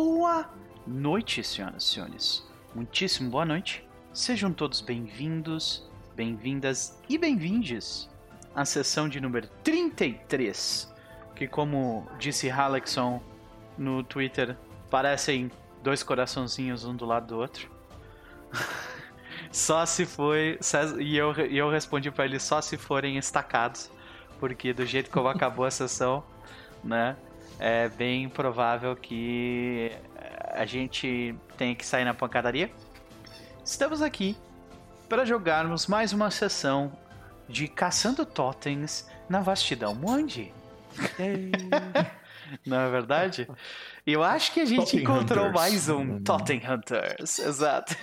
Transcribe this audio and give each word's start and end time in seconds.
Boa 0.00 0.48
noite, 0.86 1.42
senhoras 1.42 1.82
e 1.82 1.86
senhores. 1.88 2.46
Muitíssimo 2.72 3.30
boa 3.30 3.44
noite. 3.44 3.84
Sejam 4.12 4.52
todos 4.52 4.80
bem-vindos, 4.80 5.90
bem-vindas 6.14 6.96
e 7.08 7.18
bem-vindes 7.18 8.08
à 8.54 8.64
sessão 8.64 9.08
de 9.08 9.20
número 9.20 9.48
33, 9.64 10.94
que 11.34 11.48
como 11.48 12.06
disse 12.16 12.48
Halexon 12.48 13.20
no 13.76 14.04
Twitter, 14.04 14.56
parecem 14.88 15.50
dois 15.82 16.04
coraçãozinhos 16.04 16.84
um 16.84 16.94
do 16.94 17.04
lado 17.04 17.26
do 17.26 17.36
outro. 17.36 17.68
só 19.50 19.84
se 19.84 20.06
foi. 20.06 20.60
E 21.00 21.16
eu, 21.16 21.32
eu 21.32 21.68
respondi 21.68 22.08
para 22.12 22.24
ele 22.24 22.38
só 22.38 22.60
se 22.60 22.76
forem 22.76 23.18
estacados. 23.18 23.90
Porque 24.38 24.72
do 24.72 24.86
jeito 24.86 25.10
como 25.10 25.26
acabou 25.26 25.64
a 25.64 25.72
sessão, 25.72 26.22
né? 26.84 27.16
É 27.58 27.88
bem 27.88 28.28
provável 28.28 28.94
que 28.94 29.90
a 30.52 30.64
gente 30.64 31.34
tenha 31.56 31.74
que 31.74 31.84
sair 31.84 32.04
na 32.04 32.14
pancadaria. 32.14 32.70
Estamos 33.64 34.00
aqui 34.00 34.36
para 35.08 35.24
jogarmos 35.24 35.86
mais 35.86 36.12
uma 36.12 36.30
sessão 36.30 36.92
de 37.48 37.66
Caçando 37.66 38.24
Totens 38.24 39.08
na 39.28 39.40
vastidão 39.40 39.94
Mundi. 39.94 40.52
Não 42.64 42.80
é 42.80 42.90
verdade? 42.90 43.48
Eu 44.06 44.22
acho 44.22 44.52
que 44.52 44.60
a 44.60 44.64
gente 44.64 44.84
Totem 44.84 45.00
encontrou 45.00 45.46
Hunters. 45.46 45.54
mais 45.54 45.88
um 45.88 46.22
Totem 46.22 46.62
Hunters, 46.66 47.38
exato. 47.40 47.94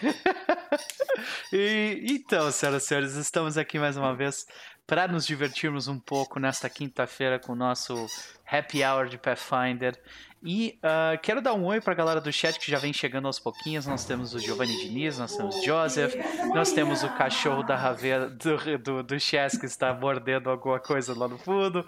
e, 1.52 2.06
então, 2.10 2.52
senhoras 2.52 2.84
e 2.84 2.88
senhores, 2.88 3.16
estamos 3.16 3.58
aqui 3.58 3.80
mais 3.80 3.98
uma 3.98 4.14
vez 4.14 4.46
para 4.88 5.08
nos 5.08 5.26
divertirmos 5.26 5.88
um 5.88 6.00
pouco 6.00 6.40
nesta 6.40 6.70
quinta-feira 6.70 7.40
com 7.40 7.54
o 7.54 7.56
nosso 7.56 8.08
Happy 8.46 8.84
Hour 8.84 9.08
de 9.08 9.18
Pathfinder. 9.18 10.00
E 10.48 10.78
uh, 10.78 11.20
quero 11.24 11.42
dar 11.42 11.56
um 11.56 11.66
oi 11.66 11.82
para 11.82 11.94
a 11.94 11.96
galera 11.96 12.22
do 12.22 12.32
chat 12.32 12.60
que 12.60 12.70
já 12.70 12.78
vem 12.78 12.94
chegando 12.94 13.26
aos 13.26 13.40
pouquinhos. 13.40 13.88
Nós 13.88 14.06
temos 14.06 14.36
o 14.36 14.40
Giovanni 14.40 14.78
Diniz, 14.78 15.18
nós 15.18 15.36
temos 15.36 15.56
o 15.56 15.64
Joseph, 15.64 16.14
nós 16.54 16.72
temos 16.72 17.02
o 17.02 17.10
cachorro 17.16 17.64
da 17.64 17.76
Ravena 17.76 18.30
do, 18.30 18.78
do, 18.78 19.02
do 19.02 19.20
Chess 19.20 19.58
que 19.58 19.66
está 19.66 19.92
mordendo 19.92 20.52
alguma 20.52 20.80
coisa 20.80 21.18
lá 21.18 21.28
no 21.28 21.40
fundo. 21.40 21.80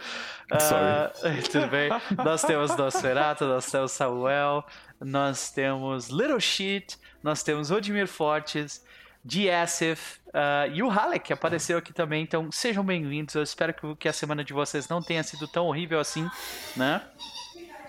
Uh, 0.51 1.41
tudo 1.51 1.67
bem. 1.67 1.89
Nós 2.17 2.41
temos 2.41 2.75
Nosferatu, 2.75 3.45
nós 3.45 3.69
temos 3.69 3.91
Samuel, 3.91 4.65
nós 4.99 5.51
temos 5.51 6.07
Little 6.07 6.39
Shit, 6.39 6.97
nós 7.21 7.43
temos 7.43 7.69
Odimir 7.69 8.07
Fortes. 8.07 8.83
DSF 9.27 10.19
uh, 10.27 10.71
e 10.73 10.81
o 10.81 10.89
Halek, 10.89 11.25
que 11.25 11.33
apareceu 11.33 11.77
aqui 11.77 11.91
também. 11.91 12.23
Então, 12.23 12.49
sejam 12.49 12.83
bem-vindos. 12.83 13.35
Eu 13.35 13.43
espero 13.43 13.73
que, 13.73 13.95
que 13.95 14.07
a 14.07 14.13
semana 14.13 14.41
de 14.41 14.53
vocês 14.53 14.87
não 14.87 15.01
tenha 15.01 15.21
sido 15.21 15.47
tão 15.47 15.67
horrível 15.67 15.99
assim, 15.99 16.29
né? 16.75 17.01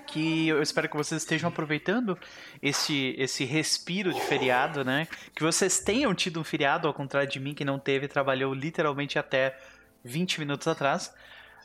que 0.09 0.49
eu 0.49 0.63
espero 0.63 0.89
que 0.89 0.97
vocês 0.97 1.21
estejam 1.21 1.51
aproveitando 1.51 2.19
esse, 2.63 3.15
esse 3.19 3.45
respiro 3.45 4.11
de 4.11 4.21
feriado, 4.23 4.83
né? 4.83 5.07
Que 5.35 5.43
vocês 5.43 5.81
tenham 5.81 6.15
tido 6.15 6.41
um 6.41 6.45
feriado, 6.45 6.89
ao 6.89 6.95
contrário 6.95 7.29
de 7.29 7.39
mim, 7.39 7.53
que 7.53 7.63
não 7.63 7.79
teve, 7.79 8.09
trabalhou 8.09 8.55
literalmente 8.55 9.19
até 9.19 9.55
20 10.03 10.41
minutos 10.41 10.67
atrás. 10.67 11.15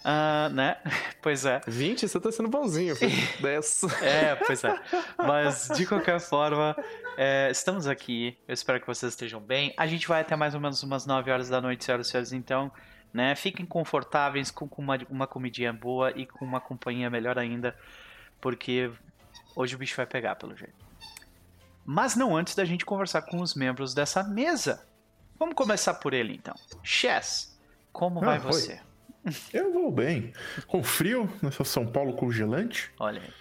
Uh, 0.03 0.53
né? 0.53 0.77
Pois 1.21 1.45
é. 1.45 1.61
20? 1.65 2.05
Você 2.05 2.19
tá 2.19 2.29
sendo 2.33 2.49
bonzinho, 2.49 2.97
10. 3.39 3.83
é, 4.03 4.35
pois 4.35 4.61
é. 4.61 4.77
Mas, 5.17 5.69
de 5.73 5.85
qualquer 5.85 6.19
forma, 6.19 6.75
é, 7.17 7.49
estamos 7.51 7.87
aqui. 7.87 8.37
Eu 8.47 8.53
espero 8.53 8.79
que 8.79 8.87
vocês 8.87 9.11
estejam 9.11 9.39
bem. 9.39 9.73
A 9.77 9.85
gente 9.87 10.07
vai 10.07 10.21
até 10.21 10.35
mais 10.35 10.53
ou 10.53 10.61
menos 10.61 10.81
umas 10.83 11.05
9 11.05 11.31
horas 11.31 11.49
da 11.49 11.61
noite, 11.61 11.83
senhoras 11.83 12.07
e 12.07 12.09
senhores. 12.11 12.33
Então, 12.33 12.71
né? 13.13 13.35
Fiquem 13.35 13.65
confortáveis 13.65 14.49
com, 14.49 14.67
com 14.67 14.81
uma, 14.81 14.97
uma 15.09 15.27
comidinha 15.27 15.71
boa 15.71 16.11
e 16.11 16.25
com 16.25 16.43
uma 16.43 16.59
companhia 16.59 17.09
melhor 17.09 17.37
ainda. 17.37 17.75
Porque 18.41 18.91
hoje 19.55 19.75
o 19.75 19.77
bicho 19.77 19.95
vai 19.95 20.05
pegar, 20.05 20.35
pelo 20.35 20.55
jeito. 20.55 20.73
Mas 21.85 22.15
não 22.15 22.35
antes 22.35 22.55
da 22.55 22.65
gente 22.65 22.85
conversar 22.85 23.21
com 23.23 23.41
os 23.41 23.53
membros 23.53 23.93
dessa 23.93 24.23
mesa. 24.23 24.87
Vamos 25.37 25.55
começar 25.55 25.95
por 25.95 26.13
ele, 26.13 26.33
então. 26.33 26.55
Chess, 26.81 27.59
como 27.91 28.19
ah, 28.21 28.25
vai 28.25 28.39
você? 28.39 28.81
Eu 29.53 29.71
vou 29.71 29.91
bem. 29.91 30.33
Com 30.67 30.83
frio, 30.83 31.29
nessa 31.41 31.63
São 31.63 31.85
Paulo 31.85 32.13
congelante. 32.13 32.91
Olha 32.99 33.21
aí. 33.21 33.33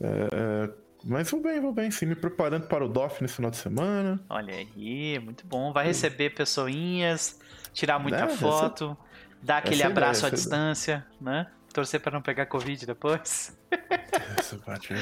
É, 0.00 0.28
é, 0.32 0.81
mas 1.04 1.30
vou 1.30 1.40
bem, 1.40 1.60
vou 1.60 1.72
bem, 1.72 1.90
sim. 1.90 2.06
Me 2.06 2.14
preparando 2.14 2.66
para 2.66 2.84
o 2.84 2.88
DOF 2.88 3.22
nesse 3.22 3.34
final 3.34 3.50
de 3.50 3.56
semana. 3.56 4.20
Olha 4.28 4.54
aí, 4.54 5.18
muito 5.18 5.46
bom. 5.46 5.72
Vai 5.72 5.86
receber 5.86 6.30
pessoinhas, 6.30 7.40
tirar 7.72 7.98
muita 7.98 8.24
é, 8.24 8.28
foto, 8.28 8.96
essa... 9.00 9.44
dar 9.44 9.56
aquele 9.58 9.82
abraço 9.82 10.20
ideia, 10.20 10.32
à 10.32 10.34
distância, 10.34 11.06
né? 11.20 11.46
Torcer 11.72 12.00
para 12.00 12.12
não 12.12 12.22
pegar 12.22 12.46
Covid 12.46 12.84
depois. 12.86 13.58
Essa 14.38 14.58
parte 14.58 14.92
é. 14.92 14.96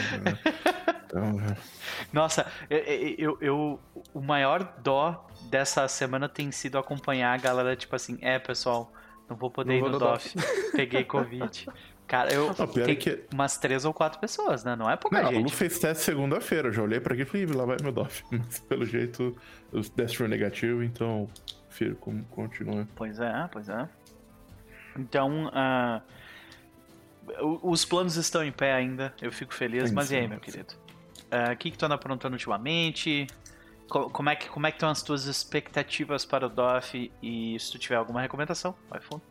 Então, 1.05 1.33
né? 1.33 1.57
Nossa, 2.13 2.47
eu, 2.69 2.79
eu, 3.19 3.39
eu, 3.41 3.81
o 4.15 4.21
maior 4.21 4.77
dó 4.79 5.27
dessa 5.51 5.89
semana 5.89 6.29
tem 6.29 6.53
sido 6.53 6.79
acompanhar 6.79 7.35
a 7.35 7.37
galera, 7.37 7.75
tipo 7.75 7.97
assim, 7.97 8.17
é 8.21 8.39
pessoal, 8.39 8.93
não 9.29 9.37
vou 9.37 9.51
poder 9.51 9.81
não 9.81 9.89
ir 9.89 9.91
no 9.91 9.99
DOF. 9.99 10.35
Peguei 10.73 11.05
Covid. 11.05 11.67
Cara, 12.11 12.35
eu 12.35 12.49
não, 12.49 12.67
fiquei 12.67 12.97
que... 12.97 13.25
umas 13.33 13.57
três 13.57 13.85
ou 13.85 13.95
quatro 13.95 14.19
pessoas, 14.19 14.65
né? 14.65 14.75
Não 14.75 14.91
é 14.91 14.97
pouca 14.97 15.23
não, 15.23 15.31
gente. 15.31 15.43
Não, 15.45 15.49
fez 15.49 15.79
teste 15.79 16.03
segunda-feira. 16.03 16.67
Eu 16.67 16.73
já 16.73 16.83
olhei 16.83 16.99
pra 16.99 17.15
aqui 17.15 17.23
e 17.23 17.25
falei, 17.25 17.47
lá 17.47 17.65
vai 17.65 17.77
meu 17.81 17.93
DOF. 17.93 18.25
Mas 18.37 18.59
pelo 18.59 18.85
jeito, 18.85 19.37
o 19.73 19.81
teste 19.81 20.19
foi 20.19 20.27
negativo, 20.27 20.83
então, 20.83 21.29
filho, 21.69 21.95
como 21.95 22.25
continua. 22.25 22.89
Pois 22.97 23.21
é, 23.21 23.49
pois 23.53 23.69
é. 23.69 23.89
Então, 24.99 25.47
uh, 25.47 26.03
os 27.63 27.85
planos 27.85 28.17
estão 28.17 28.43
em 28.43 28.51
pé 28.51 28.73
ainda. 28.73 29.15
Eu 29.23 29.31
fico 29.31 29.55
feliz. 29.55 29.93
mas 29.93 30.11
e 30.11 30.17
aí, 30.17 30.27
meu 30.27 30.41
querido? 30.41 30.75
Ah, 31.31 31.51
o 31.51 31.53
uh, 31.53 31.57
que, 31.57 31.71
que 31.71 31.79
tu 31.79 31.87
anda 31.87 31.95
aprontando 31.95 32.35
ultimamente? 32.35 33.29
como 33.89 34.31
é 34.31 34.37
que 34.37 34.49
como 34.49 34.67
é 34.69 34.71
que 34.71 34.77
estão 34.77 34.89
as 34.89 35.03
tuas 35.03 35.27
expectativas 35.27 36.25
para 36.25 36.47
o 36.47 36.49
DOF 36.49 37.11
e 37.21 37.59
se 37.59 37.73
tu 37.73 37.79
tiver 37.79 37.97
alguma 37.97 38.21
recomendação, 38.21 38.75
vai 38.89 39.01
fundo. 39.01 39.23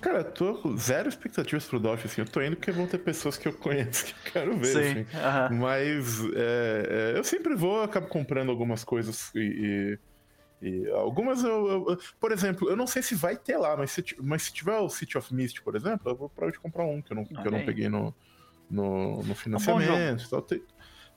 Cara, 0.00 0.18
eu 0.18 0.32
tô 0.32 0.54
com 0.54 0.76
zero 0.76 1.08
expectativas 1.08 1.66
pro 1.66 1.78
DOF, 1.78 2.06
assim, 2.06 2.22
eu 2.22 2.26
tô 2.26 2.40
indo 2.40 2.56
porque 2.56 2.70
vão 2.70 2.86
ter 2.86 2.98
pessoas 2.98 3.36
que 3.36 3.46
eu 3.46 3.52
conheço 3.52 4.06
que 4.06 4.12
eu 4.12 4.32
quero 4.32 4.56
ver, 4.56 4.66
Sim, 4.66 4.78
assim. 4.78 5.00
Uh 5.00 5.04
-huh. 5.04 5.52
Mas 5.52 6.24
é, 6.34 7.12
é, 7.14 7.18
eu 7.18 7.24
sempre 7.24 7.54
vou, 7.54 7.78
eu 7.78 7.82
acabo 7.82 8.06
comprando 8.06 8.50
algumas 8.50 8.82
coisas 8.82 9.30
e, 9.34 9.98
e, 10.62 10.68
e 10.68 10.90
algumas 10.90 11.44
eu, 11.44 11.86
eu, 11.88 11.98
Por 12.18 12.32
exemplo, 12.32 12.70
eu 12.70 12.76
não 12.76 12.86
sei 12.86 13.02
se 13.02 13.14
vai 13.14 13.36
ter 13.36 13.58
lá, 13.58 13.76
mas 13.76 13.90
se, 13.90 14.02
mas 14.20 14.44
se 14.44 14.52
tiver 14.52 14.76
o 14.76 14.88
City 14.88 15.18
of 15.18 15.34
Mist, 15.34 15.60
por 15.62 15.76
exemplo, 15.76 16.10
eu 16.10 16.16
vou 16.16 16.28
provavelmente 16.28 16.60
comprar 16.60 16.84
um 16.84 17.02
que 17.02 17.12
eu 17.12 17.16
não, 17.16 17.24
que 17.24 17.34
eu 17.34 17.52
não 17.52 17.64
peguei 17.64 17.88
no, 17.88 18.14
no, 18.70 19.22
no 19.22 19.34
financiamento. 19.34 19.90
É 20.32 20.36
um 20.36 20.40
tem, 20.40 20.62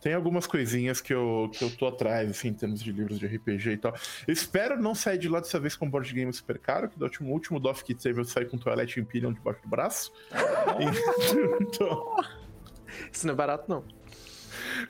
tem 0.03 0.13
algumas 0.13 0.45
coisinhas 0.45 0.99
que 0.99 1.13
eu, 1.13 1.49
que 1.53 1.63
eu 1.63 1.71
tô 1.71 1.87
atrás, 1.87 2.29
assim, 2.29 2.49
em 2.49 2.53
termos 2.53 2.83
de 2.83 2.91
livros 2.91 3.17
de 3.17 3.25
RPG 3.25 3.69
e 3.71 3.77
tal. 3.77 3.95
Eu 4.27 4.33
espero 4.33 4.77
não 4.77 4.93
sair 4.93 5.17
de 5.17 5.29
lá 5.29 5.39
dessa 5.39 5.57
vez 5.57 5.77
com 5.77 5.85
um 5.85 5.89
board 5.89 6.13
game 6.13 6.31
super 6.33 6.59
caro, 6.59 6.89
que 6.89 6.99
do 6.99 7.05
último, 7.05 7.31
último 7.31 7.57
DOF 7.57 7.85
que 7.85 7.95
teve 7.95 8.19
eu 8.19 8.25
saí 8.25 8.45
com 8.45 8.57
Toilet 8.57 8.99
Imperium 8.99 9.31
debaixo 9.31 9.61
do 9.61 9.69
braço. 9.69 10.11
então... 11.61 12.17
Isso 13.11 13.25
não 13.25 13.33
é 13.33 13.37
barato, 13.37 13.69
não. 13.69 13.85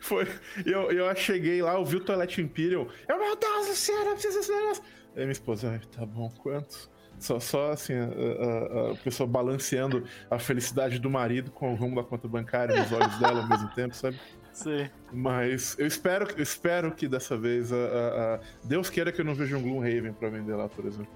Foi. 0.01 0.27
Eu, 0.65 0.91
eu 0.91 1.15
cheguei 1.15 1.61
lá, 1.61 1.75
eu 1.75 1.85
vi 1.85 1.97
o 1.97 1.99
Toilet 2.03 2.41
Imperium. 2.41 2.87
Eu, 3.07 3.19
meu 3.19 3.35
Deus 3.35 3.67
do 3.67 3.75
céu, 3.75 3.95
eu 3.95 4.13
preciso 4.13 4.39
desse 4.39 4.51
negócio. 4.51 4.83
Aí 5.15 5.21
minha 5.21 5.31
esposa, 5.31 5.79
tá 5.95 6.05
bom, 6.05 6.29
quanto? 6.41 6.91
Só, 7.19 7.39
só 7.39 7.71
assim, 7.71 7.93
a, 7.93 8.05
a, 8.05 8.91
a, 8.91 8.95
pessoa 8.95 9.27
balanceando 9.27 10.03
a 10.29 10.39
felicidade 10.39 10.99
do 10.99 11.09
marido 11.09 11.51
com 11.51 11.71
o 11.71 11.75
rumo 11.75 11.95
da 11.95 12.03
conta 12.03 12.27
bancária 12.27 12.75
nos 12.75 12.91
olhos 12.91 13.17
dela 13.19 13.41
ao 13.41 13.47
mesmo 13.47 13.69
tempo, 13.69 13.95
sabe? 13.95 14.19
Sim. 14.53 14.87
Mas 15.11 15.75
eu 15.79 15.87
espero, 15.87 16.27
eu 16.37 16.43
espero 16.43 16.91
que 16.91 17.07
dessa 17.07 17.35
vez. 17.35 17.73
A, 17.73 17.75
a, 17.75 18.39
Deus 18.63 18.89
queira 18.89 19.11
que 19.11 19.19
eu 19.19 19.25
não 19.25 19.33
veja 19.33 19.57
um 19.57 19.61
Gloomhaven 19.61 20.13
pra 20.13 20.29
vender 20.29 20.55
lá, 20.55 20.69
por 20.69 20.85
exemplo. 20.85 21.11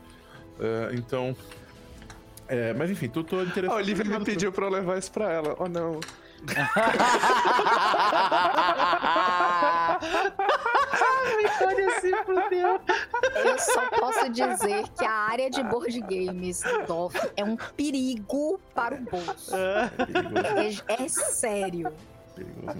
Uh, 0.59 0.95
então. 0.95 1.35
É, 2.47 2.73
mas 2.73 2.89
enfim, 2.89 3.07
tô, 3.07 3.23
tô 3.23 3.41
interessado. 3.43 3.75
A 3.75 3.79
Olivia 3.79 4.05
me 4.05 4.25
pediu 4.25 4.51
pra 4.51 4.65
eu 4.65 4.71
levar 4.71 4.97
isso 4.97 5.11
pra 5.11 5.31
ela. 5.31 5.55
Oh 5.59 5.67
não. 5.67 5.99
se 11.99 12.15
fudeu. 12.23 12.79
Eu 13.35 13.59
só 13.59 13.89
posso 13.89 14.29
dizer 14.29 14.87
que 14.97 15.05
a 15.05 15.11
área 15.11 15.49
de 15.49 15.61
board 15.63 15.99
games 16.01 16.61
do 16.61 16.85
DOF 16.85 17.15
é 17.35 17.43
um 17.43 17.57
perigo 17.57 18.59
para 18.73 18.95
o 18.95 18.99
bolso. 18.99 19.55
É, 19.55 19.91
é, 20.95 21.03
é 21.03 21.07
sério 21.09 21.91
perigoso. 22.37 22.77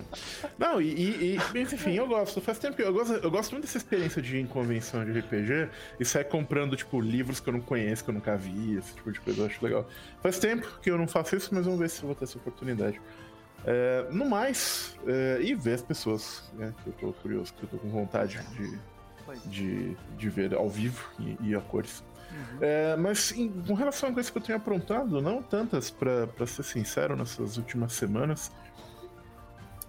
Não, 0.58 0.82
e, 0.82 1.36
e, 1.36 1.60
enfim, 1.60 1.96
eu 1.96 2.08
gosto. 2.08 2.40
Faz 2.42 2.60
tempo 2.60 2.76
que 2.76 2.84
eu 2.84 2.94
gosto, 2.94 3.14
eu 3.14 3.32
gosto 3.32 3.52
muito 3.52 3.66
dessa 3.66 3.78
experiência 3.78 4.22
de 4.22 4.38
ir 4.38 4.42
em 4.42 4.48
convenção 4.48 5.04
de 5.04 5.20
RPG 5.20 5.70
e 6.00 6.06
sair 6.06 6.26
comprando, 6.26 6.76
tipo, 6.76 7.00
livros 7.02 7.40
que 7.40 7.50
eu 7.50 7.54
não 7.54 7.62
conheço, 7.62 8.04
que 8.04 8.10
eu 8.10 8.14
nunca 8.14 8.36
vi, 8.36 8.76
esse 8.78 8.94
tipo 8.94 9.12
de 9.12 9.20
coisa, 9.20 9.42
eu 9.42 9.46
acho 9.48 9.64
legal. 9.64 9.88
Faz 10.22 10.40
tempo 10.40 10.80
que 10.82 10.90
eu 10.90 10.98
não 10.98 11.08
faço 11.08 11.36
isso, 11.36 11.54
mas 11.54 11.66
vamos 11.66 11.80
ver 11.80 11.90
se 11.90 12.02
eu 12.02 12.08
vou 12.08 12.16
ter 12.16 12.26
essa 12.26 12.38
oportunidade. 12.38 13.02
É, 13.66 14.08
no 14.12 14.30
mais, 14.30 14.96
é, 15.06 15.40
e 15.42 15.54
ver 15.54 15.74
as 15.74 15.82
pessoas, 15.82 16.50
né, 16.54 16.74
que 16.84 16.90
eu 16.90 16.94
tô 16.94 17.14
curioso, 17.14 17.54
que 17.54 17.64
eu 17.64 17.70
tô 17.70 17.78
com 17.78 17.90
vontade 17.90 18.40
de, 18.56 18.80
de, 19.50 19.98
de 20.18 20.30
ver 20.30 20.54
ao 20.54 20.70
vivo 20.70 21.10
e, 21.20 21.38
e 21.50 21.56
a 21.56 21.62
cores. 21.62 22.04
Uhum. 22.32 22.58
É, 22.62 22.96
mas 22.96 23.32
em, 23.32 23.50
com 23.50 23.74
relação 23.74 24.10
a 24.10 24.14
coisas 24.14 24.30
que 24.30 24.38
eu 24.38 24.42
tenho 24.42 24.58
aprontado, 24.58 25.22
não 25.22 25.42
tantas, 25.42 25.90
para 25.90 26.46
ser 26.46 26.64
sincero, 26.64 27.16
nessas 27.16 27.58
últimas 27.58 27.94
semanas. 27.94 28.52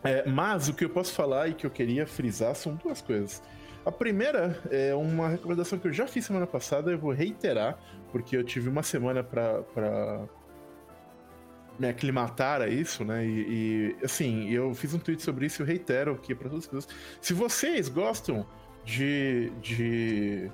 É, 0.03 0.29
mas 0.29 0.69
o 0.69 0.75
que 0.75 0.85
eu 0.85 0.91
posso 0.91 1.13
falar 1.13 1.49
e 1.49 1.55
que 1.55 1.67
eu 1.67 1.71
queria 1.71 2.07
frisar 2.07 2.55
são 2.55 2.75
duas 2.75 3.01
coisas. 3.03 3.43
A 3.85 3.91
primeira 3.91 4.61
é 4.71 4.95
uma 4.95 5.29
recomendação 5.29 5.79
que 5.79 5.89
eu 5.89 5.93
já 5.93 6.07
fiz 6.07 6.25
semana 6.27 6.47
passada, 6.47 6.91
eu 6.91 6.99
vou 6.99 7.13
reiterar, 7.13 7.79
porque 8.13 8.37
eu 8.37 8.45
tive 8.45 8.69
uma 8.69 8.83
semana 8.83 9.25
para 9.25 10.27
me 11.79 11.89
aclimatar 11.89 12.61
a 12.61 12.69
isso, 12.69 13.05
né? 13.05 13.25
E, 13.25 13.97
e, 14.01 14.05
assim, 14.05 14.51
eu 14.51 14.75
fiz 14.75 14.93
um 14.93 14.99
tweet 14.99 15.23
sobre 15.23 15.47
isso 15.47 15.61
e 15.61 15.63
eu 15.63 15.67
reitero 15.67 16.13
aqui 16.13 16.35
para 16.35 16.49
todas 16.49 16.65
as 16.65 16.71
pessoas. 16.71 16.89
Se 17.21 17.33
vocês 17.33 17.89
gostam 17.89 18.47
de, 18.85 19.51
de 19.63 20.51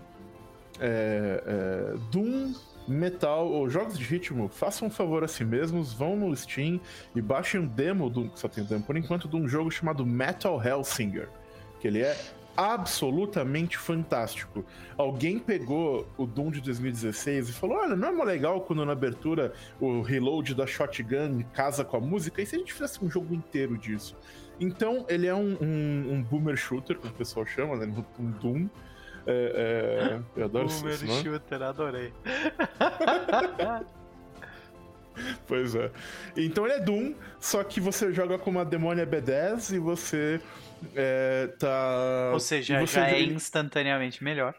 é, 0.81 1.43
é, 1.47 1.95
Doom, 2.11 2.53
Metal 2.87 3.47
ou 3.47 3.69
jogos 3.69 3.99
de 3.99 4.05
ritmo, 4.05 4.49
façam 4.49 4.89
um 4.89 4.91
favor 4.91 5.25
a 5.25 5.29
si 5.29 5.45
mesmos, 5.45 5.93
vão 5.93 6.17
no 6.17 6.35
Steam 6.37 6.81
e 7.15 7.21
baixem 7.21 7.61
um 7.61 7.67
demo, 7.67 8.11
do, 8.11 8.31
só 8.35 8.49
tem 8.49 8.65
demo 8.65 8.85
por 8.85 8.97
enquanto, 8.97 9.29
de 9.29 9.37
um 9.37 9.49
jogo 9.49 9.71
chamado 9.71 10.05
Metal 10.05 10.63
Hellsinger, 10.63 11.29
que 11.81 11.89
ele 11.89 12.01
é 12.01 12.17
absolutamente 12.57 13.77
fantástico. 13.77 14.65
Alguém 14.97 15.39
pegou 15.39 16.07
o 16.17 16.27
Doom 16.27 16.51
de 16.51 16.61
2016 16.61 17.49
e 17.49 17.53
falou: 17.53 17.79
Olha, 17.79 17.97
não 17.97 18.09
é 18.09 18.13
mais 18.13 18.29
legal 18.29 18.61
quando 18.61 18.85
na 18.85 18.93
abertura 18.93 19.53
o 19.81 20.01
reload 20.01 20.55
da 20.55 20.67
shotgun 20.67 21.43
casa 21.53 21.85
com 21.85 21.97
a 21.97 22.01
música? 22.01 22.41
E 22.41 22.47
se 22.47 22.57
a 22.57 22.59
gente 22.59 22.73
fizesse 22.73 23.05
um 23.05 23.11
jogo 23.11 23.35
inteiro 23.35 23.77
disso? 23.77 24.17
Então, 24.61 25.05
ele 25.09 25.27
é 25.27 25.35
um, 25.35 25.57
um, 25.61 26.13
um 26.13 26.23
boomer 26.23 26.57
shooter, 26.57 26.97
como 26.97 27.13
o 27.13 27.17
pessoal 27.17 27.45
chama, 27.45 27.77
né? 27.77 27.93
Um 28.19 28.31
Doom. 28.31 28.69
É, 29.27 30.17
é, 30.17 30.21
eu 30.37 30.45
adoro 30.45 30.69
boomer 30.69 30.93
isso. 30.93 31.07
Boomer 31.07 31.23
shooter, 31.23 31.63
adorei. 31.63 32.13
pois 35.47 35.75
é. 35.75 35.91
Então 36.37 36.67
ele 36.67 36.75
é 36.75 36.81
Doom, 36.81 37.15
só 37.41 37.65
que 37.65 37.81
você 37.81 38.13
joga 38.13 38.39
com 38.39 38.51
uma 38.51 38.65
demônia 38.65 39.07
B10 39.07 39.77
e 39.77 39.79
você 39.79 40.41
é, 40.95 41.47
tá. 41.59 42.31
Ou 42.33 42.41
seja, 42.41 42.85
já 42.85 43.09
é 43.09 43.23
instantaneamente 43.23 44.23
melhor. 44.23 44.55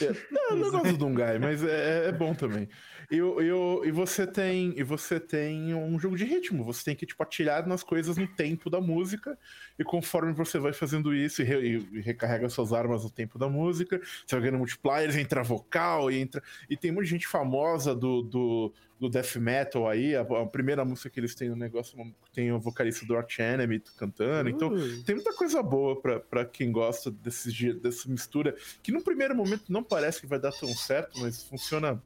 É, 0.00 0.14
não, 0.30 0.50
eu 0.50 0.56
não 0.56 0.70
gosto 0.70 0.92
do 0.92 0.96
Dungai, 0.96 1.38
mas 1.38 1.62
é, 1.62 2.08
é 2.08 2.12
bom 2.12 2.34
também. 2.34 2.68
E, 3.12 3.16
e, 3.18 3.88
e, 3.88 3.92
você 3.92 4.26
tem, 4.26 4.72
e 4.74 4.82
você 4.82 5.20
tem 5.20 5.74
um 5.74 5.98
jogo 5.98 6.16
de 6.16 6.24
ritmo. 6.24 6.64
Você 6.64 6.82
tem 6.82 6.96
que 6.96 7.04
tipo, 7.04 7.22
atirar 7.22 7.66
nas 7.66 7.82
coisas 7.82 8.16
no 8.16 8.26
tempo 8.26 8.70
da 8.70 8.80
música. 8.80 9.38
E 9.78 9.84
conforme 9.84 10.32
você 10.32 10.58
vai 10.58 10.72
fazendo 10.72 11.14
isso 11.14 11.42
e, 11.42 11.44
re, 11.44 11.86
e 11.92 12.00
recarrega 12.00 12.48
suas 12.48 12.72
armas 12.72 13.04
no 13.04 13.10
tempo 13.10 13.38
da 13.38 13.50
música, 13.50 14.00
você 14.26 14.34
vai 14.34 14.40
ganhando 14.40 14.56
multipliers, 14.56 15.14
entra 15.14 15.42
vocal, 15.42 16.10
e 16.10 16.18
entra. 16.18 16.42
E 16.70 16.74
tem 16.74 16.90
muita 16.90 17.10
gente 17.10 17.28
famosa 17.28 17.94
do, 17.94 18.22
do, 18.22 18.72
do 18.98 19.10
death 19.10 19.36
metal 19.36 19.86
aí. 19.86 20.16
A, 20.16 20.22
a, 20.22 20.46
primeira 20.46 20.82
música 20.82 21.10
que 21.10 21.20
eles 21.20 21.34
têm 21.34 21.50
no 21.50 21.56
negócio 21.56 21.94
tem 22.32 22.50
o 22.50 22.58
vocalista 22.58 23.04
do 23.04 23.14
Arch 23.14 23.40
Enemy 23.40 23.82
cantando. 23.98 24.48
Então 24.48 24.70
tem 25.04 25.16
muita 25.16 25.34
coisa 25.34 25.62
boa 25.62 26.00
para 26.00 26.46
quem 26.46 26.72
gosta 26.72 27.10
desse, 27.10 27.74
dessa 27.74 28.08
mistura. 28.08 28.56
Que 28.82 28.90
no 28.90 29.02
primeiro 29.02 29.34
momento 29.34 29.70
não 29.70 29.84
parece 29.84 30.22
que 30.22 30.26
vai 30.26 30.38
dar 30.38 30.52
tão 30.52 30.70
certo, 30.70 31.20
mas 31.20 31.42
funciona 31.42 32.02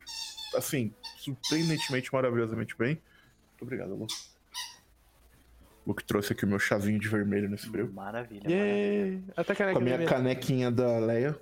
assim, 0.57 0.93
surpreendentemente, 1.19 2.13
maravilhosamente 2.13 2.77
bem. 2.77 3.01
Muito 3.51 3.63
obrigado, 3.63 3.95
Lu. 3.95 4.07
O 5.85 5.95
que 5.95 6.05
trouxe 6.05 6.33
aqui 6.33 6.45
o 6.45 6.49
meu 6.49 6.59
chazinho 6.59 6.99
de 6.99 7.09
vermelho 7.09 7.49
nesse 7.49 7.69
frio. 7.69 7.93
Maravilha, 7.93 8.49
yeah. 8.49 9.17
maravilha. 9.17 9.35
Até 9.37 9.55
Com 9.73 9.79
a 9.79 9.81
minha 9.81 10.05
canequinha 10.05 10.71
da 10.71 10.99
Leia. 10.99 11.39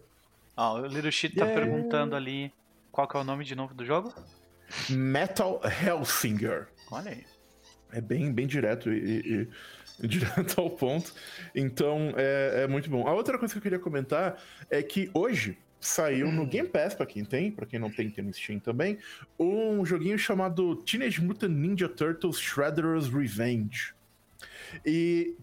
Ó, 0.56 0.74
oh, 0.74 0.82
o 0.82 0.86
Little 0.86 1.10
Shit 1.10 1.34
tá 1.34 1.46
yeah. 1.46 1.62
perguntando 1.62 2.14
ali 2.14 2.52
qual 2.92 3.08
que 3.08 3.16
é 3.16 3.20
o 3.20 3.24
nome 3.24 3.44
de 3.44 3.56
novo 3.56 3.74
do 3.74 3.84
jogo? 3.84 4.14
Metal 4.88 5.60
Hellsinger. 5.64 6.68
Olha 6.92 7.10
aí. 7.10 7.24
É 7.90 8.00
bem, 8.00 8.32
bem 8.32 8.46
direto 8.46 8.92
e, 8.92 9.20
e, 9.20 9.48
e 10.00 10.06
direto 10.06 10.60
ao 10.60 10.70
ponto. 10.70 11.12
Então, 11.54 12.12
é, 12.16 12.64
é 12.64 12.66
muito 12.68 12.88
bom. 12.88 13.08
A 13.08 13.12
outra 13.12 13.38
coisa 13.38 13.52
que 13.52 13.58
eu 13.58 13.62
queria 13.62 13.78
comentar 13.78 14.40
é 14.70 14.82
que 14.82 15.10
hoje, 15.12 15.58
saiu 15.86 16.30
no 16.32 16.46
Game 16.46 16.68
Pass, 16.68 16.94
pra 16.94 17.06
quem 17.06 17.24
tem, 17.24 17.50
pra 17.50 17.66
quem 17.66 17.78
não 17.78 17.90
tem, 17.90 18.10
tem 18.10 18.24
no 18.24 18.32
Steam 18.32 18.58
também, 18.58 18.98
um 19.38 19.84
joguinho 19.84 20.18
chamado 20.18 20.76
Teenage 20.76 21.22
Mutant 21.22 21.50
Ninja 21.50 21.88
Turtles 21.88 22.38
Shredder's 22.38 23.08
Revenge. 23.08 23.94
E, 24.84 25.36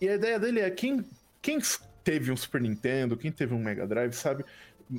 e 0.00 0.08
a 0.08 0.14
ideia 0.14 0.38
dele 0.38 0.60
é 0.60 0.70
quem, 0.70 1.04
quem 1.42 1.58
teve 2.02 2.32
um 2.32 2.36
Super 2.36 2.60
Nintendo, 2.60 3.16
quem 3.16 3.30
teve 3.30 3.54
um 3.54 3.58
Mega 3.58 3.86
Drive, 3.86 4.12
sabe 4.12 4.44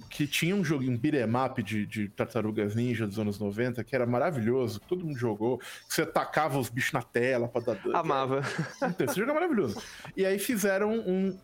que 0.10 0.28
tinha 0.28 0.56
um 0.56 0.64
joguinho, 0.64 0.94
um 0.94 0.98
beat'em 0.98 1.24
up 1.46 1.64
de, 1.64 1.86
de 1.86 2.10
Tartarugas 2.10 2.76
Ninja 2.76 3.08
dos 3.08 3.18
anos 3.18 3.40
90, 3.40 3.84
que 3.84 3.96
era 3.96 4.06
maravilhoso, 4.06 4.80
que 4.80 4.88
todo 4.88 5.06
mundo 5.06 5.18
jogou, 5.18 5.60
que 5.60 5.94
você 5.94 6.06
tacava 6.06 6.60
os 6.60 6.70
bichos 6.70 6.92
na 6.92 7.02
tela 7.02 7.48
pra 7.48 7.62
dar 7.62 7.76
dano. 7.76 7.96
Amava. 7.96 8.42
Então, 8.84 9.06
esse 9.06 9.16
jogo 9.16 9.32
é 9.32 9.34
maravilhoso. 9.34 9.82
E 10.16 10.26
aí 10.26 10.38
fizeram 10.40 10.92
um, 10.92 11.38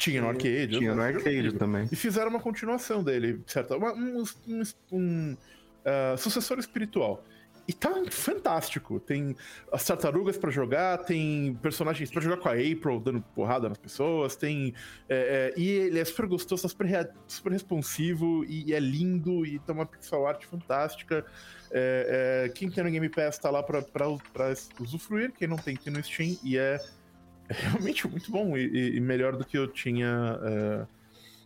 tinha 0.00 0.22
no 0.22 0.28
arcade. 0.28 0.78
Tinha 0.78 0.94
no 0.94 1.02
arcade 1.02 1.52
também. 1.52 1.86
E 1.92 1.94
fizeram 1.94 2.30
uma 2.30 2.40
continuação 2.40 3.04
dele, 3.04 3.42
certo? 3.46 3.74
Um, 3.74 4.24
um, 4.48 4.62
um 4.90 5.32
uh, 5.34 6.16
sucessor 6.16 6.58
espiritual. 6.58 7.22
E 7.68 7.72
tá 7.74 7.92
fantástico. 8.10 8.98
Tem 8.98 9.36
as 9.70 9.84
tartarugas 9.84 10.38
para 10.38 10.50
jogar, 10.50 10.98
tem 11.04 11.54
personagens 11.60 12.10
para 12.10 12.22
jogar 12.22 12.38
com 12.38 12.48
a 12.48 12.52
April 12.52 12.98
dando 12.98 13.20
porrada 13.34 13.68
nas 13.68 13.76
pessoas, 13.76 14.34
tem. 14.34 14.74
É, 15.06 15.52
é, 15.54 15.60
e 15.60 15.68
ele 15.68 15.98
é 15.98 16.04
super 16.04 16.26
gostoso, 16.26 16.62
tá 16.62 16.68
super, 16.68 17.14
super 17.28 17.52
responsivo 17.52 18.42
e, 18.46 18.70
e, 18.70 18.74
é 18.74 18.80
lindo 18.80 19.44
e 19.44 19.58
tá 19.58 19.74
uma 19.74 19.84
pixel 19.84 20.26
art 20.26 20.46
fantástica. 20.46 21.24
É, 21.70 22.46
é 22.46 22.48
quem 22.48 22.70
tem 22.70 22.82
no 22.82 22.90
Game 22.90 23.08
Pass 23.10 23.38
tá 23.38 23.50
lá 23.50 23.62
para 23.62 23.84
usufruir, 24.80 25.30
quem 25.32 25.46
não 25.46 25.58
tem, 25.58 25.76
tem 25.76 25.92
no 25.92 26.02
Steam 26.02 26.38
e 26.42 26.56
é 26.56 26.80
é 27.50 27.52
realmente 27.52 28.06
muito 28.06 28.30
bom 28.30 28.56
e, 28.56 28.96
e 28.96 29.00
melhor 29.00 29.36
do 29.36 29.44
que 29.44 29.58
eu 29.58 29.66
tinha 29.66 30.38
uh, 30.40 30.86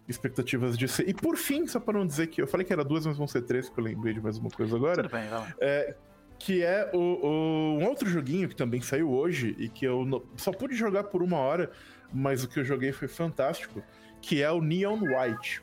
expectativas 0.06 0.76
de 0.76 0.86
ser. 0.86 1.08
E 1.08 1.14
por 1.14 1.36
fim, 1.36 1.66
só 1.66 1.80
para 1.80 1.98
não 1.98 2.06
dizer 2.06 2.26
que 2.26 2.42
eu 2.42 2.46
falei 2.46 2.66
que 2.66 2.72
era 2.72 2.84
duas, 2.84 3.06
mas 3.06 3.16
vão 3.16 3.26
ser 3.26 3.42
três, 3.42 3.66
porque 3.66 3.80
eu 3.80 3.84
lembrei 3.84 4.12
de 4.12 4.20
mais 4.20 4.36
uma 4.36 4.50
coisa 4.50 4.76
agora. 4.76 5.02
Tudo 5.02 5.10
bem. 5.12 5.24
É, 5.60 5.94
que 6.38 6.62
é 6.62 6.90
o, 6.92 6.98
o, 6.98 7.78
um 7.78 7.86
outro 7.86 8.06
joguinho 8.06 8.48
que 8.50 8.54
também 8.54 8.82
saiu 8.82 9.10
hoje 9.10 9.56
e 9.58 9.66
que 9.66 9.86
eu 9.86 10.22
só 10.36 10.52
pude 10.52 10.74
jogar 10.74 11.04
por 11.04 11.22
uma 11.22 11.38
hora, 11.38 11.70
mas 12.12 12.44
o 12.44 12.48
que 12.48 12.60
eu 12.60 12.64
joguei 12.64 12.92
foi 12.92 13.08
fantástico, 13.08 13.82
que 14.20 14.42
é 14.42 14.50
o 14.52 14.60
Neon 14.60 15.00
White. 15.00 15.62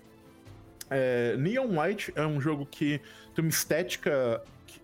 É, 0.89 1.37
Neon 1.37 1.79
White 1.79 2.11
é 2.15 2.25
um 2.25 2.41
jogo 2.41 2.65
que 2.65 2.99
tem 3.35 3.45
uma 3.45 3.49
estética 3.49 4.41
que 4.65 4.81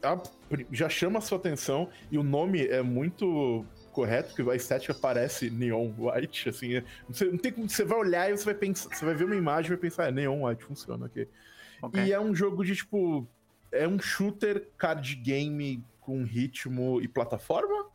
já 0.72 0.88
chama 0.88 1.18
a 1.18 1.22
sua 1.22 1.40
atenção 1.40 1.90
e 2.12 2.18
o 2.18 2.24
nome 2.24 2.68
é 2.68 2.84
muito 2.84 3.66
correto, 3.98 4.36
porque 4.36 4.52
a 4.52 4.56
estética 4.56 4.94
parece 4.94 5.50
neon 5.50 5.92
white, 5.98 6.50
assim. 6.50 6.76
É, 6.76 6.84
você, 7.10 7.26
não 7.26 7.38
tem 7.40 7.52
como 7.52 7.68
você 7.68 7.84
vai 7.84 7.98
olhar 7.98 8.30
e 8.30 8.38
você 8.38 8.46
vai 8.46 8.54
pensar, 8.54 8.96
você 8.96 9.04
vai 9.04 9.16
ver 9.16 9.24
uma 9.24 9.36
imagem 9.36 9.72
e 9.72 9.76
vai 9.76 9.78
pensar, 9.80 10.08
é 10.08 10.12
neon 10.12 10.46
white, 10.46 10.64
funciona 10.64 11.08
aqui. 11.08 11.28
Okay. 11.82 12.06
E 12.06 12.14
é 12.14 12.20
um 12.20 12.36
jogo 12.36 12.64
de 12.64 12.76
tipo. 12.76 13.28
É 13.72 13.88
um 13.88 14.00
shooter 14.00 14.70
card 14.78 15.16
game 15.16 15.84
com 16.00 16.24
ritmo 16.24 17.02
e 17.02 17.08
plataforma. 17.08 17.88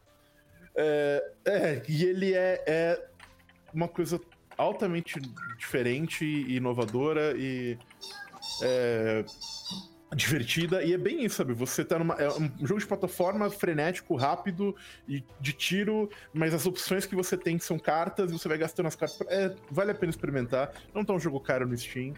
É, 0.75 1.33
é 1.45 1.83
e 1.89 2.05
ele 2.05 2.35
é, 2.35 2.65
é 2.67 3.09
uma 3.73 3.87
coisa 3.87 4.21
altamente 4.59 5.21
diferente 5.57 6.25
e 6.25 6.57
inovadora 6.57 7.33
e. 7.37 7.79
É, 8.61 9.25
divertida, 10.15 10.83
e 10.83 10.93
é 10.93 10.99
bem 10.99 11.25
isso, 11.25 11.37
sabe? 11.37 11.53
Você 11.55 11.85
tá 11.85 11.99
numa. 11.99 12.15
É 12.15 12.29
um 12.29 12.67
jogo 12.67 12.81
de 12.81 12.87
plataforma 12.87 13.51
frenético, 13.51 14.15
rápido 14.15 14.77
e 15.09 15.25
de 15.41 15.53
tiro, 15.53 16.11
mas 16.33 16.53
as 16.53 16.67
opções 16.67 17.07
que 17.07 17.15
você 17.15 17.37
tem 17.37 17.59
são 17.59 17.79
cartas 17.79 18.31
e 18.31 18.33
você 18.33 18.49
vai 18.49 18.59
gastando 18.59 18.87
as 18.87 18.97
cartas. 18.97 19.21
É, 19.29 19.55
vale 19.71 19.91
a 19.91 19.95
pena 19.95 20.11
experimentar. 20.11 20.73
Não 20.95 21.05
tá 21.05 21.13
um 21.13 21.21
jogo 21.21 21.41
caro 21.41 21.67
no 21.67 21.77
Steam. 21.77 22.15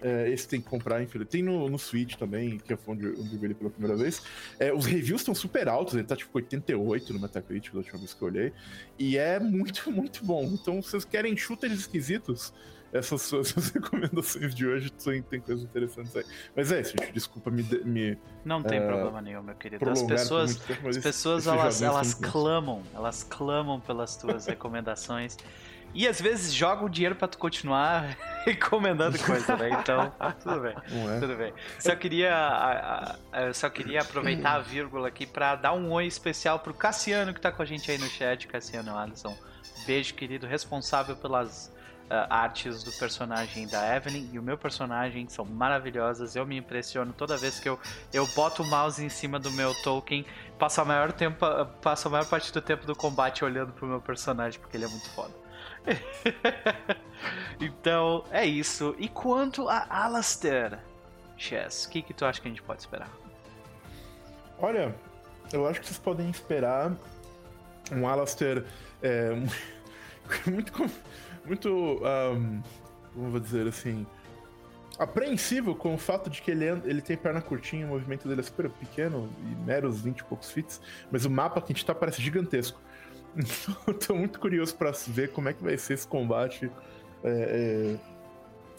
É, 0.00 0.30
esse 0.30 0.46
tem 0.46 0.60
que 0.60 0.68
comprar, 0.68 1.02
enfim. 1.02 1.24
Tem 1.24 1.42
no, 1.42 1.68
no 1.68 1.78
Switch 1.78 2.14
também, 2.14 2.58
que 2.58 2.72
é 2.72 2.78
onde 2.86 3.04
eu 3.04 3.24
vi 3.24 3.44
ele 3.44 3.54
pela 3.54 3.70
primeira 3.70 3.96
vez. 3.96 4.22
É, 4.58 4.72
os 4.72 4.86
reviews 4.86 5.22
estão 5.22 5.34
super 5.34 5.68
altos, 5.68 5.94
ele 5.94 6.04
tá 6.04 6.14
tipo 6.14 6.36
88 6.36 7.12
no 7.12 7.18
Metacritic 7.18 7.72
da 7.72 7.78
última 7.78 7.98
vez 7.98 8.14
que 8.14 8.22
eu 8.22 8.28
olhei. 8.28 8.52
E 8.98 9.18
é 9.18 9.40
muito, 9.40 9.90
muito 9.90 10.24
bom. 10.24 10.44
Então, 10.44 10.80
se 10.80 10.90
vocês 10.90 11.04
querem 11.04 11.36
shooters 11.36 11.72
esquisitos, 11.72 12.52
essas 12.92 13.22
suas 13.22 13.52
recomendações 13.70 14.54
de 14.54 14.66
hoje 14.66 14.90
tem, 14.90 15.22
tem 15.22 15.40
coisas 15.40 15.64
interessantes 15.64 16.14
aí. 16.16 16.24
Mas 16.56 16.72
é 16.72 16.80
isso, 16.80 16.94
gente. 16.98 17.12
Desculpa 17.12 17.50
me. 17.50 17.62
me 17.84 18.18
não 18.44 18.62
tem 18.62 18.82
uh, 18.82 18.86
problema 18.86 19.20
nenhum, 19.20 19.42
meu 19.42 19.54
querido. 19.54 19.88
As 19.88 20.02
pessoas, 20.02 20.56
tempo, 20.56 20.88
as 20.88 20.98
pessoas 20.98 21.46
elas, 21.46 21.82
elas 21.82 22.14
clamam, 22.14 22.82
elas 22.94 23.22
clamam 23.22 23.80
pelas 23.80 24.16
tuas 24.16 24.46
recomendações. 24.48 25.36
E 25.94 26.06
às 26.06 26.20
vezes 26.20 26.52
jogam 26.52 26.88
dinheiro 26.88 27.14
para 27.14 27.28
tu 27.28 27.38
continuar 27.38 28.14
recomendando 28.44 29.18
coisa, 29.18 29.56
né? 29.56 29.70
Então, 29.70 30.12
tudo 30.42 30.60
bem. 30.60 30.74
É? 30.76 31.18
Tudo 31.18 31.34
bem. 31.34 31.52
Só 31.78 31.96
queria, 31.96 33.16
só 33.54 33.70
queria 33.70 34.02
aproveitar 34.02 34.56
a 34.56 34.58
vírgula 34.58 35.08
aqui 35.08 35.26
para 35.26 35.56
dar 35.56 35.72
um 35.72 35.90
oi 35.90 36.06
especial 36.06 36.58
pro 36.58 36.74
Cassiano 36.74 37.32
que 37.32 37.40
tá 37.40 37.50
com 37.50 37.62
a 37.62 37.64
gente 37.64 37.90
aí 37.90 37.96
no 37.96 38.06
chat, 38.06 38.46
Cassiano 38.46 38.96
Alisson. 38.96 39.34
Beijo, 39.86 40.12
querido, 40.12 40.46
responsável 40.46 41.16
pelas 41.16 41.72
artes 42.10 42.82
do 42.82 42.92
personagem 42.92 43.66
da 43.68 43.96
Evelyn 43.96 44.28
e 44.32 44.38
o 44.38 44.42
meu 44.42 44.56
personagem 44.56 45.28
são 45.28 45.44
maravilhosas. 45.44 46.34
Eu 46.34 46.46
me 46.46 46.56
impressiono 46.56 47.12
toda 47.12 47.36
vez 47.36 47.60
que 47.60 47.68
eu, 47.68 47.78
eu 48.12 48.26
boto 48.28 48.62
o 48.62 48.66
mouse 48.66 49.04
em 49.04 49.08
cima 49.08 49.38
do 49.38 49.50
meu 49.52 49.74
token, 49.82 50.24
passo 50.58 50.80
a 50.80 50.84
maior 50.84 51.12
tempo, 51.12 51.44
passo 51.82 52.08
a 52.08 52.10
maior 52.10 52.26
parte 52.26 52.52
do 52.52 52.60
tempo 52.60 52.86
do 52.86 52.96
combate 52.96 53.44
olhando 53.44 53.72
pro 53.72 53.86
meu 53.86 54.00
personagem 54.00 54.58
porque 54.60 54.76
ele 54.76 54.84
é 54.84 54.88
muito 54.88 55.08
foda. 55.10 55.34
então, 57.60 58.24
é 58.30 58.44
isso. 58.44 58.94
E 58.98 59.08
quanto 59.08 59.68
a 59.68 59.86
Alastair, 59.88 60.78
Chess, 61.36 61.86
o 61.86 61.90
que, 61.90 62.02
que 62.02 62.14
tu 62.14 62.24
acha 62.24 62.40
que 62.40 62.48
a 62.48 62.50
gente 62.50 62.62
pode 62.62 62.80
esperar? 62.80 63.10
Olha, 64.58 64.94
eu 65.52 65.66
acho 65.66 65.80
que 65.80 65.86
vocês 65.86 65.98
podem 65.98 66.28
esperar 66.28 66.92
um 67.92 68.06
Alastair 68.06 68.64
é, 69.02 69.30
muito, 70.46 70.72
muito, 71.48 71.68
um, 71.68 72.62
como 73.14 73.30
vou 73.30 73.40
dizer 73.40 73.66
assim, 73.66 74.06
apreensivo 74.98 75.74
com 75.74 75.94
o 75.94 75.98
fato 75.98 76.28
de 76.28 76.42
que 76.42 76.50
ele, 76.50 76.64
ele 76.84 77.00
tem 77.00 77.16
perna 77.16 77.40
curtinha, 77.40 77.86
o 77.86 77.90
movimento 77.90 78.28
dele 78.28 78.40
é 78.40 78.44
super 78.44 78.68
pequeno, 78.68 79.28
e 79.42 79.66
meros 79.66 80.00
20 80.00 80.18
e 80.18 80.24
poucos 80.24 80.50
fits, 80.50 80.80
mas 81.10 81.24
o 81.24 81.30
mapa 81.30 81.60
que 81.60 81.72
a 81.72 81.74
gente 81.74 81.86
tá 81.86 81.94
parece 81.94 82.20
gigantesco. 82.20 82.80
Então, 83.36 83.94
tô 83.94 84.14
muito 84.16 84.40
curioso 84.40 84.74
para 84.74 84.90
ver 85.08 85.30
como 85.30 85.48
é 85.48 85.52
que 85.52 85.62
vai 85.62 85.76
ser 85.76 85.94
esse 85.94 86.08
combate. 86.08 86.68
É, 87.22 87.30
é... 87.30 87.96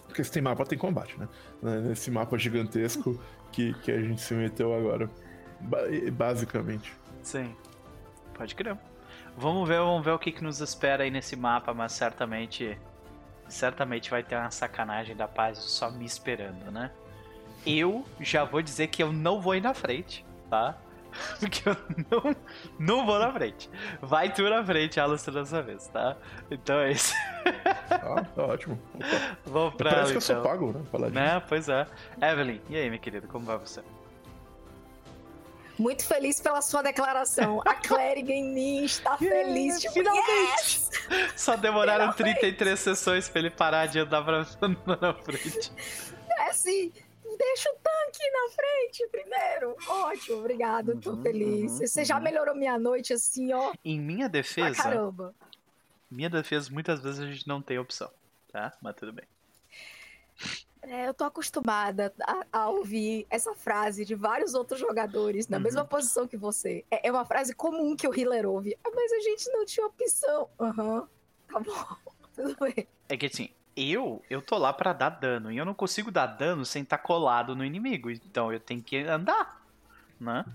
Porque 0.06 0.22
se 0.24 0.32
tem 0.32 0.42
mapa, 0.42 0.66
tem 0.66 0.78
combate, 0.78 1.18
né? 1.18 1.30
Nesse 1.62 2.12
mapa 2.12 2.38
gigantesco 2.38 3.18
que, 3.54 3.74
que 3.76 3.92
a 3.92 4.02
gente 4.02 4.20
se 4.20 4.34
meteu 4.34 4.74
agora. 4.74 5.10
Basicamente. 6.12 6.92
Sim. 7.22 7.56
Pode 8.34 8.56
crer. 8.56 8.78
Vamos 9.40 9.66
ver, 9.70 9.80
vamos 9.80 10.04
ver 10.04 10.12
o 10.12 10.20
que, 10.20 10.34
que 10.34 10.44
nos 10.44 10.60
espera 10.60 11.06
aí 11.06 11.10
nesse 11.10 11.38
mapa, 11.38 11.74
mas 11.74 11.94
certamente. 11.94 12.78
Certamente 13.48 14.12
vai 14.12 14.22
ter 14.22 14.36
uma 14.36 14.52
sacanagem 14.52 15.16
da 15.16 15.28
paz 15.28 15.58
só 15.58 15.90
me 15.90 16.06
esperando, 16.06 16.70
né? 16.72 16.92
Eu 17.66 18.06
já 18.20 18.44
vou 18.44 18.62
dizer 18.62 18.88
que 18.88 19.02
eu 19.02 19.12
não 19.14 19.40
vou 19.42 19.56
ir 19.56 19.62
na 19.62 19.74
frente, 19.74 20.24
tá? 20.50 20.78
Porque 21.40 21.68
eu 21.68 21.76
não, 22.12 22.36
não 22.78 23.06
vou 23.06 23.18
na 23.18 23.32
frente. 23.32 23.70
Vai 24.02 24.32
tu 24.32 24.48
na 24.48 24.64
frente, 24.64 25.00
Alistair, 25.00 25.34
dessa 25.34 25.62
vez, 25.64 25.88
tá? 25.88 26.18
Então 26.52 26.78
é 26.80 26.92
isso. 26.92 27.14
Ah, 27.92 28.24
tá 28.24 28.44
ótimo. 28.46 28.80
Opa. 28.94 29.06
Vamos 29.46 29.74
pra 29.74 29.90
Parece 29.90 30.12
ela, 30.12 30.22
que 30.22 30.32
eu 30.32 30.36
então. 30.38 30.44
sou 30.44 30.44
pago, 30.44 30.72
né? 30.72 30.86
Falar 30.92 31.08
disso. 31.10 31.20
Né? 31.20 31.44
Pois 31.50 31.68
é. 31.70 31.88
Evelyn, 32.22 32.62
e 32.70 32.78
aí, 32.78 32.88
minha 32.88 33.00
querida, 33.00 33.28
como 33.28 33.46
vai 33.46 33.58
você? 33.58 33.82
Muito 35.80 36.06
feliz 36.06 36.40
pela 36.42 36.62
sua 36.62 36.82
declaração. 36.82 37.62
A 37.66 37.74
clériga 37.74 38.34
em 38.34 38.44
mim 38.54 38.84
está 38.84 39.18
feliz. 39.18 39.80
Tipo, 39.80 39.94
finalmente! 39.94 40.28
yes! 40.30 40.90
Só 41.38 41.56
demoraram 41.56 42.12
Finalmente! 42.12 42.40
33 42.42 42.78
sessões 42.80 43.30
pra 43.30 43.40
ele 43.40 43.50
parar 43.50 43.86
de 43.88 43.98
andar 44.00 44.22
pra 44.24 44.40
na 45.02 45.14
frente. 45.14 45.72
É 46.38 46.50
assim, 46.50 46.92
deixa 47.38 47.70
o 47.72 47.76
tanque 47.76 48.30
na 48.30 48.50
frente 48.54 49.08
primeiro. 49.10 49.76
Ótimo, 49.88 50.38
obrigado, 50.40 51.00
tô 51.00 51.12
Uhum, 51.12 51.22
feliz. 51.24 51.72
uhum, 51.72 51.78
Você 51.88 52.04
já 52.04 52.18
uhum. 52.18 52.24
melhorou 52.24 52.56
minha 52.56 52.78
noite 52.78 53.14
assim, 53.14 53.54
ó. 53.54 53.72
Em 53.84 54.00
minha 54.00 54.28
defesa, 54.28 54.84
caramba. 54.84 55.34
minha 56.12 56.30
defesa, 56.30 56.70
muitas 56.72 57.02
vezes 57.02 57.22
a 57.22 57.26
gente 57.26 57.48
não 57.48 57.62
tem 57.62 57.80
opção, 57.80 58.12
tá? 58.52 58.74
Mas 58.82 58.96
tudo 58.98 59.14
bem. 59.14 59.26
É, 60.82 61.08
eu 61.08 61.14
tô 61.14 61.26
acostumada 61.26 62.14
a, 62.22 62.46
a 62.62 62.70
ouvir 62.70 63.28
essa 63.30 63.54
frase 63.54 64.06
de 64.06 64.16
vários 64.16 64.54
outros 64.54 64.80
jogadores 64.80 65.48
na 65.48 65.58
Uhum. 65.58 65.64
mesma 65.64 65.84
posição 65.86 66.28
que 66.28 66.38
você. 66.38 66.86
É, 66.90 67.08
é 67.08 67.12
uma 67.12 67.26
frase 67.26 67.54
comum 67.54 67.96
que 67.96 68.08
o 68.08 68.18
healer 68.18 68.48
ouve. 68.48 68.78
Ah, 68.84 68.90
mas 68.96 69.12
a 69.12 69.20
gente 69.20 69.52
não 69.52 69.66
tinha 69.66 69.86
opção. 69.86 70.50
Aham, 70.60 71.08
tá 71.52 71.60
bom, 71.60 71.98
tudo 72.34 72.56
bem. 72.62 72.88
É 73.10 73.18
que 73.18 73.26
assim, 73.26 73.50
eu, 73.76 74.24
eu 74.30 74.42
tô 74.42 74.58
lá 74.58 74.72
pra 74.72 74.94
dar 74.94 75.10
dano, 75.10 75.52
e 75.52 75.58
eu 75.58 75.66
não 75.66 75.74
consigo 75.74 76.12
dar 76.12 76.28
dano 76.28 76.66
sem 76.66 76.84
estar 76.84 76.98
colado 77.00 77.56
no 77.56 77.66
inimigo, 77.66 78.10
então 78.10 78.52
eu 78.52 78.60
tenho 78.60 78.82
que 78.82 78.98
andar, 78.98 79.62
né? 80.20 80.46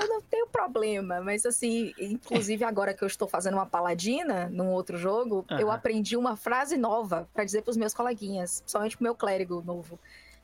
Eu 0.00 0.08
não 0.08 0.20
tenho 0.20 0.46
problema, 0.48 1.20
mas 1.20 1.46
assim, 1.46 1.92
inclusive 1.98 2.64
agora 2.64 2.92
que 2.92 3.04
eu 3.04 3.06
estou 3.06 3.28
fazendo 3.28 3.54
uma 3.54 3.66
paladina 3.66 4.48
num 4.50 4.70
outro 4.70 4.96
jogo, 4.96 5.44
eu 5.50 5.68
Aham. 5.68 5.76
aprendi 5.76 6.16
uma 6.16 6.36
frase 6.36 6.76
nova 6.76 7.28
pra 7.32 7.44
dizer 7.44 7.62
pros 7.62 7.76
meus 7.76 7.94
coleguinhas, 7.94 8.60
principalmente 8.60 8.96
pro 8.96 9.04
meu 9.04 9.14
clérigo 9.14 9.62
novo. 9.62 9.98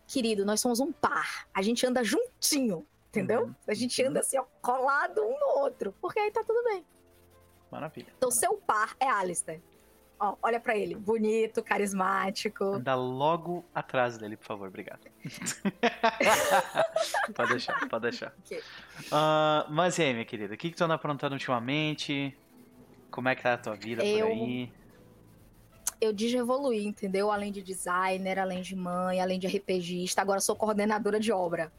Querido, 0.06 0.44
nós 0.44 0.60
somos 0.60 0.80
um 0.80 0.92
par. 0.92 1.48
A 1.54 1.62
gente 1.62 1.86
anda 1.86 2.02
juntinho, 2.04 2.86
entendeu? 3.08 3.44
Uhum. 3.44 3.54
A 3.66 3.74
gente 3.74 4.02
anda 4.02 4.20
assim, 4.20 4.38
ó, 4.38 4.44
colado 4.60 5.22
um 5.22 5.38
no 5.38 5.62
outro, 5.62 5.94
porque 6.00 6.18
aí 6.18 6.30
tá 6.30 6.42
tudo 6.44 6.62
bem. 6.64 6.84
Maravilha. 7.70 8.12
Então, 8.16 8.30
seu 8.30 8.54
par 8.54 8.96
é 8.98 9.08
Alistair. 9.08 9.60
Ó, 10.22 10.36
olha 10.42 10.60
pra 10.60 10.76
ele, 10.76 10.94
bonito, 10.94 11.62
carismático. 11.62 12.62
Anda 12.74 12.94
logo 12.94 13.64
atrás 13.74 14.18
dele, 14.18 14.36
por 14.36 14.44
favor, 14.44 14.68
obrigado. 14.68 15.00
pode 17.34 17.50
deixar, 17.52 17.88
pode 17.88 18.02
deixar. 18.02 18.34
Ok. 18.44 18.60
Ah, 19.10 19.66
mas 19.70 19.96
e 19.98 20.02
aí, 20.02 20.12
minha 20.12 20.24
querida, 20.26 20.54
o 20.54 20.58
que, 20.58 20.70
que 20.70 20.76
tu 20.76 20.84
anda 20.84 20.94
aprontando 20.94 21.34
ultimamente? 21.34 22.36
Como 23.10 23.28
é 23.28 23.34
que 23.34 23.42
tá 23.42 23.54
a 23.54 23.58
tua 23.58 23.74
vida 23.76 24.04
Eu- 24.04 24.26
por 24.26 24.32
aí? 24.32 24.72
Eu 26.00 26.12
digievoluí, 26.14 26.86
entendeu? 26.86 27.30
Além 27.30 27.52
de 27.52 27.62
designer, 27.62 28.38
além 28.38 28.62
de 28.62 28.74
mãe, 28.74 29.20
além 29.20 29.38
de 29.38 29.46
RPGista, 29.46 30.22
agora 30.22 30.40
sou 30.40 30.56
coordenadora 30.56 31.20
de 31.20 31.30
obra. 31.30 31.70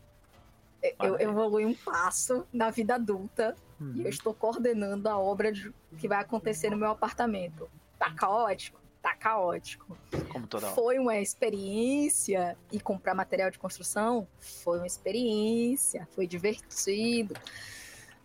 Eu- 0.99 1.19
evolui 1.19 1.65
um 1.65 1.73
passo 1.73 2.45
na 2.53 2.69
vida 2.71 2.95
adulta 2.95 3.55
Uhum. 3.79 3.93
e 3.97 4.03
eu 4.03 4.09
estou 4.09 4.33
coordenando 4.33 5.07
a 5.09 5.17
obra 5.17 5.51
de- 5.51 5.71
que 5.97 6.07
vai 6.07 6.19
acontecer 6.19 6.69
no 6.71 6.77
meu 6.77 6.89
apartamento. 6.91 7.67
Tá 8.01 8.11
caótico? 8.15 8.81
Tá 8.99 9.15
caótico. 9.15 9.95
Como 10.31 10.47
toda 10.47 10.65
hora. 10.65 10.75
Foi 10.75 10.97
uma 10.97 11.17
experiência. 11.17 12.57
E 12.71 12.79
comprar 12.79 13.13
material 13.13 13.51
de 13.51 13.59
construção 13.59 14.27
foi 14.39 14.79
uma 14.79 14.87
experiência. 14.87 16.07
Foi 16.15 16.25
divertido. 16.25 17.35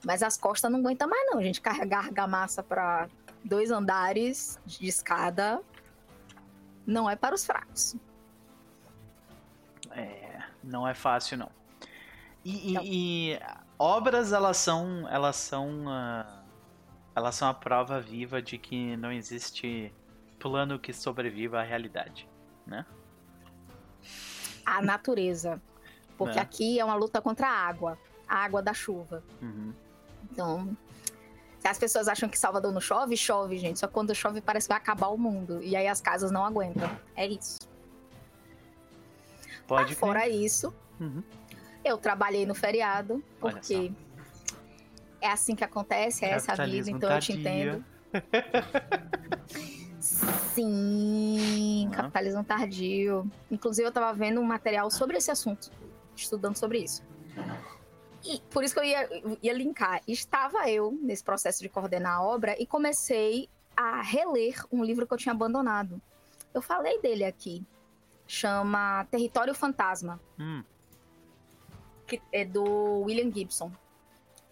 Mas 0.02 0.22
as 0.22 0.38
costas 0.38 0.70
não 0.70 0.78
aguentam 0.78 1.06
mais, 1.08 1.26
não. 1.30 1.38
A 1.38 1.42
gente 1.42 1.60
carregar 1.60 2.06
argamassa 2.06 2.62
para 2.62 3.06
dois 3.44 3.70
andares 3.70 4.58
de 4.64 4.86
escada 4.86 5.60
não 6.86 7.08
é 7.08 7.14
para 7.16 7.34
os 7.34 7.44
fracos. 7.44 7.94
É, 9.90 10.42
não 10.64 10.88
é 10.88 10.94
fácil 10.94 11.36
não. 11.38 11.50
E, 12.44 12.72
e- 12.74 13.32
e 13.34 13.40
obras 13.78 14.32
elas 14.32 14.56
são 14.56 15.06
elas 15.08 15.36
são 15.36 15.84
ah, 15.88 16.35
elas 17.16 17.34
são 17.34 17.48
a 17.48 17.54
prova 17.54 17.98
viva 18.00 18.40
de 18.42 18.58
que 18.58 18.94
não 18.98 19.10
existe 19.10 19.92
plano 20.38 20.78
que 20.78 20.92
sobreviva 20.92 21.58
à 21.60 21.62
realidade, 21.62 22.28
né? 22.66 22.84
A 24.64 24.82
natureza. 24.82 25.60
Porque 26.18 26.38
É. 26.38 26.42
aqui 26.42 26.78
é 26.78 26.84
uma 26.84 26.94
luta 26.94 27.20
contra 27.22 27.48
a 27.48 27.52
água. 27.52 27.98
A 28.28 28.36
água 28.44 28.62
da 28.62 28.74
chuva. 28.74 29.22
Uhum. 29.40 29.72
Então, 30.30 30.76
se 31.58 31.68
as 31.68 31.78
pessoas 31.78 32.06
acham 32.08 32.28
que 32.28 32.38
Salvador 32.38 32.70
não 32.72 32.80
chove, 32.80 33.16
chove, 33.16 33.56
gente. 33.58 33.78
Só 33.78 33.88
quando 33.88 34.14
chove 34.14 34.40
parece 34.40 34.66
que 34.66 34.74
vai 34.74 34.78
acabar 34.78 35.08
o 35.08 35.16
mundo. 35.16 35.62
E 35.62 35.74
aí 35.74 35.88
as 35.88 36.00
casas 36.00 36.30
não 36.30 36.44
aguentam. 36.44 36.90
É 37.16 37.26
isso. 37.26 37.58
Pode 39.66 39.94
Ah, 39.94 39.96
fora 39.96 40.28
isso, 40.28 40.72
Uhum. 41.00 41.22
eu 41.84 41.96
trabalhei 41.98 42.44
no 42.46 42.54
feriado, 42.54 43.22
porque 43.40 43.90
é 45.20 45.28
assim 45.28 45.54
que 45.54 45.64
acontece, 45.64 46.24
é 46.24 46.30
essa 46.30 46.52
a 46.52 46.64
vida, 46.66 46.90
então 46.90 47.10
eu 47.10 47.20
te 47.20 47.32
entendo. 47.32 47.84
Sim, 50.00 51.84
Uhum. 51.86 51.90
capitalismo 51.90 52.44
tardio. 52.44 53.30
Inclusive, 53.50 53.88
eu 53.88 53.92
tava 53.92 54.12
vendo 54.12 54.40
um 54.40 54.44
material 54.44 54.90
sobre 54.90 55.16
esse 55.16 55.30
assunto, 55.30 55.70
estudando 56.14 56.56
sobre 56.56 56.78
isso. 56.78 57.02
E 58.24 58.40
por 58.50 58.64
isso 58.64 58.74
que 58.74 58.80
eu 58.80 58.84
ia, 58.84 59.08
ia 59.42 59.52
linkar. 59.52 60.00
Estava 60.06 60.68
eu 60.70 60.98
nesse 61.02 61.22
processo 61.22 61.62
de 61.62 61.68
coordenar 61.68 62.16
a 62.16 62.22
obra 62.22 62.56
e 62.60 62.66
comecei 62.66 63.48
a 63.76 64.00
reler 64.02 64.64
um 64.72 64.82
livro 64.82 65.06
que 65.06 65.12
eu 65.14 65.18
tinha 65.18 65.32
abandonado. 65.34 66.00
Eu 66.52 66.62
falei 66.62 67.00
dele 67.00 67.24
aqui. 67.24 67.64
Chama 68.28 69.06
Território 69.10 69.54
Fantasma 69.54 70.18
Hum, 70.36 70.64
que 72.08 72.20
é 72.32 72.44
do 72.44 73.02
William 73.02 73.30
Gibson. 73.32 73.70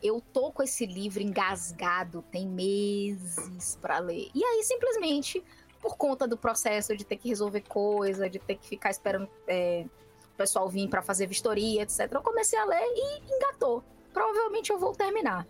Eu 0.04 0.20
tô 0.20 0.52
com 0.52 0.62
esse 0.62 0.84
livro 0.84 1.22
engasgado, 1.22 2.22
tem 2.30 2.46
meses 2.46 3.78
pra 3.80 3.98
ler. 3.98 4.30
E 4.34 4.44
aí, 4.44 4.62
simplesmente, 4.62 5.42
por 5.80 5.96
conta 5.96 6.28
do 6.28 6.36
processo 6.36 6.94
de 6.94 7.04
ter 7.04 7.16
que 7.16 7.30
resolver 7.30 7.62
coisa, 7.62 8.28
de 8.28 8.38
ter 8.38 8.56
que 8.56 8.68
ficar 8.68 8.90
esperando 8.90 9.28
é, 9.48 9.86
o 10.26 10.36
pessoal 10.36 10.68
vir 10.68 10.90
pra 10.90 11.00
fazer 11.00 11.26
vistoria, 11.26 11.82
etc., 11.82 12.10
eu 12.12 12.20
comecei 12.20 12.58
a 12.58 12.66
ler 12.66 12.84
e 12.84 13.34
engatou. 13.34 13.82
Provavelmente 14.12 14.70
eu 14.70 14.78
vou 14.78 14.92
terminar. 14.92 15.46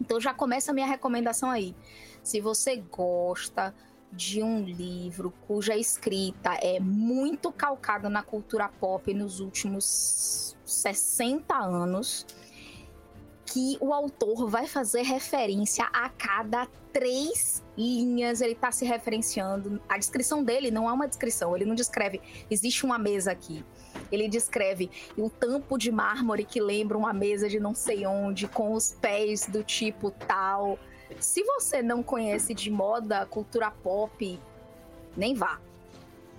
Então 0.00 0.20
já 0.20 0.32
começa 0.32 0.70
a 0.70 0.74
minha 0.74 0.86
recomendação 0.86 1.50
aí. 1.50 1.74
Se 2.22 2.40
você 2.40 2.76
gosta 2.76 3.74
de 4.12 4.42
um 4.42 4.62
livro 4.62 5.32
cuja 5.46 5.76
escrita 5.76 6.54
é 6.54 6.80
muito 6.80 7.52
calcada 7.52 8.08
na 8.08 8.22
cultura 8.22 8.68
pop 8.68 9.12
nos 9.12 9.40
últimos 9.40 10.56
60 10.64 11.54
anos, 11.54 12.24
que 13.52 13.78
o 13.80 13.94
autor 13.94 14.48
vai 14.48 14.66
fazer 14.66 15.02
referência 15.02 15.88
a 15.92 16.08
cada 16.10 16.66
três 16.92 17.64
linhas, 17.76 18.40
ele 18.40 18.54
tá 18.54 18.70
se 18.70 18.84
referenciando. 18.84 19.80
A 19.88 19.96
descrição 19.96 20.44
dele 20.44 20.70
não 20.70 20.88
é 20.88 20.92
uma 20.92 21.08
descrição, 21.08 21.56
ele 21.56 21.64
não 21.64 21.74
descreve, 21.74 22.20
existe 22.50 22.84
uma 22.84 22.98
mesa 22.98 23.32
aqui. 23.32 23.64
Ele 24.12 24.28
descreve 24.28 24.90
o 25.16 25.30
tampo 25.30 25.78
de 25.78 25.90
mármore 25.90 26.44
que 26.44 26.60
lembra 26.60 26.98
uma 26.98 27.12
mesa 27.12 27.48
de 27.48 27.58
não 27.58 27.74
sei 27.74 28.06
onde, 28.06 28.46
com 28.46 28.72
os 28.72 28.92
pés 28.92 29.46
do 29.46 29.64
tipo 29.64 30.10
tal. 30.10 30.78
Se 31.18 31.42
você 31.42 31.82
não 31.82 32.02
conhece 32.02 32.52
de 32.52 32.70
moda, 32.70 33.24
cultura 33.26 33.70
pop, 33.70 34.38
nem 35.16 35.34
vá. 35.34 35.58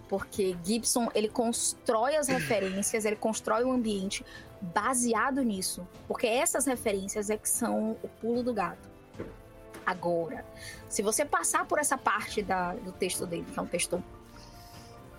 Porque 0.10 0.58
Gibson, 0.64 1.08
ele 1.14 1.30
constrói 1.30 2.16
as 2.16 2.28
referências, 2.28 3.06
ele 3.06 3.16
constrói 3.16 3.64
o 3.64 3.72
ambiente 3.72 4.26
baseado 4.60 5.42
nisso. 5.44 5.88
Porque 6.08 6.26
essas 6.26 6.66
referências 6.66 7.30
é 7.30 7.38
que 7.38 7.48
são 7.48 7.92
o 8.02 8.10
pulo 8.20 8.44
do 8.44 8.52
gato. 8.52 8.90
Agora, 9.86 10.44
se 10.90 11.02
você 11.02 11.24
passar 11.24 11.66
por 11.66 11.80
essa 11.80 11.98
parte 11.98 12.42
da, 12.42 12.74
do 12.74 12.92
texto 12.92 13.26
dele, 13.26 13.46
que 13.52 13.58
é 13.58 13.62
um 13.62 13.68
texto. 13.68 14.04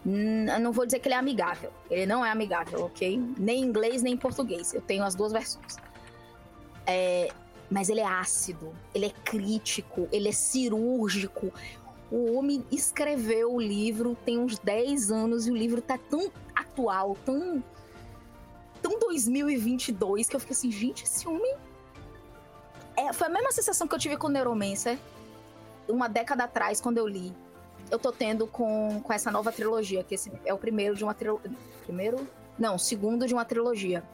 Hum, 0.04 0.46
eu 0.46 0.60
não 0.60 0.72
vou 0.72 0.84
dizer 0.84 0.98
que 0.98 1.08
ele 1.08 1.14
é 1.14 1.18
amigável. 1.18 1.72
Ele 1.88 2.06
não 2.06 2.24
é 2.24 2.30
amigável, 2.30 2.84
ok? 2.84 3.16
Nem 3.38 3.62
em 3.62 3.64
inglês, 3.64 4.02
nem 4.02 4.14
em 4.14 4.16
português. 4.16 4.74
Eu 4.74 4.80
tenho 4.80 5.04
as 5.04 5.14
duas 5.14 5.32
versões. 5.32 5.76
É, 6.86 7.28
mas 7.70 7.88
ele 7.88 8.00
é 8.00 8.06
ácido, 8.06 8.74
ele 8.92 9.06
é 9.06 9.10
crítico, 9.10 10.08
ele 10.10 10.28
é 10.28 10.32
cirúrgico. 10.32 11.52
O 12.10 12.34
homem 12.34 12.64
escreveu 12.70 13.54
o 13.54 13.60
livro 13.60 14.16
tem 14.24 14.38
uns 14.38 14.58
10 14.58 15.10
anos 15.10 15.46
e 15.46 15.50
o 15.50 15.56
livro 15.56 15.80
tá 15.80 15.96
tão 15.96 16.30
atual, 16.54 17.16
tão 17.24 17.62
tão 18.82 18.98
2022 18.98 20.28
que 20.28 20.34
eu 20.36 20.40
fiquei 20.40 20.54
assim, 20.54 20.72
gente, 20.72 21.04
esse 21.04 21.28
homem. 21.28 21.54
É, 22.96 23.12
foi 23.12 23.28
a 23.28 23.30
mesma 23.30 23.52
sensação 23.52 23.86
que 23.86 23.94
eu 23.94 23.98
tive 23.98 24.16
com 24.16 24.26
o 24.26 24.30
Neuromancer 24.30 24.98
uma 25.88 26.08
década 26.08 26.44
atrás, 26.44 26.80
quando 26.80 26.98
eu 26.98 27.06
li. 27.06 27.34
Eu 27.90 27.98
tô 27.98 28.12
tendo 28.12 28.46
com, 28.46 29.00
com 29.02 29.12
essa 29.12 29.30
nova 29.30 29.50
trilogia, 29.50 30.04
que 30.04 30.14
esse 30.14 30.30
é 30.44 30.54
o 30.54 30.58
primeiro 30.58 30.94
de 30.94 31.02
uma 31.02 31.14
trilogia. 31.14 31.50
Primeiro? 31.84 32.26
Não, 32.58 32.78
segundo 32.78 33.26
de 33.26 33.34
uma 33.34 33.44
trilogia. 33.44 34.04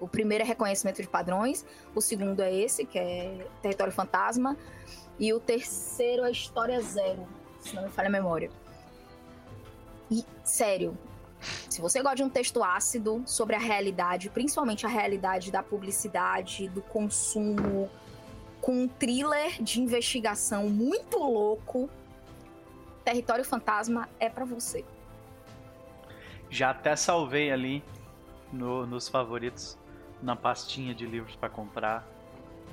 O 0.00 0.08
primeiro 0.08 0.42
é 0.42 0.46
Reconhecimento 0.46 1.00
de 1.00 1.08
Padrões, 1.08 1.64
o 1.94 2.00
segundo 2.00 2.40
é 2.40 2.52
esse, 2.52 2.84
que 2.84 2.98
é 2.98 3.46
Território 3.62 3.92
Fantasma, 3.92 4.56
e 5.22 5.32
o 5.32 5.38
terceiro 5.38 6.24
é 6.24 6.32
História 6.32 6.80
Zero, 6.80 7.28
se 7.60 7.76
não 7.76 7.84
me 7.84 7.90
falha 7.90 8.08
a 8.08 8.10
memória. 8.10 8.50
E, 10.10 10.24
sério, 10.42 10.98
se 11.70 11.80
você 11.80 12.02
gosta 12.02 12.16
de 12.16 12.24
um 12.24 12.28
texto 12.28 12.60
ácido 12.60 13.22
sobre 13.24 13.54
a 13.54 13.58
realidade, 13.60 14.28
principalmente 14.30 14.84
a 14.84 14.88
realidade 14.88 15.52
da 15.52 15.62
publicidade, 15.62 16.68
do 16.70 16.82
consumo, 16.82 17.88
com 18.60 18.82
um 18.82 18.88
thriller 18.88 19.62
de 19.62 19.80
investigação 19.80 20.68
muito 20.68 21.18
louco, 21.18 21.88
Território 23.04 23.44
Fantasma 23.44 24.08
é 24.18 24.28
para 24.28 24.44
você. 24.44 24.84
Já 26.50 26.70
até 26.70 26.96
salvei 26.96 27.52
ali 27.52 27.84
no, 28.52 28.86
nos 28.86 29.08
favoritos, 29.08 29.78
na 30.20 30.34
pastinha 30.34 30.92
de 30.92 31.06
livros 31.06 31.36
para 31.36 31.48
comprar. 31.48 32.04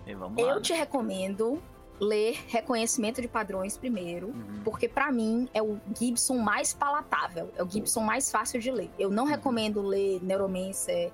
E 0.07 0.15
vamos 0.15 0.41
Eu 0.41 0.47
lá. 0.47 0.61
te 0.61 0.73
recomendo 0.73 1.61
ler 1.99 2.41
reconhecimento 2.47 3.21
de 3.21 3.27
padrões 3.27 3.77
primeiro, 3.77 4.27
uhum. 4.27 4.61
porque 4.63 4.87
para 4.87 5.11
mim 5.11 5.49
é 5.53 5.61
o 5.61 5.79
Gibson 5.97 6.37
mais 6.37 6.73
palatável, 6.73 7.51
é 7.55 7.63
o 7.63 7.69
Gibson 7.69 8.01
mais 8.01 8.31
fácil 8.31 8.59
de 8.59 8.71
ler. 8.71 8.89
Eu 8.97 9.09
não 9.09 9.23
uhum. 9.23 9.29
recomendo 9.29 9.81
ler 9.81 10.23
Neuromancer, 10.23 11.11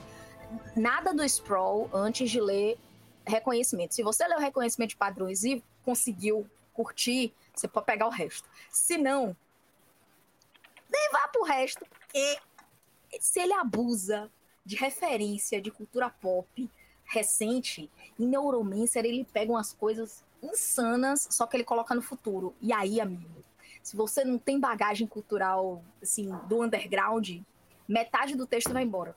nada 0.76 1.14
do 1.14 1.24
Sprawl 1.24 1.90
antes 1.94 2.30
de 2.30 2.40
ler 2.40 2.78
reconhecimento. 3.26 3.96
Se 3.96 4.04
você 4.04 4.28
leu 4.28 4.40
reconhecimento 4.40 4.90
de 4.90 4.98
padrões 4.98 5.44
e 5.44 5.64
conseguiu 5.84 6.48
curtir, 6.74 7.34
você 7.54 7.68
pode 7.68 7.86
pegar 7.86 8.06
o 8.08 8.12
resto. 8.12 8.48
Se 8.70 8.98
não, 8.98 9.36
nem 10.90 11.10
vá 11.12 11.28
pro 11.30 11.44
resto, 11.44 11.86
porque 11.86 12.40
se 13.20 13.40
ele 13.40 13.54
abusa 13.54 14.30
de 14.64 14.76
referência 14.76 15.62
de 15.62 15.72
cultura 15.72 16.10
pop 16.10 16.70
recente, 17.06 17.90
em 18.20 18.28
Neuromancer 18.28 19.06
ele 19.06 19.26
pega 19.32 19.52
umas 19.52 19.72
coisas 19.72 20.24
insanas, 20.46 21.28
só 21.32 21.46
que 21.46 21.58
ele 21.58 21.64
coloca 21.64 21.94
no 21.94 22.02
futuro. 22.02 22.56
E 22.62 22.72
aí, 22.74 23.00
amigo, 23.02 23.44
se 23.82 23.96
você 23.96 24.24
não 24.24 24.38
tem 24.38 24.60
bagagem 24.60 25.08
cultural, 25.08 25.84
assim, 26.02 26.36
do 26.48 26.64
underground, 26.64 27.40
metade 27.88 28.36
do 28.36 28.48
texto 28.48 28.74
vai 28.74 28.84
embora. 28.84 29.16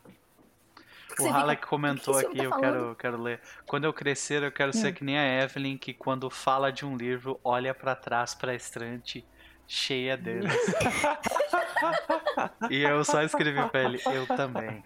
o 1.18 1.26
Halleck 1.26 1.66
comentou 1.66 2.18
que 2.18 2.26
aqui, 2.26 2.37
tá 2.37 2.44
eu 2.44 2.50
quero, 2.52 2.96
quero 2.96 3.22
ler. 3.22 3.40
Quando 3.66 3.85
eu 3.85 3.92
crescer, 3.92 4.42
eu 4.42 4.52
quero 4.52 4.70
hum. 4.70 4.81
ser 4.81 4.92
que 4.92 5.05
nem 5.05 5.18
a 5.18 5.42
Evelyn, 5.42 5.79
que 5.79 5.94
quando 5.94 6.29
fala 6.29 6.70
de 6.70 6.85
um 6.85 6.96
livro, 6.96 7.40
olha 7.42 7.74
para 7.74 7.94
trás 7.94 8.35
para 8.35 8.52
a 8.52 8.55
estante 8.55 9.24
cheia 9.68 10.16
deles. 10.16 10.50
e 12.70 12.83
eu 12.83 13.04
só 13.04 13.22
escrevi 13.22 13.68
pra 13.68 13.85
ele, 13.85 14.00
eu 14.07 14.26
também. 14.26 14.83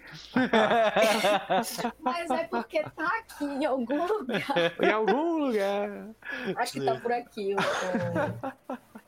Mas 2.01 2.31
é 2.31 2.45
porque 2.49 2.83
tá 2.83 3.07
aqui 3.21 3.45
em 3.45 3.65
algum 3.65 4.05
lugar. 4.05 4.45
Em 4.83 4.91
algum 4.91 5.47
lugar. 5.47 6.09
Acho 6.57 6.73
que 6.73 6.85
tá 6.85 6.97
por 6.97 7.13
aqui 7.13 7.55
o, 7.55 7.59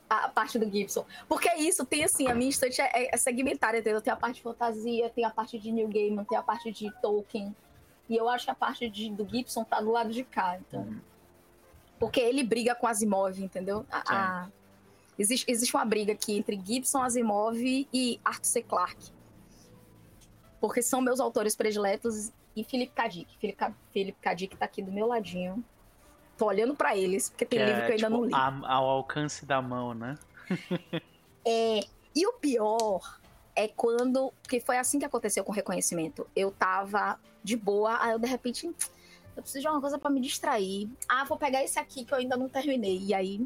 a 0.09 0.29
parte 0.29 0.57
do 0.57 0.71
Gibson. 0.71 1.05
Porque 1.27 1.49
é 1.49 1.59
isso, 1.59 1.85
tem 1.85 2.05
assim, 2.05 2.29
a 2.29 2.33
minha 2.33 2.49
estante 2.49 2.81
é, 2.81 3.13
é 3.13 3.17
segmentária, 3.17 3.79
entendeu? 3.79 4.01
Tem 4.01 4.13
a 4.13 4.15
parte 4.15 4.35
de 4.35 4.43
fantasia, 4.43 5.09
tem 5.09 5.25
a 5.25 5.29
parte 5.29 5.59
de 5.59 5.73
New 5.73 5.89
Game, 5.89 6.23
tem 6.25 6.37
a 6.37 6.43
parte 6.43 6.71
de 6.71 6.89
Tolkien. 7.01 7.53
E 8.07 8.15
eu 8.15 8.29
acho 8.29 8.45
que 8.45 8.51
a 8.51 8.55
parte 8.55 8.89
de, 8.89 9.09
do 9.09 9.27
Gibson 9.27 9.65
tá 9.65 9.81
do 9.81 9.91
lado 9.91 10.11
de 10.11 10.23
cá, 10.23 10.57
então. 10.57 10.87
Porque 11.99 12.21
ele 12.21 12.43
briga 12.43 12.75
com 12.75 12.87
Asimov, 12.87 13.41
entendeu? 13.41 13.85
A, 13.91 14.15
a, 14.15 14.47
Existe, 15.17 15.49
existe 15.49 15.75
uma 15.75 15.85
briga 15.85 16.13
aqui 16.13 16.37
entre 16.37 16.59
Gibson 16.63 17.01
Asimov 17.01 17.57
e 17.57 18.19
Arthur 18.23 18.45
C. 18.45 18.61
Clarke. 18.61 19.11
Porque 20.59 20.81
são 20.81 20.99
meus 20.99 21.19
autores 21.19 21.55
prediletos 21.55 22.31
e 22.55 22.63
Philip 22.63 22.91
K. 22.93 23.07
Dick. 23.07 23.37
Philip, 23.37 23.57
K. 23.57 23.73
Philip 23.91 24.17
K. 24.19 24.33
Dick 24.33 24.57
tá 24.57 24.65
aqui 24.65 24.81
do 24.81 24.91
meu 24.91 25.07
ladinho. 25.07 25.63
Tô 26.37 26.47
olhando 26.47 26.75
para 26.75 26.97
eles, 26.97 27.29
porque 27.29 27.45
tem 27.45 27.59
livro 27.59 27.81
é, 27.81 27.85
que 27.85 27.91
eu 27.91 27.95
ainda 27.95 28.07
tipo, 28.07 28.17
não 28.17 28.25
li. 28.25 28.33
A, 28.33 28.73
ao 28.73 28.89
alcance 28.89 29.45
da 29.45 29.61
mão, 29.61 29.93
né? 29.93 30.17
é. 31.45 31.81
E 32.13 32.27
o 32.27 32.33
pior 32.33 33.19
é 33.55 33.67
quando. 33.69 34.33
Porque 34.41 34.59
foi 34.59 34.77
assim 34.77 34.99
que 34.99 35.05
aconteceu 35.05 35.43
com 35.43 35.51
o 35.51 35.55
reconhecimento. 35.55 36.27
Eu 36.35 36.51
tava 36.51 37.19
de 37.43 37.55
boa, 37.55 37.97
aí 38.01 38.11
eu 38.11 38.19
de 38.19 38.27
repente. 38.27 38.67
Eu 39.35 39.43
preciso 39.43 39.61
de 39.61 39.67
uma 39.67 39.81
coisa 39.81 39.97
para 39.97 40.09
me 40.09 40.21
distrair. 40.21 40.89
Ah, 41.09 41.25
vou 41.25 41.37
pegar 41.37 41.61
esse 41.61 41.77
aqui 41.77 42.05
que 42.05 42.13
eu 42.13 42.17
ainda 42.17 42.37
não 42.37 42.47
terminei. 42.47 42.99
E 42.99 43.13
aí 43.13 43.45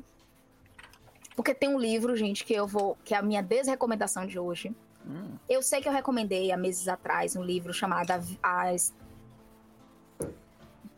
porque 1.40 1.54
tem 1.54 1.70
um 1.70 1.80
livro, 1.80 2.18
gente, 2.18 2.44
que 2.44 2.54
eu 2.54 2.68
vou. 2.68 2.98
que 3.02 3.14
é 3.14 3.18
a 3.18 3.22
minha 3.22 3.42
desrecomendação 3.42 4.26
de 4.26 4.38
hoje. 4.38 4.76
Hum. 5.08 5.38
Eu 5.48 5.64
sei 5.64 5.80
que 5.80 5.88
eu 5.88 5.94
recomendei 5.94 6.52
há 6.52 6.58
meses 6.58 6.86
atrás 6.90 7.34
um 7.34 7.42
livro 7.42 7.74
chamado 7.74 8.12
A, 8.44 8.74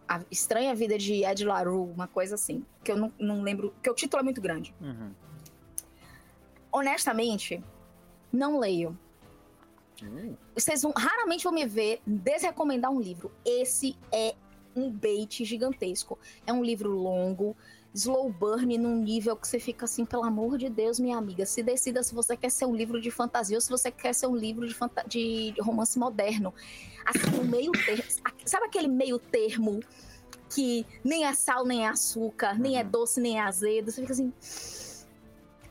a 0.08 0.22
Estranha 0.32 0.74
Vida 0.74 0.98
de 0.98 1.24
Ed 1.24 1.46
LaRue, 1.46 1.92
uma 1.92 2.08
coisa 2.08 2.34
assim. 2.34 2.66
Que 2.84 2.92
eu 2.92 2.98
não, 2.98 3.14
não 3.20 3.44
lembro. 3.44 3.72
Que 3.84 3.90
o 3.92 3.94
título 3.94 4.22
é 4.22 4.24
muito 4.24 4.42
grande. 4.42 4.74
Uhum. 4.82 5.12
Honestamente, 6.72 7.64
não 8.34 8.58
leio. 8.58 8.98
Hum. 10.02 10.36
Vocês 10.56 10.82
vão, 10.82 10.92
raramente 10.92 11.44
vão 11.44 11.54
me 11.54 11.68
ver 11.68 12.02
desrecomendar 12.04 12.90
um 12.90 13.00
livro. 13.00 13.32
Esse 13.46 13.96
é 14.12 14.34
um 14.76 14.90
bait 14.90 15.46
gigantesco. 15.46 16.18
É 16.48 16.52
um 16.52 16.64
livro 16.64 16.90
longo 16.90 17.56
slow 17.94 18.32
burn 18.32 18.78
num 18.78 19.02
nível 19.02 19.36
que 19.36 19.48
você 19.48 19.60
fica 19.60 19.86
assim, 19.86 20.06
pelo 20.06 20.24
amor 20.24 20.58
de 20.58 20.70
Deus, 20.70 21.00
minha 21.00 21.18
amiga, 21.18 21.46
se 21.46 21.62
decida 21.62 22.02
se 22.04 22.16
você 22.16 22.38
quer 22.38 22.50
ser 22.50 22.66
um 22.66 22.76
livro 22.76 23.02
de 23.02 23.12
fantasia 23.12 23.58
ou 23.58 23.62
se 23.62 23.70
você 23.70 23.92
quer 23.92 24.14
ser 24.14 24.28
um 24.28 24.36
livro 24.36 24.66
de, 24.66 24.76
de 25.08 25.54
romance 25.62 26.00
moderno. 26.00 26.54
Assim, 27.06 27.30
no 27.36 27.44
meio 27.44 27.72
termo. 27.72 28.04
Sabe 28.46 28.66
aquele 28.66 28.88
meio 28.88 29.20
termo 29.20 29.82
que 30.54 30.86
nem 31.04 31.26
é 31.26 31.34
sal, 31.34 31.66
nem 31.66 31.86
é 31.86 31.90
açúcar, 31.90 32.58
nem 32.58 32.78
é 32.78 32.84
uhum. 32.84 32.90
doce, 32.90 33.20
nem 33.20 33.40
é 33.40 33.42
azedo? 33.42 33.92
Você 33.92 34.02
fica 34.02 34.14
assim. 34.14 34.32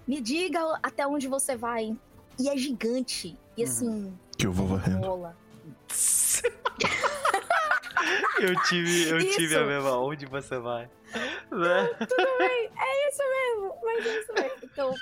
Me 0.07 0.21
diga 0.21 0.79
até 0.83 1.07
onde 1.07 1.29
você 1.29 1.57
vai. 1.57 1.97
E 2.39 2.49
é 2.49 2.57
gigante. 2.57 3.39
E 3.57 3.63
uhum. 3.63 3.69
assim. 3.69 4.13
Que 4.37 4.47
eu 4.47 4.53
vou 4.53 4.67
varrendo. 4.67 5.07
Rola. 5.07 5.37
eu 8.41 8.63
tive, 8.65 9.09
eu 9.09 9.31
tive 9.31 9.57
a 9.57 9.65
mesma. 9.65 9.99
Onde 9.99 10.27
você 10.27 10.59
vai? 10.59 10.91
Né? 11.51 11.87
Tudo 11.99 12.39
bem, 12.39 12.71
é 12.79 13.09
isso 13.09 13.23
mesmo. 13.29 13.79
Mas 13.83 14.07
é 14.07 14.21
isso 14.21 14.33
mesmo. 14.33 14.59
Então... 14.63 14.95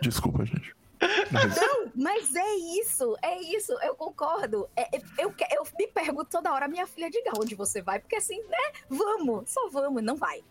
Desculpa, 0.00 0.44
gente. 0.44 0.74
Mas... 1.30 1.56
Não, 1.56 1.92
mas 1.96 2.34
é 2.34 2.54
isso, 2.80 3.16
é 3.22 3.40
isso, 3.40 3.72
eu 3.82 3.94
concordo. 3.94 4.68
É, 4.76 4.96
é 4.96 5.02
eu, 5.18 5.34
eu 5.50 5.66
me 5.78 5.88
pergunto 5.88 6.30
toda 6.30 6.52
hora, 6.52 6.68
minha 6.68 6.86
filha, 6.86 7.10
diga 7.10 7.32
onde 7.38 7.54
você 7.54 7.82
vai, 7.82 7.98
porque 7.98 8.16
assim, 8.16 8.40
né? 8.44 8.72
Vamos, 8.88 9.50
só 9.50 9.68
vamos, 9.68 10.02
não 10.02 10.16
vai. 10.16 10.44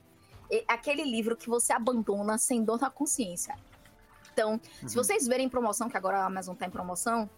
É 0.52 0.66
aquele 0.68 1.04
livro 1.04 1.38
que 1.38 1.48
você 1.50 1.72
abandona 1.72 2.38
sem 2.38 2.64
dor 2.64 2.82
na 2.82 2.90
consciência. 2.90 3.56
Então, 4.34 4.60
uhum. 4.82 4.88
se 4.90 4.96
vocês 4.96 5.26
verem 5.26 5.48
promoção, 5.48 5.90
que 5.90 5.96
agora 5.96 6.20
a 6.20 6.26
Amazon 6.26 6.56
tá 6.56 6.66
em 6.66 6.70
promoção, 6.70 7.30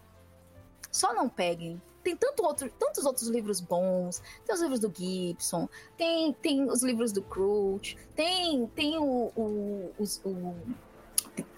só 0.90 1.14
não 1.14 1.28
peguem 1.28 1.80
tem 2.04 2.14
tanto 2.14 2.44
outro, 2.44 2.70
tantos 2.78 3.04
outros 3.06 3.26
livros 3.28 3.60
bons. 3.60 4.22
Tem 4.44 4.54
os 4.54 4.60
livros 4.60 4.78
do 4.78 4.92
Gibson, 4.94 5.68
tem, 5.96 6.32
tem 6.34 6.70
os 6.70 6.82
livros 6.82 7.10
do 7.10 7.22
Crouch, 7.22 7.96
tem, 8.14 8.66
tem 8.68 8.98
o, 8.98 9.32
o, 9.34 9.90
os, 9.98 10.20
o 10.24 10.54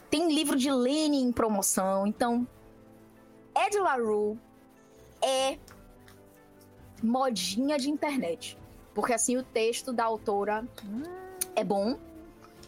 tem 0.08 0.32
livro 0.32 0.56
de 0.56 0.70
Lenin 0.70 1.24
em 1.24 1.32
promoção. 1.32 2.06
Então, 2.06 2.46
Ed 3.54 3.76
LaRue 3.78 4.38
é 5.20 5.58
modinha 7.02 7.76
de 7.76 7.90
internet. 7.90 8.56
Porque 8.94 9.12
assim 9.12 9.36
o 9.36 9.42
texto 9.42 9.92
da 9.92 10.04
autora 10.04 10.66
é 11.54 11.64
bom, 11.64 11.98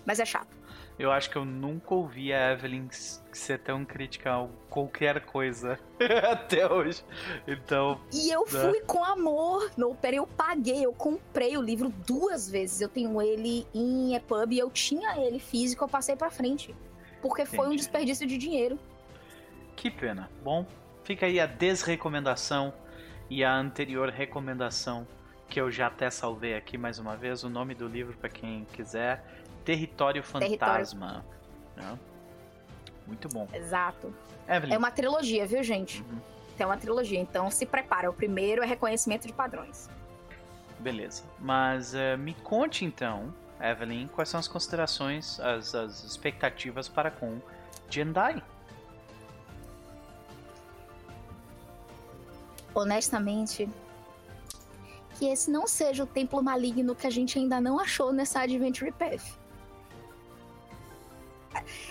mas 0.04 0.18
é 0.18 0.26
chato. 0.26 0.57
Eu 0.98 1.12
acho 1.12 1.30
que 1.30 1.36
eu 1.36 1.44
nunca 1.44 1.94
ouvi 1.94 2.32
a 2.32 2.52
Evelyn 2.52 2.88
ser 2.90 3.60
tão 3.60 3.84
crítica 3.84 4.34
a 4.34 4.48
qualquer 4.68 5.24
coisa 5.24 5.78
até 6.32 6.70
hoje. 6.70 7.04
Então. 7.46 8.00
E 8.12 8.30
eu 8.30 8.40
né? 8.40 8.46
fui 8.46 8.80
com 8.80 9.04
amor. 9.04 9.70
No 9.76 9.90
Opera 9.90 10.16
eu 10.16 10.26
paguei, 10.26 10.84
eu 10.84 10.92
comprei 10.92 11.56
o 11.56 11.62
livro 11.62 11.88
duas 12.04 12.50
vezes. 12.50 12.80
Eu 12.80 12.88
tenho 12.88 13.22
ele 13.22 13.64
em 13.72 14.16
EPUB 14.16 14.54
e 14.54 14.58
eu 14.58 14.70
tinha 14.70 15.16
ele 15.18 15.38
físico, 15.38 15.84
eu 15.84 15.88
passei 15.88 16.16
pra 16.16 16.30
frente. 16.30 16.74
Porque 17.22 17.42
Entendi. 17.42 17.56
foi 17.56 17.68
um 17.68 17.76
desperdício 17.76 18.26
de 18.26 18.36
dinheiro. 18.36 18.76
Que 19.76 19.90
pena. 19.92 20.28
Bom, 20.42 20.66
fica 21.04 21.26
aí 21.26 21.38
a 21.38 21.46
desrecomendação 21.46 22.74
e 23.30 23.44
a 23.44 23.54
anterior 23.54 24.08
recomendação 24.08 25.06
que 25.48 25.60
eu 25.60 25.70
já 25.70 25.86
até 25.86 26.10
salvei 26.10 26.54
aqui 26.54 26.76
mais 26.76 26.98
uma 26.98 27.16
vez. 27.16 27.44
O 27.44 27.48
nome 27.48 27.74
do 27.74 27.86
livro, 27.86 28.16
para 28.18 28.28
quem 28.28 28.66
quiser, 28.72 29.24
Território 29.68 30.22
Fantasma. 30.22 30.48
Território. 30.48 31.22
Né? 31.76 31.98
Muito 33.06 33.28
bom. 33.28 33.46
Exato. 33.52 34.14
Evelyn. 34.48 34.74
É 34.74 34.78
uma 34.78 34.90
trilogia, 34.90 35.46
viu, 35.46 35.62
gente? 35.62 36.00
Uhum. 36.00 36.18
É 36.58 36.64
uma 36.64 36.78
trilogia, 36.78 37.20
então 37.20 37.50
se 37.50 37.66
prepara. 37.66 38.08
O 38.08 38.14
primeiro 38.14 38.62
é 38.62 38.66
reconhecimento 38.66 39.26
de 39.26 39.32
padrões. 39.34 39.90
Beleza. 40.78 41.22
Mas 41.38 41.92
uh, 41.92 42.16
me 42.18 42.32
conte 42.32 42.86
então, 42.86 43.34
Evelyn, 43.60 44.08
quais 44.08 44.30
são 44.30 44.40
as 44.40 44.48
considerações, 44.48 45.38
as, 45.38 45.74
as 45.74 46.02
expectativas 46.02 46.88
para 46.88 47.10
com 47.10 47.38
Jendai? 47.90 48.42
Honestamente, 52.74 53.68
que 55.18 55.26
esse 55.26 55.50
não 55.50 55.66
seja 55.66 56.04
o 56.04 56.06
templo 56.06 56.42
maligno 56.42 56.94
que 56.94 57.06
a 57.06 57.10
gente 57.10 57.38
ainda 57.38 57.60
não 57.60 57.78
achou 57.78 58.14
nessa 58.14 58.40
Adventure 58.40 58.92
Path. 58.92 59.36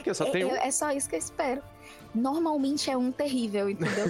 Que 0.03 0.13
só 0.13 0.25
é, 0.25 0.45
um... 0.45 0.55
é 0.55 0.71
só 0.71 0.91
isso 0.91 1.09
que 1.09 1.15
eu 1.15 1.19
espero. 1.19 1.61
Normalmente 2.13 2.89
é 2.89 2.97
um 2.97 3.11
terrível, 3.11 3.69
entendeu? 3.69 4.05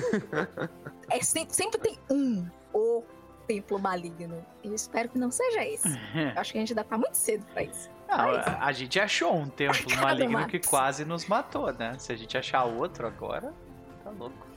é 1.09 1.21
sempre, 1.21 1.55
sempre 1.55 1.79
tem 1.79 1.97
um 2.09 2.47
o 2.73 3.03
templo 3.47 3.79
maligno. 3.79 4.45
Eu 4.63 4.73
espero 4.73 5.09
que 5.09 5.17
não 5.17 5.31
seja 5.31 5.63
esse. 5.65 5.87
Eu 5.87 6.39
acho 6.39 6.51
que 6.51 6.57
a 6.57 6.61
gente 6.61 6.71
ainda 6.73 6.83
tá 6.83 6.97
muito 6.97 7.15
cedo 7.15 7.45
pra 7.53 7.63
isso. 7.63 7.89
Não, 8.07 8.17
a, 8.17 8.65
a, 8.65 8.71
gente 8.71 8.99
achou 8.99 9.35
um 9.35 9.49
templo 9.49 9.83
maligno 9.99 10.47
que 10.47 10.59
quase 10.59 11.03
nos 11.03 11.25
matou, 11.25 11.73
né? 11.73 11.97
Se 11.99 12.11
a 12.11 12.15
gente 12.15 12.37
achar 12.37 12.63
outro 12.63 13.05
agora, 13.05 13.53
tá 14.03 14.09
louco. 14.11 14.47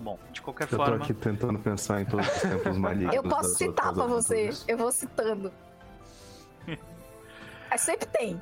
Bom, 0.00 0.18
de 0.32 0.40
qualquer 0.42 0.64
eu 0.64 0.76
forma. 0.76 0.94
Eu 0.94 0.98
tô 0.98 1.04
aqui 1.04 1.14
tentando 1.14 1.58
pensar 1.58 2.00
em 2.00 2.04
todos 2.04 2.26
os 2.26 2.42
templos 2.42 2.76
malignos. 2.78 3.14
Eu 3.14 3.22
posso 3.22 3.54
citar 3.54 3.92
pra 3.92 4.06
você. 4.06 4.50
Eu 4.66 4.76
vou 4.76 4.92
citando. 4.92 5.52
Mas 7.70 7.80
sempre 7.80 8.06
tem. 8.06 8.40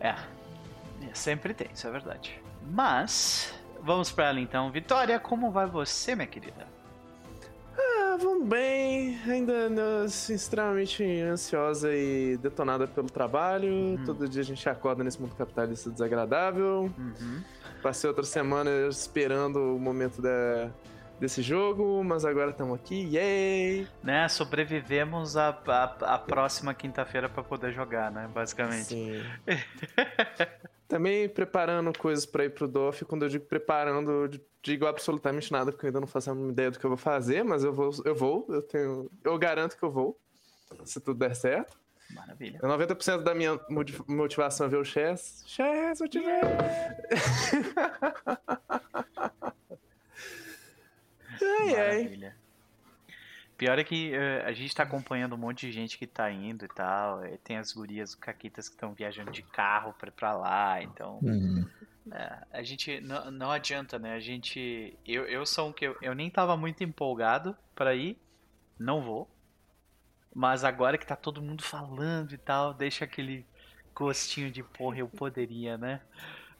É. 0.00 0.08
é. 0.08 1.14
Sempre 1.14 1.54
tem, 1.54 1.68
isso 1.72 1.86
é 1.86 1.90
verdade. 1.90 2.40
Mas, 2.70 3.52
vamos 3.80 4.10
para 4.10 4.28
ela 4.28 4.40
então. 4.40 4.70
Vitória, 4.70 5.18
como 5.18 5.50
vai 5.50 5.66
você, 5.66 6.14
minha 6.14 6.26
querida? 6.26 6.66
Ah, 7.76 8.16
vamos 8.20 8.46
bem. 8.46 9.18
Ainda 9.26 9.68
né, 9.68 10.04
assim, 10.04 10.34
extremamente 10.34 11.02
ansiosa 11.22 11.94
e 11.94 12.36
detonada 12.36 12.86
pelo 12.86 13.08
trabalho. 13.08 13.72
Uhum. 13.72 14.04
Todo 14.04 14.28
dia 14.28 14.42
a 14.42 14.44
gente 14.44 14.68
acorda 14.68 15.02
nesse 15.02 15.20
mundo 15.20 15.34
capitalista 15.34 15.90
desagradável. 15.90 16.90
Uhum. 16.96 17.42
Passei 17.82 18.08
outra 18.08 18.24
semana 18.24 18.70
esperando 18.88 19.74
o 19.74 19.78
momento 19.78 20.22
da, 20.22 20.70
desse 21.22 21.40
jogo, 21.40 22.02
mas 22.02 22.24
agora 22.24 22.50
estamos 22.50 22.74
aqui, 22.74 23.08
yay! 23.14 23.86
Né, 24.02 24.28
sobrevivemos 24.28 25.36
a, 25.36 25.50
a, 25.50 26.18
próxima 26.18 26.74
quinta-feira 26.74 27.28
para 27.28 27.44
poder 27.44 27.72
jogar, 27.72 28.10
né, 28.10 28.28
basicamente. 28.34 28.86
Sim. 28.88 29.22
Também 30.88 31.28
preparando 31.28 31.96
coisas 31.96 32.26
para 32.26 32.44
ir 32.44 32.50
pro 32.50 32.66
DOF, 32.66 33.04
quando 33.04 33.22
eu 33.22 33.28
digo 33.28 33.44
preparando, 33.44 34.10
eu 34.10 34.30
digo 34.60 34.84
absolutamente 34.84 35.52
nada, 35.52 35.70
porque 35.70 35.86
eu 35.86 35.90
ainda 35.90 36.00
não 36.00 36.08
faço 36.08 36.28
a 36.28 36.34
mínima 36.34 36.52
ideia 36.52 36.72
do 36.72 36.80
que 36.80 36.84
eu 36.84 36.90
vou 36.90 36.96
fazer, 36.96 37.44
mas 37.44 37.62
eu 37.62 37.72
vou, 37.72 37.92
eu 38.04 38.16
vou, 38.16 38.44
eu 38.48 38.60
tenho, 38.60 39.08
eu 39.22 39.38
garanto 39.38 39.76
que 39.76 39.82
eu 39.84 39.92
vou, 39.92 40.18
se 40.84 41.00
tudo 41.00 41.20
der 41.20 41.36
certo. 41.36 41.80
Maravilha. 42.10 42.58
90% 42.58 43.22
da 43.22 43.32
minha 43.32 43.60
motivação 44.08 44.66
é 44.66 44.68
ver 44.68 44.78
o 44.78 44.84
Chess. 44.84 45.44
Chess, 45.46 46.00
eu 46.00 46.08
te 46.08 46.18
vejo! 46.18 46.48
Ai, 51.62 51.72
Maravilha. 51.72 52.36
Pior 53.56 53.78
é 53.78 53.84
que 53.84 54.12
uh, 54.12 54.46
a 54.46 54.52
gente 54.52 54.74
tá 54.74 54.82
acompanhando 54.82 55.34
um 55.34 55.38
monte 55.38 55.66
de 55.66 55.72
gente 55.72 55.96
que 55.96 56.06
tá 56.06 56.30
indo 56.30 56.64
e 56.64 56.68
tal. 56.68 57.22
tem 57.44 57.58
as 57.58 57.72
gurias, 57.72 58.14
caquitas 58.14 58.68
que 58.68 58.74
estão 58.74 58.92
viajando 58.92 59.30
de 59.30 59.42
carro 59.42 59.94
pra, 59.94 60.10
pra 60.10 60.34
lá, 60.34 60.82
então. 60.82 61.20
Uhum. 61.22 61.64
É, 62.10 62.38
a 62.52 62.62
gente 62.62 63.00
não, 63.00 63.30
não 63.30 63.50
adianta, 63.50 63.98
né? 63.98 64.14
A 64.14 64.20
gente. 64.20 64.98
Eu, 65.06 65.24
eu 65.26 65.46
sou 65.46 65.68
um 65.68 65.72
que 65.72 65.86
eu, 65.86 65.96
eu 66.02 66.14
nem 66.14 66.28
tava 66.28 66.56
muito 66.56 66.82
empolgado 66.82 67.56
para 67.74 67.94
ir, 67.94 68.18
não 68.78 69.00
vou. 69.00 69.30
Mas 70.34 70.64
agora 70.64 70.98
que 70.98 71.06
tá 71.06 71.14
todo 71.14 71.42
mundo 71.42 71.62
falando 71.62 72.32
e 72.32 72.38
tal, 72.38 72.74
deixa 72.74 73.04
aquele 73.04 73.46
gostinho 73.94 74.50
de 74.50 74.62
porra, 74.62 74.98
eu 74.98 75.08
poderia, 75.08 75.76
né? 75.76 76.00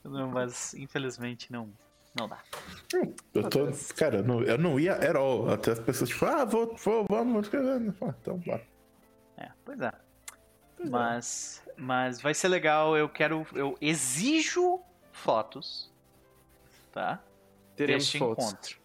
Não, 0.03 0.29
mas 0.29 0.73
infelizmente 0.73 1.51
não, 1.51 1.73
não 2.15 2.27
dá. 2.27 2.39
Eu 3.33 3.49
tô. 3.49 3.67
Cara, 3.95 4.17
eu 4.17 4.23
não, 4.23 4.43
eu 4.43 4.57
não 4.57 4.79
ia 4.79 4.93
at 4.93 5.15
all. 5.15 5.49
Até 5.49 5.71
as 5.71 5.79
pessoas, 5.79 6.09
tipo, 6.09 6.25
ah, 6.25 6.45
vou, 6.45 6.75
vou 6.75 7.05
vamos. 7.09 7.47
Então, 7.47 8.39
vá. 8.45 8.61
É, 9.37 9.49
pois 9.65 9.79
é. 9.81 9.91
Pois 10.77 10.87
é. 10.87 10.91
mas, 10.91 11.63
é. 11.67 11.73
mas 11.77 12.21
vai 12.21 12.33
ser 12.33 12.49
legal. 12.49 12.95
Eu 12.95 13.09
quero. 13.09 13.45
Eu 13.53 13.75
exijo 13.81 14.79
fotos. 15.11 15.91
Tá? 16.91 17.19
Teremos 17.75 18.03
Deste 18.03 18.19
fotos. 18.19 18.45
encontro. 18.45 18.77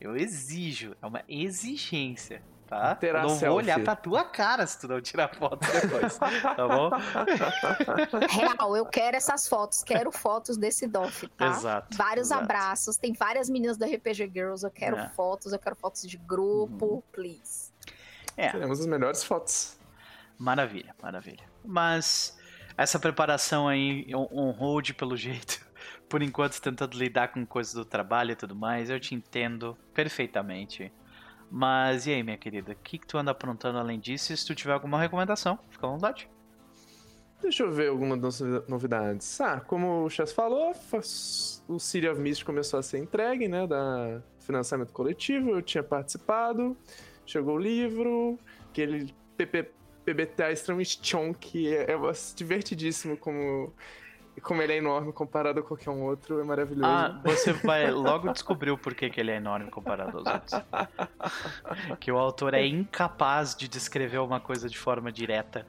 Eu 0.00 0.16
exijo. 0.16 0.96
É 1.00 1.06
uma 1.06 1.22
exigência 1.28 2.42
tá? 2.70 2.94
Terá 2.94 3.18
eu 3.18 3.22
não 3.22 3.28
selfie. 3.30 3.46
vou 3.46 3.56
olhar 3.56 3.80
pra 3.82 3.96
tua 3.96 4.24
cara 4.24 4.64
se 4.64 4.80
tu 4.80 4.86
não 4.86 5.00
tirar 5.00 5.28
foto 5.34 5.66
depois, 5.72 6.16
tá 6.16 6.68
bom? 6.68 6.90
Real, 8.30 8.76
eu 8.76 8.86
quero 8.86 9.16
essas 9.16 9.48
fotos, 9.48 9.82
quero 9.82 10.12
fotos 10.12 10.56
desse 10.56 10.86
DOF, 10.86 11.26
tá? 11.30 11.48
Exato. 11.48 11.96
Vários 11.96 12.28
exato. 12.28 12.44
abraços, 12.44 12.96
tem 12.96 13.12
várias 13.12 13.50
meninas 13.50 13.76
da 13.76 13.86
RPG 13.86 14.30
Girls, 14.32 14.64
eu 14.64 14.70
quero 14.70 14.96
é. 14.96 15.08
fotos, 15.08 15.52
eu 15.52 15.58
quero 15.58 15.74
fotos 15.74 16.02
de 16.02 16.16
grupo, 16.16 16.86
uhum. 16.86 17.02
please. 17.12 17.72
É. 18.36 18.50
Teremos 18.50 18.78
as 18.78 18.86
melhores 18.86 19.24
fotos. 19.24 19.76
Maravilha, 20.38 20.94
maravilha. 21.02 21.44
Mas 21.64 22.38
essa 22.78 23.00
preparação 23.00 23.66
aí, 23.66 24.06
on 24.14 24.52
hold 24.52 24.92
pelo 24.92 25.16
jeito, 25.16 25.60
por 26.08 26.22
enquanto 26.22 26.60
tentando 26.60 26.96
lidar 26.96 27.28
com 27.28 27.44
coisas 27.44 27.74
do 27.74 27.84
trabalho 27.84 28.30
e 28.30 28.36
tudo 28.36 28.54
mais, 28.54 28.88
eu 28.88 29.00
te 29.00 29.12
entendo 29.12 29.76
perfeitamente. 29.92 30.92
Mas 31.50 32.06
e 32.06 32.12
aí, 32.12 32.22
minha 32.22 32.38
querida? 32.38 32.72
O 32.72 32.76
que, 32.76 32.98
que 32.98 33.06
tu 33.06 33.18
anda 33.18 33.32
aprontando 33.32 33.78
além 33.78 33.98
disso? 33.98 34.36
Se 34.36 34.46
tu 34.46 34.54
tiver 34.54 34.72
alguma 34.72 35.00
recomendação, 35.00 35.58
fica 35.68 35.86
à 35.86 35.90
vontade. 35.90 36.28
Deixa 37.42 37.62
eu 37.62 37.72
ver 37.72 37.88
algumas 37.88 38.40
novidades. 38.68 39.40
Ah, 39.40 39.60
como 39.60 40.04
o 40.04 40.10
Chess 40.10 40.32
falou, 40.32 40.72
o 41.66 41.78
City 41.78 42.06
of 42.06 42.20
Mist 42.20 42.44
começou 42.44 42.78
a 42.78 42.82
ser 42.82 42.98
entregue, 42.98 43.48
né, 43.48 43.66
da 43.66 44.22
financiamento 44.40 44.92
coletivo, 44.92 45.50
eu 45.50 45.62
tinha 45.62 45.82
participado, 45.82 46.76
chegou 47.24 47.56
o 47.56 47.58
livro, 47.58 48.38
aquele 48.68 49.14
PBTA 50.04 50.52
extremamente 50.52 51.00
chonk, 51.02 51.66
é, 51.66 51.92
é 51.92 51.96
divertidíssimo 52.36 53.16
como 53.16 53.72
e 54.36 54.40
como 54.40 54.62
ele 54.62 54.72
é 54.72 54.76
enorme 54.76 55.12
comparado 55.12 55.60
a 55.60 55.62
qualquer 55.62 55.90
um 55.90 56.02
outro, 56.02 56.40
é 56.40 56.44
maravilhoso. 56.44 56.86
Ah, 56.86 57.20
você 57.24 57.52
vai 57.52 57.90
logo 57.90 58.32
descobrir 58.32 58.70
o 58.70 58.78
porquê 58.78 59.10
que 59.10 59.20
ele 59.20 59.30
é 59.30 59.36
enorme 59.36 59.70
comparado 59.70 60.18
aos 60.18 60.26
outros. 60.26 60.52
que 61.98 62.12
o 62.12 62.18
autor 62.18 62.54
é 62.54 62.64
incapaz 62.64 63.54
de 63.54 63.68
descrever 63.68 64.18
uma 64.18 64.40
coisa 64.40 64.68
de 64.68 64.78
forma 64.78 65.10
direta. 65.10 65.66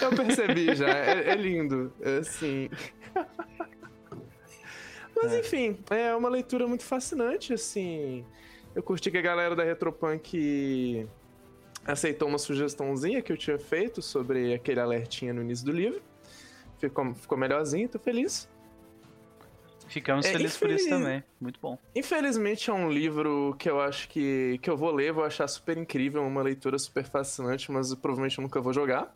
Eu 0.00 0.10
percebi 0.10 0.74
já, 0.74 0.88
é, 0.88 1.30
é 1.30 1.34
lindo, 1.34 1.92
é 2.00 2.18
assim. 2.18 2.68
Mas 5.14 5.32
é. 5.32 5.40
enfim, 5.40 5.78
é 5.90 6.14
uma 6.14 6.28
leitura 6.28 6.66
muito 6.66 6.84
fascinante, 6.84 7.52
assim. 7.52 8.24
Eu 8.74 8.82
curti 8.82 9.10
que 9.10 9.18
a 9.18 9.22
galera 9.22 9.54
da 9.54 9.62
Retropunk 9.62 11.08
aceitou 11.86 12.28
uma 12.28 12.38
sugestãozinha 12.38 13.22
que 13.22 13.30
eu 13.30 13.36
tinha 13.36 13.58
feito 13.58 14.02
sobre 14.02 14.52
aquele 14.52 14.80
alertinha 14.80 15.32
no 15.32 15.42
início 15.42 15.64
do 15.64 15.72
livro 15.72 16.02
ficou, 16.78 17.14
ficou 17.14 17.38
melhorzinho, 17.38 17.88
tô 17.88 17.98
feliz. 17.98 18.48
Ficamos 19.86 20.26
é, 20.26 20.32
felizes 20.32 20.56
infeliz... 20.56 20.82
por 20.82 20.86
isso 20.86 20.88
também. 20.88 21.22
Muito 21.40 21.60
bom. 21.60 21.78
Infelizmente 21.94 22.70
é 22.70 22.72
um 22.72 22.90
livro 22.90 23.54
que 23.58 23.68
eu 23.68 23.80
acho 23.80 24.08
que, 24.08 24.58
que 24.62 24.68
eu 24.68 24.76
vou 24.76 24.90
ler, 24.90 25.12
vou 25.12 25.24
achar 25.24 25.46
super 25.46 25.76
incrível, 25.76 26.22
uma 26.26 26.42
leitura 26.42 26.78
super 26.78 27.04
fascinante, 27.04 27.70
mas 27.70 27.94
provavelmente 27.94 28.38
eu 28.38 28.42
nunca 28.42 28.60
vou 28.60 28.72
jogar. 28.72 29.14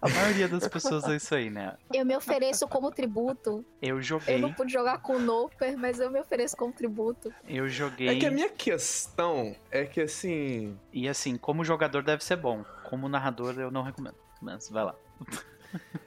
A 0.00 0.08
maioria 0.08 0.46
das 0.46 0.68
pessoas 0.68 1.04
é 1.04 1.16
isso 1.16 1.34
aí, 1.34 1.48
né? 1.48 1.74
Eu 1.92 2.04
me 2.04 2.14
ofereço 2.14 2.68
como 2.68 2.90
tributo. 2.90 3.64
Eu 3.80 4.00
joguei. 4.02 4.34
Eu 4.34 4.40
não 4.40 4.52
pude 4.52 4.72
jogar 4.72 4.98
com 4.98 5.16
o 5.16 5.18
Noper, 5.18 5.76
mas 5.78 5.98
eu 5.98 6.10
me 6.10 6.20
ofereço 6.20 6.56
como 6.56 6.72
tributo. 6.72 7.32
Eu 7.48 7.68
joguei. 7.68 8.08
É 8.08 8.16
que 8.16 8.26
a 8.26 8.30
minha 8.30 8.50
questão 8.50 9.56
é 9.70 9.86
que 9.86 10.02
assim. 10.02 10.78
E 10.92 11.08
assim, 11.08 11.36
como 11.36 11.64
jogador 11.64 12.02
deve 12.02 12.22
ser 12.22 12.36
bom. 12.36 12.64
Como 12.84 13.08
narrador 13.08 13.58
eu 13.58 13.70
não 13.70 13.82
recomendo. 13.82 14.16
Mas 14.40 14.68
vai 14.68 14.84
lá. 14.84 14.94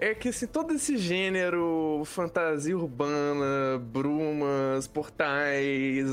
É 0.00 0.14
que 0.14 0.28
assim, 0.28 0.46
todo 0.46 0.72
esse 0.72 0.96
gênero, 0.96 2.02
fantasia 2.04 2.78
urbana, 2.78 3.78
brumas, 3.80 4.86
portais, 4.86 6.06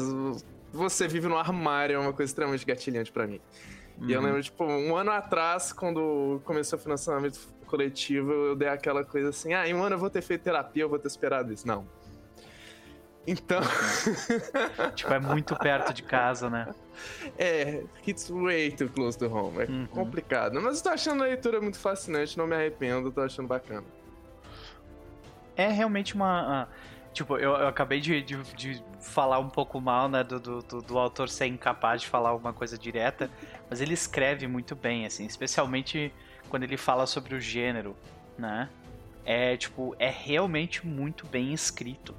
você 0.73 1.07
vive 1.07 1.27
no 1.27 1.37
armário 1.37 1.95
é 1.95 1.99
uma 1.99 2.11
coisa 2.11 2.31
extremamente 2.31 2.65
gatilhante 2.65 3.11
para 3.11 3.27
mim. 3.27 3.39
E 4.01 4.11
eu 4.11 4.19
uhum. 4.19 4.25
lembro, 4.25 4.43
tipo, 4.43 4.63
um 4.63 4.95
ano 4.95 5.11
atrás, 5.11 5.71
quando 5.71 6.41
começou 6.43 6.77
o 6.77 6.81
financiamento 6.81 7.39
coletivo, 7.67 8.31
eu 8.31 8.55
dei 8.55 8.67
aquela 8.67 9.05
coisa 9.05 9.29
assim, 9.29 9.53
ah, 9.53 9.67
em 9.67 9.73
um 9.73 9.83
ano 9.83 9.95
eu 9.95 9.99
vou 9.99 10.09
ter 10.09 10.21
feito 10.21 10.41
terapia, 10.41 10.83
eu 10.83 10.89
vou 10.89 10.99
ter 10.99 11.07
esperado 11.07 11.53
isso. 11.53 11.67
Não. 11.67 11.87
Então. 13.27 13.61
tipo, 14.95 15.13
é 15.13 15.19
muito 15.19 15.55
perto 15.55 15.93
de 15.93 16.03
casa, 16.03 16.49
né? 16.49 16.73
É, 17.37 17.83
it's 18.07 18.29
way 18.29 18.71
too 18.71 18.89
close 18.89 19.17
to 19.17 19.25
home. 19.25 19.63
É 19.63 19.65
uhum. 19.65 19.87
complicado. 19.87 20.61
Mas 20.61 20.77
eu 20.77 20.83
tô 20.83 20.89
achando 20.89 21.23
a 21.23 21.27
leitura 21.27 21.59
muito 21.59 21.79
fascinante, 21.79 22.37
não 22.37 22.45
me 22.47 22.55
arrependo, 22.55 23.11
tô 23.11 23.21
achando 23.21 23.47
bacana. 23.47 23.83
É 25.55 25.67
realmente 25.67 26.13
uma. 26.13 26.67
Tipo, 27.13 27.37
eu, 27.37 27.51
eu 27.51 27.67
acabei 27.67 28.01
de, 28.01 28.21
de, 28.21 28.43
de, 28.55 28.83
falar 28.99 29.39
um 29.39 29.49
pouco 29.49 29.79
mal, 29.79 30.09
né, 30.09 30.21
do, 30.21 30.37
do, 30.37 30.81
do, 30.81 30.97
autor 30.97 31.29
ser 31.29 31.45
incapaz 31.45 32.01
de 32.01 32.09
falar 32.09 32.29
alguma 32.29 32.51
coisa 32.51 32.77
direta, 32.77 33.31
mas 33.69 33.79
ele 33.79 33.93
escreve 33.93 34.47
muito 34.47 34.75
bem, 34.75 35.05
assim, 35.05 35.25
especialmente 35.25 36.13
quando 36.49 36.63
ele 36.63 36.75
fala 36.75 37.07
sobre 37.07 37.33
o 37.33 37.39
gênero, 37.39 37.95
né? 38.37 38.67
É, 39.23 39.55
tipo, 39.55 39.95
é 39.97 40.09
realmente 40.09 40.85
muito 40.85 41.25
bem 41.25 41.53
escrito. 41.53 42.13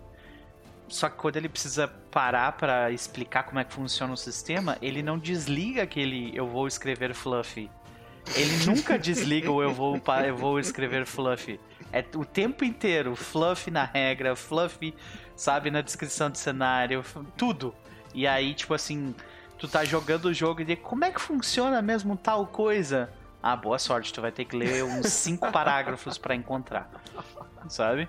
Só 0.89 1.09
que 1.09 1.17
quando 1.17 1.37
ele 1.37 1.49
precisa 1.49 1.89
parar 1.89 2.53
para 2.53 2.91
explicar 2.91 3.43
como 3.43 3.59
é 3.59 3.65
que 3.65 3.73
funciona 3.73 4.13
o 4.13 4.17
sistema, 4.17 4.79
ele 4.81 5.03
não 5.03 5.19
desliga 5.19 5.83
aquele 5.83 6.31
eu 6.37 6.47
vou 6.47 6.67
escrever 6.67 7.15
fluffy. 7.15 7.71
Ele 8.35 8.65
nunca 8.65 8.99
desliga 8.99 9.51
o 9.51 9.63
eu 9.63 9.73
vou, 9.73 10.01
eu 10.25 10.37
vou 10.37 10.59
escrever 10.61 11.05
fluffy. 11.07 11.61
É 11.93 12.05
o 12.15 12.25
tempo 12.25 12.65
inteiro, 12.65 13.15
fluff 13.17 13.71
na 13.71 13.85
regra, 13.85 14.37
fluff, 14.37 14.95
sabe, 15.35 15.71
na 15.71 15.81
descrição 15.81 16.31
do 16.31 16.39
cenário, 16.39 17.05
tudo. 17.37 17.75
E 18.15 18.27
aí, 18.27 18.55
tipo 18.55 18.75
assim, 18.75 19.15
tu 19.59 19.69
tá 19.69 19.85
jogando 19.85 20.27
o 20.27 20.35
jogo 20.35 20.61
e 20.61 20.65
de 20.65 20.77
como 20.77 21.05
é 21.05 21.11
que 21.11 21.21
funciona 21.21 21.81
mesmo 21.83 22.17
tal 22.17 22.47
coisa? 22.47 23.13
Ah, 23.43 23.57
boa 23.57 23.79
sorte, 23.79 24.13
tu 24.13 24.21
vai 24.21 24.33
ter 24.33 24.45
que 24.45 24.57
ler 24.57 24.83
uns 24.85 25.13
cinco 25.13 25.51
parágrafos 25.53 26.19
para 26.19 26.35
encontrar. 26.35 26.91
Sabe? 27.69 28.09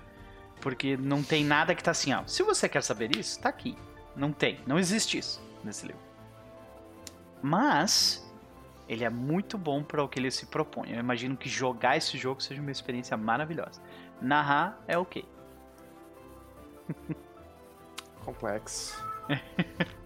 Porque 0.60 0.96
não 0.96 1.22
tem 1.22 1.44
nada 1.44 1.74
que 1.74 1.82
tá 1.82 1.90
assim, 1.90 2.12
ó. 2.12 2.22
Se 2.26 2.42
você 2.42 2.68
quer 2.68 2.82
saber 2.82 3.16
isso, 3.16 3.40
tá 3.40 3.48
aqui. 3.48 3.76
Não 4.16 4.32
tem, 4.32 4.60
não 4.66 4.78
existe 4.78 5.18
isso 5.18 5.40
nesse 5.62 5.86
livro. 5.86 6.02
Mas 7.42 8.28
ele 8.88 9.04
é 9.04 9.10
muito 9.10 9.56
bom 9.56 9.82
para 9.82 10.02
o 10.02 10.08
que 10.08 10.18
ele 10.18 10.30
se 10.30 10.46
propõe. 10.46 10.90
Eu 10.92 10.98
imagino 10.98 11.36
que 11.36 11.48
jogar 11.48 11.96
esse 11.96 12.16
jogo 12.16 12.42
seja 12.42 12.60
uma 12.60 12.70
experiência 12.70 13.16
maravilhosa. 13.16 13.80
Narrar 14.20 14.82
é 14.88 14.98
ok. 14.98 15.24
Complexo. 18.24 19.04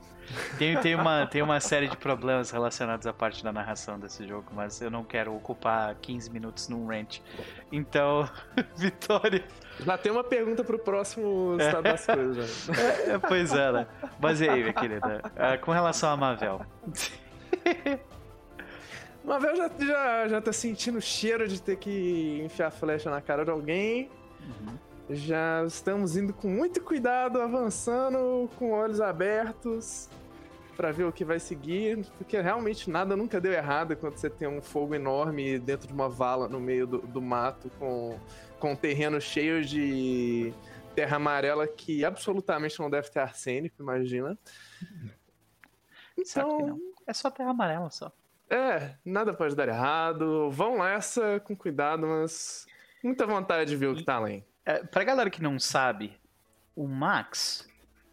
tem, 0.58 0.78
tem, 0.80 0.94
uma, 0.94 1.26
tem 1.26 1.42
uma 1.42 1.60
série 1.60 1.88
de 1.88 1.96
problemas 1.96 2.50
relacionados 2.50 3.06
à 3.06 3.12
parte 3.12 3.42
da 3.42 3.52
narração 3.52 3.98
desse 3.98 4.26
jogo, 4.26 4.46
mas 4.54 4.80
eu 4.80 4.90
não 4.90 5.04
quero 5.04 5.34
ocupar 5.34 5.94
15 5.96 6.30
minutos 6.30 6.68
num 6.68 6.86
rant. 6.86 7.20
Então, 7.70 8.28
Vitória. 8.76 9.44
Já 9.80 9.98
tem 9.98 10.12
uma 10.12 10.24
pergunta 10.24 10.62
pro 10.62 10.78
próximo 10.78 11.56
estado 11.58 11.82
das 11.84 12.06
coisas. 12.06 12.68
É, 13.08 13.18
pois 13.18 13.52
é, 13.52 13.72
né? 13.72 13.86
Mas 14.20 14.40
e 14.40 14.48
aí, 14.48 14.60
minha 14.60 14.72
querida? 14.72 15.22
Uh, 15.26 15.60
com 15.60 15.72
relação 15.72 16.10
a 16.10 16.16
Mavel. 16.16 16.64
Mavel 19.24 19.56
já, 19.56 19.70
já, 19.78 20.28
já 20.28 20.40
tá 20.40 20.52
sentindo 20.52 20.98
o 20.98 21.00
cheiro 21.00 21.46
de 21.46 21.60
ter 21.60 21.76
que 21.76 22.42
enfiar 22.44 22.70
flecha 22.70 23.10
na 23.10 23.20
cara 23.20 23.44
de 23.44 23.50
alguém. 23.50 24.10
Uhum. 24.40 24.74
Já 25.10 25.64
estamos 25.64 26.16
indo 26.16 26.32
com 26.32 26.48
muito 26.48 26.80
cuidado, 26.80 27.40
avançando, 27.40 28.48
com 28.56 28.72
olhos 28.72 29.00
abertos 29.00 30.08
para 30.82 30.90
ver 30.90 31.04
o 31.04 31.12
que 31.12 31.24
vai 31.24 31.38
seguir, 31.38 32.04
porque 32.18 32.40
realmente 32.40 32.90
nada 32.90 33.14
nunca 33.16 33.40
deu 33.40 33.52
errado 33.52 33.94
quando 33.94 34.16
você 34.16 34.28
tem 34.28 34.48
um 34.48 34.60
fogo 34.60 34.96
enorme 34.96 35.56
dentro 35.60 35.86
de 35.86 35.92
uma 35.92 36.08
vala 36.08 36.48
no 36.48 36.58
meio 36.58 36.88
do, 36.88 36.98
do 36.98 37.22
mato 37.22 37.70
com, 37.78 38.18
com 38.58 38.72
um 38.72 38.76
terreno 38.76 39.20
cheio 39.20 39.64
de 39.64 40.52
terra 40.92 41.18
amarela 41.18 41.68
que 41.68 42.04
absolutamente 42.04 42.80
não 42.80 42.90
deve 42.90 43.08
ter 43.10 43.20
arsênico, 43.20 43.80
imagina. 43.80 44.36
Então, 46.18 46.80
é 47.06 47.12
só 47.12 47.30
terra 47.30 47.50
amarela 47.50 47.88
só. 47.88 48.10
É, 48.50 48.96
nada 49.04 49.32
pode 49.32 49.54
dar 49.54 49.68
errado. 49.68 50.50
Vão 50.50 50.78
nessa 50.78 51.38
com 51.38 51.54
cuidado, 51.54 52.08
mas 52.08 52.66
muita 53.04 53.24
vontade 53.24 53.70
de 53.70 53.76
ver 53.76 53.86
o 53.86 53.94
que 53.94 54.02
tá 54.02 54.16
além. 54.16 54.44
É, 54.66 54.82
pra 54.82 55.04
galera 55.04 55.30
que 55.30 55.40
não 55.40 55.60
sabe, 55.60 56.20
o 56.74 56.88
Max, 56.88 57.68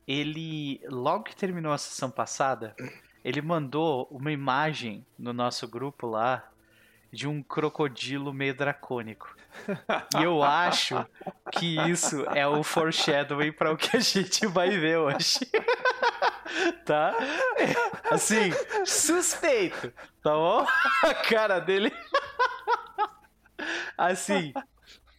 ele, 0.09 0.81
logo 0.85 1.25
que 1.25 1.35
terminou 1.35 1.71
a 1.71 1.77
sessão 1.77 2.09
passada, 2.09 2.75
ele 3.23 3.43
mandou 3.43 4.07
uma 4.09 4.31
imagem 4.31 5.05
no 5.19 5.31
nosso 5.31 5.67
grupo 5.67 6.07
lá 6.07 6.49
de 7.13 7.27
um 7.27 7.43
crocodilo 7.43 8.33
meio 8.33 8.55
dracônico. 8.55 9.35
E 10.19 10.23
eu 10.23 10.41
acho 10.41 11.05
que 11.51 11.79
isso 11.87 12.23
é 12.31 12.47
o 12.47 12.63
foreshadowing 12.63 13.51
para 13.51 13.71
o 13.71 13.77
que 13.77 13.97
a 13.97 13.99
gente 13.99 14.47
vai 14.47 14.71
ver 14.71 14.97
hoje. 14.97 15.39
tá? 16.85 17.13
Assim, 18.09 18.51
suspeito, 18.87 19.93
tá 20.23 20.31
bom? 20.31 20.65
A 21.03 21.13
cara 21.13 21.59
dele. 21.59 21.93
Assim, 23.95 24.53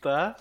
tá? 0.00 0.34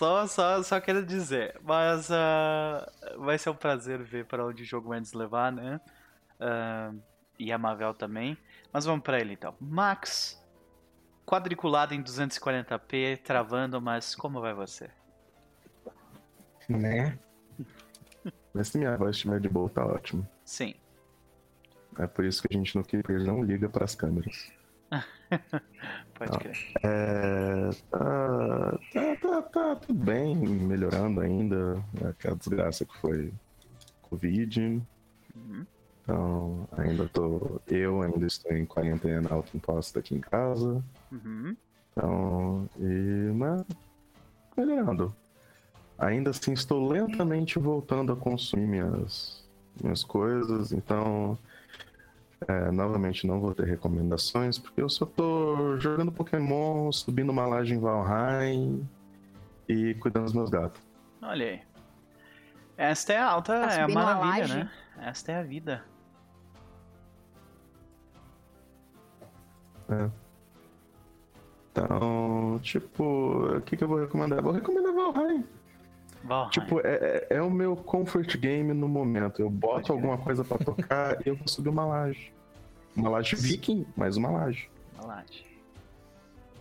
Só, 0.00 0.26
só, 0.26 0.62
só 0.62 0.80
quero 0.80 1.04
dizer. 1.04 1.60
Mas 1.62 2.08
uh, 2.08 3.20
vai 3.22 3.36
ser 3.36 3.50
um 3.50 3.54
prazer 3.54 4.02
ver 4.02 4.24
para 4.24 4.46
onde 4.46 4.62
o 4.62 4.64
jogo 4.64 4.88
vai 4.88 4.98
nos 4.98 5.12
levar, 5.12 5.52
né? 5.52 5.78
Uh, 6.40 6.98
e 7.38 7.52
a 7.52 7.58
Mavel 7.58 7.92
também. 7.92 8.34
Mas 8.72 8.86
vamos 8.86 9.02
para 9.02 9.20
ele 9.20 9.34
então. 9.34 9.54
Max, 9.60 10.42
quadriculado 11.26 11.92
em 11.92 12.02
240p, 12.02 13.18
travando, 13.18 13.78
mas 13.78 14.14
como 14.14 14.40
vai 14.40 14.54
você? 14.54 14.88
Né? 16.66 17.18
Mas 18.54 18.68
se 18.68 18.78
minha 18.78 18.96
voz 18.96 19.16
estiver 19.16 19.38
de 19.38 19.50
boa, 19.50 19.68
tá 19.68 19.84
ótimo. 19.84 20.26
Sim. 20.46 20.74
É 21.98 22.06
por 22.06 22.24
isso 22.24 22.40
que 22.42 22.48
a 22.50 22.56
gente 22.56 22.74
no 22.74 22.82
Keeper 22.82 23.22
não 23.22 23.42
liga 23.42 23.68
para 23.68 23.84
as 23.84 23.94
câmeras. 23.94 24.50
Pode 26.14 26.38
crer. 26.38 26.56
É, 26.82 27.70
tá, 27.90 28.78
tá, 28.92 29.16
tá, 29.16 29.42
tá, 29.42 29.76
tudo 29.76 30.04
bem, 30.04 30.36
melhorando 30.36 31.20
ainda. 31.20 31.74
Né, 31.74 32.10
aquela 32.10 32.36
desgraça 32.36 32.84
que 32.84 32.96
foi 32.98 33.32
Covid. 34.02 34.82
Uhum. 35.34 35.66
Então, 36.02 36.68
ainda 36.76 37.08
tô. 37.08 37.60
Eu 37.68 38.02
ainda 38.02 38.26
estou 38.26 38.52
em 38.52 38.66
quarentena 38.66 39.32
autoimposta 39.32 40.00
aqui 40.00 40.14
em 40.14 40.20
casa. 40.20 40.82
Uhum. 41.10 41.56
Então, 41.92 42.68
e. 42.78 43.32
Mas, 43.32 43.64
melhorando. 44.56 45.14
Ainda 45.98 46.30
assim, 46.30 46.52
estou 46.52 46.88
lentamente 46.88 47.58
voltando 47.58 48.12
a 48.12 48.16
consumir 48.16 48.66
minhas, 48.66 49.44
minhas 49.82 50.02
coisas. 50.02 50.72
Então, 50.72 51.38
é, 52.48 52.70
novamente 52.70 53.26
não 53.26 53.40
vou 53.40 53.54
ter 53.54 53.66
recomendações, 53.66 54.58
porque 54.58 54.80
eu 54.82 54.88
só 54.88 55.04
tô 55.04 55.78
jogando 55.78 56.10
Pokémon, 56.10 56.90
subindo 56.90 57.30
uma 57.30 57.46
laje 57.46 57.74
em 57.74 57.78
Valheim 57.78 58.88
e 59.68 59.94
cuidando 59.94 60.24
dos 60.24 60.32
meus 60.32 60.50
gatos. 60.50 60.80
Olha 61.22 61.46
aí. 61.46 61.62
Esta 62.76 63.12
é 63.12 63.18
a 63.18 63.26
alta, 63.26 63.68
tá 63.68 63.74
é 63.74 63.82
a 63.82 63.88
maravilha, 63.88 64.46
né? 64.54 64.70
Esta 65.02 65.32
é 65.32 65.36
a 65.36 65.42
vida. 65.42 65.84
É. 69.90 70.10
Então, 71.72 72.58
tipo, 72.62 73.56
o 73.56 73.60
que, 73.60 73.76
que 73.76 73.84
eu 73.84 73.88
vou 73.88 74.00
recomendar? 74.00 74.42
Vou 74.42 74.52
recomendar 74.52 74.92
Valheim. 74.94 75.44
Valheim. 76.22 76.50
Tipo, 76.50 76.80
é, 76.80 76.94
é, 76.94 77.26
é, 77.30 77.42
o 77.42 77.50
meu 77.50 77.76
comfort 77.76 78.36
game 78.36 78.72
no 78.72 78.88
momento. 78.88 79.40
Eu 79.40 79.50
boto 79.50 79.92
alguma 79.92 80.18
coisa 80.18 80.44
para 80.44 80.58
tocar 80.58 81.20
e 81.24 81.28
eu 81.28 81.36
vou 81.36 81.48
subir 81.48 81.68
uma 81.68 81.86
laje. 81.86 82.32
Uma 82.94 83.08
laje 83.08 83.36
viking, 83.36 83.86
mais 83.96 84.16
uma 84.16 84.30
laje. 84.30 84.68
Uma 84.94 85.06
laje. 85.06 85.46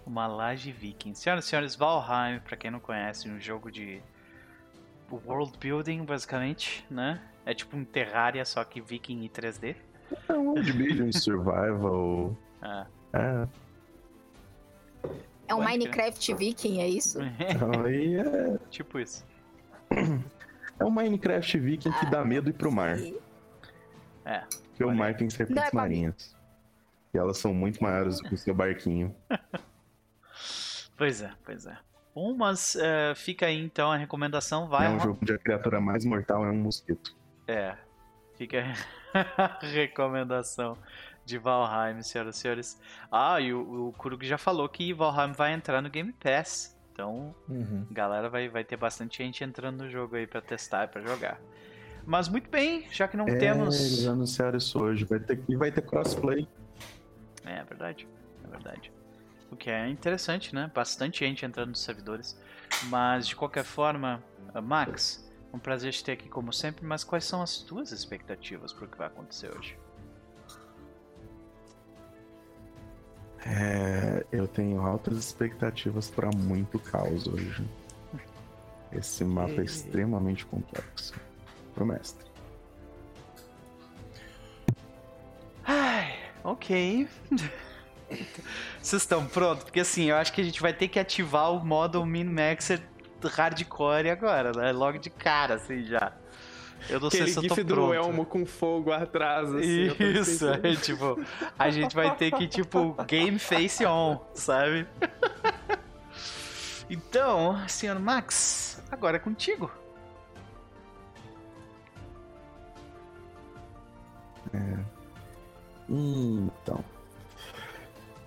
Uma 0.06 0.28
laje 0.28 0.72
viking. 0.72 1.14
Senhoras 1.14 1.46
e 1.46 1.48
senhores, 1.48 1.76
Valheim, 1.76 2.40
para 2.40 2.56
quem 2.56 2.72
não 2.72 2.80
conhece, 2.80 3.30
um 3.30 3.40
jogo 3.40 3.72
de 3.72 4.02
world 5.12 5.58
building, 5.60 6.04
basicamente, 6.04 6.86
né? 6.90 7.22
É 7.46 7.54
tipo 7.54 7.76
um 7.76 7.84
Terraria, 7.84 8.46
só 8.46 8.64
que 8.64 8.80
viking 8.80 9.24
e 9.24 9.30
3D. 9.30 9.76
É 10.28 10.34
um 10.34 10.50
world 10.50 10.72
building, 10.74 11.12
survival. 11.18 12.36
É. 12.62 12.86
É. 13.14 13.48
É 15.48 15.56
um 15.56 15.64
Minecraft 15.64 16.36
Viking, 16.36 16.80
é 16.80 16.88
isso? 16.88 17.18
Aí 17.84 18.16
é. 18.16 18.60
Tipo 18.70 19.00
isso. 19.00 19.26
É 20.80 20.86
um 20.86 20.92
Minecraft 20.92 21.60
Viking 21.60 21.92
que 21.92 22.06
dá 22.06 22.24
medo 22.24 22.50
ir 22.50 22.54
pro 22.54 22.72
mar. 22.72 22.98
É. 24.24 24.40
Porque 24.70 24.84
o 24.84 24.94
mar 24.94 25.16
tem 25.16 25.30
serpentes 25.30 25.74
é 25.74 25.76
marinhas. 25.76 26.36
E 27.14 27.18
elas 27.18 27.38
são 27.38 27.54
muito 27.54 27.84
maiores 27.84 28.18
do 28.18 28.30
que 28.30 28.36
o 28.36 28.38
seu 28.38 28.54
barquinho. 28.54 29.14
pois 30.96 31.22
é, 31.22 31.32
pois 31.44 31.66
é. 31.66 31.78
Bom, 32.16 32.34
mas 32.36 32.76
uh, 32.76 33.16
fica 33.16 33.48
aí 33.48 33.58
então 33.58 33.92
a 33.92 33.98
recomendação. 33.98 34.68
Vai 34.68 34.88
é 34.88 34.90
um 34.90 35.00
jogo 35.00 35.20
onde 35.22 35.34
a 35.34 35.38
criatura 35.38 35.82
mais 35.82 36.06
mortal 36.06 36.46
é 36.46 36.50
um 36.50 36.58
mosquito. 36.58 37.16
É. 37.48 37.76
Fica 38.36 38.64
a 39.14 39.60
recomendação 39.62 40.78
de 41.26 41.38
Valheim, 41.38 42.02
senhoras 42.02 42.38
e 42.38 42.40
senhores. 42.40 42.82
Ah, 43.12 43.40
e 43.40 43.54
o, 43.54 43.90
o 43.90 43.94
Kurug 43.94 44.26
já 44.26 44.38
falou 44.38 44.68
que 44.70 44.94
Valheim 44.94 45.34
vai 45.34 45.54
entrar 45.54 45.82
no 45.82 45.90
Game 45.90 46.14
Pass. 46.14 46.79
Então, 47.00 47.34
uhum. 47.48 47.86
galera 47.90 48.30
vai, 48.30 48.50
vai 48.50 48.66
ter 48.66 48.76
bastante 48.76 49.24
gente 49.24 49.42
entrando 49.42 49.86
no 49.86 49.90
jogo 49.90 50.18
aí 50.18 50.28
para 50.28 50.42
testar 50.42 50.84
e 50.84 50.88
pra 50.90 51.02
jogar. 51.02 51.40
Mas 52.06 52.28
muito 52.28 52.50
bem, 52.50 52.86
já 52.92 53.08
que 53.08 53.16
não 53.16 53.26
é, 53.26 53.38
temos. 53.38 53.80
Eles 53.80 54.06
anunciaram 54.06 54.58
isso 54.58 54.78
hoje. 54.84 55.06
Vai 55.06 55.20
ter, 55.20 55.42
e 55.48 55.56
vai 55.56 55.72
ter 55.72 55.82
crossplay. 55.82 56.46
É, 57.46 57.60
é 57.60 57.64
verdade. 57.64 58.06
É 58.44 58.48
verdade. 58.50 58.92
O 59.50 59.56
que 59.56 59.70
é 59.70 59.88
interessante, 59.88 60.54
né? 60.54 60.70
Bastante 60.76 61.20
gente 61.20 61.46
entrando 61.46 61.70
nos 61.70 61.82
servidores. 61.82 62.38
Mas 62.90 63.26
de 63.30 63.36
qualquer 63.38 63.64
forma, 63.64 64.22
Max, 64.62 65.26
um 65.54 65.60
prazer 65.60 65.94
te 65.94 66.04
ter 66.04 66.12
aqui 66.12 66.28
como 66.28 66.52
sempre, 66.52 66.86
mas 66.86 67.06
quais 67.06 67.24
são 67.24 67.42
as 67.42 67.60
tuas 67.60 67.94
expectativas 67.94 68.74
para 68.74 68.86
o 68.86 68.88
que 68.90 68.98
vai 68.98 69.08
acontecer 69.08 69.50
hoje? 69.58 69.78
É, 73.46 74.26
eu 74.32 74.48
tenho 74.48 74.82
altas 74.82 75.18
expectativas 75.18 76.10
para 76.10 76.30
muito 76.30 76.78
caos 76.80 77.28
hoje. 77.28 77.66
Esse 78.92 79.24
mapa 79.24 79.62
é 79.62 79.64
extremamente 79.64 80.46
complexo. 80.46 81.14
Pro 81.74 81.86
mestre. 81.86 82.26
Ai, 85.64 86.16
ok. 86.44 87.08
Vocês 88.82 89.04
estão 89.04 89.26
prontos? 89.26 89.64
Porque 89.64 89.82
assim, 89.82 90.06
eu 90.06 90.16
acho 90.16 90.34
que 90.34 90.42
a 90.42 90.44
gente 90.44 90.62
vai 90.62 90.74
ter 90.74 90.88
que 90.88 91.00
ativar 91.00 91.52
o 91.54 91.64
modo 91.64 92.04
Min-Maxer 92.06 92.82
hardcore 93.28 94.10
agora, 94.10 94.52
né? 94.54 94.72
Logo 94.72 94.98
de 94.98 95.10
cara, 95.10 95.56
assim, 95.56 95.84
já. 95.84 96.14
Eu 96.90 97.00
não 97.00 97.08
Aquele 97.08 97.26
sei 97.32 97.34
se 97.34 97.46
eu 97.48 97.56
tô 97.56 97.64
do 97.64 97.74
pronto. 97.74 97.94
elmo 97.94 98.26
com 98.26 98.46
fogo 98.46 98.92
atrás, 98.92 99.54
assim. 99.54 99.88
Isso, 100.00 100.48
é, 100.48 100.76
tipo, 100.76 101.20
a 101.58 101.70
gente 101.70 101.96
vai 101.96 102.16
ter 102.16 102.32
que, 102.32 102.48
tipo, 102.48 102.96
game 103.08 103.38
face 103.40 103.86
on, 103.86 104.20
sabe? 104.34 104.88
então, 106.90 107.60
senhor 107.68 108.00
Max, 108.00 108.82
agora 108.92 109.18
é 109.18 109.20
contigo. 109.20 109.70
É. 114.54 114.80
Então. 115.90 116.84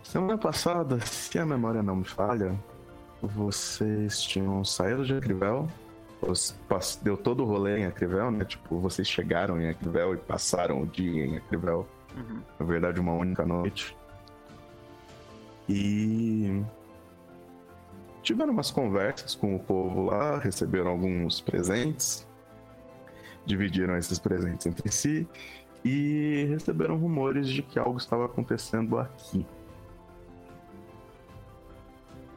Semana 0.03 0.37
passada, 0.37 1.01
se 1.01 1.39
a 1.39 1.47
memória 1.47 1.83
não 1.83 1.97
me 1.97 2.05
falha, 2.05 2.55
vocês 3.23 4.21
tinham 4.21 4.63
saído 4.65 5.05
de 5.07 5.15
Acrivel, 5.15 5.69
deu 7.03 7.17
todo 7.17 7.43
o 7.43 7.47
rolê 7.47 7.81
em 7.81 7.87
Acrivel, 7.87 8.31
né? 8.31 8.45
Tipo, 8.45 8.79
vocês 8.79 9.09
chegaram 9.09 9.61
em 9.61 9.69
Acrivel 9.69 10.15
e 10.15 10.17
passaram 10.17 10.83
o 10.83 10.87
dia 10.87 11.27
em 11.27 11.37
Acrivel. 11.37 11.87
Uhum. 12.17 12.41
Na 12.59 12.67
verdade, 12.67 13.01
uma 13.01 13.13
única 13.13 13.45
noite. 13.45 13.97
E 15.69 16.63
tiveram 18.23 18.53
umas 18.53 18.71
conversas 18.71 19.35
com 19.35 19.55
o 19.57 19.59
povo 19.59 20.05
lá, 20.05 20.39
receberam 20.39 20.91
alguns 20.91 21.41
presentes, 21.41 22.27
dividiram 23.45 23.97
esses 23.97 24.19
presentes 24.19 24.67
entre 24.67 24.91
si 24.91 25.27
e 25.85 26.47
receberam 26.49 26.97
rumores 26.97 27.49
de 27.49 27.63
que 27.63 27.79
algo 27.79 27.99
estava 27.99 28.27
acontecendo 28.27 28.99
aqui. 28.99 29.45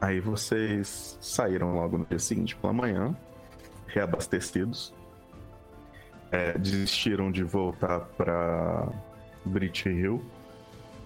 Aí 0.00 0.20
vocês 0.20 1.16
saíram 1.20 1.74
logo 1.74 1.98
no 1.98 2.04
dia 2.04 2.18
seguinte 2.18 2.54
pela 2.56 2.72
manhã, 2.72 3.16
reabastecidos. 3.96 4.92
É, 6.30 6.56
desistiram 6.58 7.30
de 7.30 7.42
voltar 7.42 8.00
para 8.16 8.88
Brit 9.44 9.88
Hill 9.88 10.22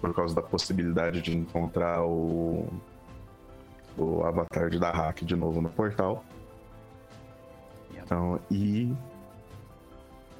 por 0.01 0.13
causa 0.13 0.35
da 0.35 0.41
possibilidade 0.41 1.21
de 1.21 1.37
encontrar 1.37 2.03
o, 2.03 2.67
o 3.97 4.23
avatar 4.23 4.69
de 4.69 4.79
Dahak 4.79 5.23
de 5.23 5.35
novo 5.35 5.61
no 5.61 5.69
portal. 5.69 6.25
Então, 7.95 8.39
e 8.49 8.91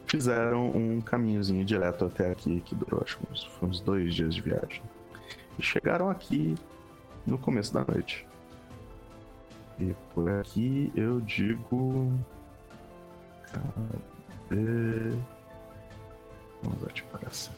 fizeram 0.08 0.72
um 0.72 1.00
caminhozinho 1.00 1.64
direto 1.64 2.06
até 2.06 2.32
aqui, 2.32 2.60
que 2.62 2.76
durou 2.76 3.02
acho 3.02 3.18
uns, 3.32 3.50
uns 3.62 3.80
dois 3.80 4.14
dias 4.14 4.36
de 4.36 4.42
viagem. 4.42 4.82
E 5.58 5.62
chegaram 5.62 6.10
aqui 6.10 6.56
no 7.26 7.38
começo 7.38 7.74
da 7.74 7.86
noite. 7.86 8.28
E 9.80 9.96
por 10.14 10.30
aqui 10.30 10.92
eu 10.96 11.22
digo. 11.22 12.12
Cadê? 13.52 15.18
Vamos 16.64 16.84
ativar 16.84 17.34
cima. 17.34 17.56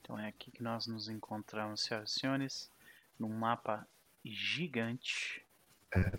Então 0.00 0.18
é 0.18 0.28
aqui 0.28 0.50
que 0.50 0.62
nós 0.62 0.86
nos 0.86 1.08
encontramos, 1.08 1.82
senhoras 1.82 2.10
e 2.10 2.20
senhores, 2.20 2.70
num 3.18 3.28
mapa 3.28 3.86
gigante. 4.24 5.42
É. 5.94 6.18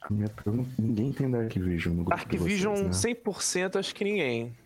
A 0.00 0.12
minha 0.12 0.28
pergunta: 0.28 0.70
ninguém 0.78 1.12
tem 1.12 1.30
Dark 1.30 1.52
Vision 1.52 1.94
no 1.94 2.04
grupo 2.04 2.10
Dark 2.10 2.30
Vision 2.30 2.74
vocês, 2.74 3.04
né? 3.04 3.22
100% 3.22 3.78
acho 3.78 3.94
que 3.94 4.04
ninguém. 4.04 4.56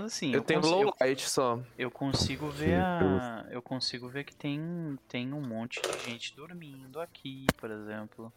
Mas 0.00 0.12
assim, 0.12 0.28
eu, 0.28 0.34
eu 0.34 0.44
tenho 0.44 0.60
low 0.60 0.94
light 1.00 1.28
só. 1.28 1.60
Eu 1.76 1.90
consigo 1.90 2.48
ver 2.50 2.80
a, 2.80 3.44
eu 3.50 3.60
consigo 3.60 4.08
ver 4.08 4.22
que 4.22 4.34
tem 4.34 4.96
tem 5.08 5.32
um 5.32 5.40
monte 5.40 5.82
de 5.82 6.10
gente 6.10 6.36
dormindo 6.36 7.00
aqui, 7.00 7.46
por 7.56 7.68
exemplo. 7.68 8.32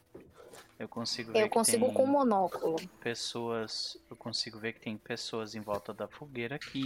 Eu 0.79 0.89
consigo 0.89 1.31
ver 1.31 1.43
Eu 1.43 1.49
consigo 1.49 1.93
com 1.93 2.07
monóculo. 2.07 2.77
Pessoas, 2.99 3.95
eu 4.09 4.15
consigo 4.15 4.57
ver 4.57 4.73
que 4.73 4.79
tem 4.79 4.97
pessoas 4.97 5.53
em 5.53 5.61
volta 5.61 5.93
da 5.93 6.07
fogueira 6.07 6.55
aqui. 6.55 6.83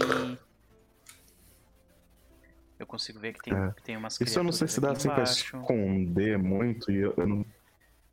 Eu 2.78 2.86
consigo 2.86 3.18
ver 3.18 3.32
que 3.32 3.40
tem, 3.40 3.54
é. 3.54 3.72
que 3.74 3.82
tem 3.82 3.96
umas 3.96 4.20
Isso 4.20 4.38
eu 4.38 4.44
não 4.44 4.52
sei 4.52 4.68
se 4.68 4.78
dá 4.78 4.92
assim 4.92 5.08
pra 5.08 5.22
esconder 5.22 6.36
muito 6.36 6.92
e 6.92 6.96
eu, 6.96 7.14
eu 7.16 7.26
não 7.26 7.46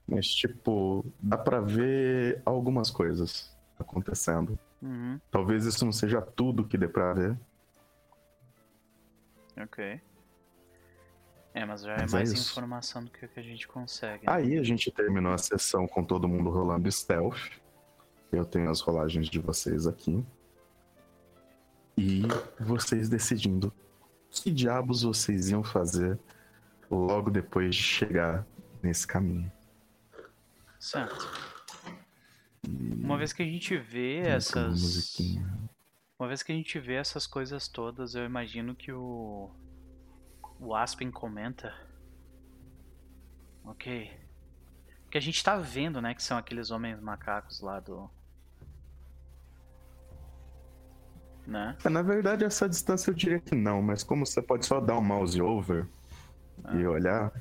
mas 0.07 0.27
tipo, 0.27 1.05
dá 1.19 1.37
para 1.37 1.59
ver 1.59 2.41
algumas 2.45 2.89
coisas 2.89 3.53
acontecendo. 3.77 4.57
Uhum. 4.83 5.17
Talvez 5.31 5.65
isso 5.65 5.85
não 5.85 5.93
seja 5.93 6.21
tudo 6.21 6.67
que 6.67 6.77
dê 6.77 6.89
pra 6.89 7.13
ver. 7.13 7.39
Ok. 9.57 10.01
É, 11.53 11.65
mas 11.65 11.83
já 11.83 11.93
é 11.93 12.01
mas 12.01 12.13
é 12.13 12.17
mais 12.17 12.33
é 12.33 12.35
informação 12.35 13.05
do 13.05 13.09
que, 13.09 13.25
que 13.27 13.39
a 13.39 13.43
gente 13.43 13.65
consegue. 13.65 14.25
Né? 14.25 14.33
Aí 14.33 14.57
a 14.57 14.63
gente 14.63 14.91
terminou 14.91 15.31
a 15.31 15.37
sessão 15.37 15.87
com 15.87 16.03
todo 16.03 16.27
mundo 16.27 16.49
rolando 16.49 16.91
stealth. 16.91 17.51
Eu 18.31 18.43
tenho 18.43 18.69
as 18.69 18.81
rolagens 18.81 19.29
de 19.29 19.39
vocês 19.39 19.87
aqui. 19.87 20.25
E 21.95 22.23
vocês 22.59 23.07
decidindo 23.07 23.71
que 24.29 24.51
diabos 24.51 25.03
vocês 25.03 25.49
iam 25.49 25.63
fazer 25.63 26.19
logo 26.89 27.29
depois 27.29 27.75
de 27.75 27.83
chegar 27.83 28.45
nesse 28.81 29.07
caminho. 29.07 29.49
Certo. 30.79 31.52
Uma 32.67 33.17
vez 33.17 33.33
que 33.33 33.43
a 33.43 33.45
gente 33.45 33.77
vê 33.77 34.19
essas. 34.19 35.17
Uma 36.17 36.27
vez 36.27 36.41
que 36.41 36.51
a 36.51 36.55
gente 36.55 36.79
vê 36.79 36.95
essas 36.95 37.27
coisas 37.27 37.67
todas, 37.67 38.15
eu 38.15 38.25
imagino 38.25 38.75
que 38.75 38.91
o. 38.91 39.51
O 40.59 40.73
Aspen 40.73 41.11
comenta. 41.11 41.73
Ok. 43.65 44.11
Porque 45.03 45.17
a 45.17 45.21
gente 45.21 45.43
tá 45.43 45.57
vendo, 45.57 46.01
né, 46.01 46.13
que 46.13 46.23
são 46.23 46.37
aqueles 46.37 46.71
homens 46.71 46.99
macacos 46.99 47.61
lá 47.61 47.79
do. 47.79 48.09
Né? 51.45 51.77
É, 51.83 51.89
na 51.89 52.01
verdade, 52.01 52.45
essa 52.45 52.69
distância 52.69 53.11
eu 53.11 53.13
diria 53.13 53.39
que 53.39 53.53
não, 53.53 53.81
mas 53.81 54.01
como 54.01 54.25
você 54.25 54.41
pode 54.41 54.65
só 54.65 54.79
dar 54.79 54.97
um 54.97 55.03
mouse 55.03 55.41
over 55.41 55.87
ah. 56.63 56.75
e 56.75 56.87
olhar, 56.87 57.31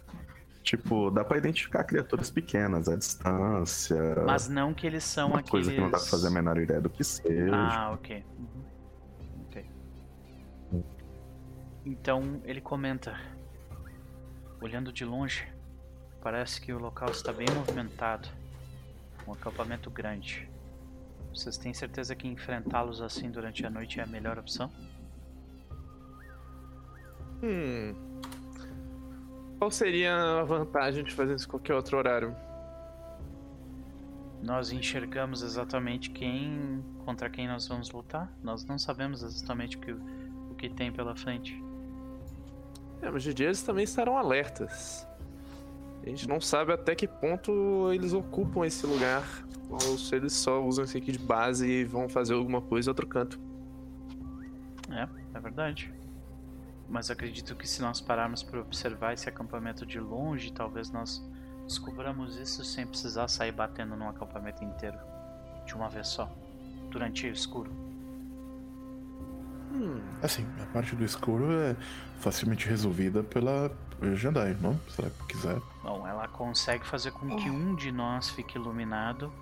Tipo, 0.63 1.11
dá 1.11 1.25
pra 1.25 1.39
identificar 1.39 1.85
criaturas 1.85 2.31
pequenas 2.31 2.89
à 2.89 2.97
distância. 2.97 4.23
Mas 4.25 4.49
não 4.49 4.73
que 4.73 4.87
eles 4.87 5.03
são 5.03 5.29
uma 5.29 5.41
aqueles... 5.41 5.51
coisa 5.51 5.73
que 5.73 5.81
não 5.81 5.91
dá 5.91 5.99
pra 5.99 6.07
fazer 6.07 6.29
a 6.29 6.31
menor 6.31 6.57
ideia 6.59 6.81
do 6.81 6.89
que 6.89 7.03
seja. 7.03 7.55
Ah, 7.55 7.91
ok. 7.93 8.25
Uhum. 8.39 8.65
Ok. 9.47 9.67
Então 11.85 12.41
ele 12.45 12.61
comenta, 12.61 13.19
olhando 14.61 14.93
de 14.93 15.05
longe, 15.05 15.53
Parece 16.23 16.61
que 16.61 16.73
o 16.73 16.79
local 16.79 17.11
está 17.11 17.33
bem 17.33 17.49
movimentado. 17.53 18.29
Um 19.27 19.33
acampamento 19.33 19.91
grande. 19.91 20.49
Vocês 21.35 21.59
têm 21.59 21.75
certeza 21.75 22.15
que 22.15 22.29
enfrentá-los 22.29 23.03
assim 23.03 23.29
durante 23.29 23.67
a 23.67 23.71
noite 23.71 23.99
é 23.99 24.05
a 24.05 24.07
melhor 24.07 24.39
opção? 24.39 24.71
Hum. 27.43 27.95
Qual 29.63 29.71
seria 29.71 30.41
a 30.41 30.43
vantagem 30.43 31.05
de 31.05 31.15
fazer 31.15 31.37
isso 31.37 31.47
em 31.47 31.49
qualquer 31.49 31.77
outro 31.77 31.97
horário? 31.97 32.35
Nós 34.43 34.73
enxergamos 34.73 35.41
exatamente 35.41 36.11
quem 36.11 36.85
contra 37.05 37.31
quem 37.31 37.47
nós 37.47 37.69
vamos 37.69 37.89
lutar. 37.93 38.29
Nós 38.43 38.65
não 38.65 38.77
sabemos 38.77 39.23
exatamente 39.23 39.77
o 39.77 39.81
que, 39.81 39.93
o 39.93 40.55
que 40.59 40.69
tem 40.69 40.91
pela 40.91 41.15
frente. 41.15 41.63
É, 43.01 43.09
mas 43.09 43.23
de 43.23 43.33
dia 43.33 43.47
eles 43.47 43.63
também 43.63 43.85
estarão 43.85 44.19
alertas. 44.19 45.07
A 46.03 46.09
gente 46.09 46.29
não 46.29 46.41
sabe 46.41 46.73
até 46.73 46.97
que 46.97 47.07
ponto 47.07 47.93
eles 47.93 48.13
ocupam 48.13 48.67
esse 48.67 48.85
lugar. 48.85 49.23
Ou 49.71 49.97
se 49.97 50.17
eles 50.17 50.33
só 50.33 50.61
usam 50.61 50.85
esse 50.87 50.99
aqui 50.99 51.13
de 51.13 51.21
base 51.21 51.69
e 51.69 51.85
vão 51.85 52.09
fazer 52.09 52.35
alguma 52.35 52.61
coisa 52.61 52.89
em 52.89 52.91
outro 52.91 53.07
canto. 53.07 53.39
É, 54.91 55.09
é 55.37 55.41
verdade. 55.41 56.02
Mas 56.89 57.11
acredito 57.11 57.57
que 57.57 57.66
se 57.66 57.80
nós 57.80 58.01
pararmos 58.01 58.43
para 58.43 58.61
observar 58.61 59.14
esse 59.14 59.28
acampamento 59.28 59.87
de 59.87 59.99
longe, 59.99 60.53
talvez 60.53 60.91
nós 60.91 61.22
descobramos 61.66 62.37
isso 62.37 62.64
sem 62.64 62.87
precisar 62.87 63.28
sair 63.28 63.53
batendo 63.53 63.97
num 63.97 64.09
acampamento 64.09 64.62
inteiro. 64.62 64.99
De 65.64 65.74
uma 65.74 65.89
vez 65.89 66.09
só. 66.09 66.30
Durante 66.91 67.26
o 67.26 67.33
escuro. 67.33 67.70
Hum. 69.72 70.01
Assim, 70.22 70.47
a 70.61 70.66
parte 70.66 70.95
do 70.95 71.05
escuro 71.05 71.51
é 71.51 71.74
facilmente 72.20 72.68
resolvida 72.68 73.22
pela 73.22 73.70
Jandai, 74.14 74.57
não? 74.61 74.78
Se 74.89 75.01
ela 75.01 75.11
quiser. 75.28 75.61
Bom, 75.83 76.07
ela 76.07 76.28
consegue 76.28 76.87
fazer 76.87 77.12
com 77.12 77.37
que 77.37 77.49
um 77.49 77.74
de 77.74 77.91
nós 77.91 78.28
fique 78.28 78.59
iluminado 78.59 79.33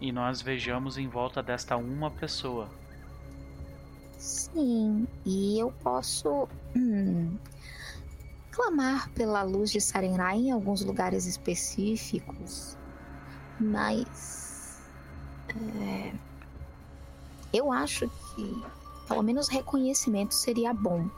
e 0.00 0.10
nós 0.10 0.40
vejamos 0.40 0.96
em 0.96 1.08
volta 1.08 1.42
desta 1.42 1.76
uma 1.76 2.10
pessoa. 2.10 2.68
Sim, 4.20 5.08
e 5.24 5.58
eu 5.58 5.72
posso 5.82 6.46
hum, 6.76 7.38
clamar 8.50 9.08
pela 9.12 9.42
luz 9.42 9.70
de 9.70 9.80
Sarenrai 9.80 10.36
em 10.36 10.50
alguns 10.50 10.84
lugares 10.84 11.24
específicos, 11.24 12.76
mas 13.58 14.78
é, 15.48 16.12
eu 17.50 17.72
acho 17.72 18.10
que 18.10 18.62
pelo 19.08 19.22
menos 19.22 19.48
reconhecimento 19.48 20.34
seria 20.34 20.74
bom. 20.74 21.08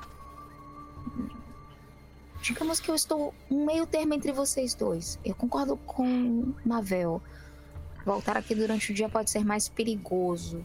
Digamos 2.40 2.78
que 2.78 2.88
eu 2.88 2.94
estou 2.94 3.34
um 3.50 3.66
meio 3.66 3.84
termo 3.84 4.14
entre 4.14 4.30
vocês 4.30 4.76
dois. 4.76 5.18
Eu 5.24 5.34
concordo 5.34 5.76
com 5.76 6.54
Mavel. 6.64 7.20
Voltar 8.06 8.36
aqui 8.36 8.54
durante 8.54 8.92
o 8.92 8.94
dia 8.94 9.08
pode 9.08 9.28
ser 9.28 9.44
mais 9.44 9.68
perigoso. 9.68 10.64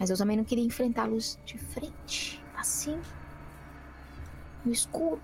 Mas 0.00 0.08
eu 0.08 0.16
também 0.16 0.34
não 0.34 0.44
queria 0.44 0.64
enfrentá-los 0.64 1.38
de 1.44 1.58
frente, 1.58 2.42
assim, 2.56 2.98
no 4.64 4.72
escuro. 4.72 5.20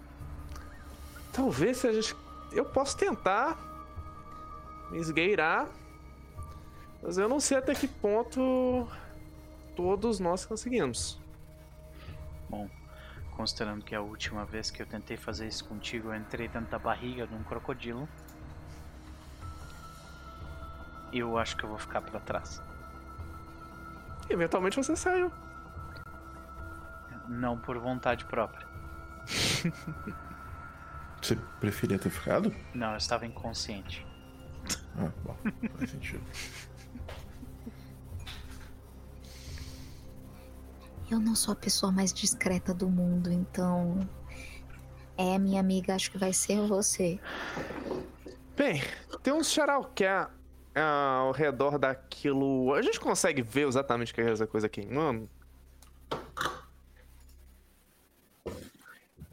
Talvez 1.33 1.79
se 1.79 1.89
a 1.89 1.93
gente. 1.95 2.15
Eu 2.53 2.67
posso 2.67 2.95
tentar 2.95 3.57
me 4.91 4.99
esgueirar, 4.99 5.67
mas 7.03 7.17
eu 7.17 7.27
não 7.27 7.41
sei 7.41 7.57
até 7.57 7.75
que 7.75 7.89
ponto 7.89 8.87
todos 9.75 10.21
nós 10.21 10.45
conseguimos. 10.45 11.19
Bom, 12.51 12.69
considerando 13.35 13.83
que 13.83 13.95
a 13.95 14.03
última 14.03 14.45
vez 14.45 14.71
que 14.71 14.83
eu 14.83 14.87
tentei 14.87 15.17
fazer 15.17 15.49
isso 15.49 15.65
contigo, 15.65 16.09
eu 16.09 16.15
entrei 16.15 16.49
dentro 16.49 16.71
da 16.71 16.79
barriga 16.79 17.27
de 17.27 17.35
um 17.35 17.43
crocodilo. 17.43 18.07
Eu 21.13 21.39
acho 21.39 21.57
que 21.57 21.65
eu 21.65 21.71
vou 21.71 21.79
ficar 21.79 22.03
para 22.03 22.21
trás. 22.21 22.61
Eventualmente 24.29 24.77
você 24.77 24.97
saiu. 24.97 25.31
Não 27.29 27.59
por 27.59 27.79
vontade 27.79 28.25
própria. 28.25 28.67
Você 31.21 31.35
preferia 31.59 31.99
ter 31.99 32.11
ficado? 32.11 32.55
Não, 32.73 32.93
eu 32.93 32.97
estava 32.97 33.27
inconsciente. 33.27 34.07
Ah, 34.97 35.11
bom, 35.25 35.37
faz 35.77 35.91
sentido. 35.91 36.23
Eu 41.11 41.21
não 41.21 41.35
sou 41.35 41.53
a 41.53 41.57
pessoa 41.57 41.91
mais 41.91 42.13
discreta 42.13 42.75
do 42.75 42.89
mundo, 42.89 43.33
então. 43.33 44.09
É, 45.17 45.39
minha 45.39 45.61
amiga, 45.61 45.95
acho 45.95 46.11
que 46.11 46.19
vai 46.19 46.33
ser 46.33 46.61
você. 46.67 47.19
Bem, 48.57 48.83
tem 49.23 49.33
uns 49.33 49.47
ah, 50.07 50.31
ao 50.81 51.33
redor 51.33 51.79
daquilo. 51.79 52.75
A 52.75 52.83
gente 52.83 53.01
consegue 53.01 53.43
ver 53.43 53.67
exatamente 53.67 54.13
o 54.13 54.15
que 54.15 54.21
é 54.21 54.31
essa 54.31 54.47
coisa 54.47 54.69
queimando? 54.69 55.29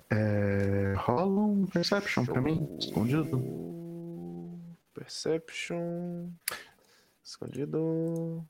É, 0.10 0.94
rola 0.98 1.26
um 1.26 1.66
Perception 1.66 2.24
Show. 2.24 2.34
pra 2.34 2.42
mim, 2.42 2.78
escondido. 2.80 3.42
Perception. 4.94 6.30
Escondido. 7.24 8.46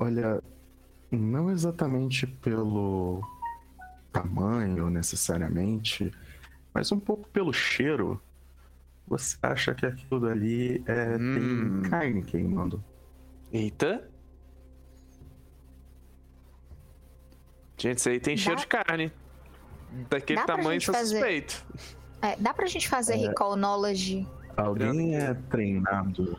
Olha, 0.00 0.40
não 1.10 1.50
exatamente 1.50 2.24
pelo 2.26 3.20
tamanho 4.12 4.90
necessariamente, 4.90 6.12
mas 6.72 6.90
um 6.92 7.00
pouco 7.00 7.28
pelo 7.28 7.52
cheiro. 7.52 8.20
Você 9.06 9.38
acha 9.42 9.74
que 9.74 9.86
aquilo 9.86 10.20
dali 10.20 10.82
é, 10.86 11.16
hum. 11.16 11.80
tem 11.82 11.90
carne 11.90 12.22
queimando? 12.22 12.84
Eita! 13.52 14.08
Gente, 17.78 17.98
isso 17.98 18.08
aí 18.08 18.20
tem 18.20 18.36
dá... 18.36 18.42
cheiro 18.42 18.60
de 18.60 18.66
carne. 18.66 19.12
Daquele 20.10 20.44
tamanho 20.44 20.80
sou 20.80 20.92
fazer... 20.92 21.16
suspeito. 21.16 21.64
É, 22.20 22.36
dá 22.36 22.52
pra 22.52 22.66
gente 22.66 22.88
fazer 22.88 23.14
é... 23.14 23.28
recall 23.28 23.56
knowledge? 23.56 24.26
Alguém 24.56 25.16
é 25.16 25.34
treinado? 25.48 26.38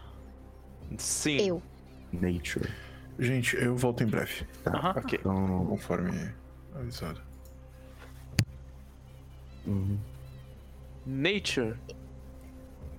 Sim. 0.97 1.37
Eu. 1.37 1.63
Nature. 2.11 2.69
Gente, 3.17 3.55
eu 3.55 3.75
volto 3.75 4.03
em 4.03 4.07
breve. 4.07 4.45
Tá. 4.63 4.71
Uhum. 4.71 5.01
Ok. 5.01 5.19
Então, 5.19 5.65
conforme 5.67 6.33
avisado. 6.75 7.28
Uhum. 9.69 9.99
Nature. 11.05 11.77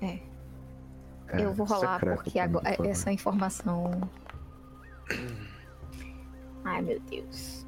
É. 0.00 0.18
é 1.28 1.44
eu 1.44 1.52
vou 1.52 1.66
rolar 1.66 1.98
porque 2.00 2.38
agora, 2.38 2.76
essa 2.86 3.10
informação. 3.12 3.90
Ai 6.64 6.80
meu 6.80 7.00
Deus. 7.00 7.66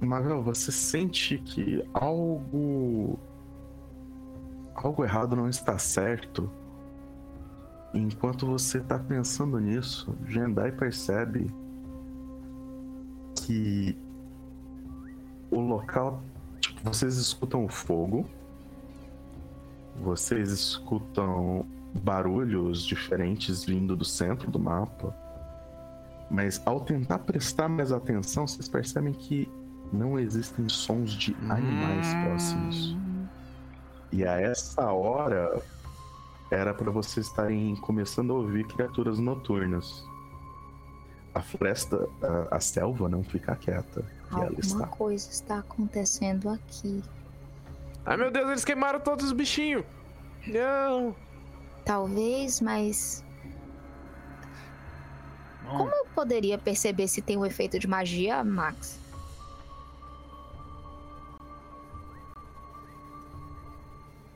Magal, 0.00 0.42
você 0.42 0.72
sente 0.72 1.38
que 1.38 1.86
algo. 1.92 3.18
algo 4.74 5.04
errado 5.04 5.36
não 5.36 5.48
está 5.48 5.78
certo. 5.78 6.50
Enquanto 7.94 8.46
você 8.46 8.78
está 8.78 8.98
pensando 8.98 9.58
nisso, 9.58 10.16
Jendai 10.26 10.72
percebe 10.72 11.52
que 13.36 13.98
o 15.50 15.60
local. 15.60 16.22
Tipo, 16.60 16.80
vocês 16.84 17.16
escutam 17.16 17.68
fogo, 17.68 18.24
vocês 20.00 20.50
escutam 20.50 21.66
barulhos 22.02 22.82
diferentes 22.82 23.64
vindo 23.64 23.94
do 23.94 24.04
centro 24.04 24.50
do 24.50 24.58
mapa, 24.58 25.14
mas 26.30 26.62
ao 26.64 26.80
tentar 26.80 27.18
prestar 27.18 27.68
mais 27.68 27.92
atenção, 27.92 28.46
vocês 28.46 28.68
percebem 28.68 29.12
que 29.12 29.50
não 29.92 30.18
existem 30.18 30.66
sons 30.68 31.12
de 31.12 31.36
animais 31.48 32.06
hum... 32.06 32.24
próximos. 32.24 32.96
E 34.10 34.24
a 34.24 34.40
essa 34.40 34.90
hora 34.92 35.60
era 36.52 36.74
para 36.74 36.90
vocês 36.90 37.26
estarem 37.26 37.74
começando 37.76 38.30
a 38.32 38.34
ouvir 38.34 38.66
criaturas 38.66 39.18
noturnas. 39.18 40.04
A 41.34 41.40
floresta, 41.40 42.06
a, 42.22 42.56
a 42.56 42.60
selva 42.60 43.08
não 43.08 43.24
fica 43.24 43.56
quieta. 43.56 44.04
Alguma 44.30 44.60
está. 44.60 44.86
coisa 44.86 45.30
está 45.30 45.58
acontecendo 45.60 46.50
aqui. 46.50 47.02
Ai 48.04 48.18
meu 48.18 48.30
Deus, 48.30 48.50
eles 48.50 48.64
queimaram 48.66 49.00
todos 49.00 49.24
os 49.24 49.32
bichinhos. 49.32 49.82
Não. 50.46 51.16
Talvez, 51.86 52.60
mas 52.60 53.24
como 55.70 55.90
eu 55.90 56.04
poderia 56.14 56.58
perceber 56.58 57.08
se 57.08 57.22
tem 57.22 57.38
um 57.38 57.46
efeito 57.46 57.78
de 57.78 57.88
magia, 57.88 58.44
Max? 58.44 59.00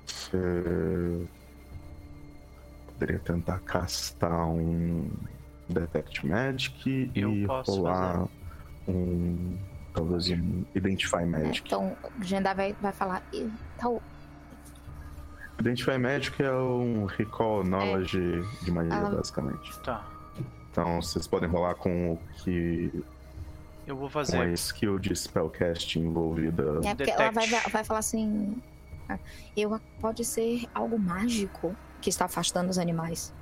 Você 0.07 1.29
poderia 2.99 3.19
tentar 3.19 3.59
castar 3.61 4.47
um 4.49 5.11
Detect 5.69 6.27
Magic 6.27 7.11
Eu 7.15 7.31
e 7.31 7.45
rolar 7.45 8.13
fazer. 8.13 8.31
um. 8.89 9.59
Talvez 9.93 10.29
um 10.31 10.65
Identify 10.75 11.25
Magic. 11.25 11.63
É, 11.63 11.67
então, 11.67 11.97
o 12.19 12.25
Gendai 12.25 12.55
vai, 12.55 12.73
vai 12.75 12.93
falar. 12.93 13.23
Então, 13.33 14.01
Identify 15.59 15.99
Magic 15.99 16.43
é 16.43 16.53
um 16.53 17.07
Recall 17.07 17.65
Knowledge 17.65 18.19
é. 18.19 18.65
de 18.65 18.71
magia, 18.71 18.95
ah, 18.95 19.11
basicamente. 19.11 19.81
Tá. 19.81 20.07
Então 20.71 21.01
vocês 21.01 21.27
podem 21.27 21.49
rolar 21.49 21.75
com 21.75 22.13
o 22.13 22.19
que. 22.43 23.05
Eu 23.87 23.97
vou 23.97 24.11
fazer. 24.11 24.37
Com 24.37 24.43
a 24.43 24.49
skill 24.51 24.99
de 24.99 25.15
spellcast 25.17 25.99
envolvida. 25.99 26.63
É 26.63 26.67
porque 26.67 26.95
Detect. 26.95 27.23
ela 27.23 27.31
vai, 27.31 27.47
vai 27.49 27.85
falar 27.85 28.01
assim. 28.01 28.57
Ah, 29.09 29.19
eu, 29.57 29.81
pode 30.01 30.25
ser 30.25 30.67
algo 30.75 30.99
mágico 30.99 31.75
que 32.07 32.11
está 32.11 32.27
afastando 32.27 32.71
os 32.71 32.79
animais. 32.79 33.35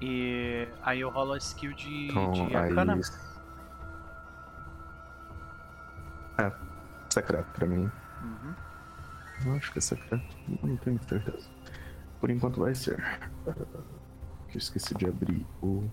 E 0.00 0.66
aí 0.82 1.00
eu 1.00 1.10
rolo 1.10 1.34
a 1.34 1.36
skill 1.36 1.74
de, 1.74 2.08
então, 2.08 2.32
de 2.32 2.56
arcana. 2.56 2.94
Aí... 6.38 6.46
É, 6.46 6.52
secreto 7.10 7.46
pra 7.52 7.66
mim. 7.66 7.90
Uhum. 8.22 8.54
Eu 9.44 9.56
acho 9.56 9.70
que 9.70 9.80
é 9.80 9.82
secreto, 9.82 10.34
não 10.62 10.78
tenho 10.78 10.98
certeza. 11.06 11.46
Por 12.18 12.30
enquanto 12.30 12.60
vai 12.60 12.74
ser. 12.74 12.98
Eu 13.44 14.56
esqueci 14.56 14.94
de 14.94 15.06
abrir 15.06 15.46
o. 15.62 15.86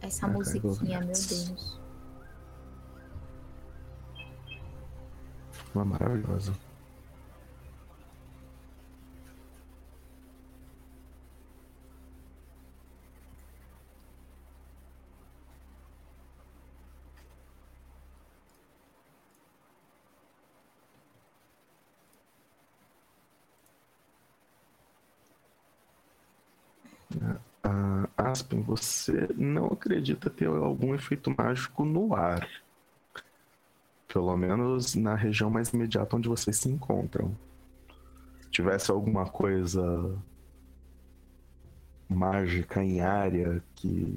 Essa 0.00 0.28
musiquinha, 0.28 1.00
meu 1.00 1.08
Deus. 1.08 1.80
Uma 5.74 5.84
maravilhosa. 5.84 6.65
Aspen, 28.16 28.62
você 28.62 29.28
não 29.36 29.66
acredita 29.66 30.30
ter 30.30 30.46
algum 30.46 30.94
efeito 30.94 31.34
mágico 31.36 31.84
no 31.84 32.14
ar. 32.14 32.48
Pelo 34.08 34.36
menos 34.36 34.94
na 34.94 35.14
região 35.14 35.50
mais 35.50 35.70
imediata 35.70 36.16
onde 36.16 36.28
vocês 36.28 36.56
se 36.56 36.68
encontram. 36.68 37.36
Se 38.40 38.50
tivesse 38.50 38.90
alguma 38.90 39.26
coisa 39.26 40.16
mágica 42.08 42.82
em 42.82 43.00
área 43.00 43.62
que 43.74 44.16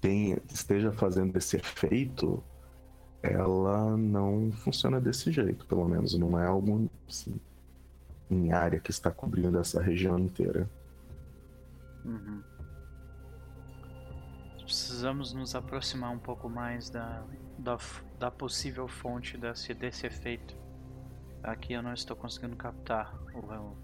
tenha, 0.00 0.38
esteja 0.52 0.92
fazendo 0.92 1.36
esse 1.36 1.56
efeito, 1.56 2.42
ela 3.22 3.96
não 3.96 4.52
funciona 4.52 5.00
desse 5.00 5.30
jeito, 5.30 5.64
pelo 5.66 5.88
menos. 5.88 6.18
Não 6.18 6.38
é 6.38 6.46
algo 6.46 6.90
assim, 7.08 7.40
em 8.30 8.52
área 8.52 8.80
que 8.80 8.90
está 8.90 9.10
cobrindo 9.10 9.58
essa 9.58 9.80
região 9.80 10.18
inteira. 10.18 10.68
Uhum. 12.04 12.42
Precisamos 14.64 15.32
nos 15.32 15.54
aproximar 15.54 16.10
um 16.10 16.18
pouco 16.18 16.48
mais 16.48 16.88
da, 16.88 17.24
da, 17.58 17.76
da 18.18 18.30
possível 18.30 18.88
fonte 18.88 19.36
desse, 19.36 19.74
desse 19.74 20.06
efeito. 20.06 20.56
Aqui 21.42 21.72
eu 21.72 21.82
não 21.82 21.92
estou 21.92 22.16
conseguindo 22.16 22.56
captar 22.56 23.14
o, 23.34 23.76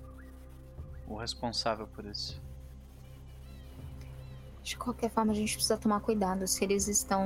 o 1.12 1.16
responsável 1.16 1.86
por 1.88 2.04
isso. 2.04 2.40
De 4.62 4.76
qualquer 4.76 5.10
forma, 5.10 5.32
a 5.32 5.34
gente 5.34 5.54
precisa 5.54 5.76
tomar 5.76 6.00
cuidado. 6.00 6.46
Se 6.46 6.62
eles 6.62 6.88
estão, 6.88 7.24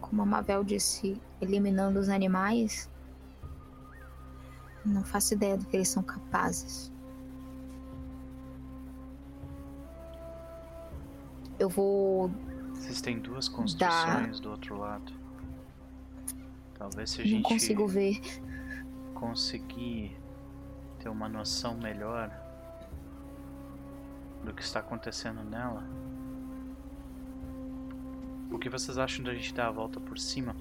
como 0.00 0.22
a 0.22 0.26
Mavel 0.26 0.64
disse, 0.64 1.20
eliminando 1.40 1.98
os 1.98 2.08
animais, 2.08 2.90
não 4.84 5.04
faço 5.04 5.34
ideia 5.34 5.56
do 5.56 5.64
que 5.64 5.76
eles 5.76 5.88
são 5.88 6.02
capazes. 6.02 6.91
Eu 11.58 11.68
vou. 11.68 12.30
Existem 12.76 13.18
duas 13.18 13.48
construções 13.48 14.38
dar... 14.38 14.42
do 14.42 14.50
outro 14.50 14.78
lado. 14.78 15.12
Talvez 16.74 17.10
se 17.10 17.20
a 17.20 17.24
gente. 17.24 17.42
Não 17.42 17.42
consigo 17.42 17.86
ver. 17.86 18.20
Conseguir 19.14 20.16
ter 20.98 21.08
uma 21.08 21.28
noção 21.28 21.76
melhor 21.76 22.30
do 24.44 24.52
que 24.52 24.62
está 24.62 24.80
acontecendo 24.80 25.44
nela. 25.44 25.84
O 28.50 28.58
que 28.58 28.68
vocês 28.68 28.98
acham 28.98 29.24
da 29.24 29.32
gente 29.32 29.54
dar 29.54 29.68
a 29.68 29.70
volta 29.70 30.00
por 30.00 30.18
cima? 30.18 30.54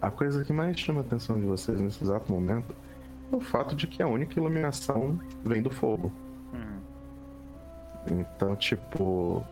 A 0.00 0.10
coisa 0.10 0.44
que 0.44 0.52
mais 0.52 0.78
chama 0.78 1.00
a 1.00 1.04
atenção 1.04 1.40
de 1.40 1.46
vocês 1.46 1.80
nesse 1.80 2.04
exato 2.04 2.30
momento 2.30 2.74
é 3.32 3.36
o 3.36 3.40
fato 3.40 3.74
de 3.74 3.86
que 3.86 4.02
a 4.02 4.06
única 4.06 4.38
iluminação 4.38 5.18
vem 5.42 5.62
do 5.62 5.70
fogo. 5.70 6.12
Então, 8.10 8.56
tipo. 8.56 9.44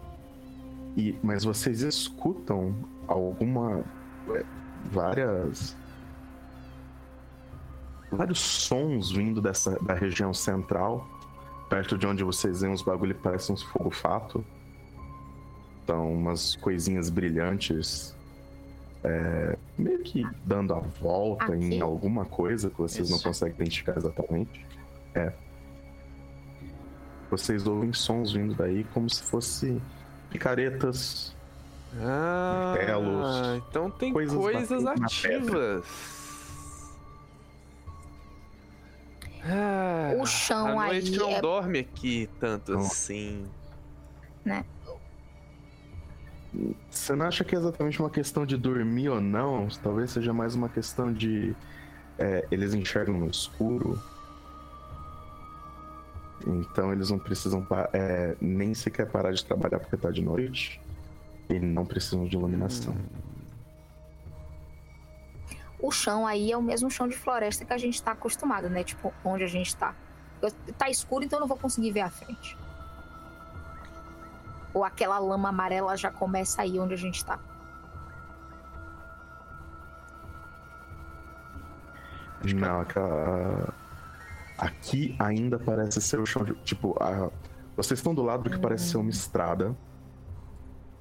E, 0.97 1.19
mas 1.23 1.45
vocês 1.45 1.81
escutam 1.81 2.75
alguma. 3.07 3.85
É, 4.31 4.45
várias. 4.91 5.77
Vários 8.11 8.41
sons 8.41 9.11
vindo 9.11 9.41
dessa 9.41 9.79
da 9.83 9.95
região 9.95 10.35
central, 10.35 11.09
perto 11.71 11.97
de 11.97 12.07
onde 12.07 12.23
vocês 12.23 12.61
veem 12.61 12.73
os 12.73 12.83
bagulho 12.83 13.15
parecem 13.15 13.55
uns 13.55 13.63
fogo-fato. 13.63 14.45
Então, 15.83 16.13
umas 16.13 16.55
coisinhas 16.57 17.09
brilhantes 17.09 18.15
é, 19.05 19.59
meio 19.77 19.99
que 20.01 20.25
dando 20.45 20.75
a 20.75 20.79
volta 20.79 21.55
Aqui. 21.55 21.75
em 21.75 21.81
alguma 21.81 22.25
coisa 22.25 22.71
que 22.71 22.79
vocês 22.79 23.09
Isso. 23.09 23.17
não 23.17 23.23
conseguem 23.23 23.55
identificar 23.57 23.97
exatamente. 23.97 24.65
É 25.15 25.33
vocês 27.33 27.67
ouvem 27.67 27.95
sons 27.95 28.33
vindo 28.33 28.55
daí 28.55 28.85
como 28.93 29.09
se 29.09 29.23
fosse 29.23 29.81
picaretas, 30.29 31.35
ah, 31.99 32.75
martelos. 32.77 33.65
Então 33.69 33.91
tem 33.91 34.13
coisas, 34.13 34.37
coisas 34.37 34.87
ativas. 34.87 35.87
Ah, 39.45 40.13
o 40.21 40.27
chão 40.27 40.79
a 40.79 40.89
noite 40.89 41.13
aí 41.13 41.19
não 41.19 41.31
é... 41.31 41.41
dorme 41.41 41.79
aqui 41.79 42.29
tanto 42.39 42.73
não. 42.73 42.81
assim. 42.81 43.47
Né? 44.45 44.63
Você 46.91 47.17
não 47.17 47.27
acha 47.27 47.43
que 47.45 47.57
é 47.57 47.59
exatamente 47.59 47.99
uma 47.99 48.11
questão 48.11 48.45
de 48.45 48.59
dormir 48.59 49.09
ou 49.09 49.23
não? 49.23 49.69
Talvez 49.83 50.11
seja 50.11 50.35
mais 50.35 50.55
uma 50.55 50.69
questão 50.69 51.11
de 51.11 51.57
é, 52.19 52.47
eles 52.51 52.75
enxergam 52.75 53.17
no 53.19 53.31
escuro 53.31 53.99
então 56.47 56.93
eles 56.93 57.11
não 57.11 57.19
precisam 57.19 57.67
é, 57.93 58.37
nem 58.41 58.75
sequer 58.75 59.07
parar 59.11 59.33
de 59.33 59.45
trabalhar 59.45 59.79
porque 59.79 59.97
tá 59.97 60.11
de 60.11 60.23
noite. 60.23 60.81
E 61.49 61.59
não 61.59 61.85
precisam 61.85 62.25
de 62.25 62.37
iluminação. 62.37 62.95
O 65.79 65.91
chão 65.91 66.27
aí 66.27 66.53
é 66.53 66.57
o 66.57 66.63
mesmo 66.63 66.91
chão 66.91 67.09
de 67.09 67.17
floresta 67.17 67.65
que 67.65 67.73
a 67.73 67.79
gente 67.79 68.01
tá 68.01 68.13
acostumado, 68.13 68.71
né? 68.71 68.85
Tipo, 68.85 69.13
onde 69.25 69.43
a 69.43 69.49
gente 69.49 69.75
tá. 69.77 69.95
Tá 70.79 70.89
escuro, 70.89 71.25
então 71.25 71.39
eu 71.39 71.41
não 71.41 71.49
vou 71.49 71.59
conseguir 71.59 71.91
ver 71.91 72.01
a 72.01 72.11
frente. 72.11 72.57
Ou 74.73 74.85
aquela 74.85 75.19
lama 75.19 75.49
amarela 75.49 75.97
já 75.97 76.11
começa 76.11 76.63
aí 76.63 76.79
onde 76.79 76.95
a 76.95 76.97
gente 76.97 77.25
tá. 77.25 77.39
Não, 82.55 82.81
aquela 82.81 83.73
Aqui 84.59 85.17
ainda 85.19 85.59
parece 85.59 86.01
ser 86.01 86.21
o 86.21 86.27
chão 86.27 86.45
de. 86.45 86.55
Tipo, 86.65 86.97
a... 87.03 87.31
vocês 87.77 87.99
estão 87.99 88.15
do 88.15 88.23
lado 88.23 88.45
do 88.45 88.51
que 88.51 88.57
hum. 88.57 88.61
parece 88.61 88.91
ser 88.91 88.97
uma 88.99 89.11
estrada. 89.11 89.77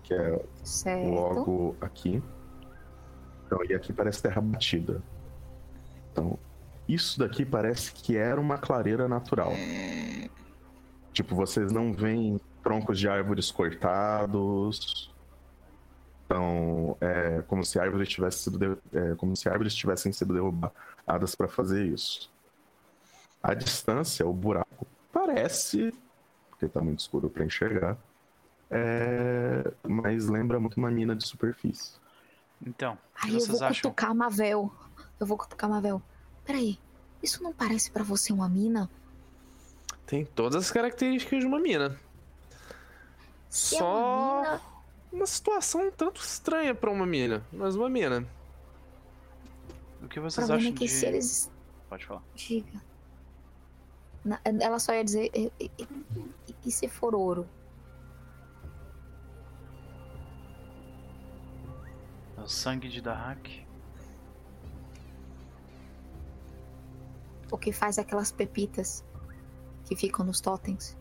Que 0.03 0.13
é 0.13 0.45
certo. 0.63 1.09
logo 1.09 1.75
aqui. 1.79 2.21
Então, 3.45 3.59
e 3.65 3.73
aqui 3.73 3.91
parece 3.91 4.21
terra 4.21 4.41
batida. 4.41 5.01
Então, 6.11 6.37
isso 6.87 7.19
daqui 7.19 7.45
parece 7.45 7.91
que 7.91 8.17
era 8.17 8.39
uma 8.39 8.57
clareira 8.57 9.07
natural. 9.07 9.51
Tipo, 11.13 11.35
vocês 11.35 11.71
não 11.71 11.93
veem 11.93 12.39
troncos 12.63 12.97
de 12.97 13.07
árvores 13.07 13.51
cortados. 13.51 15.13
Então, 16.25 16.95
é 17.01 17.41
como 17.47 17.65
se 17.65 17.77
árvores 17.77 18.07
tivessem 18.07 18.43
sido 18.43 18.57
de... 18.57 18.97
é, 18.97 19.15
como 19.15 19.35
se 19.35 19.49
árvores 19.49 19.75
tivessem 19.75 20.13
sido 20.13 20.33
derrubadas 20.33 21.35
para 21.35 21.49
fazer 21.49 21.85
isso. 21.85 22.30
A 23.43 23.53
distância, 23.53 24.25
o 24.25 24.33
buraco, 24.33 24.85
parece, 25.11 25.93
porque 26.49 26.65
está 26.65 26.79
muito 26.79 26.99
escuro 26.99 27.29
para 27.29 27.43
enxergar, 27.43 27.97
é... 28.69 29.71
mas 29.87 30.27
lembra 30.27 30.59
muito 30.59 30.77
uma 30.77 30.91
mina 30.91 31.15
de 31.15 31.25
superfície. 31.27 31.93
Então. 32.65 32.97
Aí 33.15 33.33
eu 33.33 33.45
vou 33.45 33.63
acham? 33.63 33.91
cutucar 33.91 34.11
a 34.11 34.13
Mavel. 34.13 34.71
Eu 35.19 35.25
vou 35.25 35.37
cutucar 35.37 35.69
a 35.69 35.73
Mavel. 35.73 36.01
Peraí, 36.45 36.77
isso 37.21 37.41
não 37.41 37.51
parece 37.51 37.91
para 37.91 38.03
você 38.03 38.31
uma 38.31 38.47
mina? 38.47 38.89
Tem 40.05 40.25
todas 40.25 40.65
as 40.65 40.71
características 40.71 41.39
de 41.39 41.45
uma 41.45 41.59
mina. 41.59 41.97
Se 43.49 43.77
Só 43.77 43.85
é 43.85 43.89
uma, 43.89 44.41
mina... 44.41 44.61
uma 45.13 45.25
situação 45.25 45.87
um 45.87 45.91
tanto 45.91 46.21
estranha 46.21 46.75
para 46.75 46.91
uma 46.91 47.05
mina, 47.05 47.43
mas 47.51 47.75
uma 47.75 47.89
mina. 47.89 48.27
O 50.03 50.07
que 50.07 50.19
vocês 50.19 50.49
acham 50.49 50.69
é 50.69 50.71
que 50.71 50.85
de... 50.85 50.89
se 50.89 51.05
eles... 51.05 51.51
Pode 51.89 52.05
falar. 52.05 52.23
Diga. 52.35 52.90
Ela 54.43 54.79
só 54.79 54.93
ia 54.93 55.03
dizer. 55.03 55.31
E, 55.33 55.51
e, 55.59 55.87
e 56.65 56.71
se 56.71 56.87
for 56.87 57.15
ouro? 57.15 57.47
É 62.37 62.41
o 62.41 62.47
sangue 62.47 62.89
de 62.89 63.01
Dahak. 63.01 63.65
O 67.51 67.57
que 67.57 67.71
faz 67.71 67.99
aquelas 67.99 68.31
pepitas 68.31 69.03
que 69.85 69.95
ficam 69.95 70.25
nos 70.25 70.39
totens? 70.39 70.97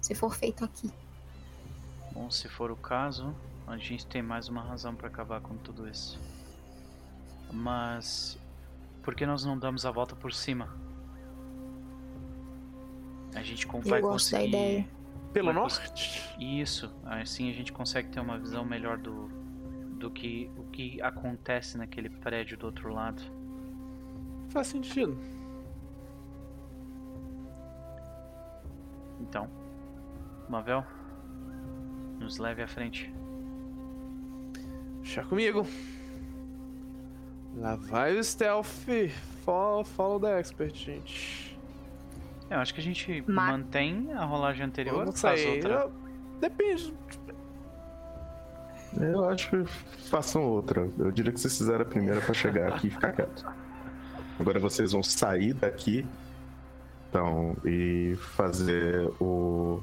Se 0.00 0.14
for 0.14 0.34
feito 0.34 0.64
aqui. 0.64 0.90
Bom, 2.12 2.30
se 2.30 2.48
for 2.48 2.70
o 2.70 2.76
caso, 2.76 3.34
a 3.66 3.76
gente 3.76 4.06
tem 4.06 4.22
mais 4.22 4.48
uma 4.48 4.62
razão 4.62 4.94
para 4.94 5.08
acabar 5.08 5.40
com 5.40 5.56
tudo 5.56 5.88
isso. 5.88 6.18
Mas 7.52 8.38
por 9.02 9.14
que 9.14 9.26
nós 9.26 9.44
não 9.44 9.58
damos 9.58 9.84
a 9.84 9.90
volta 9.90 10.16
por 10.16 10.32
cima? 10.32 10.81
A 13.34 13.42
gente 13.42 13.66
vai 13.66 13.98
Eu 13.98 14.02
gosto 14.02 14.30
conseguir. 14.30 14.52
Da 14.52 14.58
ideia. 14.58 14.88
Pelo 15.32 15.52
norte? 15.52 16.34
Isso. 16.38 16.94
Assim 17.04 17.50
a 17.50 17.54
gente 17.54 17.72
consegue 17.72 18.08
ter 18.10 18.20
uma 18.20 18.38
visão 18.38 18.64
melhor 18.64 18.98
do, 18.98 19.28
do 19.98 20.10
que 20.10 20.50
o 20.56 20.64
que 20.64 21.00
acontece 21.00 21.78
naquele 21.78 22.10
prédio 22.10 22.58
do 22.58 22.66
outro 22.66 22.92
lado. 22.92 23.22
Faz 24.50 24.66
sentido. 24.66 25.18
Então, 29.20 29.48
Mavel, 30.48 30.84
nos 32.18 32.36
leve 32.38 32.62
à 32.62 32.68
frente. 32.68 33.12
Deixa 35.00 35.24
comigo. 35.24 35.66
Lá 37.56 37.76
vai 37.76 38.16
o 38.16 38.22
stealth. 38.22 38.66
Follow, 39.44 39.84
follow 39.84 40.20
the 40.20 40.38
expert, 40.38 40.74
gente. 40.74 41.51
Eu 42.52 42.60
acho 42.60 42.74
que 42.74 42.80
a 42.80 42.82
gente 42.82 43.24
Ma 43.26 43.52
mantém 43.52 44.12
a 44.12 44.24
rolagem 44.24 44.66
anterior 44.66 45.06
ou 45.06 45.12
faz 45.12 45.44
outra? 45.46 45.74
Eu... 45.74 45.92
Depende. 46.40 46.94
Eu 49.00 49.28
acho 49.28 49.48
que 49.50 49.64
façam 50.08 50.42
outra. 50.42 50.88
Eu 50.98 51.10
diria 51.10 51.32
que 51.32 51.40
vocês 51.40 51.56
fizeram 51.56 51.82
a 51.82 51.84
primeira 51.84 52.20
para 52.20 52.34
chegar 52.34 52.74
aqui 52.74 52.88
e 52.88 52.90
ficar 52.90 53.12
quieto. 53.12 53.46
Agora 54.38 54.58
vocês 54.58 54.92
vão 54.92 55.02
sair 55.02 55.54
daqui 55.54 56.06
então, 57.12 57.54
e 57.62 58.16
fazer 58.16 59.12
o. 59.20 59.82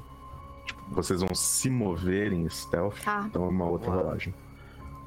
Tipo, 0.66 0.94
vocês 0.94 1.20
vão 1.20 1.32
se 1.32 1.70
mover 1.70 2.32
em 2.32 2.48
stealth. 2.48 3.00
Tá. 3.04 3.24
Então 3.26 3.44
é 3.44 3.48
uma 3.48 3.66
outra 3.66 3.92
rolagem. 3.92 4.34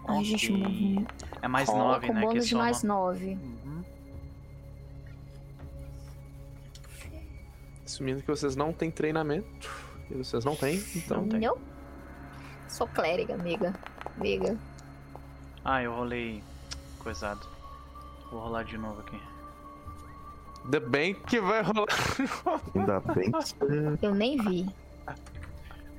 Ai, 0.08 0.24
gente, 0.24 1.06
É 1.42 1.48
mais 1.50 1.68
9, 1.68 2.14
né? 2.14 2.28
que 2.28 2.40
de 2.40 2.56
mais 2.56 2.82
9. 2.82 3.38
Assumindo 7.86 8.22
que 8.22 8.28
vocês 8.28 8.56
não 8.56 8.72
têm 8.72 8.90
treinamento. 8.90 9.70
E 10.10 10.16
vocês 10.16 10.44
não 10.46 10.56
têm, 10.56 10.84
então. 10.96 11.22
Não, 11.22 11.30
tem. 11.30 11.50
Sou 12.70 12.88
clériga, 12.88 13.36
amiga. 13.36 13.74
Amiga. 14.18 14.58
Ah, 15.64 15.84
eu 15.84 15.94
rolei. 15.94 16.44
Coisado. 17.00 17.48
Vou 18.32 18.42
rolar 18.42 18.64
de 18.64 18.78
novo 18.78 19.02
aqui. 19.02 19.20
Ainda 20.64 20.80
bem 20.80 21.14
que 21.14 21.40
vai 21.40 21.62
rolar. 21.62 21.88
Ainda 22.74 23.00
bem 23.00 23.32
que. 23.32 24.06
Eu 24.06 24.16
nem 24.16 24.38
vi. 24.38 24.66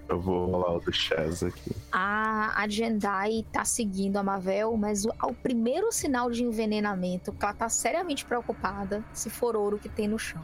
Eu 0.08 0.20
vou 0.20 0.50
rolar 0.50 0.76
o 0.76 0.80
do 0.80 0.92
Chaz 0.92 1.42
aqui. 1.42 1.74
A, 1.90 2.62
a 2.62 2.68
Jendai 2.68 3.44
tá 3.52 3.64
seguindo 3.64 4.16
a 4.16 4.22
Mavel, 4.22 4.76
mas 4.76 5.04
o, 5.04 5.12
ao 5.18 5.32
primeiro 5.32 5.90
sinal 5.90 6.30
de 6.30 6.42
envenenamento, 6.42 7.32
que 7.32 7.44
ela 7.44 7.54
tá 7.54 7.68
seriamente 7.68 8.24
preocupada 8.24 9.02
se 9.12 9.30
for 9.30 9.56
ouro 9.56 9.78
que 9.78 9.88
tem 9.88 10.06
no 10.06 10.18
chão. 10.18 10.42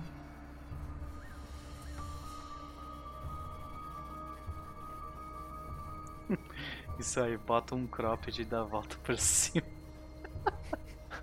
Isso 7.00 7.18
aí, 7.18 7.38
bota 7.38 7.74
um 7.74 7.86
cropped 7.86 8.42
e 8.42 8.44
dá 8.44 8.60
a 8.60 8.64
volta 8.64 8.94
por 9.02 9.16
cima. 9.16 9.66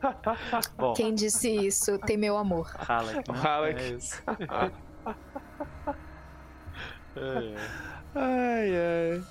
Bom. 0.75 0.95
Quem 0.95 1.13
disse 1.13 1.47
isso 1.49 1.99
tem 1.99 2.17
meu 2.17 2.36
amor. 2.36 2.71
Halleck. 2.80 3.32
Né? 3.32 3.38
Halleck. 3.39 3.80
É 3.80 3.89
isso. 3.89 4.23
ai, 8.15 8.75
ai. 8.75 9.23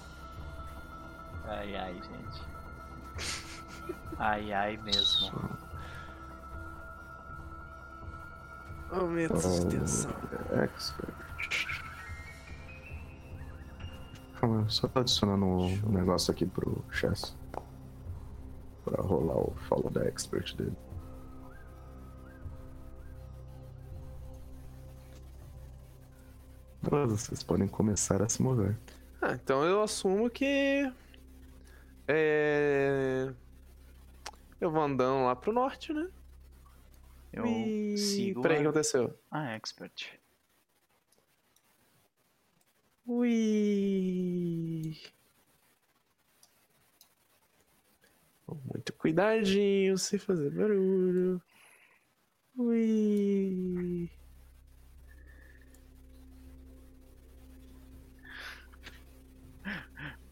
Ai, 1.49 1.76
ai, 1.76 1.94
gente. 1.94 2.42
Ai, 4.16 4.53
ai 4.53 4.76
mesmo. 4.76 5.51
Aumento 8.92 9.36
de 9.36 9.49
extensão. 9.49 10.14
Expert. 10.62 11.26
Calma, 14.41 14.68
só 14.68 14.87
tô 14.87 15.01
adicionando 15.01 15.47
um 15.47 15.91
negócio 15.91 16.32
aqui 16.32 16.45
pro 16.45 16.84
Chess. 16.91 17.37
Pra 18.84 19.03
rolar 19.03 19.39
o 19.39 19.55
follow 19.68 19.91
da 19.91 20.05
expert 20.07 20.55
dele. 20.57 20.76
Beleza, 26.82 27.16
vocês 27.16 27.43
podem 27.43 27.66
começar 27.66 28.22
a 28.22 28.28
se 28.28 28.43
mover. 28.43 28.78
Ah, 29.20 29.32
então 29.32 29.64
eu 29.64 29.82
assumo 29.82 30.30
que. 30.30 30.93
É. 32.07 33.32
Eu 34.61 34.70
vou 34.70 34.82
andando 34.82 35.24
lá 35.24 35.34
pro 35.34 35.53
norte, 35.53 35.93
né? 35.93 36.09
Eu 37.32 37.45
e... 37.47 37.99
sigo. 37.99 38.43
Peraí, 38.43 38.59
o 38.59 38.61
que 38.61 38.66
aconteceu? 38.68 39.18
Ah, 39.30 39.53
expert. 39.53 40.18
Ui. 43.07 44.96
Muito 48.48 48.92
cuidadinho, 48.94 49.96
sem 49.98 50.18
fazer 50.18 50.50
barulho. 50.50 51.40
Ui. 52.57 54.11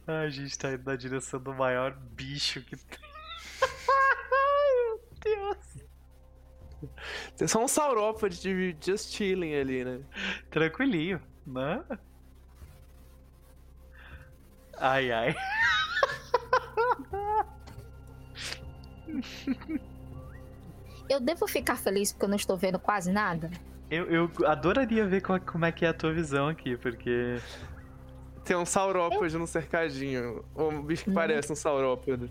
a 0.07 0.29
gente 0.29 0.59
tá 0.59 0.73
indo 0.73 0.85
na 0.85 0.97
direção 0.97 1.41
do 1.41 1.55
maior 1.55 1.97
bicho 1.97 2.61
que 2.63 2.77
tem. 2.77 2.99
Ai, 3.63 4.75
meu 4.85 5.01
Deus. 5.23 5.85
Tem 7.37 7.49
só 7.49 7.63
um 7.65 7.69
saurópode 7.69 8.41
de 8.41 8.77
just 8.85 9.15
chilling 9.15 9.55
ali, 9.55 9.85
né? 9.85 10.05
Tranquilinho, 10.51 11.23
né? 11.47 11.83
Ai, 14.79 15.13
ai. 15.13 15.35
Eu 21.09 21.21
devo 21.21 21.47
ficar 21.47 21.77
feliz 21.77 22.13
porque 22.13 22.25
eu 22.25 22.29
não 22.29 22.37
estou 22.37 22.57
vendo 22.57 22.79
quase 22.79 23.13
nada? 23.13 23.51
Eu, 23.91 24.07
eu 24.07 24.31
adoraria 24.47 25.07
ver 25.07 25.21
como, 25.21 25.41
como 25.41 25.65
é 25.65 25.73
que 25.73 25.85
é 25.85 25.89
a 25.89 25.95
tua 25.95 26.13
visão 26.13 26.49
aqui, 26.49 26.77
porque. 26.77 27.39
Tem 28.45 28.57
um 28.57 28.67
saurópode 28.67 29.35
eu... 29.35 29.41
no 29.41 29.47
cercadinho. 29.47 30.45
Um 30.57 30.83
bicho 30.83 31.05
que 31.05 31.11
hum. 31.11 31.15
parece 31.15 31.53
um 31.53 31.57
saurópode. 31.57 32.31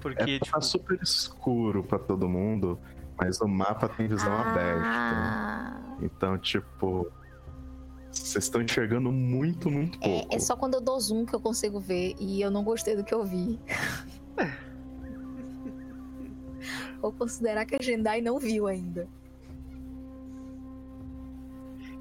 Porque, 0.00 0.22
é, 0.22 0.38
tá 0.38 0.44
tipo... 0.44 0.50
tá 0.52 0.60
super 0.60 0.98
escuro 1.02 1.82
para 1.82 1.98
todo 1.98 2.28
mundo, 2.28 2.78
mas 3.18 3.40
o 3.40 3.48
mapa 3.48 3.88
tem 3.88 4.06
visão 4.06 4.32
ah. 4.32 4.50
aberta. 4.50 6.04
Então, 6.04 6.38
tipo, 6.38 7.10
vocês 8.12 8.44
estão 8.44 8.60
enxergando 8.60 9.12
muito, 9.12 9.70
muito 9.70 9.98
pouco. 9.98 10.32
É, 10.32 10.36
é, 10.36 10.38
só 10.38 10.56
quando 10.56 10.74
eu 10.74 10.80
dou 10.80 10.98
zoom 10.98 11.24
que 11.24 11.34
eu 11.34 11.40
consigo 11.40 11.78
ver 11.78 12.16
e 12.18 12.40
eu 12.40 12.50
não 12.50 12.64
gostei 12.64 12.96
do 12.96 13.04
que 13.04 13.14
eu 13.14 13.24
vi. 13.24 13.58
Vou 17.00 17.12
considerar 17.12 17.64
que 17.64 17.76
a 17.76 17.78
Jendai 17.80 18.20
não 18.20 18.38
viu 18.38 18.66
ainda. 18.66 19.08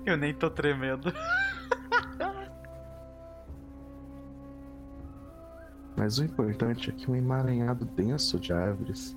Eu 0.06 0.18
nem 0.18 0.34
tô 0.34 0.50
tremendo. 0.50 1.14
Mas 5.96 6.18
o 6.18 6.24
importante 6.24 6.90
é 6.90 6.94
que 6.94 7.12
um 7.12 7.16
emaranhado 7.16 7.86
denso 7.86 8.40
de 8.40 8.54
árvores 8.54 9.16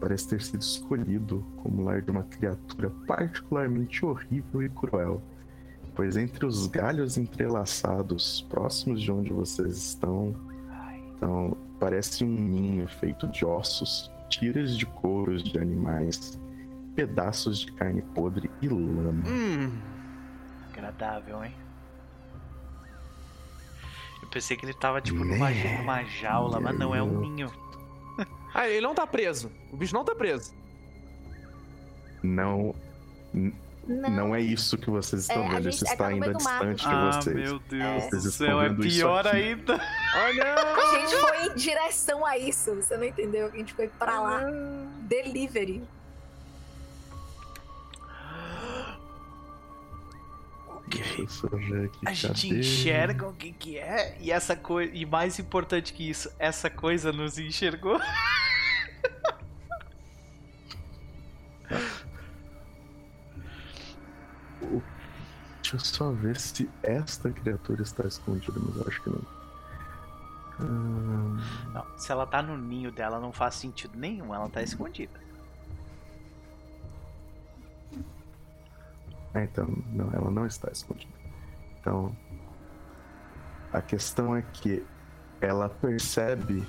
parece 0.00 0.28
ter 0.28 0.42
sido 0.42 0.60
escolhido 0.60 1.46
como 1.56 1.82
lar 1.82 2.02
de 2.02 2.10
uma 2.10 2.24
criatura 2.24 2.90
particularmente 3.06 4.04
horrível 4.04 4.62
e 4.62 4.68
cruel 4.68 5.22
pois 5.94 6.16
entre 6.16 6.44
os 6.44 6.66
galhos 6.66 7.16
entrelaçados 7.16 8.42
próximos 8.48 9.00
de 9.00 9.10
onde 9.12 9.32
vocês 9.32 9.76
estão, 9.76 10.34
Então, 11.16 11.56
parece 11.78 12.24
um 12.24 12.28
ninho 12.28 12.88
feito 12.88 13.28
de 13.28 13.44
ossos, 13.44 14.10
tiras 14.28 14.76
de 14.76 14.84
couros 14.84 15.42
de 15.42 15.58
animais, 15.58 16.38
pedaços 16.94 17.60
de 17.60 17.72
carne 17.72 18.02
podre 18.14 18.50
e 18.60 18.68
lama. 18.68 19.22
Hum. 19.28 19.78
Agradável, 20.72 21.44
hein? 21.44 21.54
Eu 24.22 24.28
pensei 24.28 24.56
que 24.56 24.64
ele 24.64 24.74
tava, 24.74 25.00
tipo, 25.00 25.18
numa, 25.24 25.50
né? 25.50 25.78
numa 25.78 26.02
jaula, 26.04 26.58
mas 26.58 26.78
não, 26.78 26.94
é 26.94 27.02
um 27.02 27.20
ninho. 27.20 27.52
ah, 28.54 28.68
ele 28.68 28.80
não 28.80 28.94
tá 28.94 29.06
preso. 29.06 29.50
O 29.72 29.76
bicho 29.76 29.94
não 29.94 30.04
tá 30.04 30.14
preso. 30.14 30.52
Não. 32.22 32.74
Não. 33.86 34.10
não 34.10 34.34
é 34.34 34.40
isso 34.40 34.78
que 34.78 34.90
vocês 34.90 35.22
estão 35.22 35.44
é, 35.44 35.48
vendo, 35.50 35.68
isso 35.68 35.84
está 35.84 36.06
ainda 36.06 36.32
distante 36.32 36.88
de 36.88 36.94
vocês. 36.94 37.26
Ah, 37.26 37.50
meu 37.50 37.58
Deus 37.58 38.10
do 38.10 38.30
céu, 38.30 38.62
é 38.62 38.72
pior 38.72 39.26
ainda. 39.26 39.74
Olha! 40.16 40.54
A 40.54 40.98
gente 40.98 41.16
foi 41.16 41.46
em 41.46 41.54
direção 41.54 42.24
a 42.24 42.38
isso, 42.38 42.74
você 42.74 42.96
não 42.96 43.04
entendeu? 43.04 43.46
A 43.46 43.56
gente 43.56 43.74
foi 43.74 43.88
pra 43.88 44.20
lá. 44.20 44.40
Delivery. 45.00 45.82
A 52.06 52.12
gente 52.12 52.48
enxerga 52.48 53.26
o 53.26 53.32
que, 53.32 53.52
que 53.52 53.78
é 53.78 54.16
e 54.20 54.30
essa 54.30 54.54
coisa. 54.54 54.92
E 54.94 55.04
mais 55.04 55.38
importante 55.38 55.92
que 55.92 56.08
isso, 56.08 56.30
essa 56.38 56.70
coisa 56.70 57.12
nos 57.12 57.38
enxergou. 57.38 57.98
Deixa 65.74 65.86
eu 65.86 65.94
só 65.94 66.12
ver 66.12 66.38
se 66.38 66.70
esta 66.84 67.32
criatura 67.32 67.82
está 67.82 68.06
escondida, 68.06 68.60
mas 68.64 68.76
eu 68.76 68.84
acho 68.86 69.02
que 69.02 69.10
não. 69.10 69.22
Hum... 70.60 71.36
Não, 71.72 71.98
se 71.98 72.12
ela 72.12 72.24
tá 72.24 72.40
no 72.40 72.56
ninho 72.56 72.92
dela, 72.92 73.18
não 73.18 73.32
faz 73.32 73.56
sentido 73.56 73.98
nenhum, 73.98 74.32
ela 74.32 74.48
tá 74.48 74.62
escondida. 74.62 75.18
Ah, 79.34 79.42
então, 79.42 79.66
não, 79.88 80.12
ela 80.12 80.30
não 80.30 80.46
está 80.46 80.70
escondida. 80.70 81.12
Então, 81.80 82.16
a 83.72 83.82
questão 83.82 84.36
é 84.36 84.42
que 84.42 84.86
ela 85.40 85.68
percebe 85.68 86.64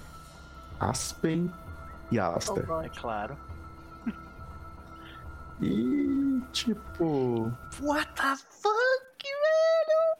Aspen 0.79 1.53
e 2.11 2.19
Aster. 2.19 2.65
É 2.83 2.89
claro. 2.89 3.37
E 5.61 6.41
tipo. 6.51 7.51
What 7.81 8.13
the 8.13 8.35
fuck, 8.35 9.23
velho? 9.23 10.17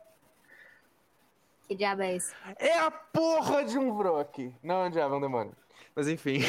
Que 1.67 1.75
diabo 1.75 2.03
é 2.03 2.15
isso? 2.15 2.33
É 2.57 2.77
a 2.79 2.91
porra 2.91 3.63
de 3.65 3.77
um 3.77 3.97
Vrock. 3.97 4.53
Não 4.63 4.83
é 4.83 4.88
um 4.88 4.91
diabo, 4.91 5.15
é 5.15 5.17
um 5.17 5.21
demônio. 5.21 5.55
Mas 5.95 6.07
enfim. 6.07 6.39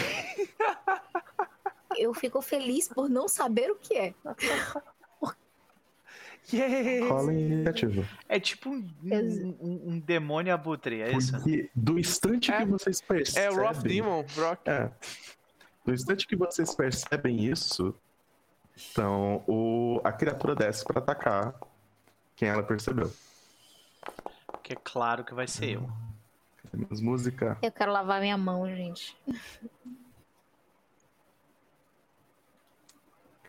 Eu 1.97 2.13
fico 2.13 2.43
feliz 2.43 2.89
por 2.89 3.09
não 3.09 3.27
saber 3.27 3.71
o 3.71 3.77
que 3.77 3.97
é. 3.97 4.15
Yes. 6.53 7.09
Rola 7.09 7.33
iniciativa. 7.33 8.09
É 8.29 8.39
tipo 8.39 8.71
um, 8.71 8.89
um, 9.03 9.81
um, 9.87 9.99
demônio 9.99 10.55
abutre, 10.55 11.03
é 11.03 11.17
isso? 11.17 11.33
Porque 11.33 11.69
do 11.75 11.99
instante 11.99 12.53
é, 12.53 12.59
que 12.59 12.67
vocês 12.67 13.01
percebem. 13.01 13.59
É 13.59 13.67
Rough 13.67 13.83
Demon, 13.83 14.25
Rock. 14.37 14.71
É. 14.71 14.93
Do 15.85 15.93
instante 15.93 16.27
que 16.27 16.37
vocês 16.37 16.73
percebem 16.75 17.45
isso, 17.45 17.93
então 18.77 19.43
o, 19.47 20.01
a 20.05 20.13
criatura 20.13 20.55
desce 20.55 20.85
para 20.85 20.99
atacar 20.99 21.55
quem 22.35 22.49
ela 22.49 22.63
percebeu. 22.63 23.11
Que 24.63 24.75
é 24.75 24.77
claro 24.77 25.25
que 25.25 25.35
vai 25.35 25.49
ser 25.49 25.77
eu. 25.77 25.91
Temos 26.71 27.01
música. 27.01 27.57
Eu 27.63 27.73
quero 27.73 27.93
lavar 27.93 28.21
minha 28.21 28.37
mão, 28.37 28.67
gente. 28.69 29.17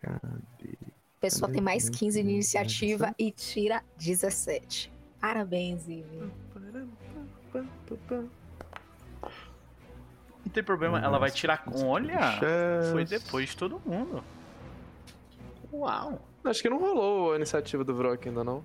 Cadê? 0.02 0.78
A 1.18 1.20
pessoa 1.20 1.52
tem 1.52 1.62
mais 1.62 1.90
15 1.90 2.22
de 2.24 2.30
iniciativa 2.30 3.14
e 3.18 3.32
tira 3.32 3.84
17. 3.98 4.94
Parabéns, 5.20 5.88
Ivy. 5.88 6.32
Não 10.46 10.54
tem 10.54 10.64
problema, 10.64 11.00
ela 11.00 11.18
vai 11.18 11.32
tirar 11.32 11.66
com. 11.66 11.88
Olha! 11.88 12.40
Foi 12.92 13.04
depois 13.04 13.50
de 13.50 13.58
todo 13.58 13.82
mundo. 13.86 14.24
Uau! 15.72 16.22
Acho 16.44 16.62
que 16.62 16.70
não 16.70 16.80
rolou 16.80 17.34
a 17.34 17.36
iniciativa 17.36 17.84
do 17.84 17.94
Vrock 17.96 18.28
ainda, 18.28 18.44
não. 18.44 18.64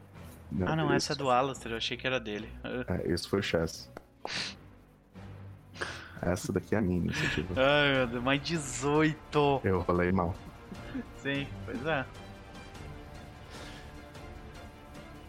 não 0.50 0.68
ah, 0.68 0.76
não, 0.76 0.92
essa 0.92 1.12
é 1.12 1.16
do 1.16 1.30
Alastair, 1.30 1.72
eu 1.72 1.76
achei 1.76 1.96
que 1.96 2.06
era 2.06 2.20
dele. 2.20 2.48
É, 2.64 3.12
isso 3.12 3.28
foi 3.28 3.40
o 3.40 3.42
Chess. 3.42 3.90
Essa 6.20 6.52
daqui 6.52 6.74
é 6.74 6.78
a 6.78 6.80
minha 6.80 6.98
iniciativa. 6.98 7.54
Ai, 7.56 7.94
meu 7.94 8.06
Deus, 8.06 8.22
mais 8.22 8.40
18! 8.42 9.60
Eu 9.64 9.80
rolei 9.80 10.12
mal. 10.12 10.34
Sim, 11.16 11.46
pois 11.66 11.84
é. 11.84 12.06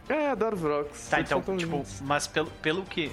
É, 0.10 0.30
adoro 0.30 0.56
Vrox. 0.56 1.10
Tá, 1.10 1.22
então, 1.22 1.42
tipo, 1.42 1.78
lindos. 1.78 2.02
mas 2.02 2.28
pelo, 2.28 2.52
pelo 2.62 2.84
que. 2.84 3.12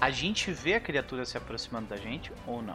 A 0.00 0.10
gente 0.10 0.50
vê 0.50 0.74
a 0.74 0.80
criatura 0.80 1.24
se 1.24 1.36
aproximando 1.36 1.88
da 1.88 1.96
gente 1.96 2.32
ou 2.46 2.62
não? 2.62 2.74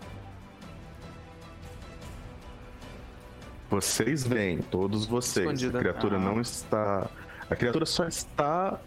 Vocês 3.70 4.26
veem, 4.26 4.60
todos 4.60 5.06
vocês. 5.06 5.46
Escondida. 5.46 5.78
A 5.78 5.82
criatura 5.82 6.16
ah. 6.18 6.20
não 6.20 6.42
está. 6.42 7.10
A 7.50 7.56
criatura 7.56 7.86
só 7.86 8.08
está. 8.08 8.80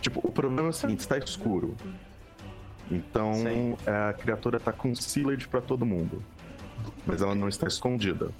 Tipo, 0.00 0.20
o 0.22 0.32
problema 0.32 0.68
é 0.68 0.70
o 0.70 0.72
seguinte: 0.72 1.00
está 1.00 1.16
escuro. 1.18 1.76
Então 2.90 3.32
a 3.86 4.12
criatura 4.12 4.58
está 4.58 4.72
com 4.72 4.94
Sealed 4.94 5.48
para 5.48 5.60
todo 5.60 5.84
mundo. 5.84 6.22
Mas 7.06 7.22
ela 7.22 7.34
não 7.34 7.48
está 7.48 7.66
escondida. 7.66 8.30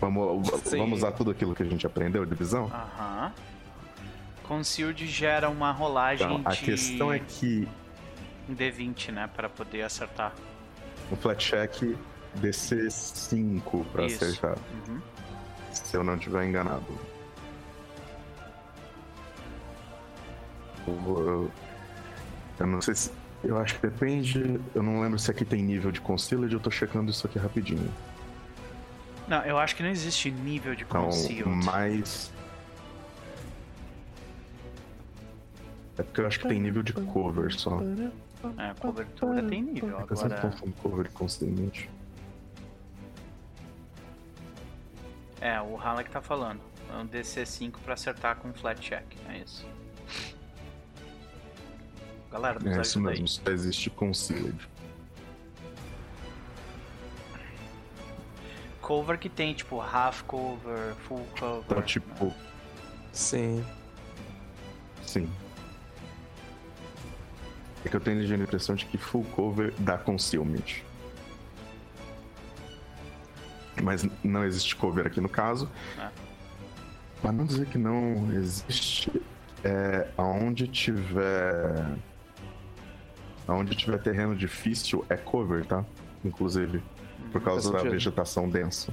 Vamos, 0.00 0.50
vamos 0.70 0.98
usar 0.98 1.12
tudo 1.12 1.30
aquilo 1.30 1.54
que 1.54 1.62
a 1.62 1.66
gente 1.66 1.86
aprendeu 1.86 2.26
de 2.26 2.34
visão? 2.34 2.66
Aham. 2.66 3.32
Concealed 4.42 5.06
gera 5.06 5.48
uma 5.48 5.72
rolagem 5.72 6.26
então, 6.26 6.42
a 6.44 6.54
de... 6.54 6.60
questão 6.60 7.10
é 7.10 7.18
que... 7.18 7.66
Um 8.46 8.54
D20, 8.54 9.10
né? 9.10 9.30
Pra 9.34 9.48
poder 9.48 9.82
acertar. 9.82 10.34
Um 11.10 11.16
flat 11.16 11.42
check 11.42 11.96
DC 12.36 12.90
5 12.90 13.84
pra 13.92 14.06
Isso. 14.06 14.24
acertar. 14.24 14.56
Uhum. 14.88 15.00
Se 15.72 15.96
eu 15.96 16.04
não 16.04 16.16
estiver 16.16 16.44
enganado. 16.44 16.86
Eu, 20.86 21.50
eu 22.58 22.66
não 22.66 22.80
sei 22.80 22.94
se... 22.94 23.10
Eu 23.42 23.58
acho 23.58 23.74
que 23.74 23.86
depende... 23.86 24.60
Eu 24.74 24.82
não 24.82 25.00
lembro 25.00 25.18
se 25.18 25.30
aqui 25.30 25.44
tem 25.44 25.62
nível 25.62 25.90
de 25.90 26.00
Concealed, 26.00 26.52
eu 26.52 26.60
tô 26.60 26.70
checando 26.70 27.10
isso 27.10 27.26
aqui 27.26 27.38
rapidinho. 27.38 27.90
Não, 29.28 29.42
eu 29.42 29.58
acho 29.58 29.76
que 29.76 29.82
não 29.82 29.90
existe 29.90 30.30
nível 30.30 30.74
de 30.74 30.84
Concealed. 30.84 31.40
Então, 31.40 31.52
mais 31.52 32.32
É 35.98 36.02
porque 36.02 36.20
eu 36.20 36.26
acho 36.26 36.40
que 36.40 36.48
tem 36.48 36.60
nível 36.60 36.82
de 36.82 36.92
cover 36.92 37.52
só. 37.54 37.80
É, 38.58 38.74
cobertura 38.80 39.42
tem 39.42 39.62
nível. 39.62 39.96
Agora... 39.96 40.06
Eu 40.10 40.16
sempre 40.16 40.40
confundo 40.40 40.72
cover 40.82 41.10
constantemente. 41.12 41.90
É, 45.44 45.60
o 45.60 45.76
Halleck 45.76 46.10
tá 46.10 46.22
falando. 46.22 46.62
É 46.90 46.96
um 46.96 47.06
DC5 47.06 47.74
pra 47.84 47.92
acertar 47.92 48.36
com 48.36 48.50
flat 48.54 48.80
check, 48.80 49.04
é 49.28 49.40
isso. 49.40 49.68
Galera, 52.32 52.58
nos 52.58 52.74
É 52.74 52.80
isso 52.80 52.98
mesmo, 52.98 53.28
só 53.28 53.50
existe 53.50 53.90
concealed. 53.90 54.56
Cover 58.80 59.18
que 59.18 59.28
tem, 59.28 59.52
tipo, 59.52 59.82
half 59.82 60.22
cover, 60.22 60.94
full 61.06 61.26
cover. 61.38 61.62
Então, 61.66 61.82
tipo. 61.82 62.32
Sim. 63.12 63.62
Sim. 65.02 65.30
É 67.84 67.88
que 67.90 67.94
eu 67.94 68.00
tenho 68.00 68.18
a 68.18 68.36
impressão 68.42 68.74
de 68.74 68.86
que 68.86 68.96
full 68.96 69.24
cover 69.24 69.74
dá 69.78 69.98
concealment. 69.98 70.82
Mas 73.82 74.06
não 74.22 74.44
existe 74.44 74.74
cover 74.76 75.06
aqui 75.06 75.20
no 75.20 75.28
caso. 75.28 75.70
Ah. 75.98 76.10
Para 77.20 77.32
não 77.32 77.44
dizer 77.44 77.66
que 77.66 77.78
não 77.78 78.30
existe, 78.32 79.10
é, 79.62 80.08
aonde 80.16 80.68
tiver. 80.68 81.96
Aonde 83.46 83.74
tiver 83.74 83.98
terreno 83.98 84.34
difícil 84.34 85.04
é 85.08 85.16
cover, 85.16 85.66
tá? 85.66 85.84
Inclusive. 86.24 86.82
Por 87.30 87.40
hum, 87.40 87.44
causa 87.44 87.72
da 87.72 87.82
vegetação 87.82 88.48
densa. 88.48 88.92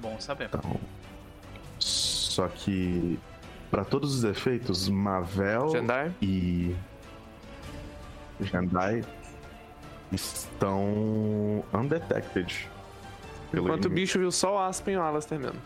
Bom 0.00 0.18
saber. 0.18 0.46
Então, 0.46 0.80
só 1.78 2.48
que 2.48 3.18
para 3.70 3.84
todos 3.84 4.14
os 4.14 4.24
efeitos, 4.24 4.88
Mavel 4.88 5.70
Jandai. 5.70 6.12
e 6.20 6.74
Jandai 8.40 9.04
estão 10.12 11.64
undetected. 11.72 12.68
Enquanto 13.52 13.86
o 13.86 13.90
bicho 13.90 14.18
viu 14.18 14.30
só 14.30 14.54
o 14.54 14.58
Aspen 14.58 14.94
e 14.94 14.96
o 14.96 15.02
Alastair 15.02 15.40
mesmo. 15.40 15.60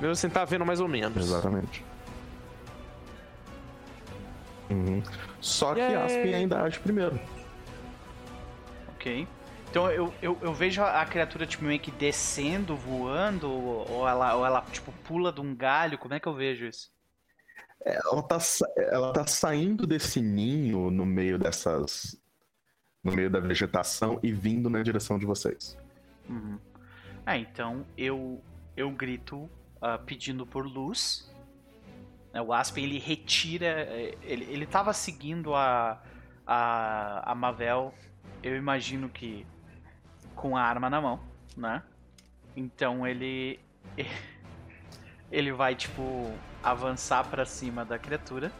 Mesmo 0.00 0.12
assim, 0.12 0.28
tá 0.28 0.44
vendo 0.44 0.64
mais 0.66 0.80
ou 0.80 0.88
menos. 0.88 1.16
Exatamente. 1.16 1.84
Uhum. 4.70 5.02
Só 5.40 5.74
que 5.74 5.80
yeah. 5.80 6.04
Aspen 6.04 6.34
ainda 6.34 6.62
age 6.62 6.78
primeiro. 6.80 7.18
Ok. 8.94 9.28
Então 9.70 9.90
eu, 9.90 10.12
eu, 10.22 10.38
eu, 10.40 10.54
vejo 10.54 10.82
a 10.82 11.04
criatura 11.04 11.46
tipo, 11.46 11.64
meio 11.64 11.80
que 11.80 11.90
descendo, 11.90 12.76
voando, 12.76 13.50
ou 13.50 14.08
ela, 14.08 14.36
ou 14.36 14.46
ela 14.46 14.62
tipo 14.70 14.92
pula 15.02 15.32
de 15.32 15.40
um 15.40 15.54
galho, 15.54 15.98
como 15.98 16.14
é 16.14 16.20
que 16.20 16.28
eu 16.28 16.34
vejo 16.34 16.64
isso? 16.64 16.92
Ela 17.84 18.22
tá, 18.22 18.38
ela 18.76 19.12
tá 19.12 19.26
saindo 19.26 19.86
desse 19.86 20.20
ninho 20.20 20.90
no 20.90 21.04
meio 21.04 21.38
dessas. 21.38 22.16
No 23.04 23.12
meio 23.12 23.28
da 23.28 23.38
vegetação 23.38 24.18
e 24.22 24.32
vindo 24.32 24.70
na 24.70 24.82
direção 24.82 25.18
de 25.18 25.26
vocês. 25.26 25.76
Uhum. 26.28 26.58
Ah, 27.26 27.36
então 27.36 27.84
eu, 27.96 28.42
eu 28.76 28.90
grito 28.90 29.36
uh, 29.36 30.02
pedindo 30.04 30.46
por 30.46 30.66
luz. 30.66 31.30
Né, 32.32 32.40
o 32.40 32.52
Aspen 32.52 32.84
ele 32.84 32.98
retira. 32.98 33.66
Eh, 33.66 34.18
ele, 34.22 34.44
ele 34.44 34.66
tava 34.66 34.92
seguindo 34.92 35.54
a, 35.54 36.02
a, 36.46 37.32
a 37.32 37.34
Mavel, 37.34 37.94
eu 38.42 38.56
imagino 38.56 39.08
que 39.08 39.46
com 40.34 40.56
a 40.56 40.62
arma 40.62 40.90
na 40.90 41.00
mão, 41.00 41.20
né? 41.56 41.82
Então 42.56 43.06
ele. 43.06 43.60
Ele 45.32 45.50
vai, 45.52 45.74
tipo, 45.74 46.32
avançar 46.62 47.24
para 47.24 47.44
cima 47.44 47.84
da 47.84 47.98
criatura. 47.98 48.52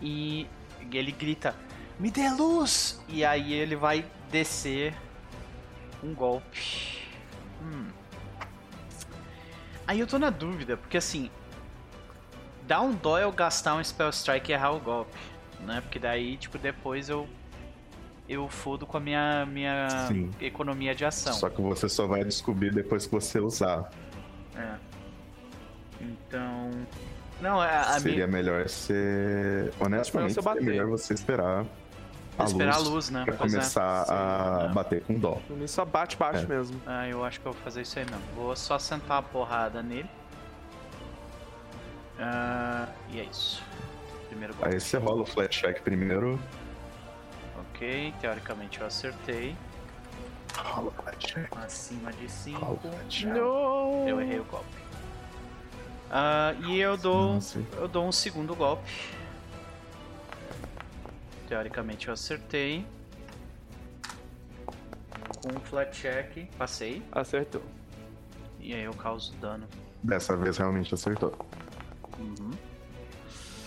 E 0.00 0.46
ele 0.92 1.12
grita: 1.12 1.54
Me 1.98 2.10
dê 2.10 2.28
luz! 2.30 3.00
E 3.08 3.24
aí 3.24 3.52
ele 3.52 3.76
vai 3.76 4.04
descer 4.30 4.94
um 6.02 6.14
golpe. 6.14 6.98
Hum. 7.62 7.88
Aí 9.86 10.00
eu 10.00 10.06
tô 10.06 10.18
na 10.18 10.30
dúvida, 10.30 10.76
porque 10.76 10.96
assim. 10.96 11.30
Dá 12.66 12.80
um 12.80 12.92
dó 12.92 13.18
eu 13.18 13.32
gastar 13.32 13.74
um 13.74 13.82
Spell 13.82 14.10
Strike 14.10 14.52
e 14.52 14.54
errar 14.54 14.70
o 14.70 14.78
golpe, 14.78 15.18
né? 15.60 15.80
Porque 15.80 15.98
daí, 15.98 16.36
tipo, 16.36 16.56
depois 16.56 17.08
eu 17.08 17.28
eu 18.30 18.48
fodo 18.48 18.86
com 18.86 18.96
a 18.96 19.00
minha, 19.00 19.44
minha 19.44 19.88
economia 20.40 20.94
de 20.94 21.04
ação. 21.04 21.32
Só 21.32 21.50
que 21.50 21.60
você 21.60 21.88
só 21.88 22.06
vai 22.06 22.22
descobrir 22.22 22.72
depois 22.72 23.04
que 23.04 23.12
você 23.12 23.40
usar. 23.40 23.90
É. 24.54 24.76
Então. 26.00 26.70
Não, 27.40 27.60
a, 27.60 27.80
a 27.80 28.00
Seria 28.00 28.26
minha... 28.26 28.26
melhor 28.26 28.68
ser. 28.68 29.72
Honestamente, 29.80 30.34
seria 30.34 30.60
melhor 30.60 30.86
você 30.86 31.14
esperar. 31.14 31.64
A 32.38 32.44
esperar 32.44 32.78
luz 32.78 32.86
a 32.86 32.90
luz, 32.90 33.10
né? 33.10 33.24
Pra 33.24 33.34
pois 33.34 33.52
é. 33.52 33.56
começar 33.56 34.06
é. 34.08 34.12
a 34.12 34.68
Sim, 34.68 34.74
bater 34.74 35.02
com 35.02 35.14
dó. 35.14 35.38
Ele 35.48 35.68
só 35.68 35.84
bate 35.84 36.16
baixo 36.16 36.44
é. 36.44 36.46
mesmo. 36.46 36.80
Ah, 36.86 37.08
eu 37.08 37.24
acho 37.24 37.40
que 37.40 37.46
eu 37.46 37.52
vou 37.52 37.62
fazer 37.62 37.82
isso 37.82 37.98
aí 37.98 38.04
mesmo. 38.04 38.22
Vou 38.34 38.54
só 38.56 38.78
sentar 38.78 39.18
a 39.18 39.22
porrada 39.22 39.82
nele. 39.82 40.08
Uh, 42.18 42.88
e 43.10 43.20
é 43.20 43.24
isso. 43.24 43.62
Primeiro 44.28 44.54
golpe. 44.54 44.74
Aí 44.74 44.80
você 44.80 44.98
rola 44.98 45.22
o 45.22 45.26
flat 45.26 45.58
check 45.58 45.80
primeiro. 45.82 46.38
Ok, 47.58 48.14
teoricamente 48.20 48.80
eu 48.80 48.86
acertei. 48.86 49.56
Acima 51.64 52.12
de 52.12 52.28
5. 52.28 52.80
Eu 54.06 54.20
errei 54.20 54.40
o 54.40 54.44
golpe. 54.44 54.89
Uh, 56.10 56.66
e 56.66 56.80
eu 56.80 56.96
dou, 56.96 57.38
eu 57.76 57.86
dou 57.86 58.04
um 58.04 58.10
segundo 58.10 58.54
golpe. 58.56 58.90
Teoricamente 61.48 62.08
eu 62.08 62.14
acertei. 62.14 62.84
Com 65.42 65.56
um 65.56 65.60
flat 65.60 65.96
check, 65.96 66.50
passei. 66.58 67.02
Acertou. 67.12 67.62
E 68.58 68.74
aí 68.74 68.82
eu 68.82 68.92
causo 68.92 69.32
dano. 69.36 69.66
Dessa 70.02 70.36
vez 70.36 70.58
realmente 70.58 70.92
acertou. 70.92 71.32
Uhum. 72.18 72.50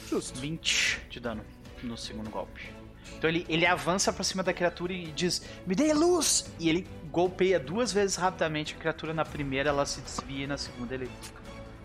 Justo. 0.10 0.38
20 0.40 1.08
de 1.10 1.20
dano 1.20 1.44
no 1.82 1.98
segundo 1.98 2.30
golpe. 2.30 2.70
Então 3.18 3.30
ele, 3.30 3.46
ele 3.48 3.66
avança 3.66 4.12
para 4.12 4.24
cima 4.24 4.44
da 4.44 4.54
criatura 4.54 4.92
e 4.92 5.12
diz: 5.14 5.42
Me 5.66 5.76
dê 5.76 5.94
luz! 5.94 6.52
E 6.60 6.70
ele 6.70 6.88
golpeia 7.10 7.60
duas 7.60 7.94
vezes 7.94 8.18
rapidamente 8.18 8.76
a 8.76 8.78
criatura. 8.78 9.14
Na 9.14 9.24
primeira 9.24 9.70
ela 9.70 9.86
se 9.86 10.02
desvia 10.02 10.44
e 10.44 10.48
na 10.48 10.58
segunda 10.58 10.94
ele, 10.94 11.10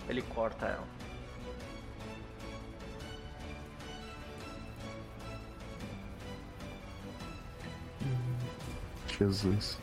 ele 0.09 0.23
corta 0.23 0.67
ela. 0.67 0.87
Jesus. 9.19 9.79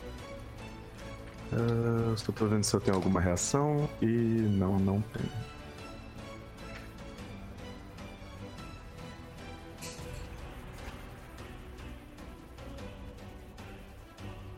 Uh, 1.52 2.16
só 2.16 2.32
tô 2.32 2.46
vendo 2.46 2.64
se 2.64 2.74
eu 2.74 2.80
tenho 2.80 2.96
alguma 2.96 3.20
reação 3.20 3.88
e 4.00 4.06
não, 4.06 4.78
não 4.78 5.00
tenho. 5.02 5.30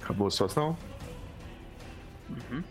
Acabou 0.01 0.29
a 0.29 0.31
situação? 0.31 0.77
Uhum. 2.31 2.63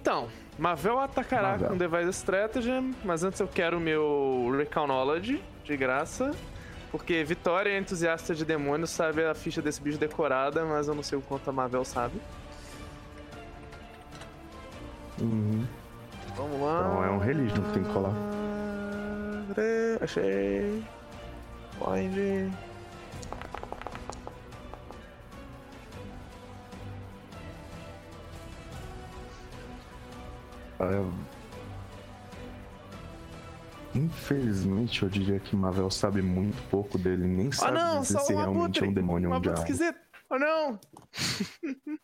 Então, 0.00 0.28
Mavel 0.58 0.98
atacará 0.98 1.52
Mavel. 1.52 1.68
com 1.68 1.76
Device 1.76 2.10
Strategy, 2.10 2.94
mas 3.04 3.22
antes 3.22 3.40
eu 3.40 3.48
quero 3.48 3.76
o 3.76 3.80
meu 3.80 4.54
Recall 4.56 4.86
Knowledge, 4.86 5.42
de 5.64 5.76
graça. 5.76 6.32
Porque 6.90 7.22
Vitória 7.22 7.70
é 7.70 7.78
entusiasta 7.78 8.34
de 8.34 8.44
demônios, 8.44 8.90
sabe 8.90 9.24
a 9.24 9.34
ficha 9.34 9.62
desse 9.62 9.80
bicho 9.80 9.96
decorada, 9.96 10.64
mas 10.64 10.88
eu 10.88 10.94
não 10.94 11.02
sei 11.02 11.18
o 11.18 11.22
quanto 11.22 11.48
a 11.48 11.52
Mavel 11.52 11.84
sabe. 11.84 12.20
Uhum. 15.20 15.64
Vamos 16.34 16.60
lá. 16.60 16.80
Então 16.80 17.04
é 17.04 17.10
um 17.10 17.18
religion 17.18 17.62
que 17.62 17.72
tem 17.72 17.84
que 17.84 17.92
colar. 17.92 18.14
Achei. 20.00 20.82
Find. 30.80 31.12
Infelizmente, 33.94 35.02
eu 35.02 35.08
diria 35.08 35.38
que 35.40 35.54
Mavel 35.56 35.90
sabe 35.90 36.22
muito 36.22 36.56
pouco 36.70 36.96
dele, 36.96 37.26
nem 37.26 37.48
oh, 37.48 37.52
sabe 37.52 37.72
não, 37.76 38.00
dizer 38.00 38.20
se 38.20 38.32
realmente 38.32 38.82
é 38.82 38.86
um 38.86 38.92
demônio 38.92 39.30
ou 39.30 39.36
um 39.36 39.40
diabo. 39.40 39.58
esquisito! 39.58 39.98
Oh 40.30 40.38
não! 40.38 40.78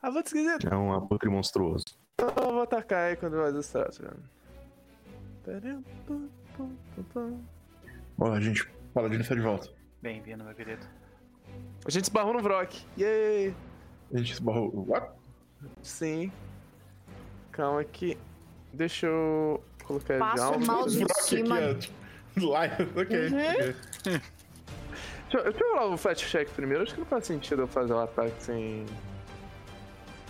abutre 0.00 0.26
esquisito! 0.26 0.68
É 0.68 0.76
um 0.76 0.92
abutre 0.92 1.28
monstruoso. 1.28 1.84
Eu 2.18 2.52
vou 2.52 2.62
atacar 2.62 3.10
aí 3.10 3.16
quando 3.16 3.36
vai 3.36 3.52
do 3.52 3.58
extrato. 3.58 4.00
Ó, 8.18 8.32
a 8.32 8.40
gente, 8.40 8.66
Paladino 8.94 9.22
está 9.22 9.34
de 9.34 9.40
volta. 9.40 9.68
Bem-vindo, 10.00 10.44
meu 10.44 10.54
querido. 10.54 10.86
A 11.84 11.90
gente 11.90 12.04
esbarrou 12.04 12.32
no 12.32 12.40
Vrock. 12.40 12.80
Yay! 12.96 13.54
A 14.14 14.18
gente 14.18 14.32
esbarrou. 14.32 14.86
What? 14.88 15.10
Sim. 15.82 16.30
Calma 17.56 17.82
que. 17.84 18.18
Deixa 18.72 19.06
eu 19.06 19.64
colocar 19.84 20.18
Passa 20.18 20.34
de 20.34 20.40
alto. 20.42 20.66
mal 20.66 20.86
de 20.86 21.22
cima. 21.22 21.58
Aqui, 21.58 21.90
Lion, 22.36 22.52
ok. 22.94 23.28
Uhum. 23.28 23.40
okay. 23.40 23.74
deixa, 25.30 25.42
deixa 25.50 25.64
eu 25.64 25.74
rolar 25.74 25.86
o 25.86 25.96
flash 25.96 26.20
check 26.20 26.50
primeiro. 26.50 26.82
Acho 26.82 26.92
que 26.92 27.00
não 27.00 27.06
faz 27.06 27.26
sentido 27.26 27.62
eu 27.62 27.66
fazer 27.66 27.94
o 27.94 27.98
ataque 27.98 28.34
sem. 28.42 28.84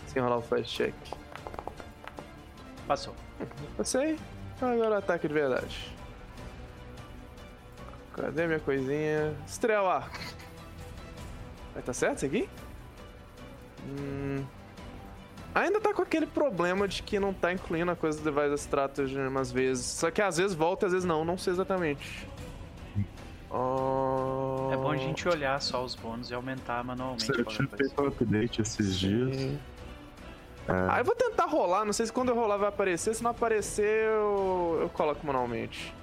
sem 0.06 0.22
rolar 0.22 0.36
o 0.36 0.42
flash 0.42 0.68
check. 0.68 0.94
Passou. 2.86 3.14
Passei. 3.76 4.16
Então 4.56 4.70
agora 4.70 4.90
o 4.90 4.98
ataque 4.98 5.26
de 5.26 5.34
verdade. 5.34 5.92
Cadê 8.14 8.46
minha 8.46 8.60
coisinha? 8.60 9.36
Estrela! 9.46 10.08
Vai 11.74 11.82
tá 11.82 11.92
certo 11.92 12.16
isso 12.18 12.26
aqui? 12.26 12.48
Hum. 13.84 14.44
Ainda 15.56 15.80
tá 15.80 15.94
com 15.94 16.02
aquele 16.02 16.26
problema 16.26 16.86
de 16.86 17.02
que 17.02 17.18
não 17.18 17.32
tá 17.32 17.50
incluindo 17.50 17.90
a 17.90 17.96
coisa 17.96 18.20
do 18.20 18.30
Device 18.30 18.62
Strategy 18.64 19.16
umas 19.16 19.50
vezes. 19.50 19.86
Só 19.86 20.10
que 20.10 20.20
às 20.20 20.36
vezes 20.36 20.54
volta, 20.54 20.84
às 20.84 20.92
vezes 20.92 21.08
não. 21.08 21.24
Não 21.24 21.38
sei 21.38 21.54
exatamente. 21.54 22.28
Oh... 23.50 24.68
É 24.70 24.76
bom 24.76 24.90
a 24.90 24.98
gente 24.98 25.26
olhar 25.26 25.58
só 25.62 25.82
os 25.82 25.94
bônus 25.94 26.30
e 26.30 26.34
aumentar 26.34 26.84
manualmente. 26.84 27.30
Eu 27.30 27.42
tinha 27.46 27.66
feito 27.68 28.02
um 28.02 28.06
update 28.06 28.60
esses 28.60 28.98
dias. 28.98 29.34
É. 29.34 30.72
Aí 30.72 30.88
ah, 30.90 30.98
eu 30.98 31.04
vou 31.06 31.14
tentar 31.14 31.46
rolar, 31.46 31.86
não 31.86 31.92
sei 31.94 32.04
se 32.04 32.12
quando 32.12 32.28
eu 32.28 32.34
rolar 32.34 32.58
vai 32.58 32.68
aparecer. 32.68 33.14
Se 33.14 33.22
não 33.22 33.30
aparecer, 33.30 34.04
eu, 34.04 34.78
eu 34.82 34.90
coloco 34.90 35.26
manualmente. 35.26 35.94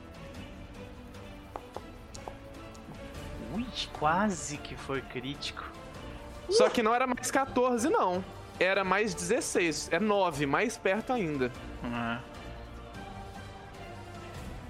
Ui, 3.54 3.64
quase 4.00 4.58
que 4.58 4.76
foi 4.76 5.04
crítico. 5.04 5.64
Só 6.50 6.70
que 6.70 6.82
não 6.82 6.96
era 6.96 7.06
mais 7.06 7.30
14, 7.30 7.88
não 7.88 8.24
era 8.60 8.84
mais 8.84 9.14
16, 9.14 9.90
é 9.92 10.00
9, 10.00 10.46
mais 10.46 10.78
perto 10.78 11.14
ainda. 11.14 11.52
Uhum. 11.84 12.18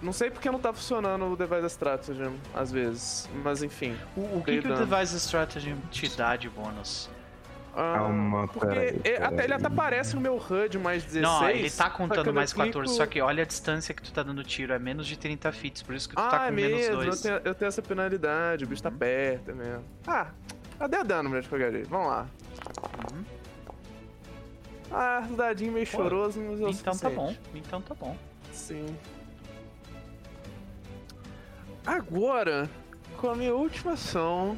Não 0.01 0.11
sei 0.11 0.29
porque 0.29 0.51
não 0.51 0.59
tá 0.59 0.73
funcionando 0.73 1.25
o 1.25 1.35
Device 1.35 1.67
Strategy, 1.67 2.29
às 2.53 2.71
vezes, 2.71 3.29
mas 3.41 3.63
enfim. 3.63 3.97
O, 4.17 4.39
o 4.39 4.43
que, 4.43 4.61
que 4.61 4.67
o 4.67 4.75
Device 4.75 5.15
Strategy 5.15 5.75
te 5.89 6.09
dá 6.17 6.35
de 6.35 6.49
bônus? 6.49 7.09
Ah, 7.75 7.93
Calma, 7.95 8.47
porque 8.49 8.67
peraí, 8.67 8.99
peraí. 8.99 9.23
Até, 9.23 9.43
ele 9.45 9.53
até 9.53 9.67
aparece 9.67 10.13
no 10.13 10.21
meu 10.21 10.35
HUD 10.35 10.77
mais 10.77 11.03
16. 11.05 11.23
Não, 11.23 11.49
ele 11.49 11.71
tá 11.71 11.89
contando 11.89 12.31
mais 12.31 12.53
clico... 12.53 12.67
14, 12.67 12.95
só 12.95 13.05
que 13.05 13.19
olha 13.19 13.43
a 13.43 13.45
distância 13.45 13.95
que 13.95 14.01
tu 14.03 14.13
tá 14.13 14.21
dando 14.21 14.43
tiro, 14.43 14.73
é 14.73 14.77
menos 14.77 15.07
de 15.07 15.17
30 15.17 15.51
fits, 15.53 15.81
por 15.81 15.95
isso 15.95 16.07
que 16.07 16.15
tu 16.15 16.21
tá 16.21 16.27
ah, 16.27 16.31
tá 16.31 16.39
com 16.39 16.45
é 16.45 16.51
menos 16.51 16.79
mesmo, 16.79 16.95
2. 16.97 17.07
Eu 17.07 17.21
tenho, 17.21 17.41
eu 17.45 17.55
tenho 17.55 17.69
essa 17.69 17.81
penalidade, 17.81 18.65
o 18.65 18.67
bicho 18.67 18.83
tá 18.83 18.89
uhum. 18.89 18.97
perto 18.97 19.51
é 19.51 19.53
mesmo. 19.53 19.85
Ah, 20.05 20.27
cadê 20.77 21.03
dano, 21.03 21.29
meu 21.29 21.41
de 21.41 21.49
jeito? 21.49 21.89
Vamos 21.89 22.07
lá. 22.07 22.27
Uhum. 23.11 23.42
Ah, 24.93 25.27
dadinho 25.35 25.73
meio 25.73 25.87
Pô, 25.87 25.97
choroso, 25.97 26.39
mas 26.39 26.59
eu 26.59 26.69
Então 26.69 26.97
tá 26.97 27.09
bom, 27.09 27.35
então 27.55 27.81
tá 27.81 27.95
bom. 27.95 28.15
Sim. 28.51 28.85
Agora, 31.85 32.69
com 33.17 33.29
a 33.29 33.35
minha 33.35 33.53
última 33.53 33.93
ação, 33.93 34.57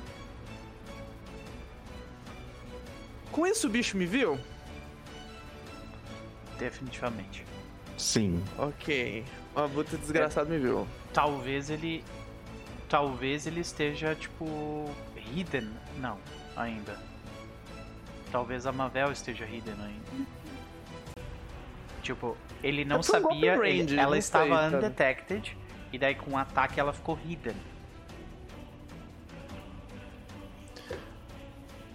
Com 3.36 3.46
isso 3.46 3.68
o 3.68 3.70
bicho 3.70 3.98
me 3.98 4.06
viu? 4.06 4.40
Definitivamente. 6.58 7.46
Sim. 7.98 8.42
Ok. 8.58 9.26
Uma 9.54 9.68
buta 9.68 9.98
desgraçado 9.98 10.54
é, 10.54 10.58
me 10.58 10.64
viu. 10.64 10.88
Talvez 11.12 11.70
ele. 11.70 12.02
Talvez 12.88 13.46
ele 13.46 13.60
esteja, 13.60 14.16
tipo. 14.16 14.90
hidden. 15.34 15.70
Não, 15.98 16.18
ainda. 16.56 16.98
Talvez 18.36 18.68
a 18.68 18.72
Mavel 18.74 19.14
esteja 19.14 19.46
hidden 19.46 19.76
ainda. 19.82 20.28
Tipo, 22.02 22.36
ele 22.62 22.84
não 22.84 23.02
sabia. 23.02 23.56
Range, 23.56 23.94
ele, 23.94 23.98
ela 23.98 24.18
estava 24.18 24.68
sei, 24.68 24.78
undetected. 24.78 25.58
E 25.94 25.98
daí 25.98 26.16
com 26.16 26.32
o 26.32 26.38
ataque 26.38 26.78
ela 26.78 26.92
ficou 26.92 27.18
hidden. 27.26 27.56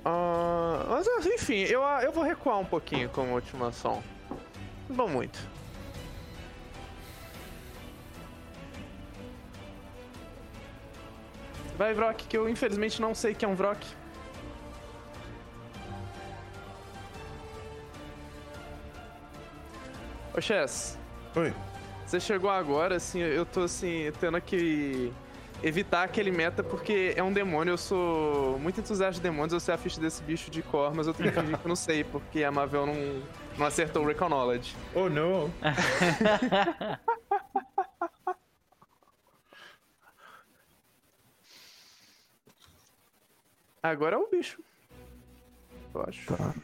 Uh, 0.03 0.89
mas 0.89 1.27
enfim, 1.27 1.59
eu, 1.65 1.83
eu 1.83 2.11
vou 2.11 2.25
recuar 2.25 2.59
um 2.59 2.65
pouquinho 2.65 3.11
como 3.11 3.35
última 3.35 3.69
ação. 3.69 4.03
Não 4.89 5.07
muito. 5.07 5.39
Vai, 11.77 11.93
Vrock, 11.93 12.27
que 12.27 12.35
eu 12.35 12.49
infelizmente 12.49 12.99
não 12.99 13.15
sei 13.15 13.35
que 13.35 13.45
é 13.45 13.49
um 13.49 13.55
Vrock. 13.55 14.00
Ô, 20.37 20.41
Chess. 20.41 20.97
Oi. 21.35 21.53
Você 22.07 22.21
chegou 22.21 22.51
agora, 22.51 22.97
assim, 22.97 23.21
eu 23.21 23.45
tô 23.45 23.63
assim, 23.63 24.11
tendo 24.21 24.41
que 24.41 25.13
evitar 25.63 26.03
aquele 26.05 26.31
meta 26.31 26.63
porque 26.63 27.13
é 27.17 27.23
um 27.23 27.33
demônio. 27.33 27.73
Eu 27.73 27.79
sou 27.79 28.59
muito 28.59 28.81
entusiasta 28.81 29.15
de 29.15 29.21
demônios. 29.21 29.53
Eu 29.53 29.61
sei 29.61 29.75
a 29.75 29.79
ficha 29.79 30.01
desse 30.01 30.23
bicho 30.23 30.51
de 30.51 30.63
cor, 30.63 30.95
mas 30.95 31.07
eu 31.07 31.15
tenho 31.15 31.33
que 31.33 31.41
fingir 31.41 31.59
que 31.59 31.65
eu 31.65 31.69
não 31.69 31.77
sei 31.77 32.05
porque 32.05 32.45
a 32.45 32.51
Marvel 32.51 32.87
não, 32.87 33.23
não 33.59 33.67
acertou 33.67 34.03
o 34.03 34.07
Recon 34.07 34.29
Knowledge. 34.29 34.77
Oh, 34.95 35.09
não! 35.09 35.51
Agora 43.83 44.15
é 44.17 44.19
o 44.19 44.29
bicho. 44.29 44.63
Eu 45.95 46.05
acho. 46.07 46.27
Tá. 46.37 46.55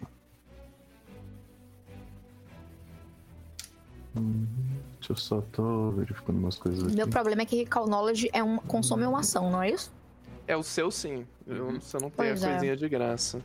Uhum. 4.17 4.47
Eu 5.09 5.17
só 5.17 5.41
tô 5.53 5.91
verificando 5.93 6.39
umas 6.39 6.59
coisas 6.59 6.83
aqui. 6.83 6.97
Meu 6.97 7.09
problema 7.09 7.43
é 7.43 7.47
que 7.47 7.57
Recall 7.57 7.87
Knowledge 7.87 8.29
é 8.33 8.43
um, 8.43 8.57
consome 8.59 9.05
uma 9.05 9.21
ação, 9.21 9.51
não 9.51 9.63
é 9.63 9.71
isso? 9.71 9.93
É 10.49 10.57
o 10.57 10.63
seu 10.63 10.91
sim. 10.91 11.27
Eu, 11.47 11.81
você 11.81 11.97
não 11.99 12.11
tem 12.11 12.17
pois 12.17 12.43
a 12.43 12.49
é. 12.49 12.51
coisinha 12.53 12.77
de 12.77 12.89
graça. 12.89 13.41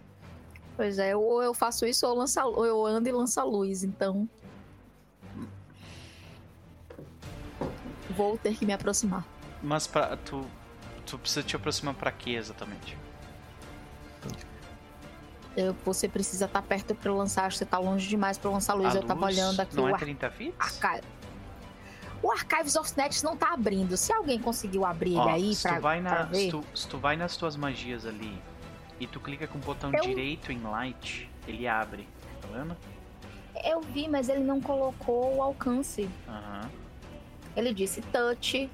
Pois 0.76 0.98
é, 0.98 1.16
ou 1.16 1.44
eu 1.44 1.54
faço 1.54 1.86
isso 1.86 2.08
ou, 2.08 2.16
lança, 2.16 2.44
ou 2.46 2.66
eu 2.66 2.86
ando 2.86 3.08
e 3.08 3.12
lanço 3.12 3.40
a 3.40 3.44
luz, 3.44 3.84
então. 3.84 4.28
Vou 8.16 8.38
ter 8.38 8.56
que 8.56 8.66
me 8.66 8.74
aproximar. 8.74 9.26
Mas 9.62 9.86
pra, 9.86 10.18
tu, 10.18 10.44
tu 11.06 11.20
precisa 11.20 11.44
te 11.44 11.56
aproximar 11.56 11.94
para 11.94 12.12
quê 12.12 12.32
exatamente? 12.32 12.98
Eu, 15.56 15.76
você 15.84 16.08
precisa 16.08 16.46
estar 16.46 16.62
tá 16.62 16.68
perto 16.68 16.96
para 16.96 17.14
lançar, 17.14 17.46
acho 17.46 17.56
que 17.56 17.60
você 17.60 17.66
tá 17.66 17.78
longe 17.78 18.08
demais 18.08 18.38
para 18.38 18.50
lançar 18.50 18.74
a 18.74 18.76
luz. 18.76 18.88
A 18.88 18.92
eu 18.92 19.02
luz 19.02 19.08
tava 19.08 19.26
olhando 19.26 19.60
aqui 19.60 19.76
não 19.76 19.84
o 19.84 19.90
é 19.90 19.98
30 19.98 20.32
fits? 20.32 20.56
Arca... 20.58 21.02
O 22.24 22.32
Archives 22.32 22.76
of 22.76 22.96
Net 22.96 23.24
não 23.24 23.36
tá 23.36 23.54
abrindo. 23.54 23.98
Se 23.98 24.14
alguém 24.14 24.40
conseguiu 24.40 24.86
abrir 24.86 25.16
Ó, 25.16 25.24
ele 25.24 25.32
aí 25.32 25.56
se 25.56 25.64
pra, 25.64 25.78
tu 25.78 25.82
vai 25.82 26.00
na, 26.00 26.24
ver... 26.24 26.38
Se 26.38 26.50
tu, 26.52 26.64
se 26.76 26.88
tu, 26.88 26.98
vai 26.98 27.18
nas 27.18 27.36
tuas 27.36 27.56
magias 27.56 28.06
ali 28.06 28.40
e 29.00 29.08
tu 29.08 29.20
clica 29.20 29.48
com 29.48 29.58
o 29.58 29.62
botão 29.62 29.92
eu... 29.94 30.02
direito 30.02 30.52
em 30.52 30.62
Light, 30.62 31.30
ele 31.48 31.68
abre. 31.68 32.08
Tá 32.42 32.48
vendo? 32.54 32.78
Eu 33.64 33.82
vi, 33.82 34.08
mas 34.08 34.30
ele 34.30 34.44
não 34.44 34.62
colocou 34.62 35.36
o 35.36 35.42
alcance. 35.42 36.04
Uhum. 36.28 36.70
Ele 37.56 37.74
disse 37.74 38.02
touch, 38.02 38.70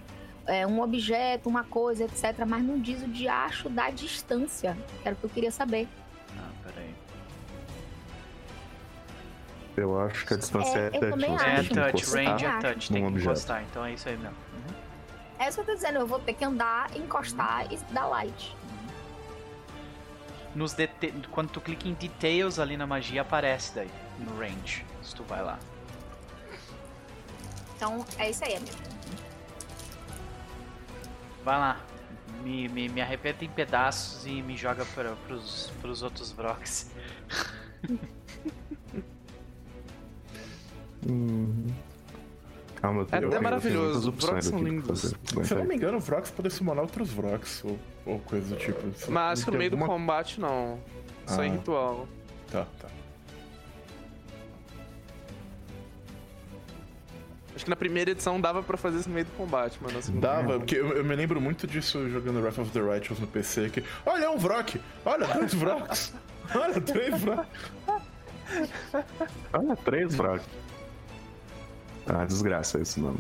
é, 0.45 0.67
um 0.67 0.81
objeto, 0.81 1.49
uma 1.49 1.63
coisa, 1.63 2.03
etc. 2.03 2.45
Mas 2.47 2.63
não 2.63 2.79
diz 2.79 3.01
o 3.01 3.07
diacho 3.07 3.69
da 3.69 3.89
distância. 3.89 4.77
Era 5.03 5.15
o 5.15 5.17
que 5.17 5.23
eu 5.23 5.29
queria 5.29 5.51
saber. 5.51 5.87
Eu 9.77 10.01
acho 10.01 10.25
que 10.25 10.33
a 10.33 10.37
distância 10.37 10.75
é, 10.75 10.87
é 10.87 10.89
touch. 10.89 11.23
É 11.23 11.91
touch, 11.91 12.05
range 12.09 12.45
é 12.45 12.59
touch, 12.59 12.91
tem 12.91 13.01
que 13.03 13.07
objeto. 13.07 13.29
encostar, 13.29 13.63
então 13.63 13.85
é 13.85 13.93
isso 13.93 14.09
aí 14.09 14.17
mesmo. 14.17 14.35
Uhum. 14.53 14.75
É 15.37 15.47
isso 15.47 15.57
que 15.57 15.61
eu 15.61 15.65
tô 15.65 15.75
dizendo, 15.75 15.99
eu 15.99 16.07
vou 16.07 16.19
ter 16.19 16.33
que 16.33 16.43
andar, 16.43 16.89
encostar 16.97 17.67
uhum. 17.67 17.73
e 17.73 17.93
dar 17.93 18.07
light. 18.07 18.57
Uhum. 18.63 18.87
Nos 20.55 20.75
Quando 21.29 21.49
tu 21.49 21.61
clica 21.61 21.87
em 21.87 21.93
details 21.93 22.57
ali 22.57 22.75
na 22.75 22.87
magia, 22.87 23.21
aparece 23.21 23.75
daí, 23.75 23.91
no 24.17 24.35
range, 24.39 24.83
se 25.03 25.15
tu 25.15 25.23
vai 25.23 25.43
lá. 25.43 25.59
Então, 27.75 28.03
é 28.17 28.31
isso 28.31 28.43
aí, 28.43 28.55
amigo. 28.55 28.77
Vai 31.45 31.59
lá. 31.59 31.79
Me, 32.41 32.67
me, 32.67 32.89
me 32.89 32.99
arrebenta 32.99 33.45
em 33.45 33.49
pedaços 33.49 34.25
e 34.25 34.41
me 34.41 34.57
joga 34.57 34.83
para, 34.85 35.15
pros, 35.27 35.71
pros 35.79 36.01
outros 36.01 36.31
Brox. 36.31 36.89
Hum. 41.07 41.67
Calma, 42.81 43.07
é 43.11 43.17
até 43.17 43.39
maravilhoso. 43.39 44.11
Os 44.11 44.23
Vrox 44.23 44.45
são 44.45 44.63
lindos. 44.63 45.15
Se 45.43 45.53
eu 45.53 45.59
não 45.59 45.65
me 45.65 45.75
engano, 45.75 45.97
o 45.97 46.01
Vrox 46.01 46.29
pode 46.29 46.51
summonar 46.51 46.83
outros 46.83 47.09
Vrox 47.09 47.63
ou, 47.63 47.79
ou 48.05 48.19
coisa 48.19 48.55
do 48.55 48.55
tipo. 48.55 48.79
Mas 49.09 49.45
no 49.45 49.53
meio 49.53 49.71
alguma... 49.71 49.87
do 49.87 49.91
combate, 49.91 50.39
não. 50.39 50.79
Só 51.25 51.41
ah. 51.41 51.47
em 51.47 51.53
ritual. 51.53 52.07
Tá, 52.51 52.65
tá. 52.79 52.87
Acho 57.55 57.65
que 57.65 57.69
na 57.71 57.75
primeira 57.75 58.11
edição 58.11 58.39
dava 58.39 58.61
pra 58.61 58.77
fazer 58.77 58.99
isso 58.99 59.09
no 59.09 59.15
meio 59.15 59.25
do 59.25 59.31
combate, 59.31 59.79
mano. 59.81 59.99
Dava, 60.21 60.59
porque 60.59 60.75
eu, 60.75 60.89
eu, 60.93 61.03
me 61.03 61.15
lembro 61.15 61.41
muito 61.41 61.65
disso 61.65 62.07
jogando 62.07 62.39
Wrath 62.39 62.59
of 62.59 62.69
the 62.69 62.79
Righteous 62.79 63.19
no 63.19 63.25
PC, 63.25 63.71
que... 63.71 63.83
Olha, 64.05 64.25
é 64.25 64.29
um 64.29 64.37
Vrock! 64.37 64.79
Olha, 65.03 65.25
dois 65.25 65.55
Vrocks! 65.55 66.13
Olha, 66.53 66.79
três 66.79 67.19
Vrocks! 67.19 67.49
Olha, 69.51 69.75
três 69.77 70.13
Vrocks! 70.13 70.45
Ah, 72.07 72.25
desgraça 72.25 72.79
esse 72.79 72.99
nome. 72.99 73.19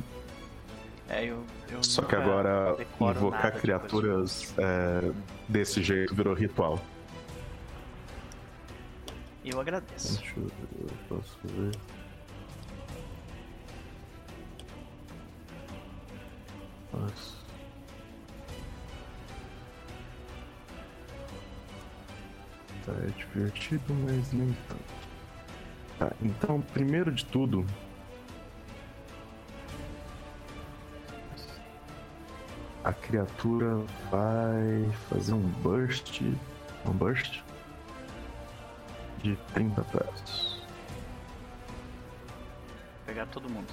É, 1.09 1.25
eu, 1.25 1.43
eu 1.69 1.83
Só 1.83 2.01
que 2.01 2.15
agora 2.15 2.75
invocar 2.99 3.53
criaturas 3.59 4.53
é, 4.57 5.11
desse 5.47 5.81
jeito 5.81 6.13
virou 6.13 6.33
ritual. 6.33 6.79
Eu 9.45 9.61
agradeço. 9.61 10.17
Deixa 10.19 10.33
eu 10.37 10.43
ver, 10.43 10.51
eu 10.81 10.89
posso 11.07 11.39
ver. 11.45 11.71
Nossa. 16.93 17.37
Tá, 22.85 22.91
é 22.91 23.07
divertido, 23.17 23.93
mas 23.93 24.33
nem 24.33 24.55
tanto. 24.67 24.97
Tá, 25.99 26.11
então, 26.21 26.61
primeiro 26.61 27.11
de 27.11 27.25
tudo, 27.25 27.65
a 32.87 32.93
criatura 32.93 33.75
vai 34.09 34.89
fazer 35.09 35.33
um 35.33 35.41
burst. 35.41 36.21
Um 36.85 36.91
burst 36.93 37.41
de 39.21 39.35
30 39.53 39.83
pés. 39.83 40.65
Pegar 43.05 43.25
todo 43.25 43.49
mundo. 43.49 43.67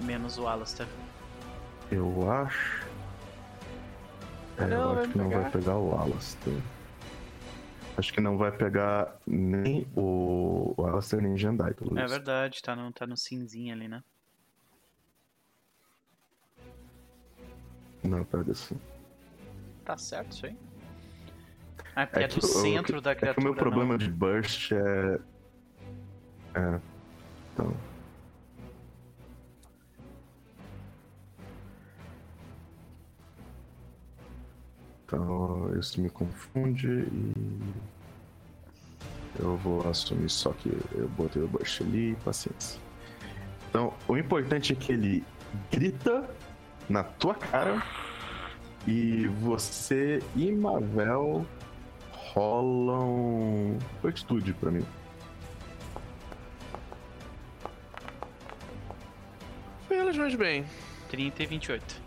Menos 0.00 0.38
o 0.38 0.48
Alastair. 0.48 0.88
Eu 1.90 2.32
acho. 2.32 2.88
É, 4.56 4.66
não, 4.66 4.94
eu 4.94 5.00
acho 5.00 5.10
que 5.10 5.18
não 5.18 5.28
vai 5.28 5.50
pegar 5.50 5.76
o 5.76 5.94
Alastair. 5.94 6.62
Acho 7.98 8.14
que 8.14 8.20
não 8.22 8.38
vai 8.38 8.50
pegar 8.50 9.14
nem 9.26 9.86
o, 9.94 10.72
o 10.74 10.86
Alastair 10.86 11.22
nem 11.22 11.34
o 11.34 11.36
Jandai, 11.36 11.74
pelo 11.74 11.98
É 11.98 12.06
verdade, 12.06 12.62
tá 12.62 12.74
no, 12.74 12.90
tá 12.92 13.06
no 13.06 13.14
cinzinho 13.14 13.74
ali, 13.74 13.88
né? 13.88 14.02
Não, 18.02 18.24
pega 18.24 18.52
assim. 18.52 18.78
Tá 19.84 19.96
certo 19.96 20.32
isso 20.32 20.46
aí. 20.46 20.56
Ah, 21.94 22.06
porque 22.06 22.20
é, 22.20 22.24
é 22.24 22.28
do 22.28 22.42
centro 22.42 22.98
o, 22.98 23.00
da 23.00 23.14
criatura. 23.14 23.32
É 23.32 23.34
que 23.34 23.40
o 23.40 23.44
meu 23.44 23.54
problema 23.54 23.92
não. 23.92 23.98
de 23.98 24.10
burst 24.10 24.72
é. 24.72 25.20
É. 26.54 26.80
Então. 27.52 27.76
Então 35.04 35.78
isso 35.78 36.00
me 36.00 36.08
confunde 36.08 36.86
e 36.86 37.72
eu 39.40 39.56
vou 39.56 39.88
assumir 39.88 40.28
só 40.30 40.52
que 40.52 40.68
eu 40.92 41.08
botei 41.08 41.42
o 41.42 41.48
burst 41.48 41.80
ali, 41.80 42.16
paciência. 42.24 42.80
Então, 43.68 43.92
o 44.08 44.16
importante 44.16 44.72
é 44.72 44.76
que 44.76 44.92
ele 44.92 45.24
grita 45.70 46.28
na 46.90 47.04
tua 47.04 47.34
cara 47.34 47.82
e 48.86 49.28
você 49.28 50.20
e 50.34 50.50
Mavel 50.50 51.46
rolam 52.34 53.78
fortitude 54.02 54.52
pra 54.54 54.72
mim. 54.72 54.84
Relativamente 59.88 60.36
bem. 60.36 60.66
30 61.08 61.42
e 61.42 61.46
28. 61.46 62.02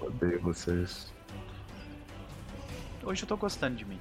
Odeio 0.00 0.40
vocês. 0.40 1.12
Hoje 3.04 3.22
eu 3.22 3.28
tô 3.28 3.36
gostando 3.36 3.76
de 3.76 3.84
mim. 3.84 4.00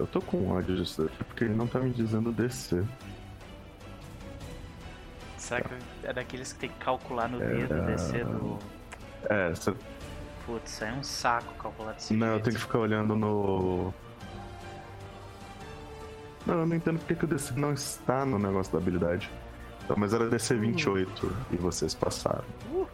Eu 0.00 0.06
tô 0.06 0.18
com 0.22 0.50
ódio 0.50 0.74
disso 0.76 1.02
daqui 1.02 1.22
porque 1.24 1.44
ele 1.44 1.54
não 1.54 1.66
tá 1.66 1.78
me 1.78 1.90
dizendo 1.90 2.32
descer. 2.32 2.86
Será 5.36 5.60
que 5.60 5.74
é 6.04 6.12
daqueles 6.14 6.54
que 6.54 6.58
tem 6.60 6.70
que 6.70 6.78
calcular 6.78 7.28
no 7.28 7.38
dedo, 7.38 7.74
é... 7.74 7.86
descer 7.86 8.24
do. 8.24 8.58
É, 9.28 9.50
você... 9.50 9.74
Putz, 10.46 10.80
é 10.80 10.90
um 10.90 11.02
saco 11.02 11.52
calcular 11.62 11.92
desse 11.92 12.14
Não, 12.14 12.28
jeito. 12.28 12.38
eu 12.38 12.42
tenho 12.44 12.56
que 12.56 12.62
ficar 12.62 12.78
olhando 12.78 13.14
no. 13.14 13.92
Não, 16.46 16.60
eu 16.60 16.66
não 16.66 16.76
entendo 16.76 16.98
porque 16.98 17.14
que 17.14 17.24
o 17.26 17.28
DC 17.28 17.52
não 17.56 17.74
está 17.74 18.24
no 18.24 18.38
negócio 18.38 18.72
da 18.72 18.78
habilidade. 18.78 19.30
Então, 19.84 19.96
mas 19.98 20.14
era 20.14 20.30
DC 20.30 20.54
28 20.54 21.26
uh. 21.26 21.36
e 21.52 21.56
vocês 21.58 21.94
passaram. 21.94 22.44
Uh. 22.72 22.86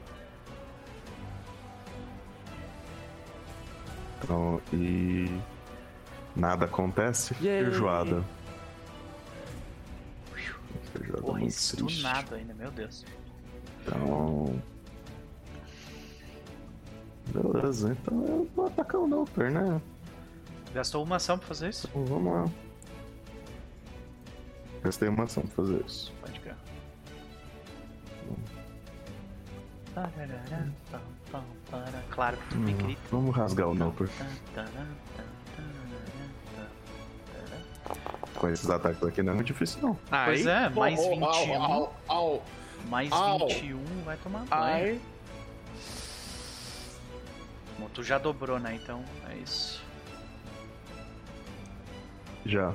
Então, 4.25 4.61
e. 4.73 5.31
Nada 6.37 6.67
acontece. 6.67 7.35
Feijoada. 7.35 8.23
Feijoada 10.93 11.23
Porra, 11.23 11.39
muito 11.39 11.51
isso 11.51 11.77
triste. 11.77 12.03
nada 12.03 12.37
ainda, 12.37 12.55
meu 12.55 12.71
Deus. 12.71 13.05
Então. 13.83 14.63
Beleza, 17.29 17.93
então 17.93 18.25
eu 18.27 18.49
vou 18.55 18.67
atacar 18.67 19.01
o 19.01 19.07
Noper, 19.07 19.51
né? 19.51 19.81
Gastou 20.73 21.03
uma 21.03 21.17
ação 21.17 21.39
pra 21.39 21.49
fazer 21.49 21.71
isso? 21.71 21.89
Então, 21.89 22.05
vamos 22.05 22.33
lá. 22.33 22.45
Gastei 24.83 25.09
uma 25.09 25.25
ação 25.25 25.43
pra 25.43 25.53
fazer 25.57 25.85
isso. 25.87 26.13
Pode 26.21 26.39
crer. 26.41 26.55
Claro 32.11 32.37
que 32.37 32.49
tu 32.51 32.57
me 32.57 32.73
grita. 32.73 33.01
Vamos 33.11 33.35
rasgar 33.35 33.69
o 33.69 33.75
Noper. 33.75 34.09
Com 38.37 38.49
esses 38.49 38.69
ataques 38.69 39.03
aqui 39.03 39.23
não 39.23 39.33
é 39.33 39.35
muito 39.37 39.49
difícil, 39.49 39.81
não. 39.83 39.99
Pois 40.25 40.47
é, 40.47 40.69
mais 40.69 41.01
21. 41.01 41.25
Au, 41.65 41.97
au, 42.07 42.45
mais 42.89 43.11
21 43.11 43.83
vai 44.05 44.17
tomar 44.19 44.45
banho. 44.45 45.01
Bom, 47.79 47.89
tu 47.93 48.03
já 48.03 48.19
dobrou, 48.19 48.59
né? 48.59 48.79
Então 48.83 49.05
é 49.31 49.37
isso. 49.37 49.85
Já. 52.45 52.73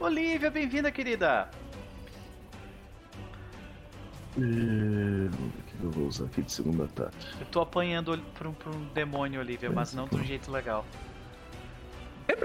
Olivia, 0.00 0.50
bem-vinda, 0.50 0.90
querida! 0.90 1.48
E... 4.36 4.40
O 4.40 5.62
que 5.66 5.84
eu 5.84 5.90
vou 5.90 6.06
usar 6.06 6.24
aqui 6.24 6.42
de 6.42 6.50
segundo 6.50 6.84
ataque? 6.84 7.16
Eu 7.38 7.46
tô 7.46 7.60
apanhando 7.60 8.18
pra 8.34 8.48
um, 8.48 8.52
pra 8.52 8.70
um 8.70 8.84
demônio, 8.94 9.40
Olivia, 9.40 9.70
mas 9.70 9.92
não 9.92 10.06
de 10.06 10.16
um 10.16 10.24
jeito 10.24 10.50
legal. 10.50 10.84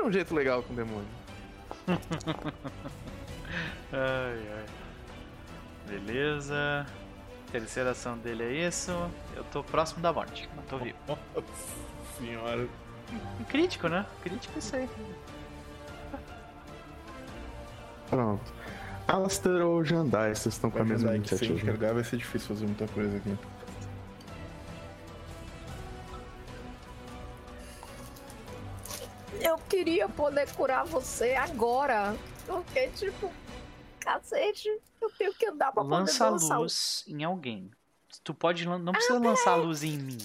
Um 0.07 0.11
jeito 0.11 0.33
legal 0.33 0.63
com 0.63 0.71
o 0.71 0.75
demônio. 0.75 1.05
ai, 3.91 4.47
ai. 4.55 4.65
Beleza. 5.85 6.85
Terceira 7.51 7.91
ação 7.91 8.17
dele 8.17 8.43
é 8.43 8.67
isso. 8.69 8.91
Eu 9.35 9.43
tô 9.51 9.61
próximo 9.65 10.01
da 10.01 10.13
morte, 10.13 10.49
não 10.55 10.63
tô 10.63 10.77
vivo. 10.77 10.95
Nossa 11.35 12.17
senhora. 12.17 12.65
Crítico, 13.49 13.89
né? 13.89 14.05
Crítico 14.23 14.53
é 14.55 14.59
isso 14.59 14.75
aí. 14.77 14.89
Pronto. 18.09 18.53
Alastair 19.09 19.61
ou 19.61 19.83
Jandai, 19.83 20.33
vocês 20.33 20.55
estão 20.55 20.71
com 20.71 20.79
a 20.79 20.85
mesma 20.85 21.17
iniciativa. 21.17 21.53
Se 21.53 21.65
enxergar 21.65 21.93
vai 21.93 22.05
ser 22.05 22.15
difícil 22.15 22.47
fazer 22.47 22.65
muita 22.65 22.87
coisa 22.87 23.17
aqui. 23.17 23.37
Queria 29.67 30.07
poder 30.09 30.51
curar 30.53 30.85
você 30.85 31.35
agora. 31.35 32.15
Porque, 32.45 32.87
tipo, 32.89 33.31
cacete, 33.99 34.69
eu 35.01 35.09
tenho 35.11 35.33
que 35.33 35.47
andar 35.47 35.71
pra 35.71 35.83
Lança 35.83 36.25
poder 36.25 36.31
lançar 36.31 36.57
luz 36.59 37.03
em 37.07 37.23
alguém. 37.23 37.71
Tu 38.23 38.33
pode, 38.33 38.67
não 38.67 38.93
precisa 38.93 39.17
ah, 39.17 39.21
lançar 39.21 39.55
luz 39.55 39.83
em 39.83 39.97
mim. 39.97 40.17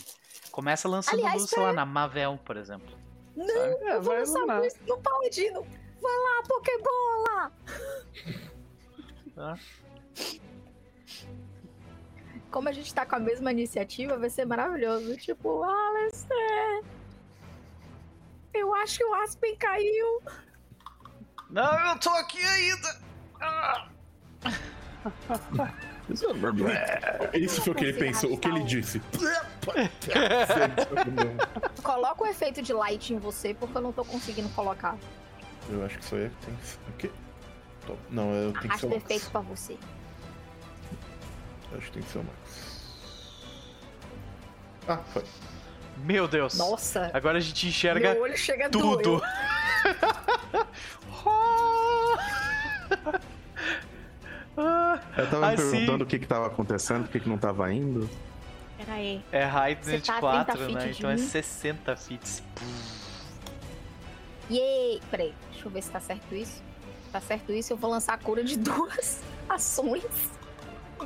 Começa 0.50 0.88
lançando 0.88 1.20
Aliás, 1.20 1.42
luz, 1.42 1.50
sei 1.50 1.62
lá, 1.62 1.72
na 1.72 1.84
Mavel, 1.84 2.38
por 2.44 2.56
exemplo. 2.56 2.96
Não, 3.34 3.46
sabe? 3.46 3.84
eu 3.84 3.88
é, 3.88 4.00
vou 4.00 4.14
lançar 4.14 4.60
luz 4.60 4.74
no 4.86 4.98
Paladino. 4.98 5.66
Vai 6.00 6.12
lá, 6.12 6.42
Pokébola! 6.48 7.52
Ah. 9.36 9.56
Como 12.50 12.68
a 12.68 12.72
gente 12.72 12.92
tá 12.92 13.06
com 13.06 13.16
a 13.16 13.18
mesma 13.18 13.50
iniciativa, 13.50 14.18
vai 14.18 14.28
ser 14.28 14.44
maravilhoso. 14.44 15.16
Tipo, 15.16 15.62
Alistair! 15.62 16.84
Eu 18.54 18.74
acho 18.74 18.98
que 18.98 19.04
o 19.04 19.14
Aspen 19.14 19.56
caiu. 19.56 20.22
Não, 21.50 21.88
eu 21.88 21.98
tô 21.98 22.10
aqui 22.10 22.42
ainda. 22.42 23.00
Ah. 23.40 23.88
Isso 27.34 27.62
foi 27.62 27.72
o 27.72 27.76
que 27.76 27.84
ele 27.84 27.98
pensou, 27.98 28.32
o 28.32 28.38
que 28.38 28.48
ele 28.48 28.62
disse. 28.64 29.00
Coloca 31.82 32.24
o 32.24 32.26
efeito 32.26 32.62
de 32.62 32.72
light 32.72 33.12
em 33.14 33.18
você, 33.18 33.54
porque 33.54 33.76
eu 33.76 33.82
não 33.82 33.92
tô 33.92 34.04
conseguindo 34.04 34.48
colocar. 34.50 34.96
Eu 35.68 35.84
acho 35.84 35.98
que 35.98 36.04
só 36.04 36.16
é 36.16 36.28
que 36.28 36.46
tem 36.46 36.56
que. 36.56 36.62
O 36.88 36.92
quê? 36.98 37.10
Não, 38.10 38.32
eu 38.32 38.52
tenho 38.52 38.72
que 38.74 38.78
ser 38.78 38.86
o 38.86 38.90
Max. 38.90 39.04
efeito 39.04 39.30
pra 39.30 39.40
você. 39.40 39.78
Acho 41.76 41.86
que 41.86 41.92
tem 41.92 42.02
que 42.02 42.10
ser 42.10 42.18
o 42.18 42.24
Max. 42.24 42.82
Ah, 44.88 44.98
foi. 45.12 45.24
Meu 45.98 46.26
Deus. 46.26 46.56
Nossa. 46.56 47.10
Agora 47.12 47.38
a 47.38 47.40
gente 47.40 47.68
enxerga 47.68 48.12
Meu 48.12 48.22
olho 48.22 48.36
chega 48.36 48.68
tudo. 48.68 49.22
Eu 55.16 55.30
tava 55.30 55.50
me 55.50 55.56
perguntando 55.56 56.04
o 56.04 56.06
que 56.06 56.18
que 56.18 56.26
tava 56.26 56.46
acontecendo, 56.46 57.04
o 57.06 57.08
que 57.08 57.20
que 57.20 57.28
não 57.28 57.38
tava 57.38 57.72
indo. 57.72 58.08
Pera 58.76 58.94
aí. 58.94 59.22
É 59.30 59.44
height 59.44 59.84
24, 59.84 60.44
tá 60.44 60.54
né? 60.58 60.90
Então 60.90 61.10
é 61.10 61.16
60 61.16 61.96
fits. 61.96 62.42
Yay! 64.50 65.00
Peraí, 65.10 65.34
deixa 65.50 65.66
eu 65.66 65.70
ver 65.70 65.82
se 65.82 65.90
tá 65.90 66.00
certo 66.00 66.34
isso. 66.34 66.62
Tá 67.10 67.20
certo 67.20 67.52
isso, 67.52 67.72
eu 67.72 67.76
vou 67.76 67.90
lançar 67.90 68.14
a 68.14 68.18
cura 68.18 68.42
de 68.42 68.56
duas 68.58 69.22
ações. 69.48 70.31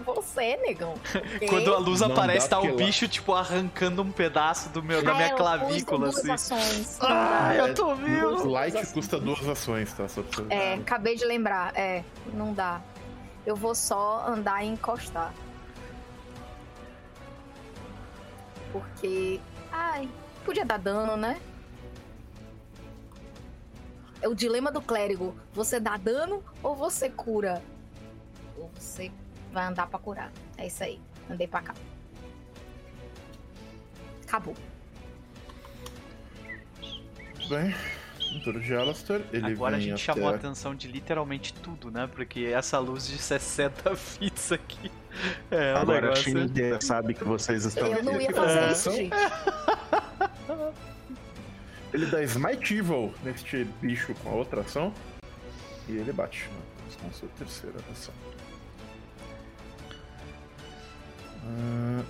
Você, 0.05 0.57
negão. 0.59 0.95
Quando 1.49 1.75
a 1.75 1.79
luz 1.79 2.01
não 2.01 2.09
aparece, 2.09 2.49
tá 2.49 2.61
o 2.61 2.77
bicho, 2.77 3.09
tipo, 3.09 3.33
arrancando 3.33 4.03
um 4.03 4.13
pedaço 4.13 4.69
do 4.71 4.83
meu, 4.83 5.03
da 5.03 5.15
minha 5.15 5.35
clavícula, 5.35 6.09
assim. 6.09 6.31
Ações. 6.31 6.99
Ah, 7.09 7.55
eu 7.55 7.75
tô 7.75 7.95
vivo. 7.95 8.49
Light 8.49 8.87
custa 8.93 9.19
duas 9.19 9.47
ações, 9.49 9.93
tá? 9.93 10.09
Só 10.09 10.23
pra... 10.23 10.45
É, 10.51 10.75
acabei 10.75 11.17
de 11.17 11.25
lembrar. 11.25 11.73
É, 11.77 12.05
não 12.33 12.53
dá. 12.53 12.81
Eu 13.45 13.55
vou 13.55 13.75
só 13.75 14.25
andar 14.27 14.65
e 14.65 14.69
encostar. 14.69 15.33
Porque. 18.73 19.41
Ai, 19.71 20.09
podia 20.45 20.65
dar 20.65 20.79
dano, 20.79 21.17
né? 21.17 21.41
É 24.21 24.29
o 24.29 24.35
dilema 24.35 24.71
do 24.73 24.81
clérigo. 24.81 25.37
Você 25.53 25.79
dá 25.79 25.97
dano 25.97 26.43
ou 26.63 26.75
você 26.75 27.09
cura? 27.09 27.63
Ou 28.57 28.71
você 28.75 29.11
vai 29.57 29.65
andar 29.65 29.87
pra 29.87 29.99
curar. 29.99 30.31
É 30.59 30.67
isso 30.67 30.85
aí. 30.85 31.01
Andei 31.31 31.49
pra 31.49 31.63
cá. 31.63 31.75
Acabou. 34.25 34.55
Bem, 37.49 37.75
turno 38.45 38.61
de 38.61 38.75
Alastair, 38.75 39.25
ele 39.33 39.53
Agora 39.53 39.77
a 39.77 39.81
gente 39.81 39.95
até... 39.95 40.03
chamou 40.03 40.29
a 40.29 40.35
atenção 40.35 40.75
de 40.75 40.89
literalmente 40.89 41.55
tudo, 41.55 41.91
né? 41.91 42.07
Porque 42.07 42.41
essa 42.41 42.79
luz 42.79 43.07
de 43.07 43.17
60 43.17 43.97
feet 43.97 44.37
Isso 44.37 44.53
aqui. 44.53 44.93
É, 45.51 45.73
Agora 45.73 46.03
negócio... 46.03 46.37
a 46.39 46.45
inteira 46.45 46.79
sabe 46.83 47.15
que 47.15 47.25
vocês 47.25 47.65
estão 47.65 47.87
Eu 47.87 48.05
não 48.05 48.21
ia 48.21 48.31
fazer 48.35 48.59
é. 48.59 48.73
isso, 48.73 48.91
gente. 48.91 49.17
Ele 51.95 52.05
dá 52.07 52.23
Smite 52.25 52.75
Evil 52.75 53.15
neste 53.23 53.65
bicho 53.81 54.13
com 54.17 54.29
a 54.29 54.33
outra 54.33 54.61
ação. 54.61 54.93
E 55.89 55.93
ele 55.93 56.13
bate 56.13 56.47
né? 56.49 56.61
com 57.01 57.09
a 57.09 57.13
sua 57.13 57.29
terceira 57.39 57.79
ação. 57.91 58.13
Uh... 61.47 62.05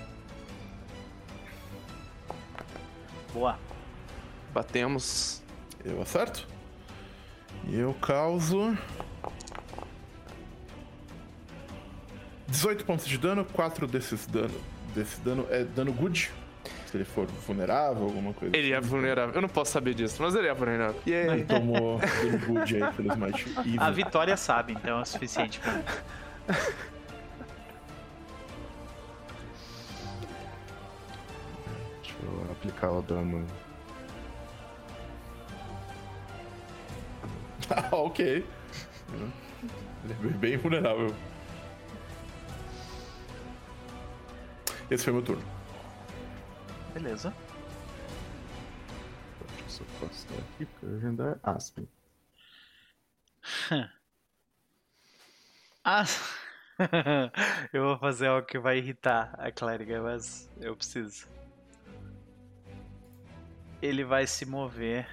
Boa. 3.33 3.59
Batemos. 4.53 5.43
Eu 5.85 6.01
acerto. 6.01 6.47
E 7.69 7.79
eu 7.79 7.93
causo. 7.95 8.77
18 12.49 12.85
pontos 12.85 13.07
de 13.07 13.19
dano, 13.19 13.45
4 13.45 13.87
desses 13.87 14.27
dano. 14.27 14.55
Desse 14.95 15.21
dano 15.21 15.47
é 15.51 15.65
dano 15.65 15.93
good. 15.93 16.31
Se 16.87 16.97
ele 16.97 17.05
for 17.05 17.27
vulnerável, 17.27 18.05
alguma 18.05 18.33
coisa 18.33 18.57
Ele 18.57 18.73
é 18.73 18.77
assim. 18.77 18.87
é 18.87 18.89
vulnerável. 18.91 19.35
Eu 19.35 19.43
não 19.43 19.49
posso 19.49 19.73
saber 19.73 19.93
disso, 19.95 20.23
mas 20.23 20.35
ele 20.35 20.47
é 20.47 20.55
vulnerável. 20.55 21.01
E 21.05 21.13
aí? 21.13 21.27
Ele 21.29 21.45
tomou 21.45 21.99
dano 21.99 22.39
good 22.47 22.83
aí 22.83 22.93
pelo 22.95 23.13
Smite 23.13 23.51
Evil. 23.59 23.83
A 23.83 23.91
vitória 23.91 24.37
sabe, 24.37 24.73
então 24.73 24.99
é 24.99 25.03
o 25.03 25.05
suficiente 25.05 25.61
pra 25.61 26.55
aplicar 32.53 32.91
o 32.91 33.03
dano 33.03 33.47
Ah, 37.71 37.89
ok. 37.97 38.47
Ele 39.13 40.13
é 40.13 40.15
bem 40.39 40.57
vulnerável. 40.57 41.15
Esse 44.91 45.05
foi 45.05 45.13
meu 45.13 45.23
turno. 45.23 45.43
Beleza. 46.95 47.35
Deixa 49.41 49.83
eu 49.83 49.87
só 49.87 50.07
passar 50.07 50.35
aqui 50.39 50.65
pra 50.67 50.89
agendar 50.91 51.39
Aspen. 51.43 51.89
As... 55.85 56.21
eu 57.73 57.85
vou 57.85 57.99
fazer 57.99 58.29
algo 58.29 58.47
que 58.47 58.59
vai 58.59 58.79
irritar 58.79 59.35
a 59.39 59.51
clériga, 59.51 60.03
mas 60.03 60.51
eu 60.61 60.77
preciso. 60.77 61.27
Ele 63.81 64.05
vai 64.05 64.27
se 64.27 64.47
mover 64.47 65.07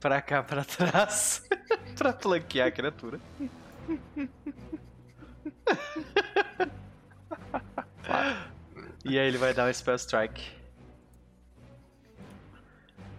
pra 0.00 0.20
cá, 0.20 0.42
pra 0.42 0.64
trás, 0.64 1.46
pra 1.96 2.12
flanquear 2.12 2.68
a 2.68 2.70
criatura. 2.70 3.20
e 9.04 9.18
aí 9.18 9.26
ele 9.26 9.38
vai 9.38 9.52
dar 9.52 9.68
um 9.68 9.72
Spell 9.72 9.96
Strike. 9.96 10.50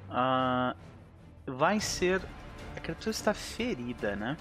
Uh, 0.09 0.75
vai 1.45 1.79
ser. 1.79 2.21
A 2.75 2.79
criatura 2.79 3.11
está 3.11 3.33
ferida, 3.33 4.15
né? 4.15 4.37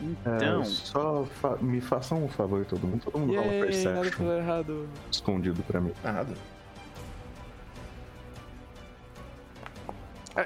Então. 0.00 0.62
É, 0.62 0.64
só 0.64 1.24
fa 1.24 1.56
me 1.56 1.80
façam 1.80 2.24
um 2.24 2.28
favor, 2.28 2.64
todo 2.66 2.86
mundo. 2.86 3.02
Todo 3.04 3.18
mundo 3.18 3.34
rola 3.34 3.48
Perception. 3.48 4.32
Errado. 4.32 4.88
Escondido 5.10 5.62
pra 5.62 5.80
mim. 5.80 5.92
Nada. 6.04 6.34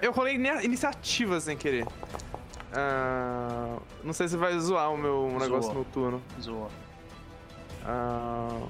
Eu 0.02 0.12
rolei 0.12 0.34
iniciativa 0.34 1.40
sem 1.40 1.56
querer. 1.56 1.86
Uh, 2.70 3.82
não 4.04 4.12
sei 4.12 4.28
se 4.28 4.36
vai 4.36 4.56
zoar 4.58 4.92
o 4.92 4.96
meu 4.96 5.28
Zoa. 5.30 5.38
negócio 5.40 5.74
noturno. 5.74 6.22
Zoa. 6.40 6.68
Uh, 7.82 8.68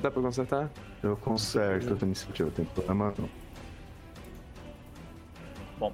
dá 0.00 0.10
pra 0.10 0.22
consertar? 0.22 0.70
Eu 1.02 1.16
conserto 1.16 1.96
a 2.00 2.06
iniciativa, 2.06 2.50
tem 2.50 2.64
problema 2.64 3.12
não. 3.18 3.28
Bom. 5.78 5.92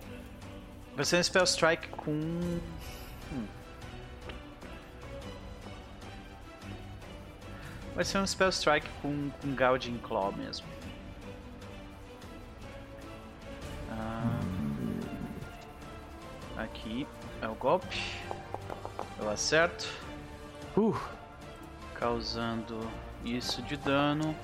Vai 0.94 1.04
ser 1.04 1.16
um 1.16 1.22
Spell 1.22 1.44
Strike 1.44 1.88
com. 1.88 2.12
Hum. 2.12 3.46
Vai 7.94 8.04
ser 8.04 8.18
um 8.18 8.26
Spell 8.26 8.50
Strike 8.50 8.88
com, 9.00 9.30
com 9.40 9.56
Gouging 9.56 9.98
Claw 9.98 10.32
mesmo. 10.32 10.66
Aqui 16.56 17.06
é 17.40 17.48
o 17.48 17.54
golpe. 17.54 18.00
Eu 19.18 19.30
acerto. 19.30 19.88
Uh, 20.76 20.96
causando 21.94 22.78
isso 23.24 23.62
de 23.62 23.76
dano. 23.76 24.34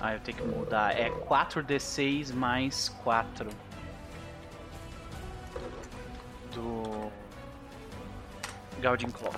Ah, 0.00 0.14
eu 0.14 0.20
tenho 0.20 0.38
que 0.38 0.44
mudar. 0.44 0.98
É 0.98 1.10
4d6 1.10 2.34
mais 2.34 2.88
4 3.04 3.48
do 6.52 7.10
Gaudin 8.80 9.10
Claw. 9.10 9.32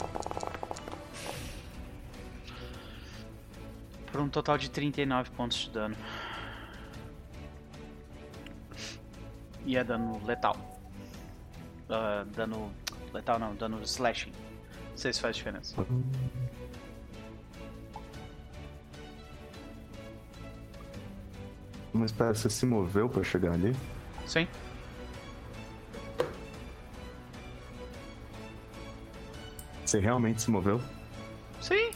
Por 4.10 4.20
um 4.20 4.28
total 4.28 4.56
de 4.56 4.70
39 4.70 5.30
pontos 5.30 5.58
de 5.58 5.70
dano. 5.70 5.96
E 9.64 9.76
é 9.76 9.84
dano 9.84 10.20
letal. 10.24 10.56
Uh, 11.88 12.24
dano 12.30 12.72
letal 13.12 13.38
não, 13.38 13.54
dano 13.54 13.80
slashing. 13.82 14.32
Não 14.90 14.96
sei 14.96 15.12
se 15.12 15.20
faz 15.20 15.36
diferença. 15.36 15.74
Mas 21.92 22.10
espera, 22.10 22.34
você 22.34 22.50
se 22.50 22.66
moveu 22.66 23.08
pra 23.08 23.22
chegar 23.22 23.52
ali? 23.52 23.74
Sim. 24.26 24.48
Você 29.84 30.00
realmente 30.00 30.42
se 30.42 30.50
moveu? 30.50 30.80
Sim. 31.60 31.92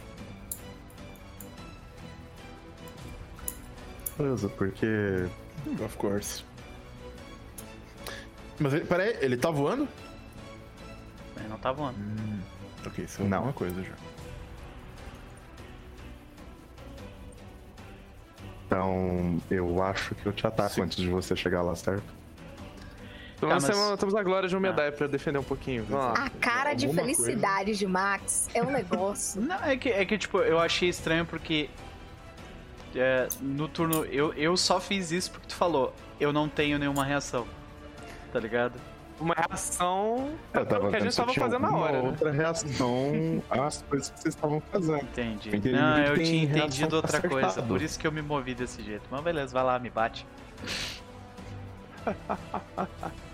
Beleza, 4.16 4.48
porque. 4.50 4.86
Of 5.84 5.96
course. 5.96 6.44
Mas 8.60 8.74
ele, 8.74 8.84
peraí, 8.84 9.16
ele 9.20 9.36
tá 9.36 9.50
voando? 9.50 9.88
Ele 11.36 11.48
não 11.48 11.58
tá 11.58 11.72
voando. 11.72 11.98
Hum, 11.98 12.40
ok, 12.86 13.04
isso 13.04 13.22
é 13.22 13.24
não. 13.24 13.44
uma 13.44 13.52
coisa 13.52 13.82
já. 13.82 13.94
Então, 18.66 19.40
eu 19.50 19.82
acho 19.82 20.14
que 20.14 20.26
eu 20.26 20.32
te 20.32 20.46
ataco 20.46 20.74
Sim. 20.74 20.82
antes 20.82 20.98
de 20.98 21.08
você 21.08 21.34
chegar 21.34 21.62
lá, 21.62 21.74
certo? 21.74 22.02
Então, 23.36 23.48
nós 23.48 23.66
mas... 23.66 23.98
temos 23.98 24.14
a 24.14 24.22
glória 24.22 24.48
de 24.48 24.56
um 24.56 24.60
medalha 24.60 24.88
ah. 24.88 24.92
pra 24.92 25.06
defender 25.06 25.38
um 25.38 25.44
pouquinho. 25.44 25.86
A 25.96 26.28
cara 26.40 26.74
de 26.74 26.88
felicidade 26.88 27.66
coisa. 27.66 27.78
de 27.78 27.86
Max 27.86 28.48
é 28.52 28.62
um 28.62 28.70
negócio. 28.70 29.40
Não, 29.46 29.62
é 29.64 29.76
que, 29.76 29.88
é 29.88 30.04
que, 30.04 30.18
tipo, 30.18 30.38
eu 30.38 30.58
achei 30.58 30.88
estranho 30.88 31.24
porque. 31.24 31.70
É, 32.96 33.28
no 33.40 33.68
turno. 33.68 34.04
Eu, 34.06 34.34
eu 34.34 34.56
só 34.56 34.80
fiz 34.80 35.12
isso 35.12 35.30
porque 35.30 35.46
tu 35.46 35.54
falou. 35.54 35.94
Eu 36.18 36.32
não 36.32 36.48
tenho 36.48 36.80
nenhuma 36.80 37.04
reação 37.04 37.46
tá 38.32 38.40
ligado? 38.40 38.80
Uma 39.20 39.34
reação 39.34 40.38
eu 40.54 40.64
tava 40.64 40.90
que 40.90 40.96
a 40.96 41.00
gente 41.00 41.16
tava 41.16 41.34
fazendo 41.34 41.62
na 41.62 41.76
hora. 41.76 41.92
Uma 41.94 42.02
né? 42.02 42.08
outra 42.08 42.30
reação 42.30 43.42
às 43.50 43.82
coisas 43.82 44.10
que 44.10 44.20
vocês 44.20 44.34
estavam 44.34 44.60
fazendo. 44.60 45.02
Entendi. 45.02 45.48
Entendi 45.48 45.72
não, 45.72 45.98
eu 45.98 46.14
tinha 46.22 46.44
entendido 46.44 46.94
outra 46.96 47.18
acertado. 47.18 47.40
coisa, 47.40 47.62
por 47.62 47.82
isso 47.82 47.98
que 47.98 48.06
eu 48.06 48.12
me 48.12 48.22
movi 48.22 48.54
desse 48.54 48.80
jeito. 48.82 49.02
Mas 49.10 49.20
beleza, 49.22 49.52
vai 49.52 49.64
lá, 49.64 49.76
me 49.78 49.90
bate. 49.90 50.24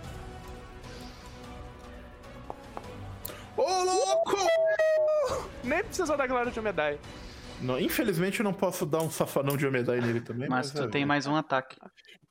Ô, 3.57 3.63
louco! 3.63 4.37
Nem 5.63 5.85
precisou 5.85 6.17
da 6.17 6.27
glória 6.27 6.51
de 6.51 6.59
Omedai. 6.59 6.99
Não, 7.61 7.79
infelizmente 7.79 8.41
eu 8.41 8.45
não 8.45 8.53
posso 8.53 8.85
dar 8.85 9.01
um 9.01 9.11
safanão 9.11 9.57
de 9.57 9.67
Omedai 9.67 10.01
nele 10.01 10.21
também. 10.21 10.49
Mas, 10.49 10.73
mas 10.73 10.81
tu 10.81 10.83
é, 10.85 10.89
tem 10.89 11.07
mais 11.07 11.27
um 11.27 11.37
ataque. 11.37 11.77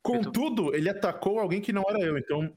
Contudo, 0.04 0.76
ele 0.76 0.90
atacou 0.90 1.40
alguém 1.40 1.62
que 1.62 1.72
não 1.72 1.84
era 1.88 2.00
eu, 2.00 2.18
então. 2.18 2.52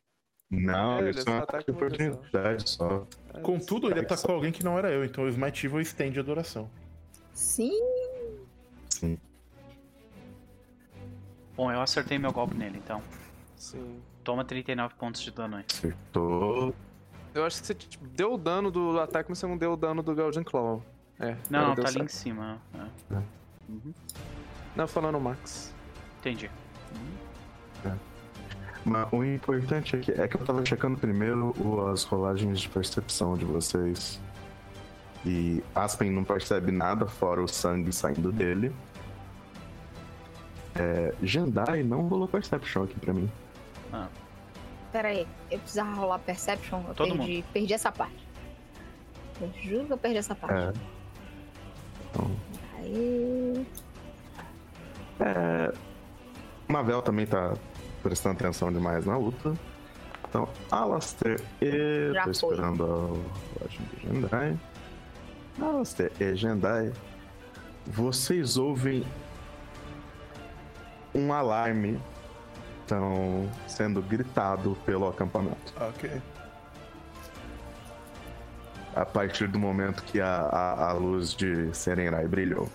Não, 0.50 0.98
é, 0.98 1.08
ele 1.08 1.20
só 1.20 1.38
ataque 1.38 1.66
de 1.66 1.70
oportunidade 1.70 2.68
só. 2.68 3.06
É, 3.32 3.40
Contudo, 3.40 3.88
ele 3.88 4.00
atacou 4.00 4.34
alguém 4.34 4.52
que 4.52 4.64
não 4.64 4.76
era 4.76 4.90
eu, 4.90 5.04
então 5.04 5.24
o 5.24 5.28
Smite 5.28 5.66
Evil 5.66 5.80
estende 5.80 6.18
a 6.18 6.22
duração. 6.22 6.68
Sim. 7.32 7.80
Sim. 8.88 9.18
Bom, 11.56 11.70
eu 11.70 11.80
acertei 11.80 12.18
meu 12.18 12.32
golpe 12.32 12.54
nele, 12.54 12.78
então. 12.78 13.00
Sim. 13.56 14.00
Toma 14.24 14.44
39 14.44 14.94
pontos 14.96 15.20
de 15.20 15.30
dano 15.30 15.56
aí. 15.56 15.64
Acertou. 15.70 16.74
Eu 17.32 17.44
acho 17.44 17.60
que 17.60 17.66
você 17.66 17.74
tipo, 17.74 18.06
deu 18.08 18.34
o 18.34 18.38
dano 18.38 18.70
do 18.70 18.98
ataque, 18.98 19.28
mas 19.28 19.38
você 19.38 19.46
não 19.46 19.56
deu 19.56 19.72
o 19.72 19.76
dano 19.76 20.02
do 20.02 20.14
Golden 20.14 20.42
Claw. 20.42 20.82
É. 21.20 21.36
Não, 21.48 21.74
tá 21.74 21.82
certo. 21.82 21.96
ali 21.96 22.04
em 22.06 22.08
cima. 22.08 22.60
É. 22.74 23.14
É. 23.14 23.22
Uhum. 23.68 23.94
Não, 24.74 24.88
falando 24.88 25.20
Max. 25.20 25.72
Entendi. 26.18 26.50
É. 27.86 27.94
Mas 28.84 29.08
o 29.12 29.24
importante 29.24 29.96
aqui 29.96 30.12
é 30.12 30.28
que 30.28 30.36
eu 30.36 30.44
tava 30.44 30.64
checando 30.64 30.96
primeiro 30.96 31.52
as 31.90 32.04
rolagens 32.04 32.60
de 32.60 32.68
percepção 32.68 33.36
de 33.36 33.44
vocês. 33.44 34.20
E 35.24 35.60
Aspen 35.74 36.10
não 36.10 36.22
percebe 36.22 36.70
nada 36.70 37.04
fora 37.06 37.42
o 37.42 37.48
sangue 37.48 37.92
saindo 37.92 38.30
dele. 38.30 38.72
É, 40.76 41.12
Jandai 41.20 41.82
não 41.82 42.06
rolou 42.06 42.28
Perception 42.28 42.84
aqui 42.84 42.94
pra 43.00 43.12
mim. 43.12 43.28
Ah. 43.92 44.06
Pera 44.92 45.08
aí, 45.08 45.26
eu 45.50 45.58
precisava 45.58 45.92
rolar 45.94 46.20
Perception, 46.20 46.80
eu 46.86 46.94
Todo 46.94 47.16
perdi, 47.16 47.36
mundo. 47.36 47.44
perdi 47.52 47.74
essa 47.74 47.90
parte. 47.90 48.28
Eu 49.40 49.52
juro 49.62 49.86
que 49.86 49.92
eu 49.94 49.98
perdi 49.98 50.18
essa 50.18 50.34
parte. 50.34 50.78
É. 50.78 50.80
Então... 52.10 52.30
Aí... 52.78 53.66
É... 55.18 55.72
Mavel 56.68 57.02
também 57.02 57.26
tá 57.26 57.54
prestando 58.06 58.36
atenção 58.36 58.72
demais 58.72 59.04
na 59.04 59.16
luta. 59.16 59.52
Então, 60.28 60.48
Alastair 60.70 61.40
e. 61.60 62.12
Já 62.12 62.22
Tô 62.22 62.30
esperando 62.30 62.84
a 62.84 62.86
loja 62.86 63.78
do 63.80 64.00
Jandai. 64.02 64.58
Alastair 65.60 66.12
e 66.20 66.36
Jandai. 66.36 66.92
Vocês 67.84 68.56
ouvem 68.56 69.04
um 71.12 71.32
alarme 71.32 72.00
estão 72.82 73.50
sendo 73.66 74.00
gritado 74.00 74.76
pelo 74.86 75.08
acampamento. 75.08 75.74
Ok. 75.80 76.22
A 78.94 79.04
partir 79.04 79.48
do 79.48 79.58
momento 79.58 80.04
que 80.04 80.20
a, 80.20 80.42
a, 80.42 80.90
a 80.90 80.92
luz 80.92 81.34
de 81.34 81.74
Serenrai 81.74 82.28
brilhou. 82.28 82.70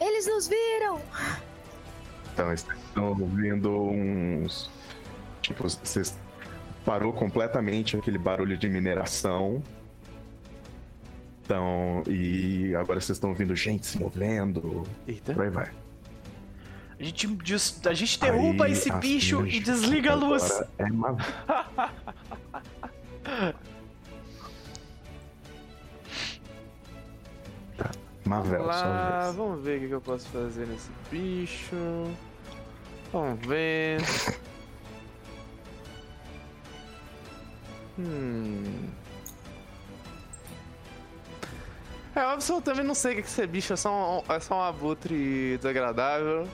Eles 0.00 0.26
nos 0.26 0.48
viram! 0.48 1.00
Então, 2.36 2.52
estão 2.52 3.16
ouvindo 3.18 3.70
uns. 3.70 4.70
Tipo, 5.40 5.62
vocês 5.62 6.14
parou 6.84 7.10
completamente 7.10 7.96
aquele 7.96 8.18
barulho 8.18 8.58
de 8.58 8.68
mineração. 8.68 9.62
Então, 11.42 12.02
e 12.06 12.74
agora 12.74 13.00
vocês 13.00 13.16
estão 13.16 13.30
ouvindo 13.30 13.56
gente 13.56 13.86
se 13.86 13.98
movendo. 13.98 14.82
Eita. 15.08 15.32
Por 15.32 15.44
aí 15.44 15.50
vai. 15.50 15.70
A 17.00 17.02
gente, 17.02 17.26
a 17.88 17.94
gente 17.94 18.20
derruba 18.20 18.66
Aí, 18.66 18.72
esse 18.72 18.92
bicho 18.92 19.46
e 19.46 19.58
desliga 19.58 20.12
a 20.12 20.14
luz. 20.14 20.62
É 20.76 20.84
uma... 20.84 21.16
Mavel, 28.26 28.58
vamos 28.58 28.66
lá, 28.66 29.32
vamos 29.36 29.62
ver 29.62 29.84
o 29.84 29.88
que 29.88 29.94
eu 29.94 30.00
posso 30.00 30.26
fazer 30.28 30.66
nesse 30.66 30.90
bicho. 31.10 31.76
Vamos 33.12 33.46
ver. 33.46 34.00
hum. 37.98 38.88
É 42.16 42.24
óbvio, 42.24 42.56
eu 42.56 42.62
também 42.62 42.84
não 42.84 42.94
sei 42.94 43.12
o 43.12 43.22
que 43.22 43.28
esse 43.28 43.46
bicho 43.46 43.74
é 43.74 43.76
só 43.76 44.20
um, 44.20 44.32
é 44.32 44.40
só 44.40 44.56
um 44.56 44.62
abutre 44.62 45.56
desagradável. 45.58 46.48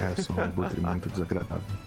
É, 0.00 0.22
sou 0.22 0.36
um 0.36 0.42
abutre 0.42 0.80
muito 0.80 1.08
desagradável. 1.08 1.79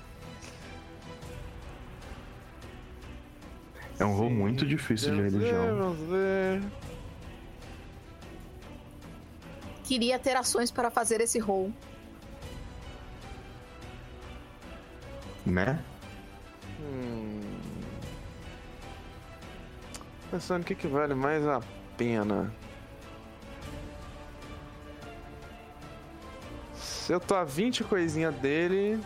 É 4.03 4.05
um 4.05 4.17
rol 4.17 4.29
muito 4.29 4.65
difícil 4.65 5.15
de 5.15 5.21
religião. 5.21 5.77
Vamos 5.77 6.09
ver. 6.09 6.61
Queria 9.85 10.19
ter 10.19 10.35
ações 10.35 10.69
para 10.69 10.91
fazer 10.91 11.21
esse 11.21 11.39
rol. 11.39 11.71
Né? 15.45 15.81
Hum... 16.81 17.39
Pensando 20.29 20.63
o 20.63 20.65
que, 20.65 20.75
que 20.75 20.87
vale 20.87 21.13
mais 21.13 21.47
a 21.47 21.61
pena. 21.95 22.53
Se 26.73 27.13
eu 27.13 27.21
tô 27.21 27.35
a 27.35 27.45
20 27.45 27.85
coisinha 27.85 28.33
dele. 28.33 28.99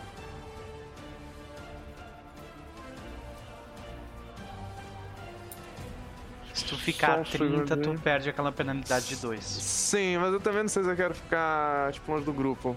Tu 6.68 6.76
ficar 6.76 7.20
a 7.20 7.24
30, 7.24 7.76
tu 7.76 7.98
perde 8.00 8.28
aquela 8.28 8.52
penalidade 8.52 9.08
de 9.08 9.16
2. 9.16 9.42
Sim, 9.42 10.18
mas 10.18 10.32
eu 10.32 10.40
também 10.40 10.62
não 10.62 10.68
sei 10.68 10.84
se 10.84 10.90
eu 10.90 10.96
quero 10.96 11.14
ficar, 11.14 11.92
tipo, 11.92 12.12
longe 12.12 12.24
do 12.24 12.32
grupo. 12.32 12.76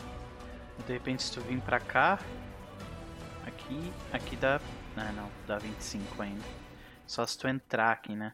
De 0.88 0.94
repente, 0.94 1.24
se 1.24 1.34
tu 1.34 1.42
vir 1.42 1.60
pra 1.62 1.80
cá. 1.80 2.20
Aqui. 3.46 3.94
Aqui 4.12 4.36
dá. 4.36 4.60
Ah, 4.96 5.12
não, 5.12 5.30
dá 5.46 5.58
25 5.58 6.22
ainda. 6.22 6.44
Só 7.06 7.26
se 7.26 7.38
tu 7.38 7.48
entrar 7.48 7.92
aqui, 7.92 8.16
né? 8.16 8.34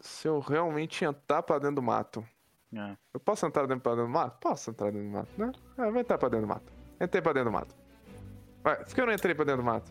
Se 0.00 0.26
eu 0.26 0.40
realmente 0.40 1.04
entrar 1.04 1.42
pra 1.42 1.58
dentro 1.58 1.76
do 1.76 1.82
mato. 1.82 2.26
É. 2.74 2.96
Eu 3.12 3.20
posso 3.20 3.46
entrar 3.46 3.66
dentro 3.66 3.82
pra 3.82 3.92
dentro 3.92 4.06
do 4.06 4.12
mato? 4.12 4.38
Posso 4.40 4.70
entrar 4.70 4.90
dentro 4.90 5.08
do 5.08 5.12
mato, 5.12 5.30
né? 5.36 5.52
É, 5.76 5.90
vou 5.90 6.00
entrar 6.00 6.16
pra 6.16 6.28
dentro 6.28 6.46
do 6.46 6.48
mato. 6.48 6.72
Entrei 7.00 7.20
pra 7.20 7.32
dentro 7.32 7.50
do 7.50 7.52
mato. 7.52 7.74
Vai, 8.62 8.76
por 8.76 8.94
que 8.94 9.00
eu 9.00 9.06
não 9.06 9.12
entrei 9.12 9.34
pra 9.34 9.44
dentro 9.44 9.62
do 9.62 9.66
mato? 9.66 9.90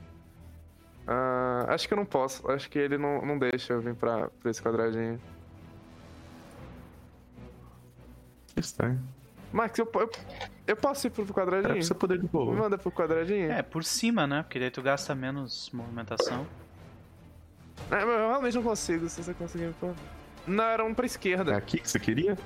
Uh, 1.09 1.65
acho 1.69 1.87
que 1.87 1.93
eu 1.95 1.97
não 1.97 2.05
posso. 2.05 2.49
Acho 2.51 2.69
que 2.69 2.77
ele 2.77 2.95
não, 2.95 3.25
não 3.25 3.39
deixa 3.39 3.73
eu 3.73 3.81
vir 3.81 3.95
pra, 3.95 4.29
pra 4.29 4.51
esse 4.51 4.61
quadradinho. 4.61 5.19
Estranho. 8.55 9.01
Max, 9.51 9.79
eu, 9.79 9.89
eu, 9.95 10.11
eu 10.67 10.75
posso 10.75 11.07
ir 11.07 11.09
pro 11.09 11.25
quadradinho? 11.25 11.79
É 11.79 11.81
você 11.81 11.95
poder 11.95 12.19
de 12.19 12.27
boa. 12.27 12.53
Me 12.53 12.59
manda 12.59 12.77
pro 12.77 12.91
quadradinho? 12.91 13.51
É, 13.51 13.63
por 13.63 13.83
cima, 13.83 14.27
né? 14.27 14.43
Porque 14.43 14.59
daí 14.59 14.69
tu 14.69 14.83
gasta 14.83 15.15
menos 15.15 15.71
movimentação. 15.73 16.45
É, 17.89 18.03
eu 18.03 18.29
realmente 18.29 18.53
não 18.53 18.63
consigo, 18.63 19.09
se 19.09 19.23
você 19.23 19.33
conseguir. 19.33 19.73
Pô. 19.79 19.91
Não, 20.45 20.63
era 20.63 20.85
um 20.85 20.93
pra 20.93 21.07
esquerda. 21.07 21.53
É 21.53 21.55
aqui 21.55 21.79
que 21.79 21.89
você 21.89 21.99
queria? 21.99 22.37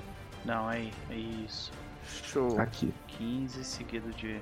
Não, 0.42 0.66
aí, 0.66 0.90
é 1.10 1.16
isso. 1.16 1.70
Show. 2.06 2.58
Aqui. 2.58 2.94
15 3.08 3.62
seguido 3.62 4.10
de. 4.12 4.40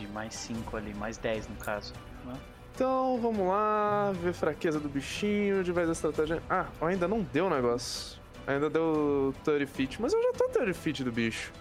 De 0.00 0.08
mais 0.08 0.34
5 0.34 0.76
ali, 0.76 0.92
mais 0.94 1.16
10 1.16 1.48
no 1.48 1.56
caso. 1.56 1.94
Né? 2.24 2.34
Então, 2.76 3.18
vamos 3.22 3.48
lá, 3.48 4.12
ver 4.22 4.34
fraqueza 4.34 4.78
do 4.78 4.86
bichinho, 4.86 5.64
de 5.64 5.72
vez 5.72 5.88
a 5.88 5.92
estratégia. 5.92 6.42
Ah, 6.48 6.66
ainda 6.82 7.08
não 7.08 7.22
deu 7.22 7.46
o 7.46 7.50
negócio. 7.50 8.20
Ainda 8.46 8.68
deu 8.68 9.34
30 9.42 9.66
feet, 9.66 9.96
mas 9.98 10.12
eu 10.12 10.22
já 10.22 10.32
tô 10.34 10.46
30 10.50 10.74
feet 10.74 11.02
do 11.02 11.10
bicho. 11.10 11.54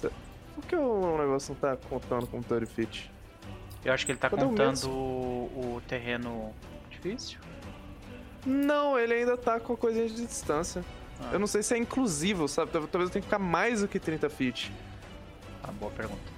Por 0.00 0.64
que 0.66 0.74
o 0.76 1.18
negócio 1.18 1.52
não 1.52 1.60
tá 1.60 1.76
contando 1.90 2.26
com 2.26 2.40
30 2.40 2.64
feet? 2.64 3.12
Eu 3.84 3.92
acho 3.92 4.06
que 4.06 4.12
ele 4.12 4.18
tá 4.18 4.30
Cadê 4.30 4.42
contando 4.42 4.88
o, 4.88 5.74
o 5.76 5.82
terreno 5.86 6.54
difícil. 6.88 7.38
Não, 8.46 8.98
ele 8.98 9.12
ainda 9.12 9.36
tá 9.36 9.60
com 9.60 9.74
a 9.74 9.76
coisinha 9.76 10.08
de 10.08 10.26
distância. 10.26 10.82
Ah. 11.20 11.34
Eu 11.34 11.38
não 11.38 11.46
sei 11.46 11.62
se 11.62 11.74
é 11.74 11.76
inclusivo, 11.76 12.48
sabe? 12.48 12.70
Talvez 12.70 12.94
eu 12.94 13.10
tenha 13.10 13.20
que 13.20 13.26
ficar 13.26 13.38
mais 13.38 13.82
do 13.82 13.88
que 13.88 14.00
30 14.00 14.30
feet. 14.30 14.72
Ah, 15.62 15.70
boa 15.70 15.92
pergunta. 15.92 16.33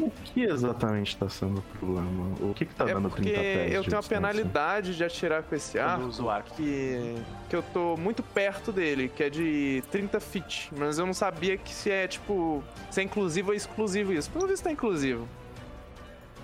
O 0.00 0.10
que 0.10 0.44
exatamente 0.44 1.08
está 1.08 1.28
sendo 1.28 1.58
o 1.58 1.62
problema? 1.62 2.36
O 2.40 2.54
que, 2.54 2.62
está 2.62 2.88
é 2.88 2.94
dando 2.94 3.10
30 3.10 3.30
pés? 3.30 3.72
Eu 3.72 3.82
tenho 3.82 3.96
uma 3.96 4.02
penalidade 4.02 4.96
de 4.96 5.02
atirar 5.02 5.42
com 5.42 5.54
esse 5.54 5.76
arco, 5.78 6.28
arco 6.28 6.54
que, 6.54 7.16
que 7.48 7.56
eu 7.56 7.62
tô 7.62 7.96
muito 7.96 8.22
perto 8.22 8.70
dele, 8.70 9.08
que 9.08 9.24
é 9.24 9.30
de 9.30 9.82
30 9.90 10.20
feet. 10.20 10.70
Mas 10.76 10.98
eu 10.98 11.06
não 11.06 11.14
sabia 11.14 11.56
que 11.56 11.74
se 11.74 11.90
é 11.90 12.06
tipo. 12.06 12.62
se 12.90 13.00
é 13.00 13.04
inclusivo 13.04 13.48
ou 13.48 13.54
exclusivo 13.54 14.12
isso. 14.12 14.30
Pelo 14.30 14.46
visto 14.46 14.68
é 14.68 14.72
inclusivo. 14.72 15.26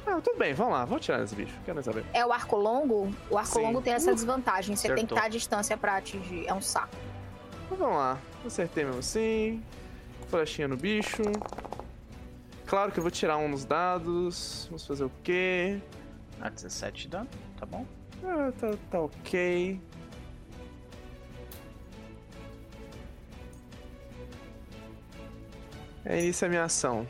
Ah, 0.06 0.20
tudo 0.20 0.36
bem, 0.36 0.52
vamos 0.52 0.74
lá, 0.74 0.84
vou 0.84 1.00
tirar 1.00 1.22
esse 1.22 1.34
bicho, 1.34 1.54
quero 1.64 1.82
saber. 1.82 2.04
É 2.12 2.26
o 2.26 2.32
arco 2.32 2.56
longo? 2.56 3.10
O 3.30 3.38
arco 3.38 3.54
Sim. 3.54 3.62
longo 3.62 3.80
tem 3.80 3.94
essa 3.94 4.12
uh, 4.12 4.14
desvantagem, 4.14 4.76
você 4.76 4.88
acertou. 4.88 4.96
tem 4.96 5.06
que 5.06 5.14
estar 5.14 5.24
à 5.24 5.28
distância 5.28 5.76
pra 5.78 5.96
atingir, 5.96 6.46
é 6.46 6.52
um 6.52 6.60
saco. 6.60 6.94
Então, 7.64 7.78
vamos 7.78 7.96
lá, 7.96 8.18
acertei 8.44 8.84
mesmo 8.84 8.98
assim, 8.98 9.62
flechinha 10.28 10.68
no 10.68 10.76
bicho. 10.76 11.22
Claro 12.66 12.92
que 12.92 12.98
eu 12.98 13.02
vou 13.02 13.10
tirar 13.10 13.36
um 13.36 13.48
nos 13.48 13.64
dados, 13.64 14.66
vamos 14.68 14.86
fazer 14.86 15.04
o 15.04 15.10
quê? 15.22 15.80
Ah, 16.40 16.48
17 16.48 17.02
de 17.02 17.08
dano, 17.08 17.28
tá 17.58 17.66
bom? 17.66 17.86
Ah, 18.24 18.50
tá, 18.58 18.70
tá 18.90 19.00
ok. 19.00 19.80
É 26.04 26.20
isso 26.22 26.44
a 26.44 26.48
minha 26.48 26.64
ação. 26.64 27.06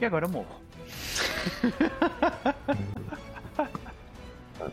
E 0.00 0.04
agora 0.04 0.26
eu 0.26 0.30
morro. 0.30 0.60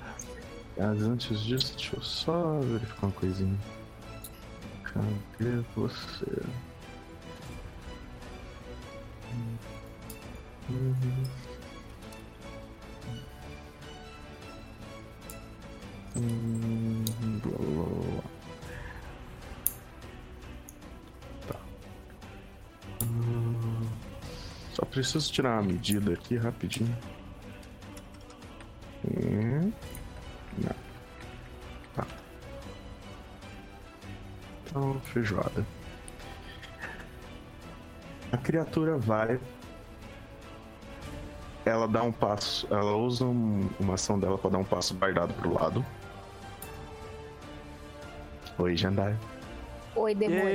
Mas 0.77 1.01
antes 1.03 1.39
disso, 1.41 1.75
deixa 1.77 1.95
eu 1.95 2.01
só 2.01 2.59
verificar 2.59 3.05
uma 3.07 3.13
coisinha. 3.13 3.57
Cadê 4.83 5.63
você? 5.75 6.25
Tá. 21.47 21.59
Só 24.73 24.85
preciso 24.85 25.31
tirar 25.31 25.53
uma 25.53 25.63
medida 25.63 26.13
aqui 26.13 26.37
rapidinho. 26.37 26.97
Hum. 29.05 29.71
Não. 30.57 30.75
Tá. 31.95 32.07
Então, 34.65 34.99
feijoada. 35.01 35.65
A 38.31 38.37
criatura 38.37 38.97
vai 38.97 39.39
ela 41.65 41.87
dá 41.87 42.03
um 42.03 42.11
passo. 42.11 42.67
Ela 42.71 42.95
usa 42.95 43.25
um, 43.25 43.69
uma 43.79 43.93
ação 43.93 44.19
dela 44.19 44.37
para 44.37 44.51
dar 44.51 44.57
um 44.57 44.63
passo 44.63 44.93
guardado 44.95 45.33
pro 45.35 45.53
lado. 45.53 45.85
Oi, 48.57 48.75
Jandai. 48.75 49.17
Oi, 49.95 50.15
demônio. 50.15 50.43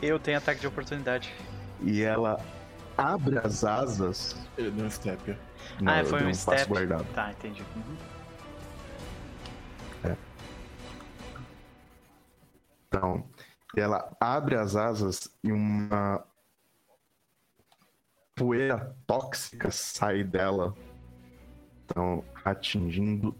Eu 0.00 0.18
tenho 0.18 0.38
ataque 0.38 0.60
de 0.60 0.66
oportunidade. 0.66 1.34
E 1.82 2.02
ela 2.02 2.40
abre 2.96 3.38
as 3.38 3.64
asas. 3.64 4.36
Ele 4.56 4.70
deu 4.70 4.86
um 4.86 4.90
step. 4.90 5.36
Não, 5.80 5.92
ah, 5.92 6.04
foi 6.04 6.22
um, 6.24 6.28
um 6.28 6.34
step. 6.34 6.68
guardado. 6.68 7.06
Tá, 7.14 7.32
entendi. 7.32 7.64
Uhum. 7.74 7.96
É. 10.04 10.16
Então, 12.88 13.24
ela 13.76 14.16
abre 14.20 14.54
as 14.56 14.76
asas 14.76 15.28
e 15.42 15.50
uma 15.52 16.24
poeira 18.38 18.96
tóxica 19.06 19.70
sai 19.70 20.22
dela. 20.22 20.74
Então, 21.84 22.22
atingindo 22.44 23.34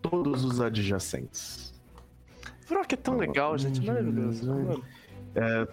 todos 0.00 0.44
os 0.44 0.60
adjacentes. 0.60 1.74
Brock 2.68 2.92
é 2.92 2.96
tão 2.96 3.16
legal, 3.16 3.58
gente. 3.58 3.84
Maravilhoso. 3.84 4.84
É, 5.34 5.66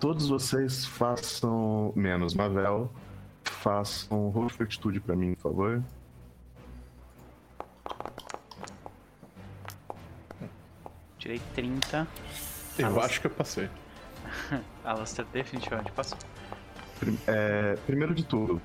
todos 0.00 0.28
vocês 0.28 0.84
façam, 0.84 1.92
menos 1.94 2.34
Mavel, 2.34 2.90
façam 3.44 4.28
roll 4.30 4.46
de 4.46 4.54
fortitude 4.54 5.00
pra 5.00 5.14
mim, 5.14 5.34
por 5.34 5.42
favor. 5.42 5.82
Tirei 11.18 11.40
30. 11.54 12.06
Eu 12.78 12.86
Alastair... 12.86 13.04
acho 13.04 13.20
que 13.20 13.26
eu 13.26 13.30
passei. 13.30 13.70
Alastair 14.84 15.26
definitivamente 15.32 15.92
passou. 15.92 16.18
É, 17.26 17.76
primeiro 17.86 18.14
de 18.14 18.24
tudo, 18.24 18.60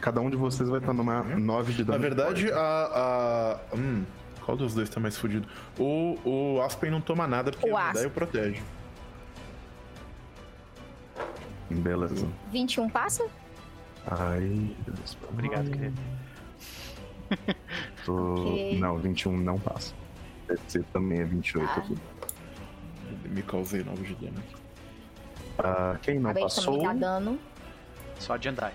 cada 0.00 0.20
um 0.20 0.30
de 0.30 0.36
vocês 0.36 0.68
vai 0.68 0.80
estar 0.80 0.92
numa 0.92 1.22
9 1.22 1.72
de 1.72 1.84
dano. 1.84 1.98
Na 1.98 2.02
verdade, 2.02 2.50
a. 2.52 3.60
a 3.72 3.76
hum, 3.76 4.04
qual 4.44 4.56
dos 4.56 4.74
dois 4.74 4.88
tá 4.88 4.98
mais 4.98 5.16
fudido? 5.16 5.46
O, 5.78 6.16
o 6.24 6.62
Aspen 6.62 6.90
não 6.90 7.02
toma 7.02 7.26
nada 7.26 7.50
porque 7.50 7.70
o 7.70 7.92
daí 7.92 8.06
o 8.06 8.10
protege. 8.10 8.62
Beleza. 11.70 12.26
21 12.50 12.88
passa? 12.88 13.26
Ai, 14.06 14.74
Deus. 14.86 15.18
Obrigado, 15.28 15.70
querido. 15.70 16.00
Tô... 18.06 18.52
Okay. 18.52 18.78
Não, 18.78 18.98
21 18.98 19.36
não 19.36 19.58
passa. 19.58 19.92
Esse 20.48 20.82
também 20.84 21.20
é 21.20 21.24
28 21.24 21.68
ah. 21.68 21.78
aqui. 21.78 21.98
Me 23.28 23.42
causei 23.42 23.84
9 23.84 24.02
de 24.02 24.14
dano 24.14 24.38
aqui. 24.38 24.67
Ah, 25.58 25.96
quem 26.02 26.18
não 26.18 26.32
passou? 26.32 26.82
Tá 26.82 26.92
dano. 26.92 27.38
Só 28.18 28.36
de 28.36 28.44
Jandai. 28.44 28.72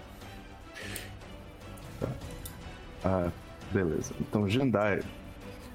Tá. 1.99 2.07
Ah, 3.05 3.29
beleza. 3.71 4.13
Então, 4.19 4.49
Jandai, 4.49 5.01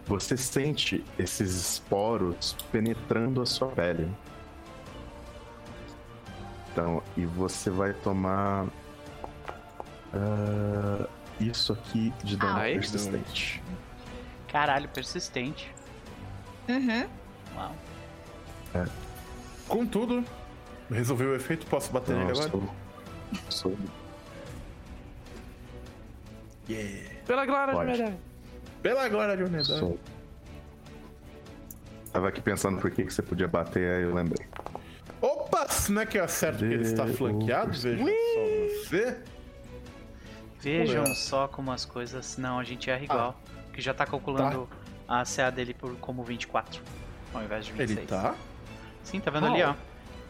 você 0.07 0.37
sente 0.37 1.05
esses 1.19 1.55
esporos 1.55 2.57
penetrando 2.73 3.43
a 3.43 3.47
sua 3.47 3.69
pele. 3.69 4.11
Então, 6.73 7.03
e 7.17 7.25
você 7.27 7.71
vai 7.71 7.93
tomar 7.93 8.65
uh, 10.15 11.09
isso 11.41 11.73
aqui 11.73 12.13
de 12.23 12.37
dano 12.37 12.59
ah, 12.59 12.63
persistente. 12.63 13.63
Caralho, 14.49 14.89
persistente. 14.89 15.75
Uhum. 16.69 17.09
Uau. 17.57 17.75
É. 18.75 18.87
Contudo, 19.67 20.25
resolveu 20.91 21.31
o 21.31 21.35
efeito, 21.35 21.67
posso 21.67 21.93
bater 21.93 22.15
Não, 22.15 22.27
nele 22.27 22.39
agora? 22.39 22.51
Sou... 22.51 22.69
sou... 23.49 23.79
Yeah. 26.69 27.11
Pela 27.27 27.47
glória 27.47 27.75
Pode. 27.75 27.93
de 27.93 27.99
Medalha. 27.99 28.19
Pela 28.83 29.09
glória 29.09 29.37
de 29.37 29.43
Medalha. 29.45 29.65
Sou... 29.65 29.99
Tava 32.13 32.29
aqui 32.29 32.41
pensando 32.41 32.81
por 32.81 32.91
que, 32.91 33.05
que 33.05 33.13
você 33.13 33.23
podia 33.23 33.49
bater, 33.49 33.97
aí 33.97 34.03
eu 34.03 34.15
lembrei. 34.15 34.47
Opa, 35.21 35.67
não 35.91 36.03
é 36.03 36.07
que 36.07 36.19
eu 36.19 36.25
acerto 36.25 36.59
que 36.59 36.65
ele 36.65 36.85
está 36.85 37.07
flanqueado? 37.07 37.73
Veja 37.73 38.05
só 38.35 38.87
você. 38.87 39.23
Vejam 40.61 41.07
só 41.15 41.49
como 41.49 41.71
as 41.71 41.85
coisas. 41.85 42.37
Não, 42.37 42.59
a 42.59 42.65
gente 42.65 42.91
erra 42.91 43.05
igual. 43.05 43.37
Ah, 43.39 43.73
que 43.73 43.81
já 43.81 43.95
tá 43.95 44.05
calculando 44.05 44.69
tá. 45.07 45.21
a 45.21 45.25
CA 45.25 45.51
dele 45.51 45.75
por, 45.75 45.95
como 45.97 46.23
24, 46.25 46.83
ao 47.33 47.43
invés 47.43 47.67
de 47.67 47.73
26. 47.73 47.99
Ele 47.99 48.07
tá? 48.07 48.35
Sim, 49.05 49.21
tá 49.21 49.31
vendo 49.31 49.47
oh. 49.47 49.53
ali, 49.53 49.63
ó. 49.63 49.75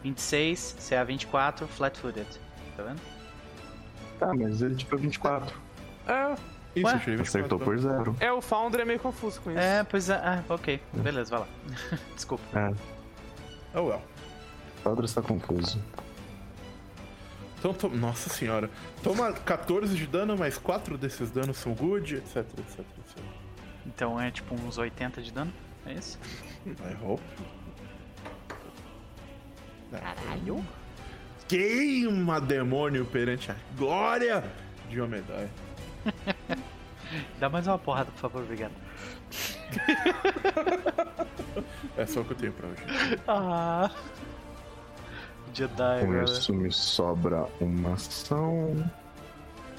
26, 0.03 0.77
CA 0.87 1.03
24, 1.03 1.67
flat-footed. 1.67 2.27
Tá 2.75 2.83
vendo? 2.83 3.01
Tá, 4.19 4.33
mas 4.33 4.61
ele 4.61 4.75
tipo 4.75 4.97
24. 4.97 5.55
É. 6.07 6.35
Isso, 6.75 6.87
Ué? 6.87 7.01
eu 7.07 7.21
Acertou 7.21 7.59
por 7.59 7.77
zero. 7.79 8.15
É, 8.19 8.31
o 8.31 8.41
Founder 8.41 8.81
é 8.81 8.85
meio 8.85 8.99
confuso 8.99 9.41
com 9.41 9.51
isso. 9.51 9.59
É, 9.59 9.83
pois 9.83 10.09
é. 10.09 10.15
Ah, 10.15 10.43
ok. 10.47 10.79
Beleza, 10.93 11.31
vai 11.31 11.39
lá. 11.39 11.47
Desculpa. 12.13 12.43
É. 12.57 12.73
Oh, 13.77 13.87
well. 13.87 14.01
Founder 14.83 15.05
está 15.05 15.21
confuso. 15.21 15.81
Então, 17.57 17.73
to... 17.73 17.89
nossa 17.89 18.29
senhora. 18.29 18.69
Toma 19.03 19.33
14 19.33 19.95
de 19.95 20.07
dano, 20.07 20.37
mas 20.37 20.57
4 20.57 20.97
desses 20.97 21.29
danos 21.31 21.57
são 21.57 21.73
good, 21.73 22.15
etc, 22.15 22.37
etc, 22.37 22.79
etc. 22.79 23.23
Então 23.85 24.19
é 24.19 24.31
tipo 24.31 24.55
uns 24.55 24.77
80 24.77 25.21
de 25.21 25.31
dano? 25.31 25.51
É 25.85 25.93
isso? 25.93 26.19
I 26.65 27.03
hope. 27.03 27.23
Caralho. 29.91 30.65
Queima 31.47 32.39
demônio 32.39 33.05
perante 33.05 33.51
a 33.51 33.55
glória 33.75 34.43
de 34.89 35.01
Omedai. 35.01 35.49
Dá 37.39 37.49
mais 37.49 37.65
uma 37.65 37.79
porrada, 37.79 38.11
por 38.11 38.19
favor, 38.19 38.43
obrigado. 38.43 38.73
é 41.97 42.05
só 42.05 42.21
o 42.21 42.25
que 42.25 42.31
eu 42.31 42.37
tenho 42.37 42.53
pra 42.53 42.67
hoje. 42.67 42.83
Ah. 43.27 43.89
Jedi, 45.53 46.05
Com 46.05 46.23
isso 46.23 46.53
me 46.53 46.71
sobra 46.71 47.47
uma 47.59 47.93
ação. 47.93 48.89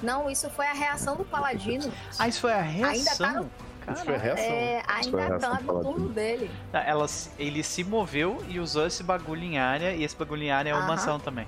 Não, 0.03 0.29
isso 0.29 0.49
foi 0.49 0.65
a 0.65 0.73
reação 0.73 1.15
do 1.15 1.23
Paladino. 1.23 1.91
Ah, 2.19 2.27
isso 2.27 2.41
foi 2.41 2.51
a 2.51 2.61
reação? 2.61 2.91
Ainda 2.91 3.15
tá 3.15 3.33
no... 3.33 3.49
Isso 3.91 4.05
foi 4.05 4.15
a 4.15 4.17
reação. 4.17 4.45
É, 4.45 4.83
ainda 4.87 5.39
tá 5.39 5.59
no 5.61 5.81
turno 5.81 6.09
dele. 6.09 6.51
Ah, 6.71 6.83
ela, 6.83 7.05
ele 7.39 7.63
se 7.63 7.83
moveu 7.83 8.43
e 8.47 8.59
usou 8.59 8.85
esse 8.85 9.03
bagulho 9.03 9.43
em 9.43 9.57
área, 9.57 9.93
e 9.93 10.03
esse 10.03 10.15
bagulho 10.15 10.43
em 10.43 10.51
área 10.51 10.69
é 10.69 10.75
uma 10.75 10.93
ação 10.93 11.19
também. 11.19 11.47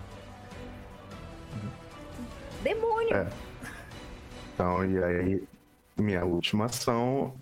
Demônio! 2.61 3.15
É. 3.15 3.27
Então, 4.53 4.85
e 4.85 5.03
aí, 5.03 5.43
minha 5.97 6.23
última 6.25 6.65
ação, 6.65 7.35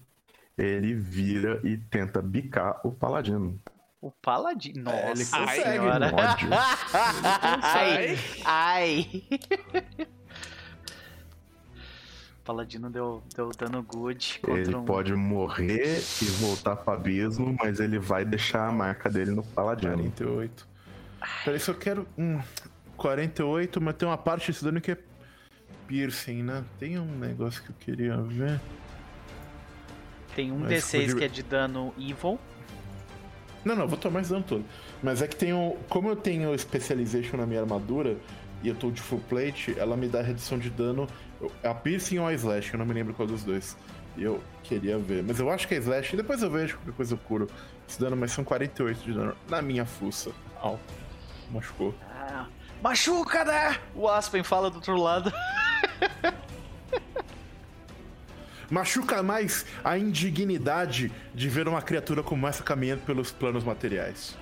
ele 0.57 0.93
vira 0.93 1.59
e 1.63 1.77
tenta 1.77 2.21
bicar 2.21 2.79
o 2.83 2.91
paladino. 2.91 3.59
O 4.01 4.09
Paladino. 4.09 4.85
Nossa, 4.85 4.97
é, 4.97 5.11
ele 5.11 5.25
consegue. 5.25 5.61
Senhora. 5.61 6.11
ai, 7.61 8.17
ai. 8.43 9.23
Paladino 12.43 12.89
deu, 12.89 13.21
deu 13.35 13.51
dano 13.51 13.83
good. 13.83 14.41
ele 14.47 14.75
um... 14.75 14.83
pode 14.83 15.13
morrer 15.13 15.99
e 16.21 16.25
voltar 16.39 16.75
pro 16.75 16.93
abismo, 16.93 17.55
mas 17.59 17.79
ele 17.79 17.99
vai 17.99 18.25
deixar 18.25 18.67
a 18.67 18.71
marca 18.71 19.09
dele 19.09 19.31
no 19.31 19.43
Paladino. 19.43 19.93
48. 19.93 20.67
Peraí, 21.45 21.59
só 21.59 21.73
quero. 21.73 22.07
Hum, 22.17 22.39
48, 22.97 23.79
mas 23.81 23.95
tem 23.95 24.07
uma 24.07 24.17
parte 24.17 24.51
desse 24.51 24.63
dano 24.63 24.81
que 24.81 24.91
é 24.91 24.97
piercing, 25.87 26.43
né? 26.43 26.63
Tem 26.79 26.99
um 26.99 27.17
negócio 27.17 27.61
que 27.63 27.69
eu 27.69 27.75
queria 27.79 28.17
ver. 28.17 28.59
Tem 30.35 30.51
um 30.51 30.59
mas 30.59 30.85
D6 30.85 31.17
que 31.17 31.23
é 31.23 31.27
de 31.27 31.43
dano 31.43 31.93
evil. 31.97 32.39
Não, 33.63 33.75
não, 33.75 33.87
vou 33.87 33.97
tomar 33.97 34.21
esse 34.21 34.31
dano 34.31 34.43
todo. 34.47 34.65
Mas 35.03 35.21
é 35.21 35.27
que 35.27 35.35
tem 35.35 35.53
um. 35.53 35.77
Como 35.89 36.09
eu 36.09 36.15
tenho 36.15 36.57
Specialization 36.57 37.37
na 37.37 37.45
minha 37.45 37.61
armadura 37.61 38.17
e 38.63 38.67
eu 38.67 38.75
tô 38.75 38.89
de 38.89 39.01
full 39.01 39.19
plate, 39.29 39.75
ela 39.77 39.95
me 39.95 40.07
dá 40.07 40.21
redução 40.21 40.57
de 40.57 40.69
dano. 40.69 41.07
A 41.63 41.73
piercing 41.73 42.19
ou 42.19 42.27
a 42.27 42.33
slash, 42.33 42.73
eu 42.73 42.79
não 42.79 42.85
me 42.85 42.93
lembro 42.93 43.13
qual 43.13 43.27
dos 43.27 43.43
dois. 43.43 43.77
E 44.17 44.23
eu 44.23 44.43
queria 44.63 44.97
ver. 44.97 45.23
Mas 45.23 45.39
eu 45.39 45.49
acho 45.49 45.67
que 45.67 45.75
é 45.75 45.77
slash, 45.77 46.15
depois 46.15 46.41
eu 46.41 46.49
vejo 46.49 46.75
qualquer 46.77 46.93
coisa 46.93 47.13
eu 47.13 47.17
curo 47.17 47.47
esse 47.87 47.99
dano, 47.99 48.15
mas 48.15 48.31
são 48.31 48.43
48 48.43 49.03
de 49.03 49.13
dano 49.13 49.35
na 49.49 49.61
minha 49.61 49.85
fuça. 49.85 50.31
Au. 50.59 50.79
Machucou. 51.49 51.95
Ah, 52.09 52.45
machuca, 52.81 53.43
né? 53.43 53.77
O 53.93 54.07
Aspen 54.07 54.43
fala 54.43 54.69
do 54.69 54.75
outro 54.75 54.95
lado. 54.95 55.31
Machuca 58.71 59.21
mais 59.21 59.65
a 59.83 59.97
indignidade 59.97 61.11
de 61.35 61.49
ver 61.49 61.67
uma 61.67 61.81
criatura 61.81 62.23
como 62.23 62.47
essa 62.47 62.63
caminhando 62.63 63.01
pelos 63.01 63.29
planos 63.29 63.65
materiais. 63.65 64.37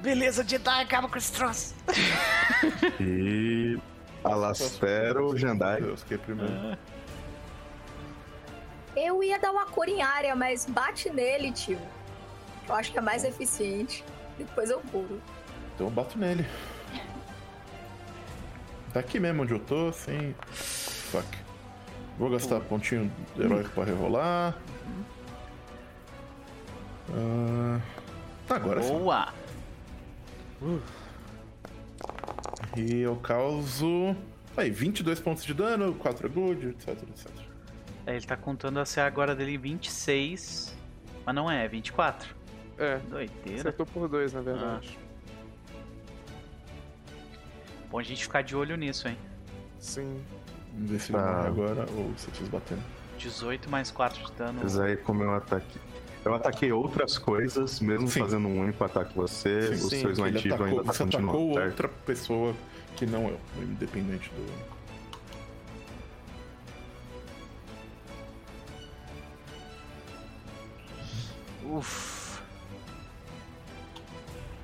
Beleza, 0.00 0.44
Jedi, 0.46 0.82
acaba 0.82 1.08
com 1.08 1.16
esse 1.16 1.32
troço. 1.32 1.76
E. 3.00 3.78
Alastero 4.22 5.36
Jandai. 5.36 5.80
Deus, 5.80 6.02
que 6.02 6.14
é 6.14 6.18
primeiro. 6.18 6.76
Eu 8.96 9.22
ia 9.22 9.38
dar 9.38 9.52
uma 9.52 9.66
cura 9.66 9.90
em 9.90 10.02
área, 10.02 10.34
mas 10.34 10.66
bate 10.66 11.10
nele, 11.10 11.52
tio. 11.52 11.78
Eu 12.68 12.74
acho 12.74 12.92
que 12.92 12.98
é 12.98 13.00
mais 13.00 13.24
eficiente. 13.24 14.04
Depois 14.36 14.70
eu 14.70 14.80
curo. 14.90 15.20
Então 15.74 15.86
eu 15.86 15.90
bato 15.90 16.18
nele. 16.18 16.46
Tá 18.92 19.00
aqui 19.00 19.20
mesmo 19.20 19.42
onde 19.42 19.52
eu 19.52 19.60
tô, 19.60 19.88
assim. 19.88 20.34
Fuck. 20.50 21.26
Vou 22.18 22.28
gastar 22.30 22.60
pontinho 22.60 23.10
heróico 23.38 23.70
pra 23.70 23.84
rerolar. 23.84 24.58
Uh... 27.08 27.80
Agora 28.48 28.80
Boa! 28.80 29.32
Uh. 30.60 30.80
E 32.76 33.00
eu 33.00 33.16
causo. 33.16 34.14
Aí, 34.56 34.70
22 34.70 35.20
pontos 35.20 35.44
de 35.44 35.54
dano, 35.54 35.94
4 35.94 36.28
good, 36.28 36.68
etc, 36.68 36.88
etc. 36.88 37.30
É, 38.06 38.16
ele 38.16 38.26
tá 38.26 38.36
contando 38.36 38.78
a 38.78 38.84
CA 38.84 39.06
agora 39.06 39.34
dele 39.34 39.56
26, 39.56 40.76
mas 41.24 41.34
não 41.34 41.50
é, 41.50 41.66
24. 41.68 42.34
É. 42.78 42.98
Doideira. 42.98 43.60
Acertou 43.60 43.86
por 43.86 44.08
2, 44.08 44.32
na 44.32 44.40
verdade. 44.40 44.98
Ah. 45.00 45.10
Bom 47.90 47.98
a 47.98 48.02
gente 48.02 48.22
ficar 48.22 48.42
de 48.42 48.56
olho 48.56 48.76
nisso, 48.76 49.08
hein? 49.08 49.18
Sim. 49.78 50.22
Vamos 50.72 50.90
ver 50.90 51.00
se 51.00 51.12
ele 51.12 51.18
ah. 51.18 51.26
morre 51.26 51.48
agora 51.48 51.86
ou 51.96 52.12
se 52.16 52.30
vocês 52.30 52.48
batendo. 52.48 52.82
18 53.18 53.68
mais 53.68 53.90
4 53.90 54.24
de 54.24 54.32
dano. 54.32 54.60
Mas 54.62 54.78
aí, 54.78 54.96
como 54.96 55.22
eu 55.22 55.34
ataquei. 55.34 55.80
Eu 56.24 56.34
ataquei 56.34 56.70
outras 56.70 57.16
coisas, 57.16 57.80
mesmo 57.80 58.06
sim. 58.08 58.20
fazendo 58.20 58.46
um 58.46 58.60
único 58.60 58.84
ataque 58.84 59.14
você, 59.16 59.74
sim, 59.74 59.84
o 59.86 59.88
seu 59.88 60.10
smite 60.12 60.52
ainda 60.52 60.84
tá 60.84 60.92
você 60.92 61.04
continuando. 61.04 61.30
atacou 61.30 61.54
certo? 61.54 61.70
outra 61.70 61.88
pessoa 61.88 62.54
que 62.96 63.06
não 63.06 63.28
eu, 63.28 63.40
independente 63.62 64.30
do. 64.30 64.80
Uff. 71.64 72.40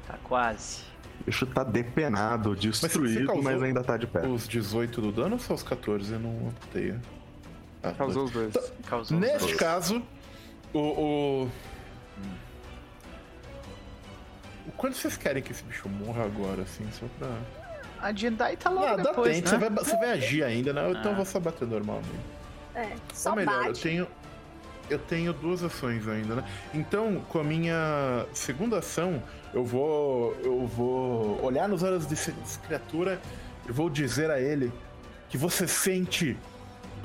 Tá 0.07 0.19
quase. 0.25 0.83
O 1.21 1.25
bicho 1.25 1.47
tá 1.47 1.65
depenado, 1.65 2.55
destruído, 2.55 3.35
mas, 3.37 3.45
mas, 3.45 3.63
ainda 3.63 3.83
tá 3.83 3.97
de 3.97 4.07
pé. 4.07 4.27
Os 4.27 4.47
18 4.47 5.01
do 5.01 5.13
dano 5.13 5.35
ou 5.35 5.39
só 5.39 5.55
os 5.55 5.63
14? 5.63 6.13
Eu 6.13 6.21
não 6.21 6.49
apontei. 6.49 6.95
Ah, 7.83 7.93
Causou 7.93 8.25
os 8.25 8.31
dois. 8.31 8.53
Tá. 8.53 8.61
Causou 8.87 9.19
Neste 9.19 9.39
dois. 9.49 9.57
caso, 9.57 10.03
o, 10.73 10.79
o... 10.79 11.45
o. 11.45 11.51
Quando 14.77 14.95
vocês 14.95 15.17
querem 15.17 15.43
que 15.43 15.53
esse 15.53 15.63
bicho 15.65 15.89
morra 15.89 16.25
agora, 16.25 16.63
assim, 16.63 16.87
só 16.93 17.07
pra. 17.19 17.29
A 18.01 18.13
Jedi 18.13 18.57
tá 18.57 18.71
logo 18.71 18.87
ah, 18.87 18.97
depois, 18.97 19.15
dá 19.15 19.23
tempo. 19.23 19.27
Né? 19.27 19.43
Você, 19.47 19.57
vai, 19.57 19.71
você 19.71 19.97
vai 19.97 20.11
agir 20.11 20.45
ainda, 20.45 20.73
né? 20.73 20.91
Então 20.91 21.03
ah. 21.05 21.09
eu 21.09 21.15
vou 21.17 21.25
só 21.25 21.41
bater 21.41 21.67
normal 21.67 22.03
mesmo. 22.03 22.37
É, 22.75 22.95
só 23.15 23.31
Ou 23.31 23.37
melhor, 23.37 23.65
bate. 23.65 23.69
eu 23.69 23.75
tenho. 23.75 24.07
Eu 24.89 25.01
tenho 25.01 25.33
duas 25.33 25.65
ações 25.65 26.07
ainda, 26.07 26.37
né? 26.37 26.45
Então, 26.73 27.21
com 27.29 27.41
a 27.41 27.45
minha 27.45 28.25
segunda 28.33 28.79
ação, 28.79 29.21
eu 29.53 29.65
vou. 29.65 30.37
Eu 30.45 30.67
vou 30.67 31.43
olhar 31.43 31.69
nos 31.69 31.83
olhos 31.83 32.07
dessa, 32.07 32.31
dessa 32.31 32.61
criatura 32.61 33.21
e 33.69 33.73
vou 33.73 33.91
dizer 33.91 34.31
a 34.31 34.41
ele 34.41 34.73
que 35.29 35.37
você 35.37 35.67
sente 35.67 36.37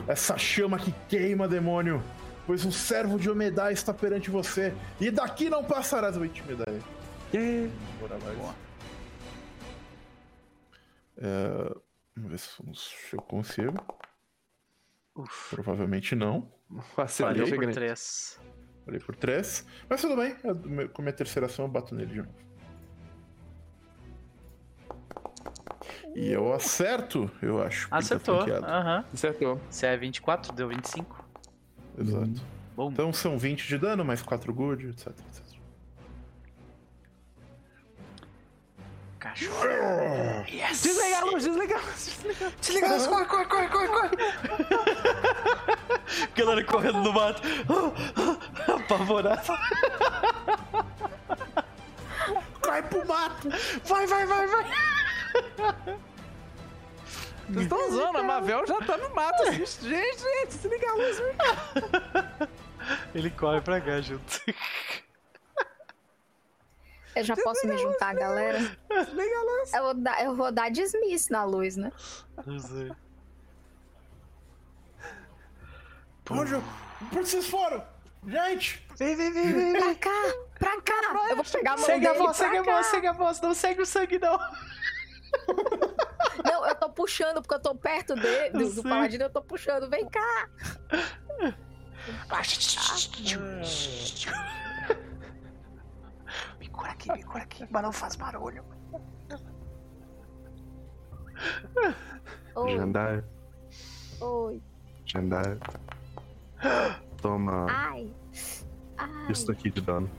essa 0.08 0.38
chama 0.38 0.78
que 0.78 0.94
queima, 1.08 1.48
demônio 1.48 2.04
pois 2.46 2.66
um 2.66 2.72
servo 2.72 3.20
de 3.20 3.30
Omedai 3.30 3.74
está 3.74 3.94
perante 3.94 4.30
você, 4.30 4.74
e 5.00 5.10
daqui 5.12 5.50
não 5.50 5.64
passarás 5.64 6.18
o 6.18 6.26
intimidar. 6.26 6.68
Yeah. 7.34 7.72
Bora 8.00 8.18
mais. 8.20 8.38
Boa. 8.38 8.56
É, 11.18 11.76
vamos 12.16 12.32
ver 12.32 12.40
se 12.40 13.16
eu 13.16 13.22
consigo. 13.22 13.78
Uf. 15.16 15.56
Provavelmente 15.56 16.16
não. 16.16 16.52
Falei 16.96 17.52
por 17.52 17.74
3. 17.74 18.40
Falei 18.86 19.00
por 19.00 19.16
3. 19.16 19.66
Mas 19.90 20.02
tudo 20.02 20.16
bem, 20.16 20.36
eu, 20.44 20.56
com 20.90 21.02
a 21.02 21.04
minha 21.04 21.14
terceira 21.14 21.46
ação 21.46 21.66
eu 21.66 21.72
bato 21.72 21.94
nele 21.94 22.12
de 22.12 22.22
novo. 22.22 22.52
E 26.16 26.30
eu 26.30 26.52
acerto, 26.54 27.32
eu 27.42 27.62
acho. 27.62 27.88
Acertou. 27.92 28.42
Aham. 28.42 28.98
Uhum. 28.98 29.06
Acertou. 29.14 29.62
Se 29.70 29.86
é 29.86 29.96
24, 29.96 30.54
deu 30.54 30.68
25. 30.68 31.21
Exato. 31.98 32.42
Bom. 32.76 32.90
Então 32.92 33.14
são 33.14 33.38
20 33.38 33.68
de 33.68 33.78
dano, 33.78 34.04
mais 34.04 34.22
4 34.22 34.54
good, 34.54 34.88
etc, 34.88 35.08
etc. 35.08 35.42
Cachorro. 39.20 39.68
Yes. 40.50 40.82
Desliga 40.82 41.18
a 41.20 41.26
luz, 41.26 41.44
desliga 41.44 41.78
a 41.78 41.82
luz, 41.82 42.06
desliga. 42.06 42.54
Desliga 42.60 42.88
a 42.88 42.94
luz, 42.96 43.08
corre, 43.08 43.26
corre, 43.26 43.46
corre, 43.46 43.68
corre, 43.68 43.88
corre. 43.88 44.10
Galera 46.36 46.64
correndo 46.64 47.04
no 47.04 47.14
mato. 47.14 47.42
Apavorada. 48.68 49.44
Vai 52.66 52.82
pro 52.82 53.08
mato. 53.08 53.50
Vai, 53.86 54.08
vai, 54.08 54.26
vai, 54.26 54.48
vai. 54.48 54.66
Vocês 57.52 57.64
estão 57.64 57.92
zoando, 57.92 58.18
a 58.18 58.24
Mavel 58.24 58.66
já 58.66 58.82
tá 58.82 58.98
no 58.98 59.14
mato. 59.14 59.44
Gente, 59.52 59.82
gente, 59.82 60.48
desliga 60.48 60.90
a 60.90 60.94
luz. 60.96 61.18
Ele 63.14 63.30
corre 63.30 63.62
pra 63.62 63.82
cá 63.82 64.02
junto. 64.02 64.42
Eu 67.16 67.24
já 67.24 67.36
posso 67.36 67.68
me 67.68 67.78
juntar, 67.78 68.16
galera? 68.16 68.58
Desliga 68.60 69.38
a 69.38 69.44
luz. 69.44 69.74
Eu 69.74 69.84
vou 69.84 69.94
dar, 69.94 70.24
eu 70.24 70.36
vou 70.36 70.52
dar 70.52 70.72
dismiss 70.72 71.30
na 71.30 71.44
luz, 71.44 71.76
né? 71.76 71.92
Não 72.46 72.60
sei. 72.60 72.92
Onde, 76.30 76.56
onde 76.56 77.30
vocês 77.30 77.48
foram? 77.48 77.84
Gente! 78.26 78.86
Vem, 78.98 79.16
vem, 79.16 79.34
vem, 79.34 79.52
vem. 79.52 79.74
Pra 79.74 79.96
cá, 79.96 80.34
pra 80.58 80.82
cá. 80.82 81.28
Eu 81.30 81.36
vou 81.36 81.46
pegar 81.46 81.74
a 81.74 81.78
mão 81.78 81.86
segue 81.86 82.06
dele 82.06 82.18
a 82.18 82.24
voz, 82.24 82.38
segue 82.38 82.58
a 82.58 82.62
voz, 82.62 82.86
segue 82.86 83.08
a 83.08 83.12
voz. 83.12 83.42
Não 83.42 83.54
segue 83.54 83.82
o 83.82 83.86
sangue, 83.86 84.20
não. 84.20 84.40
Não, 86.46 86.66
eu 86.68 86.76
tô 86.76 86.90
puxando, 86.90 87.42
porque 87.42 87.54
eu 87.54 87.60
tô 87.60 87.76
perto 87.76 88.16
dele, 88.16 88.58
do, 88.58 88.74
do 88.74 88.84
paladino, 88.84 89.26
eu 89.26 89.30
tô 89.30 89.42
puxando. 89.42 89.90
Vem 89.90 90.08
cá! 90.10 90.50
Me 96.60 96.68
cura 96.70 96.92
aqui, 96.92 97.12
me 97.12 97.24
cura 97.24 97.44
aqui, 97.44 97.68
mas 97.70 97.84
não 97.84 97.92
faz 97.92 98.16
barulho. 98.16 98.64
Oi. 102.56 102.78
Jandar. 102.78 103.24
Oi. 104.20 104.62
Jandar. 105.06 105.58
Toma. 107.22 107.68
Ai. 107.70 108.14
Ai. 108.98 109.32
Isso 109.32 109.52
aqui 109.52 109.70
de 109.70 109.82
dano. 109.82 110.10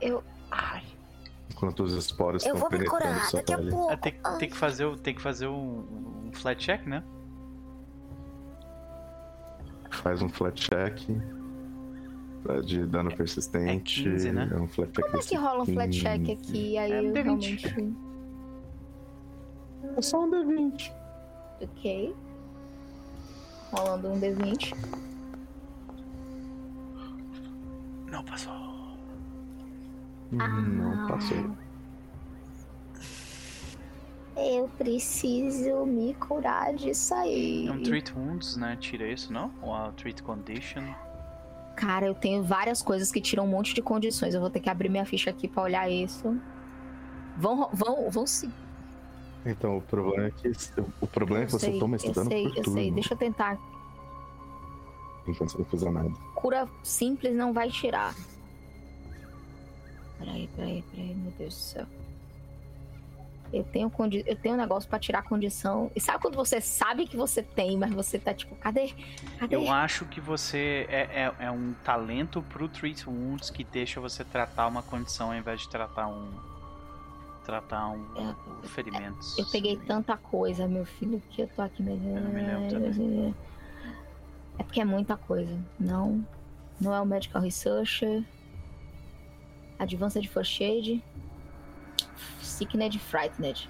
Eu. 0.00 0.22
Ai. 0.50 0.82
Enquanto 1.60 1.82
os 1.82 1.92
esporos 1.92 2.46
Eu 2.46 2.56
vou 2.56 2.70
me 2.70 2.86
curar 2.86 3.30
daqui 3.32 3.52
a 3.52 3.58
pouco. 3.58 3.92
É, 3.92 3.96
tem, 3.96 4.14
tem, 4.38 4.48
que 4.48 4.56
fazer, 4.56 4.98
tem 5.00 5.14
que 5.14 5.20
fazer 5.20 5.46
um, 5.46 5.84
um 6.24 6.32
flat 6.32 6.58
check, 6.58 6.86
né? 6.86 7.04
Faz 9.90 10.22
um 10.22 10.30
flat 10.30 10.58
check 10.58 11.06
de 12.64 12.86
dano 12.86 13.14
persistente. 13.14 14.00
É 14.00 14.10
15, 14.10 14.32
né? 14.32 14.48
É 14.50 14.56
um 14.56 14.66
flat 14.66 14.90
check 14.90 15.04
Como 15.04 15.18
é 15.18 15.20
que 15.22 15.36
rola 15.36 15.62
um 15.62 15.66
flat 15.66 15.90
check 15.90 16.30
aqui? 16.30 16.78
Aí 16.78 16.92
é 16.92 17.00
eu 17.00 17.12
D20. 17.12 17.22
realmente. 17.22 17.96
É 19.98 20.02
só 20.02 20.24
um 20.24 20.30
D20. 20.30 20.92
Ok. 21.60 22.16
Rolando 23.70 24.08
um 24.08 24.18
D20. 24.18 24.74
Não 28.10 28.24
passou. 28.24 28.69
Ah. 30.38 30.48
Não 30.48 31.06
passou. 31.08 31.56
Eu 34.36 34.68
preciso 34.78 35.84
me 35.84 36.14
curar 36.14 36.72
disso 36.74 37.14
aí. 37.14 37.66
É 37.68 37.72
um 37.72 37.82
treat 37.82 38.12
wounds, 38.16 38.56
né? 38.56 38.76
Tira 38.80 39.06
isso, 39.06 39.32
não? 39.32 39.50
Ou 39.60 39.74
a 39.74 39.92
treat 39.92 40.22
condition? 40.22 40.82
Cara, 41.76 42.06
eu 42.06 42.14
tenho 42.14 42.42
várias 42.42 42.80
coisas 42.80 43.10
que 43.10 43.20
tiram 43.20 43.44
um 43.44 43.48
monte 43.48 43.74
de 43.74 43.82
condições. 43.82 44.34
Eu 44.34 44.40
vou 44.40 44.50
ter 44.50 44.60
que 44.60 44.70
abrir 44.70 44.88
minha 44.88 45.04
ficha 45.04 45.30
aqui 45.30 45.46
pra 45.48 45.62
olhar 45.62 45.90
isso. 45.90 46.38
Vão, 47.36 47.68
vão, 47.72 48.10
vão 48.10 48.26
sim. 48.26 48.52
Então, 49.44 49.78
o 49.78 49.82
problema 49.82 50.26
é 50.26 50.30
que, 50.30 50.52
o 51.00 51.06
problema 51.06 51.44
é 51.44 51.46
que 51.46 51.52
você 51.52 51.78
toma 51.78 51.96
esse 51.96 52.10
dano 52.12 52.30
sei, 52.30 52.48
por 52.48 52.56
eu 52.56 52.62
turno. 52.62 52.80
sei. 52.80 52.90
Deixa 52.90 53.14
eu 53.14 53.18
tentar. 53.18 53.58
Enquanto 55.26 55.50
você 55.50 55.58
não 55.58 55.64
fizer 55.64 55.90
nada. 55.90 56.10
Cura 56.34 56.68
simples 56.82 57.34
não 57.34 57.52
vai 57.52 57.70
tirar. 57.70 58.14
Peraí, 60.20 60.48
peraí, 60.54 60.84
peraí, 60.90 61.14
meu 61.14 61.32
Deus 61.32 61.54
do 61.54 61.60
céu. 61.60 61.86
Eu 63.52 63.64
tenho, 63.64 63.90
condi 63.90 64.22
eu 64.26 64.36
tenho 64.36 64.54
um 64.54 64.58
negócio 64.58 64.88
pra 64.88 64.98
tirar 64.98 65.20
a 65.20 65.22
condição. 65.22 65.90
E 65.96 66.00
sabe 66.00 66.20
quando 66.20 66.36
você 66.36 66.60
sabe 66.60 67.06
que 67.06 67.16
você 67.16 67.42
tem, 67.42 67.76
mas 67.76 67.92
você 67.92 68.18
tá 68.18 68.32
tipo, 68.32 68.54
cadê? 68.56 68.94
cadê? 69.38 69.56
Eu 69.56 69.70
acho 69.72 70.04
que 70.04 70.20
você 70.20 70.86
é, 70.88 71.24
é, 71.24 71.34
é, 71.46 71.50
um 71.50 71.74
talento 71.82 72.42
pro 72.42 72.68
Treat 72.68 73.08
Wounds 73.08 73.50
que 73.50 73.64
deixa 73.64 74.00
você 74.00 74.24
tratar 74.24 74.68
uma 74.68 74.82
condição 74.82 75.32
ao 75.32 75.36
invés 75.36 75.62
de 75.62 75.68
tratar 75.68 76.06
um. 76.06 76.30
Tratar 77.44 77.88
um, 77.88 78.04
é, 78.16 78.68
ferimentos. 78.68 79.36
Eu 79.36 79.46
peguei 79.46 79.76
tanta 79.78 80.16
coisa, 80.16 80.68
meu 80.68 80.84
filho, 80.84 81.20
que 81.30 81.42
eu 81.42 81.48
tô 81.48 81.62
aqui. 81.62 81.82
Mas... 81.82 82.00
Eu 82.04 82.20
não 82.20 82.30
me 82.30 82.42
lembro 82.42 82.68
também. 82.68 83.34
É 84.58 84.62
porque 84.62 84.80
é 84.80 84.84
muita 84.84 85.16
coisa. 85.16 85.58
Não. 85.78 86.24
Não 86.80 86.94
é 86.94 87.00
o 87.00 87.06
Medical 87.06 87.42
Researcher. 87.42 88.22
Advanced 89.80 90.28
Aid. 90.60 91.02
Sickned 92.40 92.98
Frightened. 92.98 93.68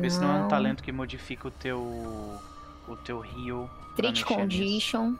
Esse 0.00 0.20
não. 0.20 0.28
não 0.28 0.36
é 0.36 0.44
um 0.44 0.48
talento 0.48 0.82
que 0.82 0.92
modifica 0.92 1.48
o 1.48 1.50
teu. 1.50 1.80
o 1.80 2.96
teu 3.04 3.24
heal. 3.24 3.68
Treat 3.96 4.24
Condition. 4.24 5.16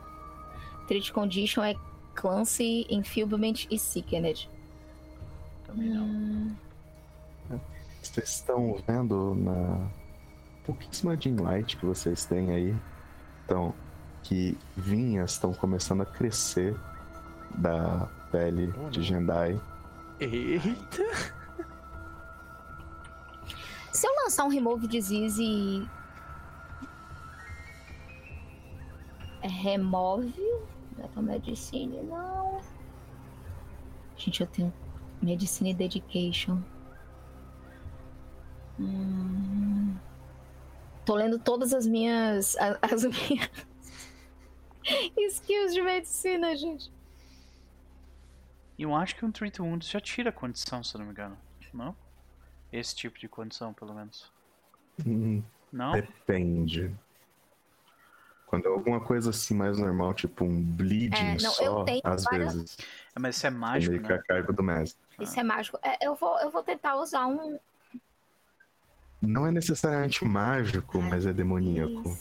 Treat 0.87 1.13
Condition 1.13 1.63
é 1.63 1.75
Clancy, 2.15 2.87
Enfeeblement 2.89 3.67
e 3.71 3.79
Sickened. 3.79 4.49
Também 5.67 5.89
não. 5.89 6.05
Hum... 6.05 6.57
Vocês 8.01 8.31
estão 8.31 8.83
vendo 8.87 9.35
na 9.35 9.91
pouquíssima 10.65 11.17
Dim 11.17 11.37
Light 11.37 11.77
que 11.77 11.85
vocês 11.85 12.25
têm 12.25 12.51
aí. 12.53 12.77
Então, 13.45 13.75
que 14.23 14.57
vinhas 14.77 15.33
estão 15.33 15.53
começando 15.53 16.03
a 16.03 16.07
crescer 16.07 16.77
da 17.57 18.09
pele 18.31 18.73
de 18.91 19.03
Jendai. 19.03 19.61
Eita! 20.21 21.05
Se 23.93 24.07
eu 24.07 24.15
lançar 24.23 24.45
um 24.45 24.49
Remove 24.49 24.87
Disease 24.87 25.89
remove 29.49 30.35
Data 30.97 31.23
Medicine, 31.23 32.03
não. 32.03 32.61
Gente, 34.17 34.41
eu 34.41 34.47
tenho 34.47 34.73
Medicine 35.23 35.75
Dedication. 35.75 36.61
Hum... 38.79 39.97
Tô 41.05 41.15
lendo 41.15 41.39
todas 41.39 41.73
as 41.73 41.87
minhas. 41.87 42.55
As 42.83 43.03
minhas 43.03 43.51
skills 45.17 45.73
de 45.73 45.81
medicina, 45.81 46.55
gente. 46.55 46.93
Eu 48.79 48.95
acho 48.95 49.17
que 49.17 49.25
um 49.25 49.33
Treat 49.33 49.61
Wounds 49.61 49.89
já 49.89 50.01
tira 50.01 50.31
a 50.31 50.33
condição, 50.33 50.85
se 50.85 50.97
não 50.97 51.05
me 51.05 51.11
engano. 51.11 51.37
Não? 51.75 51.97
Esse 52.73 52.95
tipo 52.95 53.19
de 53.19 53.29
condição, 53.29 53.73
pelo 53.73 53.93
menos. 53.93 54.33
Hum, 55.05 55.43
não? 55.73 55.93
Depende. 55.93 56.95
Quando 58.47 58.67
é 58.67 58.69
alguma 58.69 59.01
coisa 59.01 59.31
assim 59.31 59.55
mais 59.55 59.79
normal, 59.79 60.15
tipo 60.15 60.45
um 60.45 60.63
bleeding 60.63 61.17
é, 61.17 61.37
não, 61.43 61.51
só, 61.51 61.85
às 62.05 62.25
várias... 62.25 62.55
vezes. 62.55 62.79
É, 63.15 63.19
mas 63.19 63.37
isso 63.37 63.47
é 63.47 63.51
mágico, 63.51 63.95
é 63.95 63.99
meio 63.99 64.09
né? 64.09 64.15
a 64.15 64.23
carga 64.23 64.53
do 64.53 64.63
mestre. 64.63 64.99
Isso 65.21 65.39
é 65.39 65.43
mágico. 65.43 65.79
É, 65.83 66.07
eu, 66.07 66.15
vou, 66.15 66.39
eu 66.41 66.51
vou 66.51 66.63
tentar 66.63 66.97
usar 66.97 67.27
um... 67.27 67.59
Não 69.21 69.47
é 69.47 69.51
necessariamente 69.51 70.25
mágico, 70.25 71.03
mas 71.03 71.27
é 71.27 71.33
demoníaco. 71.33 72.17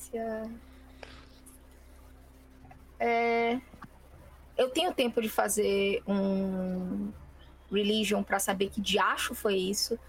É... 3.00 3.62
Eu 4.58 4.70
tenho 4.70 4.94
tempo 4.94 5.22
de 5.22 5.30
fazer 5.30 6.02
um 6.08 7.12
religion 7.72 8.24
para 8.24 8.40
saber 8.40 8.70
que 8.70 8.82
diacho 8.82 9.36
foi 9.36 9.56
isso, 9.56 10.00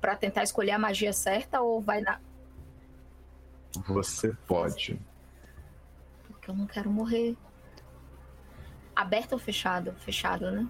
para 0.00 0.16
tentar 0.16 0.42
escolher 0.42 0.72
a 0.72 0.78
magia 0.78 1.12
certa 1.12 1.60
ou 1.60 1.80
vai 1.80 2.02
dar? 2.02 2.20
Você 3.86 4.34
pode 4.46 4.98
porque 6.42 6.50
eu 6.50 6.56
não 6.56 6.66
quero 6.66 6.90
morrer. 6.90 7.36
Aberto 8.96 9.34
ou 9.34 9.38
fechado? 9.38 9.94
Fechado, 10.00 10.50
né? 10.50 10.68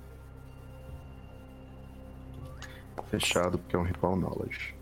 Fechado 3.07 3.59
porque 3.59 3.75
é 3.75 3.79
um 3.79 3.83
Recall 3.83 4.17
Knowledge. 4.17 4.77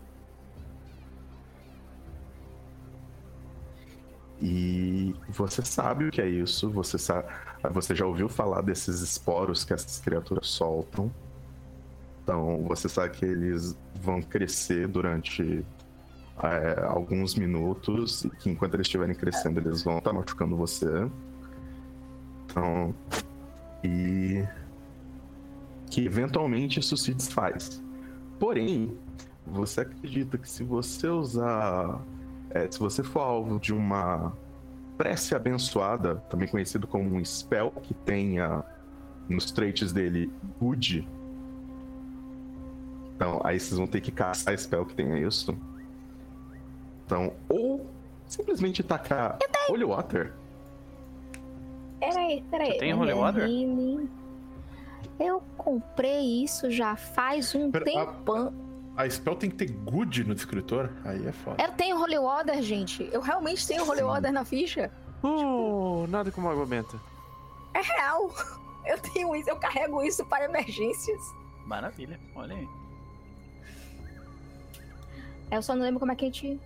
E 4.41 5.15
você 5.29 5.63
sabe 5.63 6.05
o 6.05 6.11
que 6.11 6.21
é 6.21 6.27
isso, 6.27 6.69
você, 6.69 6.97
sabe, 6.97 7.31
você 7.69 7.95
já 7.95 8.05
ouviu 8.05 8.27
falar 8.27 8.61
desses 8.61 9.01
esporos 9.01 9.63
que 9.63 9.73
essas 9.73 9.99
criaturas 9.99 10.47
soltam. 10.47 11.11
Então 12.23 12.63
você 12.67 12.87
sabe 12.89 13.11
que 13.11 13.25
eles 13.25 13.77
vão 13.95 14.21
crescer 14.21 14.87
durante 14.87 15.65
é, 16.41 16.83
alguns 16.85 17.35
minutos 17.35 18.25
e 18.25 18.29
que 18.29 18.49
enquanto 18.49 18.73
eles 18.75 18.87
estiverem 18.87 19.13
crescendo 19.13 19.59
eles 19.59 19.83
vão 19.83 19.97
estar 19.97 20.11
tá 20.11 20.15
machucando 20.15 20.55
você. 20.55 21.09
Então, 22.45 22.93
e 23.83 24.43
que 25.89 26.05
eventualmente 26.05 26.79
isso 26.79 26.95
se 26.97 27.13
desfaz. 27.13 27.81
Porém, 28.39 28.97
você 29.45 29.81
acredita 29.81 30.37
que 30.37 30.49
se 30.49 30.63
você 30.63 31.07
usar, 31.07 32.01
é, 32.49 32.69
se 32.69 32.79
você 32.79 33.03
for 33.03 33.21
alvo 33.21 33.59
de 33.59 33.73
uma 33.73 34.33
prece 35.01 35.33
abençoada, 35.33 36.17
também 36.29 36.47
conhecido 36.47 36.85
como 36.85 37.15
um 37.15 37.25
spell 37.25 37.71
que 37.81 37.91
tenha 37.91 38.63
nos 39.27 39.51
traits 39.51 39.91
dele 39.91 40.31
good, 40.59 41.07
então 43.15 43.41
aí 43.43 43.59
vocês 43.59 43.77
vão 43.77 43.87
ter 43.87 43.99
que 43.99 44.11
caçar 44.11 44.55
spell 44.59 44.85
que 44.85 44.93
tenha 44.93 45.17
isso 45.17 45.57
ou 47.49 47.85
simplesmente 48.27 48.83
tacar 48.83 49.39
Holy 49.69 49.83
Water. 49.83 50.33
Peraí, 51.99 52.43
peraí. 52.49 52.71
Você 52.73 52.77
tem 52.77 52.93
Holy 52.93 53.13
Water? 53.13 53.47
Eu 55.19 55.43
comprei 55.57 56.43
isso 56.43 56.71
já 56.71 56.95
faz 56.95 57.53
um 57.53 57.69
Pera, 57.69 57.85
tempão. 57.85 58.47
A, 58.47 58.70
a 58.95 59.09
spell 59.09 59.35
tem 59.35 59.49
que 59.49 59.55
ter 59.55 59.71
good 59.71 60.23
no 60.23 60.35
descritor? 60.35 60.89
Aí 61.05 61.25
é 61.25 61.31
foda. 61.31 61.63
Eu 61.63 61.71
tenho 61.71 61.99
Holy 61.99 62.17
Water, 62.17 62.61
gente. 62.61 63.09
Eu 63.11 63.21
realmente 63.21 63.65
tenho 63.65 63.87
Holy 63.87 64.03
Water 64.03 64.31
na 64.31 64.45
ficha. 64.45 64.91
Uh, 65.23 66.05
nada 66.07 66.31
como 66.31 66.49
água 66.49 66.65
benta. 66.65 66.99
É 67.73 67.81
real. 67.81 68.33
Eu 68.83 68.97
tenho 68.97 69.35
isso, 69.35 69.47
eu 69.47 69.57
carrego 69.57 70.01
isso 70.01 70.25
para 70.25 70.45
emergências. 70.45 71.21
Maravilha, 71.67 72.19
olha 72.35 72.55
aí. 72.55 72.67
Eu 75.51 75.61
só 75.61 75.75
não 75.75 75.83
lembro 75.83 75.99
como 75.99 76.11
é 76.11 76.15
que 76.15 76.25
a 76.25 76.27
gente 76.27 76.59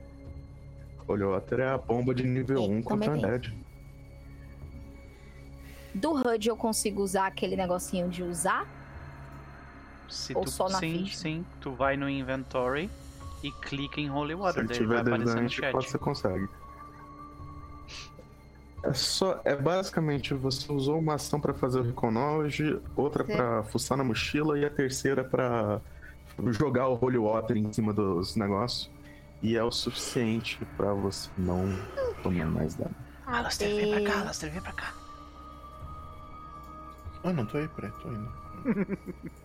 Olhoter 1.08 1.60
é 1.60 1.70
a 1.70 1.78
bomba 1.78 2.14
de 2.16 2.24
nível 2.24 2.64
é, 2.64 2.68
1 2.68 2.82
contra 2.84 3.12
Undead. 3.12 3.56
Do 5.94 6.14
HUD 6.14 6.50
eu 6.50 6.58
consigo 6.58 7.02
usar 7.02 7.28
aquele 7.28 7.56
negocinho 7.56 8.10
de 8.10 8.24
usar? 8.24 8.68
Se 10.10 10.36
Ou 10.36 10.44
tu, 10.44 10.52
só 10.52 10.70
na 10.70 10.80
sim, 10.80 11.06
ficha? 11.06 11.18
sim. 11.18 11.46
Tu 11.60 11.72
vai 11.72 11.98
no 11.98 12.10
inventory 12.10 12.90
e 13.44 13.52
clica 13.52 14.00
em 14.00 14.10
Holy 14.10 14.36
Water. 14.36 14.68
Se 14.68 14.74
tiver 14.74 15.04
desante, 15.04 15.62
você 15.74 15.98
consegue. 15.98 16.48
É 18.84 18.94
só, 18.94 19.42
é 19.44 19.56
basicamente 19.56 20.34
você 20.36 20.72
usou 20.72 21.00
uma 21.00 21.16
ação 21.16 21.40
para 21.40 21.54
fazer 21.56 21.80
o 21.80 21.84
Reconology, 21.84 22.80
outra 22.96 23.24
para 23.24 23.64
fuçar 23.64 23.98
na 23.98 24.04
mochila 24.04 24.60
e 24.60 24.66
a 24.66 24.70
terceira 24.70 25.24
para 25.24 25.82
jogar 26.52 26.88
o 26.90 26.94
Holy 26.94 27.18
Water 27.18 27.58
em 27.58 27.74
cima 27.74 27.92
dos 27.94 28.36
negócios. 28.36 28.90
E 29.42 29.58
é 29.58 29.64
o 29.64 29.72
suficiente 29.72 30.60
para 30.78 30.94
você 30.94 31.30
não 31.38 31.68
tomar 32.22 32.46
mais 32.46 32.76
dano. 32.76 32.96
Alastair, 33.26 33.76
vem 33.76 33.92
pra 33.92 34.14
cá, 34.14 34.22
Alastair, 34.22 34.54
vem 34.54 34.62
pra 34.62 34.72
cá. 34.74 34.94
Ah, 37.24 37.34
não, 37.34 37.46
tô 37.46 37.58
aí, 37.58 37.68
peraí, 37.70 37.92
tô 38.04 38.10
indo. 38.10 38.32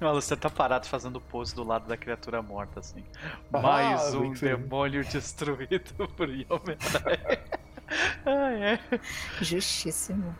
o 0.04 0.06
Alastair 0.06 0.38
tá 0.38 0.50
parado 0.50 0.86
fazendo 0.86 1.20
pose 1.20 1.54
do 1.54 1.62
lado 1.62 1.86
da 1.86 1.96
criatura 1.96 2.42
morta, 2.42 2.80
assim. 2.80 3.04
Ah, 3.52 3.60
Mais 3.60 4.14
um 4.14 4.32
demônio 4.32 5.04
destruído 5.04 6.08
por 6.16 6.28
Yomenai. 6.28 7.40
ah, 8.24 8.52
é. 8.52 8.80
Justíssimo. 9.40 10.34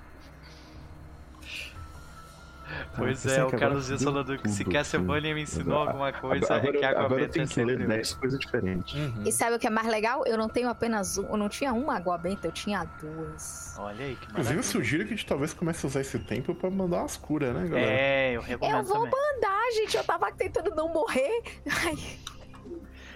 Pois 2.96 3.24
é, 3.26 3.44
o 3.44 3.50
Carlos 3.50 3.86
Dias 3.86 4.02
falando 4.02 4.36
que 4.38 4.48
se 4.48 4.64
Castlevania 4.64 5.34
me 5.34 5.42
ensinou 5.42 5.78
alguma 5.78 6.12
coisa, 6.12 6.54
agora, 6.54 6.76
é 6.76 6.78
que 6.78 6.84
água 6.84 7.04
agora 7.04 7.28
tem 7.28 7.46
que 7.46 7.64
ler 7.64 7.86
10 7.86 8.14
coisas 8.14 8.38
diferentes. 8.38 8.94
Uhum. 8.94 9.22
E 9.24 9.32
sabe 9.32 9.56
o 9.56 9.58
que 9.58 9.66
é 9.66 9.70
mais 9.70 9.86
legal? 9.86 10.24
Eu 10.26 10.36
não 10.36 10.48
tenho 10.48 10.68
apenas 10.68 11.18
um, 11.18 11.26
eu 11.26 11.36
não 11.36 11.48
tinha 11.48 11.72
uma 11.72 11.96
água 11.96 12.18
benta, 12.18 12.48
eu 12.48 12.52
tinha 12.52 12.84
duas. 12.84 13.74
Olha 13.78 14.04
aí, 14.04 14.16
que 14.16 14.26
maravilha. 14.26 14.30
Inclusive, 14.30 14.58
eu 14.58 14.62
sugiro 14.62 15.04
que 15.04 15.14
a 15.14 15.16
gente 15.16 15.26
talvez 15.26 15.52
comece 15.52 15.86
a 15.86 15.88
usar 15.88 16.00
esse 16.00 16.18
tempo 16.18 16.54
pra 16.54 16.70
mandar 16.70 16.98
umas 16.98 17.16
curas, 17.16 17.54
né, 17.54 17.68
galera? 17.68 17.90
É, 17.90 18.32
eu 18.32 18.42
recomendo 18.42 18.78
Eu 18.78 18.84
vou 18.84 19.04
também. 19.04 19.10
mandar, 19.10 19.70
gente, 19.72 19.96
eu 19.96 20.04
tava 20.04 20.32
tentando 20.32 20.74
não 20.74 20.92
morrer. 20.92 21.42
Ai. 21.66 21.96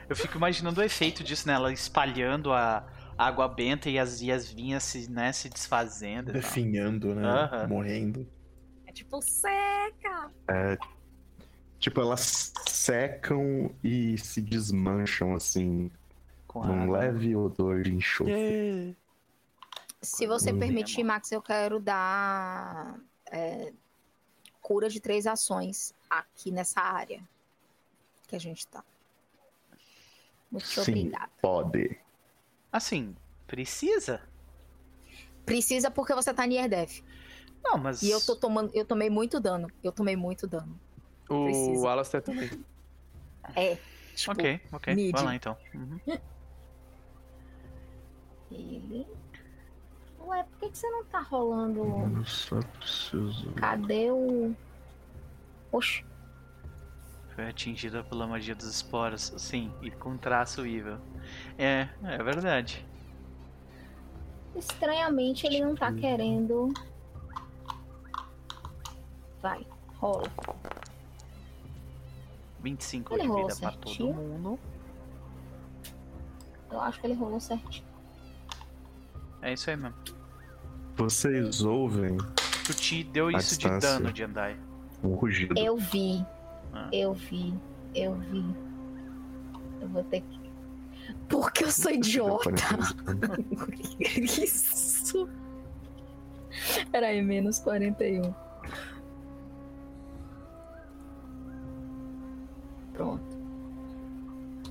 Eu 0.09 0.15
fico 0.15 0.37
imaginando 0.37 0.81
o 0.81 0.85
efeito 0.85 1.25
disso, 1.25 1.49
né? 1.49 1.55
Ela 1.55 1.73
espalhando 1.73 2.53
a 2.53 2.85
água 3.17 3.49
benta 3.49 3.89
e 3.89 3.99
as, 3.99 4.21
e 4.21 4.31
as 4.31 4.51
vinhas 4.53 4.83
se, 4.83 5.11
né, 5.11 5.33
se 5.33 5.49
desfazendo. 5.49 6.33
Definhando, 6.33 7.15
né? 7.15 7.51
Uhum. 7.53 7.69
Morrendo 7.69 8.27
tipo, 8.95 9.21
seca. 9.21 10.31
É. 10.49 10.79
Tipo, 11.79 12.01
elas 12.01 12.53
secam 12.67 13.75
e 13.83 14.17
se 14.17 14.41
desmancham 14.41 15.35
assim. 15.35 15.91
Com 16.47 16.61
um 16.61 16.91
leve 16.91 17.35
odor 17.35 17.83
de 17.83 17.93
enxofre. 17.93 18.33
Yeah. 18.33 18.97
Se 20.01 20.27
você 20.27 20.53
hum. 20.53 20.59
permitir, 20.59 21.03
Max, 21.03 21.33
eu 21.33 21.43
quero 21.43 21.81
dar 21.81 22.99
é, 23.31 23.73
cura 24.61 24.89
de 24.89 25.01
três 25.01 25.27
ações 25.27 25.93
aqui 26.09 26.51
nessa 26.53 26.81
área 26.81 27.21
que 28.29 28.37
a 28.37 28.39
gente 28.39 28.67
tá. 28.67 28.85
Muito 30.51 30.67
Sim, 30.67 30.81
obrigada. 30.81 31.31
Pode. 31.43 31.99
Assim, 32.71 33.17
precisa? 33.47 34.23
Precisa 35.45 35.91
porque 35.91 36.15
você 36.15 36.33
tá 36.33 36.47
near 36.47 36.69
death. 36.69 37.03
Não, 37.65 37.79
mas. 37.79 38.03
E 38.03 38.11
eu 38.11 38.21
tô 38.21 38.37
tomando. 38.37 38.71
Eu 38.75 38.85
tomei 38.85 39.09
muito 39.09 39.41
dano. 39.41 39.71
Eu 39.83 39.91
tomei 39.91 40.17
muito 40.17 40.47
dano. 40.47 40.79
O 41.29 41.45
Precisa. 41.45 41.89
Alastair 41.89 42.23
também. 42.23 42.51
É. 43.55 43.77
Tipo, 44.15 44.33
ok, 44.33 44.61
ok. 44.73 44.95
Need. 44.95 45.13
Vai 45.13 45.23
lá 45.23 45.35
então. 45.35 45.55
Uhum. 45.75 46.01
Ele. 48.51 49.07
Ué, 50.19 50.43
por 50.45 50.59
que, 50.61 50.71
que 50.71 50.79
você 50.79 50.89
não 50.89 51.05
tá 51.05 51.21
rolando. 51.21 51.83
Eu 52.17 52.25
só 52.25 52.59
preciso. 52.79 53.53
Cadê 53.53 54.11
o. 54.11 54.57
Oxi. 55.71 56.07
Foi 57.35 57.49
atingida 57.49 58.03
pela 58.03 58.27
magia 58.27 58.55
das 58.55 58.65
esporas. 58.65 59.35
Sim, 59.37 59.71
e 59.83 59.91
com 59.91 60.17
traço 60.17 60.65
evil. 60.65 60.97
É, 61.59 61.89
é 62.03 62.23
verdade. 62.23 62.87
Estranhamente 64.57 65.47
ele 65.47 65.61
não 65.61 65.75
tá 65.75 65.93
querendo. 65.93 66.73
Vai, 69.45 69.67
rola. 69.99 70.27
25 72.63 73.13
ele 73.13 73.23
de 73.25 73.29
vida 73.29 73.57
pra 73.61 73.73
todo 73.73 74.15
mundo. 74.15 74.59
Eu 76.71 76.81
acho 76.81 76.99
que 76.99 77.07
ele 77.07 77.13
rolou 77.13 77.39
certinho. 77.39 77.87
É 79.43 79.53
isso 79.53 79.69
aí 79.69 79.77
mesmo. 79.77 79.95
Vocês 80.97 81.61
ouvem. 81.61 82.17
Tu 82.65 82.73
te 82.73 83.05
deu 83.05 83.31
isso 83.31 83.59
de 83.59 83.69
dano, 83.69 84.11
de 84.11 84.25
andar. 84.25 84.57
Um 85.03 85.13
rugido. 85.13 85.59
Eu 85.59 85.77
vi. 85.77 86.25
Ah. 86.73 86.89
Eu 86.91 87.13
vi. 87.13 87.53
Eu 87.95 88.15
vi. 88.15 88.57
Eu 89.79 89.89
vou 89.89 90.05
ter 90.05 90.23
que. 90.23 90.41
Porque 91.29 91.65
eu 91.65 91.71
sou 91.71 91.93
idiota. 91.93 92.51
Isso. 94.01 95.29
Peraí, 96.91 97.21
menos 97.21 97.59
41. 97.59 98.44
Pronto. 102.95 103.23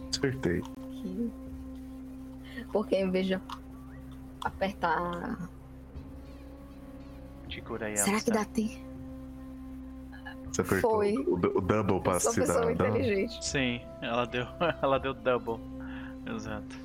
Acertei. 0.10 0.64
Porque 2.72 2.95
em 2.95 3.12
vez 3.12 3.28
de 3.28 3.40
apertar. 4.44 5.50
Te 7.48 7.62
cura 7.62 7.86
aí, 7.88 7.98
Será 7.98 8.20
que 8.20 8.32
dá 8.32 8.45
tempo? 8.45 8.94
Você 10.52 10.62
apertou 10.62 10.91
Foi. 10.91 11.14
O, 11.18 11.34
o 11.34 11.62
double 11.62 12.02
pra 12.02 12.20
se 12.20 12.45
dar 12.45 12.72
inteligente. 12.72 13.44
Sim, 13.45 13.82
ela 14.02 14.26
deu, 14.26 14.48
ela 14.82 15.00
deu 15.00 15.14
double. 15.14 15.60
Exato. 16.26 16.76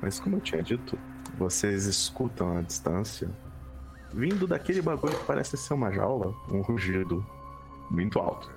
Mas 0.00 0.18
como 0.18 0.36
eu 0.36 0.40
tinha 0.40 0.62
dito, 0.62 0.98
vocês 1.38 1.86
escutam 1.86 2.58
a 2.58 2.62
distância 2.62 3.30
vindo 4.12 4.46
daquele 4.46 4.82
bagulho 4.82 5.16
que 5.16 5.24
parece 5.24 5.56
ser 5.56 5.74
uma 5.74 5.90
jaula, 5.92 6.34
um 6.50 6.60
rugido 6.60 7.24
muito 7.90 8.18
alto. 8.18 8.50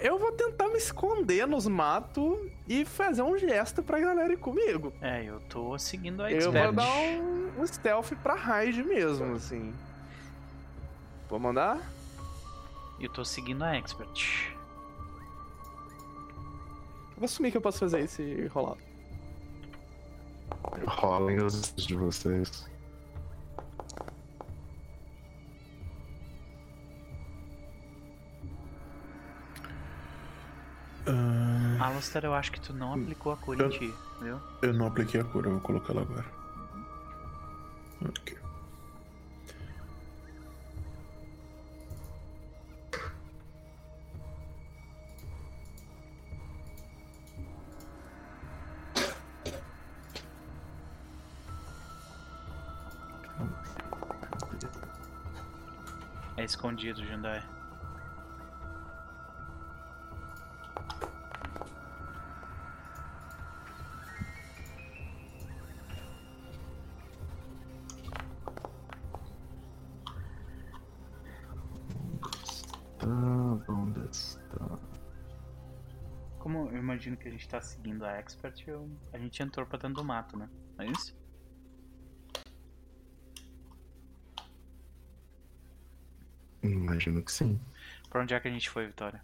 Eu, 0.00 0.18
vou 0.18 0.32
tentar 0.32 0.68
me 0.68 0.78
esconder 0.78 1.46
nos 1.46 1.66
matos 1.66 2.38
e 2.66 2.84
fazer 2.84 3.22
um 3.22 3.38
gesto 3.38 3.82
pra 3.82 4.00
galera 4.00 4.32
ir 4.32 4.38
comigo. 4.38 4.92
É, 5.00 5.24
eu 5.24 5.40
tô 5.48 5.78
seguindo 5.78 6.22
a 6.22 6.30
expert. 6.30 6.54
Eu 6.54 6.62
vou 6.64 6.72
dar 6.72 6.90
um, 6.90 7.60
um 7.60 7.66
stealth 7.66 8.12
pra 8.22 8.34
raid 8.34 8.82
mesmo, 8.82 9.34
assim. 9.34 9.74
Vou 11.28 11.38
mandar? 11.38 11.80
Eu 13.00 13.10
tô 13.10 13.24
seguindo 13.24 13.62
a 13.62 13.76
expert. 13.76 14.52
Eu 17.10 17.16
vou 17.16 17.24
assumir 17.24 17.50
que 17.50 17.56
eu 17.56 17.60
posso 17.60 17.78
fazer 17.78 18.04
isso 18.04 18.22
e 18.22 18.46
rolar. 18.46 18.76
Rolem 20.86 21.38
os 21.42 21.74
de 21.74 21.94
vocês. 21.94 22.68
Uh... 31.08 31.82
Alastair, 31.82 32.26
eu 32.26 32.34
acho 32.34 32.52
que 32.52 32.60
tu 32.60 32.74
não 32.74 32.92
aplicou 32.92 33.32
a 33.32 33.36
cura 33.36 33.62
eu... 33.62 33.66
em 33.68 33.70
ti, 33.70 33.94
viu? 34.20 34.38
Eu 34.60 34.74
não 34.74 34.86
apliquei 34.86 35.20
a 35.20 35.24
cura, 35.24 35.48
eu 35.48 35.52
vou 35.52 35.60
colocar 35.60 35.92
ela 35.92 36.02
agora. 36.02 36.26
Ok. 38.06 38.36
É 56.36 56.44
escondido, 56.44 57.04
Jandai. 57.04 57.42
Gente 77.38 77.48
tá 77.48 77.60
seguindo 77.60 78.04
a 78.04 78.18
Expert, 78.18 78.66
eu... 78.66 78.90
a 79.12 79.18
gente 79.18 79.40
entrou 79.40 79.64
pra 79.64 79.78
dentro 79.78 79.94
do 79.94 80.04
mato, 80.04 80.36
né? 80.36 80.50
É 80.78 80.86
isso? 80.86 81.16
Imagino 86.60 87.22
que 87.22 87.30
sim. 87.30 87.60
Pra 88.10 88.22
onde 88.22 88.34
é 88.34 88.40
que 88.40 88.48
a 88.48 88.50
gente 88.50 88.68
foi, 88.68 88.88
Vitória? 88.88 89.22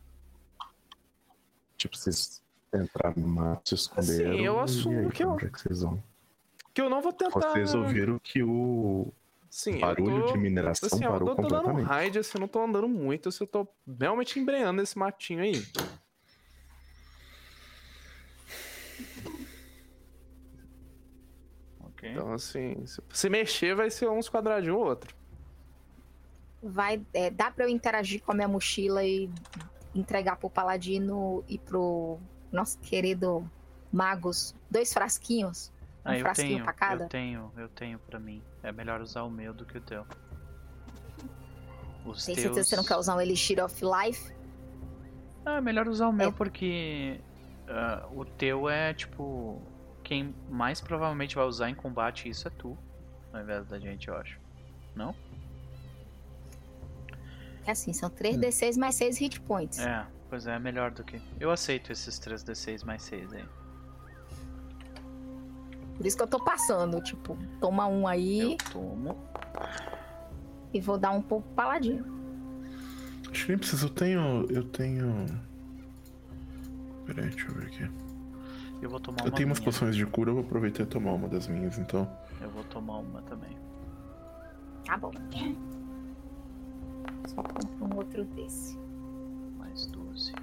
Tipo, 1.77 1.97
vocês 1.97 2.41
entraram 2.73 3.21
no 3.21 3.27
mato, 3.27 3.69
se 3.69 3.75
esconderam. 3.75 4.33
Assim, 4.33 4.45
eu 4.45 4.61
assumo 4.61 4.99
aí, 5.01 5.11
que 5.11 5.25
eu. 5.25 5.31
Onde 5.33 5.47
é 5.47 5.51
que 5.51 5.61
vocês 5.61 5.83
vão? 5.83 6.03
Que 6.73 6.81
eu 6.81 6.89
não 6.89 7.03
vou 7.03 7.13
tentar. 7.13 7.51
Vocês 7.51 7.75
ouviram 7.75 8.19
que 8.21 8.43
o 8.45 9.13
Sim, 9.51 9.81
barulho 9.81 10.27
tô, 10.27 10.33
de 10.33 10.39
mineração 10.39 10.87
assim, 10.87 11.01
parou 11.01 11.31
eu 11.31 11.35
tô, 11.35 11.43
completamente. 11.43 11.77
dando 11.77 11.81
um 11.81 11.85
raid, 11.85 12.19
assim, 12.21 12.31
eu 12.35 12.41
não 12.41 12.49
tô 12.49 12.63
andando 12.63 12.89
muito, 12.89 13.29
assim, 13.29 13.43
eu 13.43 13.49
tô 13.49 13.69
realmente 14.01 14.39
embreando 14.39 14.81
esse 14.81 14.97
matinho 14.97 15.43
aí. 15.43 15.67
Ok. 22.05 22.13
Então, 22.13 22.33
assim, 22.33 22.85
se 23.09 23.31
mexer 23.31 23.75
vai 23.75 23.91
ser 23.91 24.09
uns 24.09 24.29
quadradinhos 24.29 24.77
ou 24.77 24.85
outro. 24.85 25.15
Vai, 26.63 27.03
é, 27.13 27.31
dá 27.31 27.51
pra 27.51 27.65
eu 27.65 27.69
interagir 27.69 28.23
com 28.23 28.33
a 28.33 28.35
minha 28.35 28.49
mochila 28.49 29.05
e 29.05 29.31
entregar 29.95 30.37
pro 30.37 30.51
Paladino 30.51 31.45
e 31.49 31.59
pro 31.59 32.19
nosso 32.53 32.79
querido 32.81 33.49
Magos 33.93 34.55
dois 34.71 34.93
frasquinhos? 34.93 35.73
Um 36.05 36.11
ah, 36.11 36.19
eu 36.19 36.33
tenho, 36.35 36.65
pra 36.65 36.73
cada? 36.73 37.05
Eu 37.05 37.09
tenho, 37.09 37.53
eu 37.57 37.69
tenho 37.69 37.99
pra 37.99 38.19
mim. 38.19 38.43
É 38.63 38.71
melhor 38.73 39.01
usar 39.01 39.23
o 39.23 39.31
meu 39.31 39.55
do 39.55 39.65
que 39.65 39.79
o 39.79 39.81
teu. 39.81 40.07
Os 42.05 42.27
Tem 42.27 42.35
teus... 42.35 42.45
certeza 42.45 42.61
que 42.63 42.71
você 42.71 42.77
não 42.77 42.85
quer 42.85 42.97
usar 42.97 43.17
um 43.17 43.21
Elixir 43.21 43.63
of 43.65 43.83
Life? 43.83 44.35
Ah, 45.47 45.57
é 45.57 45.61
melhor 45.61 45.89
usar 45.89 46.09
o 46.09 46.13
meu 46.13 46.29
é. 46.29 46.33
porque 46.33 47.21
uh, 47.69 48.21
o 48.21 48.25
teu 48.25 48.69
é 48.69 48.93
tipo. 48.93 49.63
Quem 50.05 50.35
mais 50.51 50.81
provavelmente 50.81 51.35
vai 51.35 51.47
usar 51.47 51.71
em 51.71 51.75
combate 51.75 52.29
isso 52.29 52.47
é 52.47 52.51
tu, 52.51 52.77
ao 53.33 53.41
invés 53.41 53.67
da 53.67 53.79
gente, 53.79 54.07
eu 54.09 54.17
acho. 54.17 54.39
Não? 54.95 55.15
É 57.67 57.71
assim, 57.71 57.93
são 57.95 58.11
3d6 58.11 58.79
mais 58.79 58.95
6 58.97 59.19
hit 59.19 59.41
points. 59.41 59.79
É, 59.79 60.07
pois 60.29 60.47
é, 60.47 60.55
é 60.55 60.59
melhor 60.59 60.91
do 60.91 61.03
que. 61.03 61.21
Eu 61.41 61.51
aceito 61.51 61.91
esses 61.91 62.21
3d6 62.21 62.85
mais 62.85 63.03
6 63.03 63.33
aí. 63.33 63.45
Por 65.97 66.05
isso 66.05 66.17
que 66.17 66.23
eu 66.23 66.27
tô 66.27 66.45
passando, 66.45 67.01
tipo, 67.01 67.39
toma 67.59 67.87
um 67.87 68.07
aí. 68.07 68.53
Eu 68.53 68.57
tomo. 68.71 69.17
E 70.73 70.81
vou 70.81 70.99
dar 70.99 71.13
um 71.13 71.23
pouco 71.23 71.49
paladino. 71.55 72.05
Acho 73.31 73.45
que 73.45 73.49
nem 73.49 73.59
preciso. 73.59 73.87
Eu 73.87 73.91
tenho. 73.91 74.47
Eu 74.51 74.65
tenho. 74.65 75.27
Peraí, 77.07 77.31
deixa 77.31 77.47
eu 77.49 77.55
ver 77.55 77.67
aqui. 77.67 78.04
Eu 78.85 78.91
vou 78.91 79.01
tomar 79.01 79.21
eu 79.21 79.25
uma. 79.25 79.29
Eu 79.29 79.33
tenho 79.33 79.49
umas 79.49 79.61
poções 79.61 79.97
de 79.97 80.05
cura, 80.05 80.29
eu 80.29 80.35
vou 80.35 80.45
aproveitar 80.45 80.83
e 80.83 80.87
tomar 80.87 81.13
uma 81.13 81.27
das 81.27 81.49
minhas, 81.49 81.79
então. 81.79 82.07
Eu 82.39 82.51
vou 82.51 82.63
tomar 82.65 82.99
uma 82.99 83.23
também. 83.23 83.57
Tá 84.85 84.99
bom. 84.99 85.11
Só 87.27 87.43
compro 87.43 87.87
um 87.87 87.97
outro 87.97 88.27
desse. 88.27 88.79
Mais 89.57 89.87
12. 89.87 90.35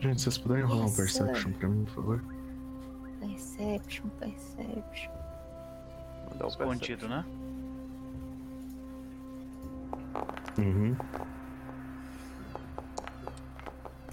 Gente, 0.00 0.22
vocês 0.22 0.38
puderem 0.38 0.64
rolar 0.64 0.86
um 0.86 0.94
Perception 0.94 1.52
pra 1.52 1.68
mim, 1.68 1.84
por 1.84 1.94
favor? 1.96 2.24
Perception, 3.20 4.08
Perception. 4.18 5.12
Mandar 6.30 6.46
o 6.46 6.48
escondido, 6.48 7.08
né? 7.08 7.26
Uhum. 10.56 10.96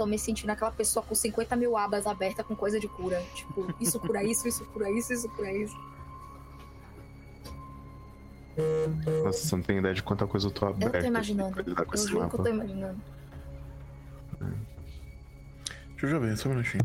Tô 0.04 0.08
me 0.08 0.20
sentindo 0.20 0.50
aquela 0.50 0.70
pessoa 0.70 1.02
com 1.02 1.16
50 1.16 1.56
mil 1.56 1.78
abas 1.78 2.06
abertas 2.06 2.46
com 2.46 2.54
coisa 2.54 2.78
de 2.78 2.90
cura. 2.90 3.24
Tipo, 3.34 3.74
isso 3.80 3.98
cura 4.02 4.22
isso, 4.22 4.46
isso 4.46 4.66
cura 4.66 4.90
isso, 4.92 5.14
isso 5.14 5.30
cura 5.30 5.50
isso. 5.50 5.78
Nossa, 9.24 9.48
você 9.48 9.56
não 9.56 9.64
tem 9.64 9.78
ideia 9.78 9.94
de 9.94 10.04
quanta 10.04 10.28
coisa 10.28 10.48
eu 10.48 10.52
tô 10.52 10.66
aberto. 10.66 10.96
Eu 10.96 11.02
tô 11.04 11.08
imaginando. 11.08 11.58
Eu 11.58 11.66
juro 11.98 12.30
que 12.30 12.36
eu 12.36 12.44
tô 12.44 12.50
imaginando. 12.50 13.02
Deixa 15.92 16.06
eu 16.06 16.10
já 16.10 16.20
ver, 16.20 16.38
só 16.38 16.50
um 16.50 16.52
minutinho. 16.52 16.84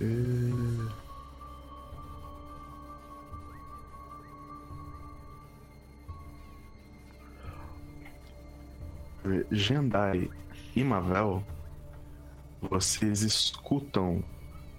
Uhum. 0.00 0.88
Jendai 9.50 10.30
e 10.74 10.84
Mavel, 10.84 11.42
vocês 12.60 13.22
escutam 13.22 14.22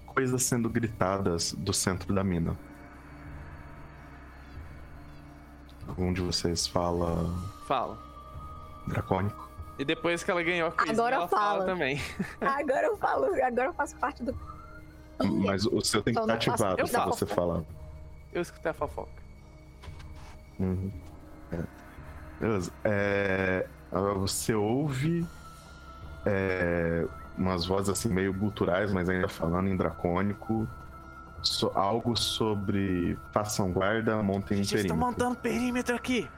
coisas 0.06 0.42
sendo 0.42 0.68
gritadas 0.68 1.52
do 1.52 1.72
centro 1.72 2.14
da 2.14 2.24
mina. 2.24 2.56
Algum 5.86 6.12
de 6.12 6.20
vocês 6.20 6.66
fala. 6.66 7.32
Fala. 7.66 7.98
Dracônico. 8.86 9.48
E 9.78 9.84
depois 9.84 10.24
que 10.24 10.30
ela 10.30 10.42
ganhou 10.42 10.68
a 10.68 10.72
quiz, 10.72 10.90
agora 10.90 11.16
ela 11.16 11.28
fala. 11.28 11.60
fala 11.60 11.64
também. 11.64 12.00
Agora 12.40 12.86
eu 12.86 12.96
falo, 12.96 13.26
agora 13.42 13.68
eu 13.68 13.74
faço 13.74 13.96
parte 13.96 14.24
do. 14.24 14.36
Mas 15.44 15.66
o 15.66 15.80
seu 15.80 16.02
tem 16.02 16.12
que 16.12 16.20
estar 16.20 16.34
ativado 16.34 16.86
se 16.86 16.96
você 16.96 17.26
falar. 17.26 17.62
Eu 18.32 18.42
escutei 18.42 18.70
a 18.70 18.74
fofoca. 18.74 19.10
Uhum. 20.58 20.92
É. 21.52 21.62
Beleza. 22.40 22.72
É, 22.84 23.68
você 23.90 24.54
ouve 24.54 25.26
é, 26.26 27.06
umas 27.36 27.66
vozes 27.66 27.88
assim 27.88 28.08
meio 28.08 28.32
guturais, 28.32 28.92
mas 28.92 29.08
ainda 29.08 29.28
falando 29.28 29.68
em 29.68 29.76
dracônico. 29.76 30.68
So, 31.42 31.70
algo 31.74 32.16
sobre 32.16 33.16
façam 33.32 33.70
guarda, 33.70 34.20
montem 34.22 34.60
um 34.60 34.64
perímetro. 34.64 34.78
estão 34.78 34.96
montando 34.96 35.36
perímetro 35.36 35.94
aqui. 35.94 36.28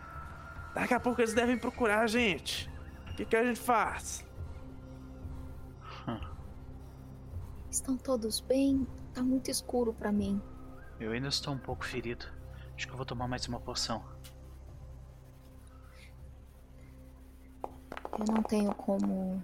Daqui 0.74 0.94
a 0.94 1.00
pouco 1.00 1.20
eles 1.20 1.34
devem 1.34 1.56
procurar 1.56 2.02
a 2.02 2.06
gente. 2.06 2.70
O 3.10 3.14
que, 3.14 3.24
que 3.24 3.36
a 3.36 3.44
gente 3.44 3.58
faz? 3.58 4.24
Estão 7.70 7.96
todos 7.96 8.40
bem? 8.40 8.86
Tá 9.14 9.22
muito 9.22 9.50
escuro 9.50 9.92
para 9.92 10.10
mim. 10.10 10.42
Eu 10.98 11.12
ainda 11.12 11.28
estou 11.28 11.54
um 11.54 11.58
pouco 11.58 11.84
ferido. 11.84 12.26
Acho 12.74 12.86
que 12.86 12.92
eu 12.92 12.96
vou 12.96 13.06
tomar 13.06 13.28
mais 13.28 13.46
uma 13.46 13.60
poção. 13.60 14.02
Eu 18.18 18.24
não 18.34 18.42
tenho 18.42 18.74
como 18.74 19.42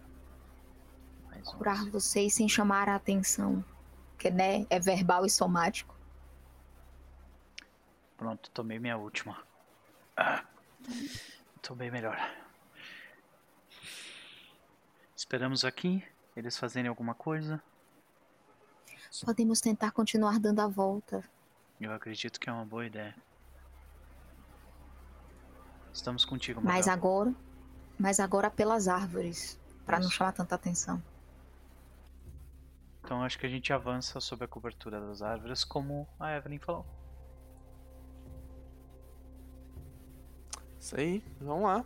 curar 1.46 1.88
vocês 1.90 2.34
sem 2.34 2.48
chamar 2.48 2.88
a 2.88 2.96
atenção. 2.96 3.64
Porque, 4.12 4.30
né, 4.30 4.66
é 4.70 4.80
verbal 4.80 5.24
e 5.24 5.30
somático. 5.30 5.94
Pronto, 8.16 8.50
tomei 8.50 8.78
minha 8.78 8.96
última. 8.96 9.42
Ah, 10.16 10.44
tô 11.60 11.74
bem 11.74 11.90
melhor. 11.90 12.18
Esperamos 15.14 15.64
aqui, 15.64 16.02
eles 16.34 16.56
fazerem 16.58 16.88
alguma 16.88 17.14
coisa. 17.14 17.62
Podemos 19.24 19.60
tentar 19.60 19.90
continuar 19.92 20.38
dando 20.38 20.60
a 20.60 20.66
volta. 20.66 21.22
Eu 21.80 21.92
acredito 21.92 22.40
que 22.40 22.48
é 22.48 22.52
uma 22.52 22.64
boa 22.64 22.86
ideia. 22.86 23.14
Estamos 25.92 26.24
contigo, 26.24 26.60
Mas 26.62 26.88
agora, 26.88 27.34
mas 27.98 28.20
agora 28.20 28.50
pelas 28.50 28.88
árvores, 28.88 29.58
para 29.84 30.00
não 30.00 30.10
chamar 30.10 30.32
tanta 30.32 30.54
atenção. 30.54 31.02
Então 33.02 33.22
acho 33.22 33.38
que 33.38 33.46
a 33.46 33.48
gente 33.48 33.72
avança 33.72 34.20
sob 34.20 34.44
a 34.44 34.48
cobertura 34.48 35.00
das 35.00 35.22
árvores, 35.22 35.64
como 35.64 36.08
a 36.18 36.36
Evelyn 36.36 36.58
falou. 36.58 36.84
Isso 40.78 40.98
aí, 40.98 41.24
vamos 41.40 41.64
lá. 41.64 41.84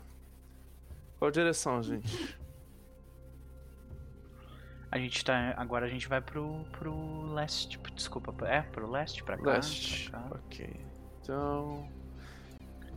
Qual 1.19 1.31
direção, 1.31 1.82
gente? 1.82 2.39
A 4.91 4.99
gente 4.99 5.24
tá. 5.24 5.55
Agora 5.57 5.87
a 5.87 5.89
gente 5.89 6.09
vai 6.09 6.20
pro, 6.20 6.65
pro 6.73 7.32
leste. 7.32 7.78
Desculpa, 7.95 8.35
é, 8.47 8.62
pro 8.62 8.91
leste, 8.91 9.23
pra 9.23 9.37
cá. 9.37 9.53
Leste. 9.53 10.11
Pra 10.11 10.20
cá. 10.20 10.27
Ok. 10.35 10.87
Então. 11.23 12.00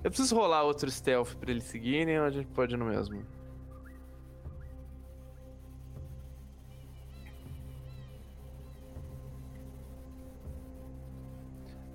Eu 0.03 0.11
preciso 0.11 0.35
rolar 0.35 0.63
outro 0.63 0.91
stealth 0.91 1.35
pra 1.35 1.49
eles 1.49 1.63
seguirem 1.63 2.19
ou 2.19 2.25
a 2.25 2.29
gente 2.29 2.47
pode 2.47 2.73
ir 2.73 2.77
no 2.77 2.85
mesmo? 2.85 3.23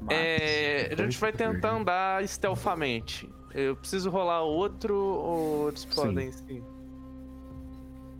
É, 0.08 0.90
a 0.92 1.02
gente 1.02 1.18
vai 1.18 1.32
tentar 1.32 1.72
andar 1.72 2.26
stealthamente. 2.26 3.28
Eu 3.54 3.76
preciso 3.76 4.08
rolar 4.08 4.42
outro 4.42 4.94
ou 4.94 5.68
eles 5.68 5.84
podem 5.84 6.32
sim? 6.32 6.64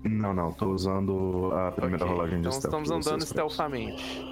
Não, 0.05 0.35
não, 0.35 0.52
tô 0.52 0.70
usando 0.70 1.51
a 1.55 1.73
primeira 1.73 2.05
okay, 2.05 2.15
rolagem 2.15 2.40
de 2.40 2.48
então 2.48 2.52
stealth. 2.52 2.74
Então 2.74 2.82
estamos 2.82 3.09
andando 3.09 3.27
stealthamente. 3.27 4.23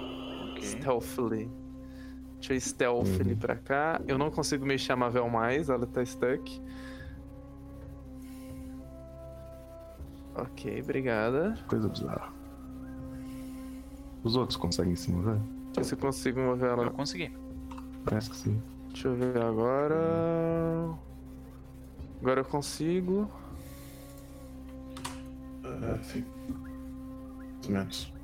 Okay. 0.51 0.63
Stealthily. 0.63 1.66
Deixa 2.37 2.53
eu 2.53 2.61
stealthily 2.61 3.33
uhum. 3.33 3.39
pra 3.39 3.55
cá. 3.55 4.01
Eu 4.07 4.17
não 4.17 4.29
consigo 4.29 4.65
mexer 4.65 4.93
a 4.93 4.95
Mavel 4.95 5.29
mais, 5.29 5.69
ela 5.69 5.85
tá 5.87 6.05
stuck. 6.05 6.61
Ok, 10.35 10.81
obrigada. 10.81 11.57
Coisa 11.67 11.89
bizarra. 11.89 12.31
Os 14.23 14.35
outros 14.35 14.57
conseguem 14.57 14.95
se 14.95 15.11
mover? 15.11 15.35
Deixa 15.35 15.49
eu 15.69 15.75
ver 15.75 15.83
se 15.83 15.93
eu 15.93 15.97
consigo 15.97 16.39
mover 16.39 16.69
ela. 16.69 16.83
Eu 16.83 16.91
consegui. 16.91 17.31
Parece 18.05 18.29
que 18.29 18.35
sim. 18.35 18.61
Deixa 18.89 19.07
eu 19.07 19.15
ver 19.15 19.37
agora. 19.41 20.95
Agora 22.21 22.41
eu 22.41 22.45
consigo. 22.45 23.29
Uh, 25.63 26.03
sim. 26.03 26.25
Menos. 27.67 28.16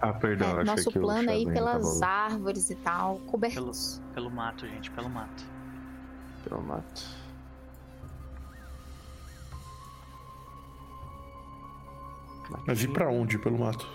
Ah, 0.00 0.14
perdão, 0.14 0.60
é, 0.60 0.64
nosso 0.64 0.90
que 0.90 0.98
plano 0.98 1.30
aí 1.30 1.44
pelas 1.44 2.00
árvores 2.00 2.70
e 2.70 2.74
tal, 2.76 3.18
cobertos. 3.26 4.00
Pelo, 4.14 4.14
pelo 4.14 4.30
mato, 4.30 4.66
gente, 4.66 4.90
pelo 4.90 5.10
mato. 5.10 5.44
Pelo 6.42 6.62
mato. 6.62 7.20
Mas 12.66 12.82
ir 12.82 12.88
pra 12.88 13.10
onde 13.10 13.38
pelo 13.38 13.58
mato? 13.58 13.86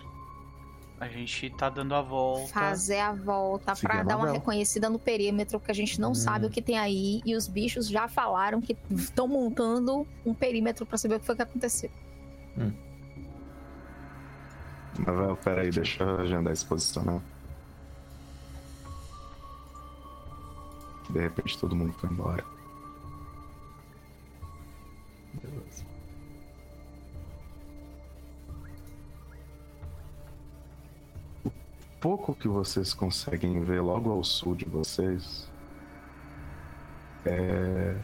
A 0.99 1.07
gente 1.07 1.49
tá 1.49 1.69
dando 1.69 1.93
a 1.93 2.01
volta. 2.01 2.53
Fazer 2.53 2.99
a 2.99 3.11
volta 3.11 3.75
para 3.75 4.03
dar 4.03 4.17
uma 4.17 4.31
reconhecida 4.31 4.89
no 4.89 4.97
perímetro, 4.97 5.59
porque 5.59 5.71
a 5.71 5.75
gente 5.75 5.99
não 5.99 6.11
hum. 6.11 6.15
sabe 6.15 6.45
o 6.45 6.49
que 6.49 6.61
tem 6.61 6.77
aí. 6.77 7.21
E 7.25 7.35
os 7.35 7.47
bichos 7.47 7.89
já 7.89 8.07
falaram 8.07 8.61
que 8.61 8.77
estão 8.91 9.27
montando 9.27 10.07
um 10.25 10.33
perímetro 10.33 10.85
para 10.85 10.97
saber 10.97 11.15
o 11.15 11.19
que 11.19 11.25
foi 11.25 11.35
que 11.35 11.41
aconteceu. 11.41 11.89
Hum. 12.57 12.71
Mas, 14.99 15.17
velho, 15.17 15.35
peraí, 15.37 15.69
deixa 15.71 16.03
eu 16.03 16.19
agendar 16.19 16.53
esse 16.53 16.65
posicionar. 16.65 17.21
De 21.09 21.19
repente 21.19 21.57
todo 21.59 21.75
mundo 21.75 21.93
foi 21.93 22.09
embora. 22.09 22.43
Beleza. 25.33 25.85
pouco 32.05 32.35
que 32.35 32.47
vocês 32.47 32.93
conseguem 32.93 33.63
ver 33.63 33.81
logo 33.81 34.11
ao 34.11 34.23
sul 34.23 34.53
de 34.53 34.65
vocês 34.65 35.49
é 37.25 37.99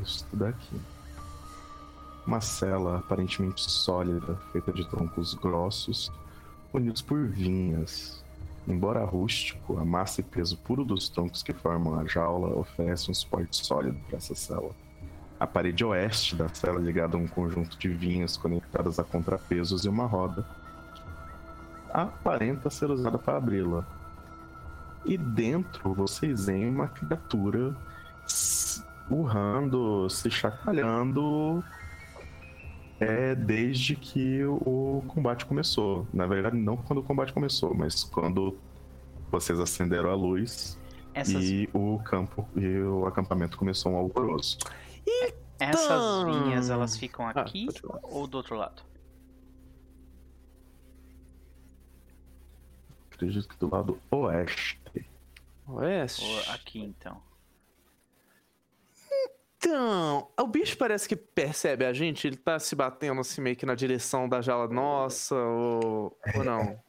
isso 0.00 0.24
daqui. 0.32 0.80
Uma 2.26 2.40
cela 2.40 2.98
aparentemente 2.98 3.68
sólida, 3.70 4.36
feita 4.52 4.72
de 4.72 4.88
troncos 4.88 5.34
grossos, 5.34 6.12
unidos 6.72 7.02
por 7.02 7.26
vinhas. 7.26 8.22
Embora 8.66 9.04
rústico, 9.04 9.78
a 9.78 9.84
massa 9.84 10.20
e 10.20 10.24
peso 10.24 10.56
puro 10.58 10.84
dos 10.84 11.08
troncos 11.08 11.42
que 11.42 11.52
formam 11.52 11.98
a 11.98 12.04
jaula 12.04 12.56
oferece 12.56 13.10
um 13.10 13.14
suporte 13.14 13.56
sólido 13.56 13.98
para 14.06 14.18
essa 14.18 14.34
cela. 14.34 14.70
A 15.40 15.46
parede 15.46 15.84
oeste 15.84 16.36
da 16.36 16.48
cela 16.48 16.78
é 16.78 16.82
ligada 16.82 17.16
a 17.16 17.20
um 17.20 17.26
conjunto 17.26 17.76
de 17.76 17.88
vinhas 17.88 18.36
conectadas 18.36 19.00
a 19.00 19.04
contrapesos 19.04 19.84
e 19.84 19.88
uma 19.88 20.06
roda, 20.06 20.46
aparenta 21.92 22.70
ser 22.70 22.90
usada 22.90 23.18
para 23.18 23.36
abri-la. 23.36 23.84
E 25.04 25.18
dentro 25.18 25.92
vocês 25.92 26.46
veem 26.46 26.70
uma 26.70 26.86
criatura 26.86 27.76
urrando, 29.10 30.08
se 30.08 30.30
chacoalhando 30.30 31.62
é, 33.02 33.34
desde 33.34 33.96
que 33.96 34.44
o 34.44 35.02
combate 35.08 35.44
começou. 35.44 36.06
Na 36.12 36.26
verdade, 36.26 36.56
não 36.56 36.76
quando 36.76 36.98
o 36.98 37.02
combate 37.02 37.32
começou, 37.32 37.74
mas 37.74 38.04
quando 38.04 38.56
vocês 39.30 39.58
acenderam 39.58 40.10
a 40.10 40.14
luz 40.14 40.78
Essas... 41.12 41.42
e 41.42 41.68
o 41.72 41.98
campo 42.04 42.48
e 42.54 42.78
o 42.78 43.06
acampamento 43.06 43.58
começou 43.58 43.92
um 43.92 43.96
alvoroço. 43.96 44.58
E 45.04 45.34
essas 45.58 46.24
vinhas 46.24 46.70
elas 46.70 46.96
ficam 46.96 47.26
ah, 47.26 47.30
aqui 47.30 47.66
ah, 47.88 47.98
ou 48.02 48.26
do 48.26 48.36
outro 48.36 48.56
lado? 48.56 48.82
Acredito 53.10 53.48
que 53.48 53.56
do 53.56 53.68
lado 53.68 53.98
oeste. 54.10 54.80
Oeste? 55.66 56.24
Ou 56.24 56.54
aqui 56.54 56.80
então. 56.80 57.20
Então, 59.64 60.28
o 60.40 60.46
bicho 60.48 60.76
parece 60.76 61.08
que 61.08 61.14
percebe 61.14 61.84
a 61.84 61.92
gente, 61.92 62.26
ele 62.26 62.36
tá 62.36 62.58
se 62.58 62.74
batendo 62.74 63.20
assim 63.20 63.40
meio 63.40 63.54
que 63.54 63.64
na 63.64 63.76
direção 63.76 64.28
da 64.28 64.42
jala 64.42 64.66
nossa, 64.66 65.36
ou, 65.36 66.18
ou 66.34 66.44
não? 66.44 66.82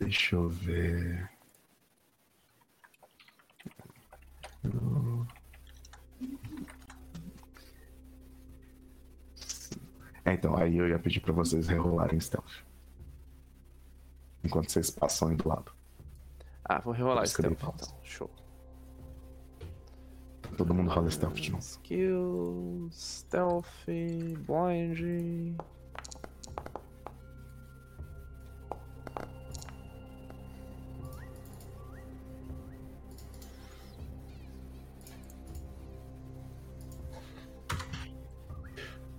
Deixa 0.00 0.34
eu 0.34 0.48
ver. 0.48 1.30
É, 10.24 10.32
então, 10.32 10.56
aí 10.56 10.76
eu 10.76 10.88
ia 10.88 10.98
pedir 10.98 11.20
pra 11.20 11.32
vocês 11.32 11.68
rerolarem 11.68 12.18
stealth. 12.18 12.64
Enquanto 14.42 14.72
vocês 14.72 14.90
passam 14.90 15.28
aí 15.28 15.36
do 15.36 15.48
lado. 15.48 15.72
Ah, 16.64 16.80
vou 16.80 16.92
rerolar 16.92 17.28
stealth 17.28 17.52
então. 17.52 17.74
Show. 18.02 18.41
Todo 20.56 20.74
mundo 20.74 20.90
rola 20.90 21.10
stealth 21.10 21.34
de 21.34 21.50
novo. 21.50 21.62
Skill, 21.62 22.88
stealth, 22.92 23.66
blind. 23.86 25.56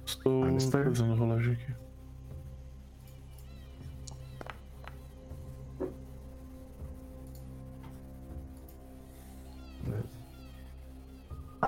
Estou 0.05 0.83
fazendo 0.83 1.15
rolagem 1.15 1.53
aqui. 1.53 1.92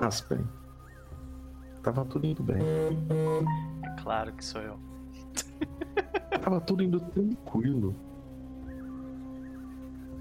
Aspen. 0.06 0.48
Tava 1.82 2.06
tudo 2.06 2.26
indo 2.26 2.44
bem. 2.44 2.58
É 3.84 4.02
claro 4.02 4.34
que 4.34 4.44
sou 4.44 4.62
eu. 4.62 4.80
Tava 6.44 6.60
tudo 6.62 6.84
indo 6.84 7.00
tranquilo. 7.00 7.96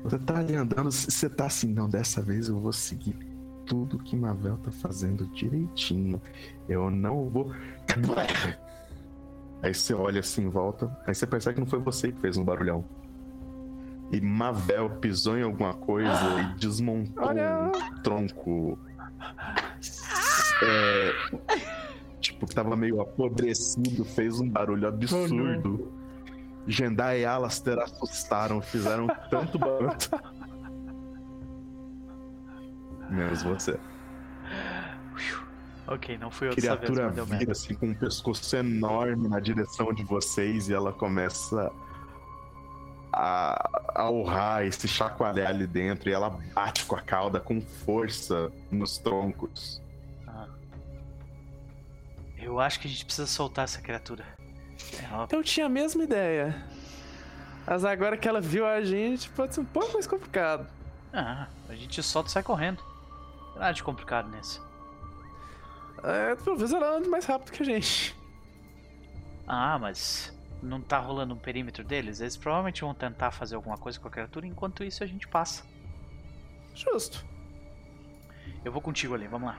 Você 0.02 0.18
tá 0.18 0.38
ali 0.38 0.54
andando, 0.54 0.92
você 0.92 1.30
tá 1.30 1.46
assim, 1.46 1.72
não, 1.72 1.88
dessa 1.88 2.20
vez 2.20 2.48
eu 2.48 2.60
vou 2.60 2.72
seguir 2.72 3.16
tudo 3.64 3.98
que 3.98 4.14
Mavel 4.14 4.58
tá 4.58 4.70
fazendo 4.70 5.26
direitinho. 5.28 6.20
Eu 6.68 6.90
não 6.90 7.28
vou. 7.30 7.50
Aí 9.62 9.72
você 9.74 9.94
olha 9.94 10.20
assim 10.20 10.42
em 10.42 10.48
volta, 10.50 10.94
aí 11.06 11.14
você 11.14 11.26
percebe 11.26 11.54
que 11.54 11.60
não 11.60 11.66
foi 11.66 11.78
você 11.78 12.12
que 12.12 12.20
fez 12.20 12.36
um 12.36 12.44
barulhão. 12.44 12.84
E 14.12 14.20
Mavel 14.20 14.90
pisou 15.00 15.38
em 15.38 15.42
alguma 15.42 15.72
coisa 15.72 16.40
e 16.40 16.58
desmontou 16.58 17.24
Olha. 17.24 17.70
um 17.74 18.02
tronco 18.02 18.78
é, 20.62 21.12
tipo, 22.20 22.46
que 22.46 22.54
tava 22.54 22.76
meio 22.76 23.00
apodrecido, 23.00 24.04
fez 24.04 24.40
um 24.40 24.48
barulho 24.48 24.88
absurdo. 24.88 25.92
Oh, 25.92 26.04
Jendai 26.66 27.20
e 27.20 27.24
Alastair 27.26 27.78
assustaram, 27.78 28.62
fizeram 28.62 29.06
tanto 29.28 29.58
barulho. 29.58 29.90
Menos 33.10 33.42
você. 33.42 33.78
Ok, 35.86 36.16
não 36.16 36.30
fui 36.30 36.48
eu 36.48 36.54
Criatura 36.54 37.10
vez, 37.10 37.28
vira 37.28 37.52
assim 37.52 37.74
com 37.74 37.88
um 37.88 37.94
pescoço 37.94 38.56
enorme 38.56 39.28
na 39.28 39.38
direção 39.38 39.92
de 39.92 40.02
vocês 40.02 40.70
e 40.70 40.74
ela 40.74 40.92
começa 40.94 41.70
a, 43.12 43.70
a 43.94 44.10
urrar 44.10 44.64
e 44.64 44.72
se 44.72 44.88
chacoalhar 44.88 45.50
ali 45.50 45.66
dentro 45.66 46.08
e 46.08 46.12
ela 46.12 46.30
bate 46.54 46.86
com 46.86 46.96
a 46.96 47.02
cauda 47.02 47.38
com 47.38 47.60
força 47.60 48.50
nos 48.70 48.96
troncos. 48.96 49.83
Eu 52.44 52.60
acho 52.60 52.78
que 52.78 52.86
a 52.86 52.90
gente 52.90 53.06
precisa 53.06 53.26
soltar 53.26 53.64
essa 53.64 53.80
criatura. 53.80 54.22
É 55.00 55.34
Eu 55.34 55.42
tinha 55.42 55.64
a 55.64 55.68
mesma 55.68 56.04
ideia. 56.04 56.62
Mas 57.66 57.86
agora 57.86 58.18
que 58.18 58.28
ela 58.28 58.40
viu 58.40 58.66
a 58.66 58.82
gente, 58.84 59.30
pode 59.30 59.54
ser 59.54 59.62
um 59.62 59.64
pouco 59.64 59.94
mais 59.94 60.06
complicado. 60.06 60.68
Ah, 61.10 61.48
a 61.70 61.74
gente 61.74 62.02
solta 62.02 62.28
e 62.28 62.32
sai 62.32 62.42
correndo. 62.42 62.82
Nada 63.54 63.72
de 63.72 63.82
complicado 63.82 64.28
nisso. 64.30 64.62
É, 66.02 66.34
talvez 66.36 66.70
ela 66.70 66.98
ande 66.98 67.08
mais 67.08 67.24
rápido 67.24 67.50
que 67.50 67.62
a 67.62 67.66
gente. 67.66 68.14
Ah, 69.46 69.78
mas 69.78 70.36
não 70.62 70.82
tá 70.82 70.98
rolando 70.98 71.32
um 71.32 71.38
perímetro 71.38 71.82
deles, 71.82 72.20
eles 72.20 72.36
provavelmente 72.36 72.82
vão 72.82 72.92
tentar 72.92 73.30
fazer 73.30 73.54
alguma 73.54 73.78
coisa 73.78 73.98
com 73.98 74.08
a 74.08 74.10
criatura, 74.10 74.46
enquanto 74.46 74.84
isso 74.84 75.02
a 75.02 75.06
gente 75.06 75.26
passa. 75.26 75.64
Justo. 76.74 77.24
Eu 78.62 78.70
vou 78.70 78.82
contigo 78.82 79.14
ali, 79.14 79.26
vamos 79.26 79.48
lá. 79.48 79.58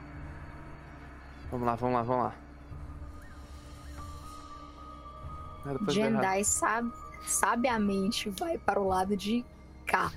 Vamos 1.49 1.66
lá, 1.66 1.76
vamos 1.76 1.95
lá, 1.95 2.03
vamos 2.03 2.24
lá. 2.26 2.45
Jendai 5.90 6.44
sab 6.44 6.92
sabiamente 7.26 8.30
vai 8.30 8.58
para 8.58 8.80
o 8.80 8.88
lado 8.88 9.18
de 9.18 9.44
cá. 9.86 10.12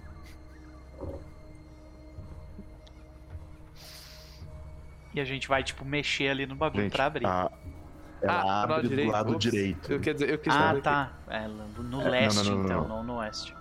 E 5.14 5.20
a 5.20 5.24
gente 5.24 5.48
vai, 5.48 5.64
tipo, 5.64 5.84
mexer 5.84 6.28
ali 6.28 6.46
no 6.46 6.54
bagulho 6.54 6.82
gente, 6.84 6.92
pra 6.92 7.06
abrir. 7.06 7.26
A, 7.26 7.50
ela 8.20 8.42
ah, 8.42 8.62
abre 8.62 8.88
do 8.88 9.10
lado 9.10 9.32
Ops. 9.32 9.38
direito. 9.38 9.92
Eu, 9.92 10.00
quer 10.00 10.14
dizer, 10.14 10.30
eu 10.30 10.38
quis 10.38 10.54
ah, 10.54 10.78
tá. 10.82 11.12
É, 11.28 11.48
no 11.48 12.02
é, 12.02 12.08
leste, 12.08 12.50
não, 12.50 12.56
não, 12.56 12.56
não, 12.56 12.64
então, 12.64 12.88
não 12.88 13.04
no 13.04 13.14
oeste. 13.16 13.56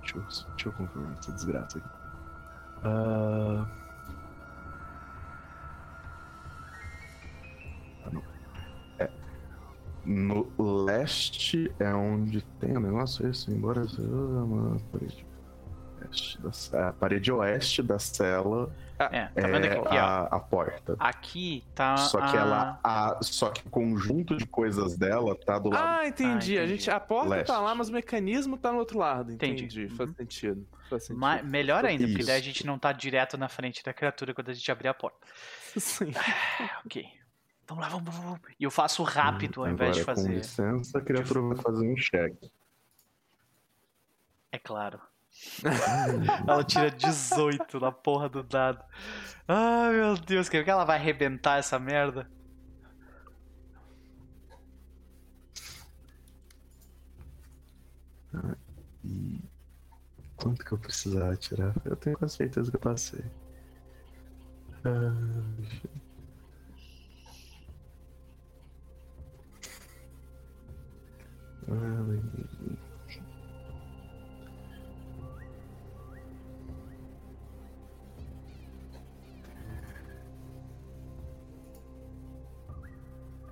Deixa 0.00 0.16
eu, 0.16 0.22
deixa 0.22 0.68
eu 0.68 0.72
confirmar 0.72 1.12
essa 1.18 1.32
desgraça 1.32 1.78
aqui. 1.78 1.88
Uh... 2.84 3.85
não. 8.12 8.22
É. 8.98 9.08
No 10.04 10.48
leste 10.84 11.72
é 11.78 11.92
onde 11.92 12.42
tem 12.60 12.76
o 12.76 12.80
negócio 12.80 13.28
esse, 13.28 13.50
embora. 13.50 13.82
Ah, 13.82 14.76
parede. 14.92 15.26
Da, 16.40 16.88
a 16.88 16.92
parede 16.92 17.32
oeste 17.32 17.82
da 17.82 17.98
cela 17.98 18.72
ah, 18.98 19.10
é, 19.12 19.26
tá 19.26 19.46
vendo 19.46 19.66
aqui, 19.66 19.94
é 19.94 19.98
a, 19.98 20.22
a, 20.22 20.40
porta. 20.40 20.96
Aqui 20.98 21.64
tá. 21.74 21.96
Só 21.98 22.18
que 22.18 22.36
a... 22.36 22.40
ela. 22.40 22.80
A, 22.82 23.18
só 23.22 23.50
que 23.50 23.66
o 23.66 23.70
conjunto 23.70 24.36
de 24.36 24.46
coisas 24.46 24.96
dela 24.96 25.34
tá 25.34 25.58
do 25.58 25.68
lado. 25.68 25.82
Ah, 25.84 26.08
entendi. 26.08 26.28
Ah, 26.28 26.34
entendi. 26.34 26.58
A, 26.58 26.66
gente, 26.66 26.90
a 26.90 26.98
porta 26.98 27.28
leste. 27.28 27.46
tá 27.46 27.60
lá, 27.60 27.74
mas 27.74 27.90
o 27.90 27.92
mecanismo 27.92 28.56
tá 28.56 28.72
no 28.72 28.78
outro 28.78 28.98
lado. 28.98 29.32
Entendi. 29.32 29.64
entendi. 29.64 29.88
Faz, 29.88 30.08
uhum. 30.08 30.14
sentido. 30.14 30.66
Faz 30.88 31.02
sentido. 31.04 31.20
Ma 31.20 31.42
melhor 31.42 31.84
ainda, 31.84 32.04
Isso. 32.04 32.12
porque 32.12 32.26
daí 32.26 32.38
a 32.38 32.42
gente 32.42 32.66
não 32.66 32.78
tá 32.78 32.90
direto 32.92 33.36
na 33.36 33.48
frente 33.48 33.84
da 33.84 33.92
criatura 33.92 34.32
quando 34.32 34.50
a 34.50 34.54
gente 34.54 34.70
abrir 34.70 34.88
a 34.88 34.94
porta. 34.94 35.18
Sim. 35.76 36.12
Ah, 36.16 36.80
ok. 36.86 37.06
Vamos 37.66 37.82
lá, 37.82 37.88
vamos, 37.88 38.14
vamos. 38.14 38.40
E 38.58 38.64
eu 38.64 38.70
faço 38.70 39.02
rápido 39.02 39.60
hum, 39.60 39.64
ao 39.64 39.70
invés 39.70 39.96
de 39.96 40.04
fazer. 40.04 40.28
Com 40.28 40.34
licença, 40.34 40.98
a 40.98 41.00
criatura 41.00 41.40
vai 41.40 41.56
fazer 41.56 41.92
um 41.92 41.96
cheque. 41.96 42.50
É 44.52 44.58
claro. 44.58 45.00
ela 46.48 46.64
tira 46.64 46.90
18 46.90 47.80
na 47.80 47.92
porra 47.92 48.28
do 48.28 48.42
dado. 48.42 48.82
Ai 49.46 49.92
meu 49.92 50.14
Deus, 50.16 50.48
quer 50.48 50.64
que 50.64 50.70
ela 50.70 50.84
vai 50.84 50.96
arrebentar 50.96 51.58
essa 51.58 51.78
merda? 51.78 52.30
Ah, 58.32 58.56
e 59.04 59.40
quanto 60.36 60.64
que 60.64 60.72
eu 60.72 60.78
precisava 60.78 61.36
tirar? 61.36 61.74
Eu 61.84 61.96
tenho 61.96 62.16
quase 62.16 62.36
certeza 62.36 62.70
que 62.70 62.76
eu 62.76 62.80
passei. 62.80 63.24
Ah, 64.84 65.12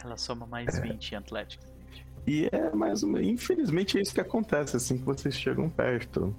Ela 0.04 0.16
soma 0.18 0.46
mais 0.46 0.76
é. 0.76 0.80
20 0.82 1.12
em 1.12 1.16
Atlético. 1.16 1.64
E 2.26 2.48
é 2.52 2.70
mais 2.74 3.02
uma. 3.02 3.22
Infelizmente 3.22 3.98
é 3.98 4.02
isso 4.02 4.14
que 4.14 4.20
acontece 4.20 4.76
assim 4.76 4.98
que 4.98 5.04
vocês 5.04 5.34
chegam 5.34 5.68
perto. 5.68 6.34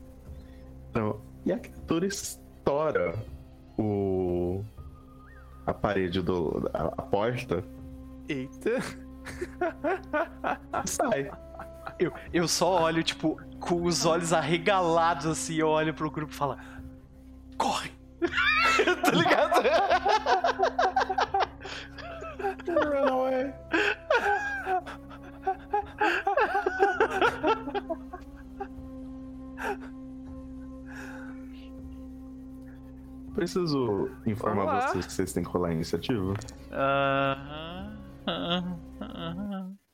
Então, 0.90 1.20
e 1.46 1.52
a 1.52 1.60
criatura 1.60 2.06
estoura 2.06 3.16
o. 3.78 4.64
a 5.66 5.74
parede 5.74 6.22
do. 6.22 6.70
a, 6.74 6.86
a 6.86 7.02
porta. 7.02 7.64
Eita! 8.30 8.82
Sai. 10.86 11.32
Eu, 11.98 12.12
eu 12.34 12.48
só 12.48 12.84
olho, 12.84 13.04
tipo, 13.04 13.40
com 13.60 13.84
os 13.84 14.06
olhos 14.06 14.34
arregalados 14.34 15.26
assim, 15.26 15.56
eu 15.56 15.70
olho 15.70 15.94
pro 15.94 16.12
grupo 16.12 16.34
e 16.34 16.36
falo: 16.36 16.58
Corre! 17.58 17.92
tá 19.04 19.12
ligado? 19.12 19.62
Run 22.68 23.10
away. 23.10 23.54
Preciso 33.34 34.10
informar 34.26 34.90
vocês 34.90 35.06
que 35.06 35.14
vocês 35.14 35.34
têm 35.34 35.44
que 35.44 35.50
rolar 35.50 35.70
a 35.70 35.74
iniciativa. 35.74 36.34
Aham. 36.72 38.00
Uh, 38.28 39.04
uh, 39.04 39.72
uh, 39.72 39.85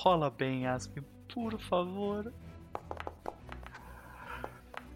Rola 0.00 0.30
bem, 0.30 0.64
Aspen, 0.64 1.02
por 1.34 1.58
favor. 1.58 2.32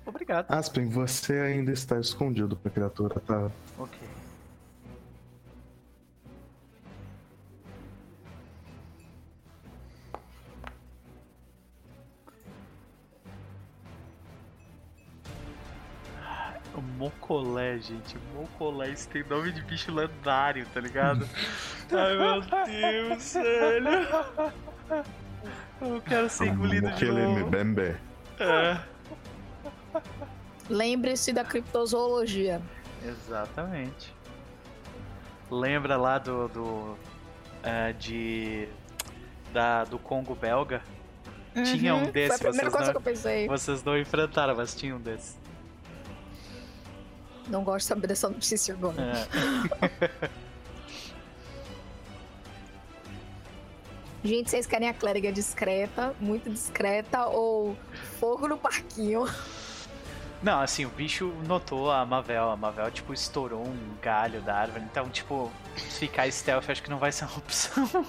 Obrigado. 0.07 0.49
Aspen, 0.49 0.89
você 0.89 1.41
ainda 1.41 1.73
está 1.73 1.99
escondido 1.99 2.57
pra 2.57 2.71
criatura, 2.71 3.19
tá? 3.19 3.51
Ok. 3.77 3.99
Mocolé, 16.97 17.79
gente. 17.81 18.17
Mocolé, 18.33 18.91
isso 18.91 19.09
tem 19.09 19.25
nome 19.25 19.51
de 19.51 19.63
bicho 19.63 19.93
lendário, 19.93 20.65
tá 20.73 20.81
ligado? 20.81 21.29
Ai 21.91 22.17
meu 22.17 22.41
Deus, 23.11 23.35
velho. 23.35 24.72
Eu 25.81 26.01
quero 26.03 26.29
ser 26.31 26.49
engolido 26.49 26.91
de 26.93 27.05
novo. 27.07 27.47
Bembe. 27.51 27.97
É. 28.39 28.79
Lembre-se 30.71 31.33
da 31.33 31.45
criptozoologia. 31.45 32.61
Exatamente. 33.05 34.15
Lembra 35.51 35.97
lá 35.97 36.19
do. 36.19 36.49
do 36.49 36.99
é, 37.63 37.93
de. 37.93 38.69
Da, 39.53 39.85
do 39.85 39.99
Congo 39.99 40.35
belga? 40.35 40.81
Uhum, 41.55 41.63
Tinha 41.65 41.95
um 41.95 42.01
Foi 42.01 42.09
a 42.09 42.13
desses, 42.13 42.39
primeira 42.39 42.71
vocês 42.71 42.73
coisa 42.73 42.87
não, 42.87 42.93
que 42.93 42.97
eu 43.09 43.13
pensei. 43.13 43.47
vocês 43.49 43.85
não 43.85 43.99
enfrentaram, 43.99 44.57
mas 44.57 44.75
tinha 44.75 44.97
um 44.97 45.01
desses. 45.01 45.37
Não 47.49 47.63
gosto 47.63 47.81
de 47.81 47.89
saber 47.89 48.07
dessa 48.07 48.29
notícia 48.31 48.73
agora. 48.73 48.97
É. 49.03 50.31
Gente, 54.25 54.51
vocês 54.51 54.67
querem 54.67 54.89
a 54.89 54.95
clériga 54.95 55.33
discreta, 55.33 56.15
muito 56.21 56.49
discreta, 56.49 57.27
ou 57.27 57.77
fogo 58.21 58.47
no 58.47 58.57
parquinho? 58.57 59.25
Não, 60.41 60.61
assim, 60.61 60.85
o 60.85 60.89
bicho 60.91 61.33
notou 61.47 61.91
a 61.91 62.07
Mavel. 62.07 62.51
A 62.51 62.57
Mavel, 62.57 62.91
tipo, 62.91 63.13
estourou 63.13 63.65
um 63.67 63.97
galho 64.01 64.41
da 64.43 64.55
árvore. 64.55 64.85
Então, 64.85 65.09
tipo, 65.09 65.51
ficar 65.77 66.31
stealth 66.31 66.69
acho 66.71 66.83
que 66.83 66.91
não 66.91 66.99
vai 66.99 67.11
ser 67.11 67.25
uma 67.25 67.39
opção. 67.39 68.07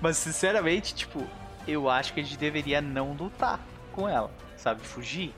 Mas, 0.00 0.18
sinceramente, 0.18 0.94
tipo, 0.94 1.26
eu 1.66 1.88
acho 1.88 2.12
que 2.12 2.20
a 2.20 2.22
gente 2.22 2.36
deveria 2.36 2.82
não 2.82 3.12
lutar 3.14 3.58
com 3.92 4.06
ela, 4.06 4.30
sabe? 4.58 4.82
Fugir. 4.82 5.34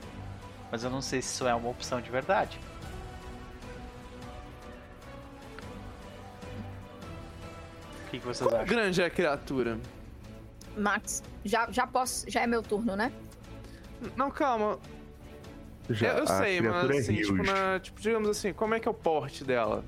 Mas 0.69 0.83
eu 0.83 0.89
não 0.89 1.01
sei 1.01 1.21
se 1.21 1.33
isso 1.33 1.47
é 1.47 1.55
uma 1.55 1.69
opção 1.69 2.01
de 2.01 2.09
verdade. 2.11 2.59
O 8.05 8.11
que, 8.11 8.19
que 8.19 8.25
vocês 8.25 8.49
Quão 8.49 8.61
acham? 8.61 8.75
grande 8.75 9.01
é 9.01 9.05
a 9.05 9.09
criatura? 9.09 9.77
Max, 10.79 11.23
já, 11.45 11.69
já 11.71 11.85
posso. 11.85 12.29
Já 12.29 12.41
é 12.41 12.47
meu 12.47 12.61
turno, 12.63 12.95
né? 12.95 13.11
Não, 14.15 14.31
calma. 14.31 14.79
Já, 15.89 16.09
eu, 16.09 16.17
eu 16.19 16.23
a 16.23 16.27
sei, 16.27 16.61
mas 16.61 16.89
é 16.89 16.97
assim, 16.99 17.15
tipo, 17.15 17.33
na- 17.43 17.79
tipo, 17.79 17.99
digamos 17.99 18.29
assim, 18.29 18.53
como 18.53 18.75
é 18.75 18.79
que 18.79 18.87
é 18.87 18.91
o 18.91 18.93
porte 18.93 19.43
dela? 19.43 19.83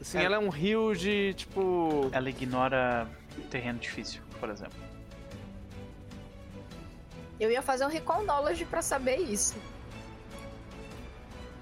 Assim, 0.00 0.18
É- 0.18 0.24
ela 0.24 0.36
é 0.36 0.38
um 0.38 0.50
rio 0.50 0.94
de, 0.94 1.32
tipo... 1.34 2.08
Ela 2.12 2.28
ignora 2.28 3.08
terreno 3.50 3.78
difícil, 3.78 4.20
por 4.38 4.50
exemplo. 4.50 4.78
Eu 7.40 7.50
ia 7.50 7.62
fazer 7.62 7.84
um 7.86 7.88
recall 7.88 8.22
knowledge 8.24 8.64
pra 8.66 8.82
saber 8.82 9.16
isso. 9.16 9.56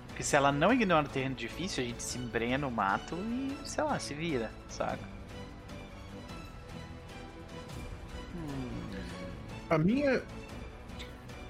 Porque 0.08 0.22
se 0.22 0.36
ela 0.36 0.52
não 0.52 0.72
ignora 0.72 1.08
terreno 1.08 1.34
difícil, 1.34 1.82
a 1.82 1.86
gente 1.86 2.02
se 2.02 2.18
embrenha 2.18 2.58
no 2.58 2.70
mato 2.70 3.16
e, 3.16 3.56
sei 3.64 3.82
lá, 3.82 3.98
se 3.98 4.12
vira, 4.14 4.50
saca? 4.68 5.13
A 9.70 9.78
minha. 9.78 10.22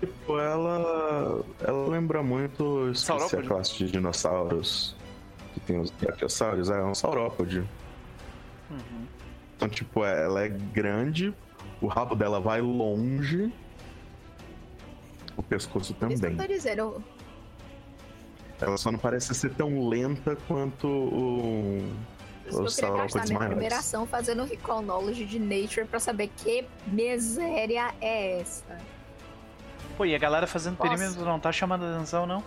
Tipo, 0.01 0.39
ela. 0.39 1.45
Ela 1.61 1.89
lembra 1.89 2.23
muito. 2.23 2.91
Esqueci 2.91 3.36
a 3.36 3.43
classe 3.43 3.77
de 3.78 3.91
dinossauros. 3.91 4.97
Que 5.55 5.61
tem 5.61 5.81
os 5.81 5.91
brachiossauros. 5.91 6.69
É 6.70 6.82
um 6.82 6.95
saurópode. 6.95 7.61
Uhum. 8.70 9.07
Então, 9.57 9.69
tipo, 9.69 10.05
é- 10.05 10.24
ela 10.24 10.43
é 10.45 10.49
grande. 10.49 11.35
O 11.81 11.86
rabo 11.86 12.15
dela 12.15 12.41
vai 12.41 12.61
longe. 12.61 13.53
O 15.36 15.43
pescoço 15.43 15.93
Isso 15.93 15.95
que 15.95 16.05
eu 16.05 16.20
também. 16.20 16.36
tô 16.36 16.47
dizendo. 16.47 17.05
Ela 18.61 18.77
só 18.77 18.91
não 18.93 18.99
parece 18.99 19.35
ser 19.35 19.51
tão 19.55 19.89
lenta 19.89 20.36
quanto 20.49 20.86
o. 20.86 21.93
Por 22.51 22.66
isso 22.66 22.77
que 22.77 22.85
eu 22.85 22.91
queria 22.93 23.03
gastar 23.05 23.27
minha 23.27 23.49
primeira 23.49 23.79
ação 23.79 24.07
fazendo 24.07 24.45
recall 24.45 24.83
knowledge 24.83 25.25
de 25.25 25.39
nature 25.39 25.87
pra 25.87 25.99
saber 25.99 26.31
que 26.37 26.66
miséria 26.87 27.95
é 28.01 28.41
essa. 28.41 28.79
Pô, 29.97 30.05
e 30.05 30.15
a 30.15 30.19
galera 30.19 30.47
fazendo 30.47 30.77
Posso? 30.77 30.91
perímetro 30.91 31.25
não 31.25 31.39
tá 31.41 31.53
chamando 31.53 31.85
atenção, 31.85 32.27
não? 32.27 32.43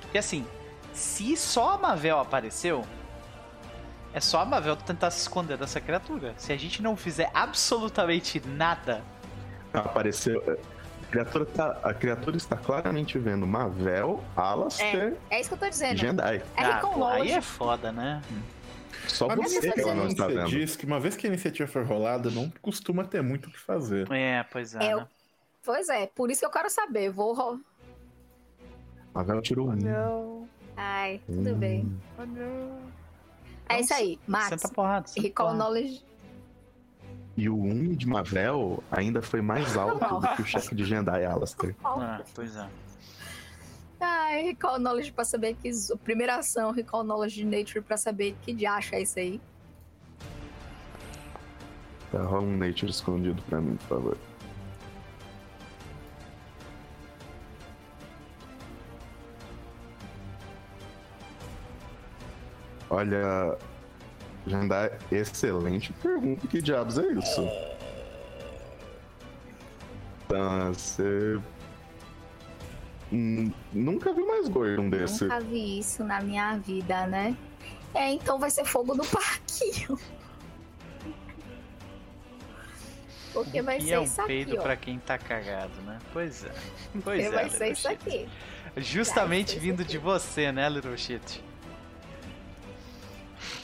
Porque 0.00 0.18
assim, 0.18 0.46
se 0.92 1.36
só 1.36 1.74
a 1.74 1.78
Mavel 1.78 2.18
apareceu, 2.18 2.84
é 4.12 4.20
só 4.20 4.40
a 4.40 4.44
Mavel 4.44 4.76
tentar 4.76 5.10
se 5.10 5.20
esconder 5.20 5.56
dessa 5.56 5.80
criatura. 5.80 6.34
Se 6.36 6.52
a 6.52 6.56
gente 6.56 6.82
não 6.82 6.96
fizer 6.96 7.30
absolutamente 7.34 8.40
nada, 8.46 9.02
Apareceu. 9.72 10.42
A 11.08 11.10
criatura, 11.10 11.46
tá, 11.46 11.80
a 11.82 11.94
criatura 11.94 12.36
está 12.36 12.54
claramente 12.54 13.18
vendo 13.18 13.46
Mavel, 13.46 14.22
Alastair 14.36 15.16
É 15.30 15.40
isso 15.40 15.48
que 15.48 15.54
eu 15.54 15.58
tô 15.58 15.68
dizendo. 15.70 15.96
Jendai. 15.96 16.42
É 16.54 16.64
ah, 16.64 16.80
pô, 16.80 17.02
aí 17.06 17.30
é 17.30 17.40
foda, 17.40 17.90
né? 17.90 18.22
Só 19.06 19.26
minha 19.34 19.48
você 19.48 19.72
que 19.72 19.80
ela 19.80 19.94
não 19.94 20.08
está 20.08 20.26
vendo. 20.26 20.48
diz 20.50 20.76
que 20.76 20.84
uma 20.84 21.00
vez 21.00 21.16
que 21.16 21.26
a 21.26 21.30
iniciativa 21.30 21.66
for 21.66 21.82
rolada, 21.86 22.30
não 22.30 22.52
costuma 22.60 23.04
ter 23.04 23.22
muito 23.22 23.48
o 23.48 23.52
que 23.52 23.58
fazer. 23.58 24.06
É, 24.12 24.42
pois 24.52 24.74
é. 24.74 24.84
É, 24.84 24.96
né? 24.96 25.08
Pois 25.64 25.88
é, 25.88 26.06
por 26.08 26.30
isso 26.30 26.40
que 26.40 26.46
eu 26.46 26.50
quero 26.50 26.68
saber. 26.68 27.08
Vou. 27.10 27.32
ro- 27.32 27.60
Mavel 29.14 29.40
tirou 29.40 29.70
um. 29.70 29.76
Não, 29.76 30.46
Ai, 30.76 31.20
tudo 31.26 31.50
Hum. 31.50 31.58
bem. 31.58 32.00
oh, 32.18 32.26
não. 32.26 32.78
É 33.68 33.80
isso 33.80 33.94
aí, 33.94 34.18
Max. 34.26 34.48
Senta 34.48 34.68
porrada. 34.68 35.08
senta 35.08 35.22
Recall 35.26 35.46
porrada. 35.48 35.64
knowledge. 35.64 36.04
E 37.38 37.48
o 37.48 37.54
1 37.54 37.94
de 37.94 38.04
Mavel 38.04 38.82
ainda 38.90 39.22
foi 39.22 39.40
mais 39.40 39.76
alto 39.76 40.18
do 40.18 40.34
que 40.34 40.42
o 40.42 40.44
chefe 40.44 40.74
de 40.74 40.84
Jendai 40.84 41.24
Alastair. 41.24 41.72
Ah, 41.84 42.20
pois 42.34 42.56
é. 42.56 42.68
Ai, 44.00 44.42
recall 44.42 44.80
knowledge 44.80 45.12
pra 45.12 45.24
saber 45.24 45.54
que. 45.54 45.70
Primeira 46.02 46.34
ação, 46.34 46.72
recall 46.72 47.04
knowledge 47.04 47.36
de 47.36 47.44
nature 47.44 47.80
pra 47.80 47.96
saber 47.96 48.36
que 48.42 48.52
diacho 48.52 48.92
é 48.96 49.02
isso 49.02 49.20
aí. 49.20 49.40
Tá, 52.10 52.20
rola 52.22 52.42
um 52.42 52.56
Nature 52.56 52.90
escondido 52.90 53.40
pra 53.42 53.60
mim, 53.60 53.76
por 53.76 53.86
favor. 53.86 54.18
Olha, 62.90 63.56
Jandai, 64.48 64.90
excelente 65.10 65.92
pergunta. 65.94 66.46
Que 66.46 66.60
diabos 66.62 66.98
é 66.98 67.06
isso? 67.12 67.48
Tá, 70.28 70.68
você. 70.70 71.38
Hum, 73.12 73.50
Nunca 73.72 74.12
vi 74.12 74.22
mais 74.22 74.48
gordo 74.48 74.82
um 74.82 74.90
desse. 74.90 75.24
Nunca 75.24 75.40
vi 75.40 75.78
isso 75.78 76.04
na 76.04 76.20
minha 76.20 76.56
vida, 76.58 77.06
né? 77.06 77.36
É, 77.94 78.10
então 78.12 78.38
vai 78.38 78.50
ser 78.50 78.64
fogo 78.64 78.94
no 78.94 79.04
parquinho. 79.06 79.98
Porque 83.32 83.62
vai 83.62 83.78
E 83.78 83.82
ser 83.82 83.92
é 83.92 84.00
um 84.00 84.04
isso 84.04 84.20
aqui, 84.20 84.28
peido 84.28 84.56
ó. 84.58 84.62
pra 84.62 84.76
quem 84.76 84.98
tá 84.98 85.16
cagado, 85.18 85.80
né? 85.82 85.98
Pois 86.12 86.44
é. 86.44 86.52
Pois 86.92 87.02
Porque 87.04 87.22
é. 87.22 87.30
vai 87.30 87.48
ser 87.48 87.72
isso 87.72 87.88
aqui. 87.88 88.28
Justamente 88.76 89.58
vindo 89.58 89.80
isso 89.82 89.90
de 89.90 89.98
você, 89.98 90.52
né, 90.52 90.68
Little 90.68 90.96
Shit? 90.96 91.42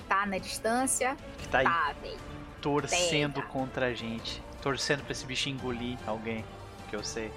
Tá 0.08 0.26
na 0.26 0.38
distância? 0.38 1.16
Que 1.38 1.48
tá 1.48 1.58
aí 1.58 1.64
Tá, 1.64 1.94
bem. 2.00 2.16
torcendo 2.60 3.34
pega. 3.34 3.46
contra 3.48 3.86
a 3.86 3.94
gente. 3.94 4.42
Torcendo 4.62 5.02
pra 5.02 5.12
esse 5.12 5.24
bicho 5.26 5.48
engolir 5.48 5.98
alguém. 6.06 6.44
Que 6.88 6.96
eu 6.96 7.04
sei. 7.04 7.30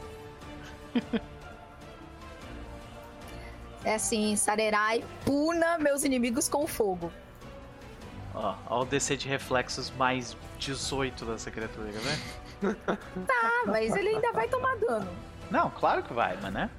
É 3.83 3.95
assim, 3.95 4.35
Sarerai 4.35 5.03
puna 5.23 5.77
meus 5.77 6.03
inimigos 6.03 6.49
com 6.49 6.67
fogo. 6.67 7.11
Ó, 8.33 8.55
ó 8.67 8.81
o 8.81 8.85
DC 8.85 9.15
de 9.17 9.27
reflexos 9.27 9.89
mais 9.91 10.35
18 10.59 11.25
dessa 11.25 11.49
criatura, 11.51 11.87
né? 11.91 12.19
Tá, 13.27 13.63
mas 13.67 13.95
ele 13.95 14.09
ainda 14.09 14.31
vai 14.33 14.47
tomar 14.47 14.75
dano. 14.77 15.07
Não, 15.51 15.69
claro 15.69 16.01
que 16.01 16.11
vai, 16.11 16.35
mas 16.41 16.51
né? 16.51 16.69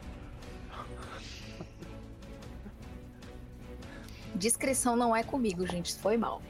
Discrição 4.34 4.96
não 4.96 5.14
é 5.14 5.22
comigo, 5.22 5.66
gente. 5.66 5.94
Foi 5.96 6.16
mal. 6.16 6.40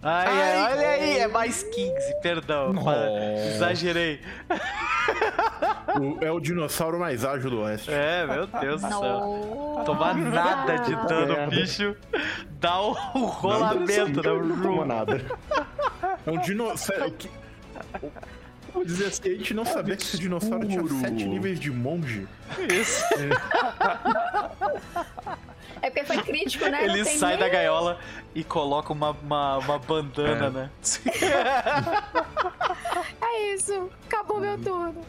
Ai, 0.00 0.26
Ai 0.28 0.72
olha 0.72 0.88
aí, 0.90 1.18
é 1.18 1.26
mais 1.26 1.64
15, 1.64 2.20
perdão. 2.22 2.72
Exagerei. 3.54 4.20
O, 6.00 6.24
é 6.24 6.30
o 6.30 6.38
dinossauro 6.38 7.00
mais 7.00 7.24
ágil 7.24 7.50
do 7.50 7.60
oeste. 7.62 7.90
É, 7.90 8.24
meu 8.26 8.46
Deus 8.46 8.80
do 8.80 8.88
céu. 8.88 9.82
Tomar 9.84 10.14
nada 10.14 10.76
de 10.76 10.94
dano, 11.08 11.50
bicho. 11.50 11.96
Dá 12.60 12.80
o, 12.80 12.92
rolamento, 12.92 14.22
né? 14.22 14.32
Não 14.46 14.62
toma 14.62 14.84
nada. 14.84 15.20
É 16.24 16.30
um 16.30 16.38
dinossauro. 16.38 17.12
Vou 18.72 18.84
dizer 18.84 19.06
assim, 19.06 19.30
a 19.30 19.34
gente 19.34 19.54
não 19.54 19.64
sabia 19.64 19.96
que 19.96 20.04
esse 20.04 20.18
dinossauro 20.18 20.68
tinha 20.68 20.86
sete 20.86 21.24
níveis 21.24 21.58
de 21.58 21.72
monge. 21.72 22.28
Isso. 22.70 23.02
É. 23.14 23.30
é 25.82 25.90
porque 25.90 26.04
foi 26.04 26.22
crítico, 26.22 26.64
né? 26.66 26.84
Ele 26.84 27.04
sai 27.04 27.36
da 27.36 27.48
gaiola 27.48 27.98
e 28.34 28.44
coloca 28.44 28.92
uma, 28.92 29.10
uma, 29.10 29.58
uma 29.58 29.78
bandana, 29.78 30.46
é. 30.46 30.50
né? 30.50 30.70
é 33.20 33.54
isso. 33.54 33.90
Acabou 34.06 34.40
meu 34.40 34.58
turno. 34.58 35.04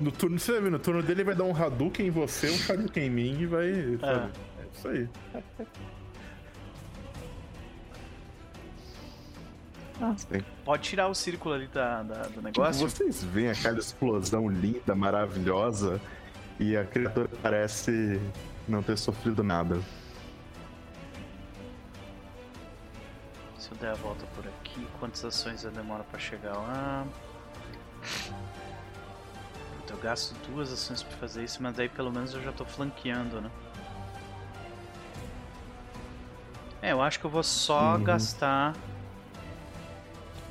No 0.00 0.10
turno, 0.10 0.38
você 0.38 0.52
vai 0.52 0.62
ver, 0.62 0.70
no 0.70 0.78
turno 0.78 1.02
dele 1.02 1.24
vai 1.24 1.34
dar 1.34 1.44
um 1.44 1.54
Hadouken 1.54 2.06
em 2.06 2.10
você, 2.10 2.50
um 2.50 2.72
Hadouken 2.72 3.04
em 3.04 3.10
mim 3.10 3.40
e 3.40 3.46
vai. 3.46 3.68
É. 3.68 3.72
é 3.72 4.30
isso 4.74 4.88
aí. 4.88 5.08
Ah, 10.02 10.16
Pode 10.64 10.82
tirar 10.82 11.08
o 11.08 11.14
círculo 11.14 11.54
ali 11.54 11.66
da, 11.66 12.02
da 12.02 12.22
do 12.22 12.40
negócio. 12.40 12.88
Tipo, 12.88 12.90
vocês 12.90 13.22
veem 13.22 13.50
aquela 13.50 13.78
explosão 13.78 14.48
linda, 14.48 14.94
maravilhosa, 14.94 16.00
e 16.58 16.74
a 16.74 16.84
criatura 16.84 17.28
parece 17.42 18.18
não 18.70 18.82
ter 18.82 18.96
sofrido 18.96 19.42
nada. 19.42 19.80
Se 23.58 23.70
eu 23.70 23.76
der 23.78 23.90
a 23.90 23.94
volta 23.94 24.24
por 24.34 24.46
aqui, 24.46 24.86
quantas 24.98 25.24
ações 25.24 25.64
eu 25.64 25.70
demoro 25.70 26.04
para 26.04 26.18
chegar 26.18 26.56
lá? 26.56 27.06
Eu 29.88 29.96
gasto 29.98 30.34
duas 30.48 30.72
ações 30.72 31.02
para 31.02 31.16
fazer 31.18 31.42
isso, 31.42 31.60
mas 31.62 31.78
aí 31.78 31.88
pelo 31.88 32.12
menos 32.12 32.32
eu 32.32 32.42
já 32.42 32.52
tô 32.52 32.64
flanqueando, 32.64 33.40
né? 33.40 33.50
É, 36.80 36.92
eu 36.92 37.02
acho 37.02 37.18
que 37.18 37.26
eu 37.26 37.30
vou 37.30 37.42
só 37.42 37.96
uhum. 37.96 38.04
gastar 38.04 38.74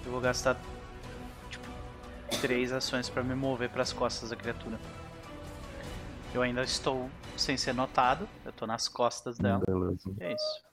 eu 0.09 0.13
vou 0.13 0.21
gastar, 0.21 0.57
tipo, 1.51 1.67
três 2.41 2.71
ações 2.71 3.07
para 3.07 3.21
me 3.21 3.35
mover 3.35 3.69
para 3.69 3.83
as 3.83 3.93
costas 3.93 4.31
da 4.31 4.35
criatura. 4.35 4.79
Eu 6.33 6.41
ainda 6.43 6.63
estou 6.63 7.09
sem 7.35 7.57
ser 7.57 7.73
notado, 7.73 8.27
eu 8.45 8.51
estou 8.51 8.67
nas 8.67 8.87
costas 8.87 9.37
dela. 9.37 9.63
Beleza. 9.65 10.13
É 10.19 10.33
isso. 10.33 10.63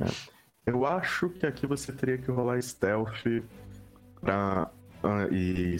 É. 0.00 0.06
Eu 0.66 0.84
acho 0.86 1.28
que 1.30 1.46
aqui 1.46 1.66
você 1.66 1.92
teria 1.92 2.18
que 2.18 2.30
rolar 2.30 2.60
stealth 2.60 3.24
pra, 4.20 4.70
uh, 5.02 5.32
e, 5.32 5.76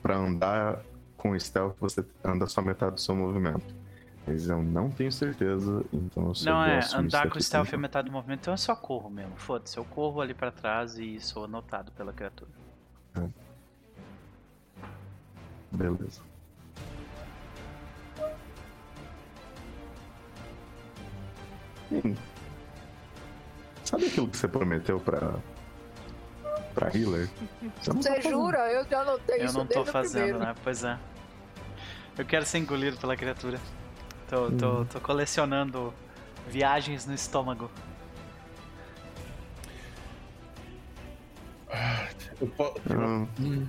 pra 0.00 0.16
andar 0.16 0.82
com 1.16 1.38
stealth 1.38 1.76
você 1.78 2.04
anda 2.24 2.46
só 2.46 2.62
metade 2.62 2.94
do 2.94 3.00
seu 3.00 3.14
movimento. 3.14 3.82
Mas 4.26 4.48
eu 4.48 4.62
não 4.62 4.88
tenho 4.88 5.10
certeza, 5.10 5.84
então 5.92 6.28
eu 6.28 6.32
Não, 6.44 6.64
é, 6.64 6.80
andar 6.94 7.28
com 7.28 7.40
stealth 7.40 7.72
é 7.72 7.76
metade 7.76 8.08
do 8.08 8.12
movimento, 8.12 8.40
então 8.40 8.54
eu 8.54 8.58
só 8.58 8.76
corro 8.76 9.10
mesmo. 9.10 9.36
Foda-se, 9.36 9.76
eu 9.76 9.84
corro 9.84 10.20
ali 10.20 10.32
pra 10.32 10.52
trás 10.52 10.96
e 10.96 11.18
sou 11.18 11.48
notado 11.48 11.90
pela 11.92 12.12
criatura. 12.12 12.50
É. 13.16 13.41
Beleza. 15.72 16.20
Hum. 21.90 22.14
Sabe 23.84 24.06
aquilo 24.06 24.28
que 24.28 24.36
você 24.36 24.48
prometeu 24.48 25.00
pra. 25.00 25.34
pra 26.74 26.88
healer? 26.96 27.28
Você, 27.80 27.92
você 27.92 28.14
tá 28.14 28.20
jura? 28.20 28.70
Eu 28.70 28.86
já 28.88 29.04
não 29.04 29.18
tenho 29.18 29.44
isso 29.44 29.58
Eu 29.58 29.64
não 29.64 29.66
tô 29.66 29.84
fazendo, 29.84 30.38
né? 30.38 30.54
Pois 30.62 30.84
é. 30.84 30.98
Eu 32.16 32.24
quero 32.24 32.44
ser 32.44 32.58
engolido 32.58 32.96
pela 32.98 33.16
criatura. 33.16 33.58
Tô, 34.28 34.50
tô, 34.52 34.66
uhum. 34.66 34.84
tô 34.86 35.00
colecionando 35.00 35.92
viagens 36.48 37.06
no 37.06 37.14
estômago. 37.14 37.70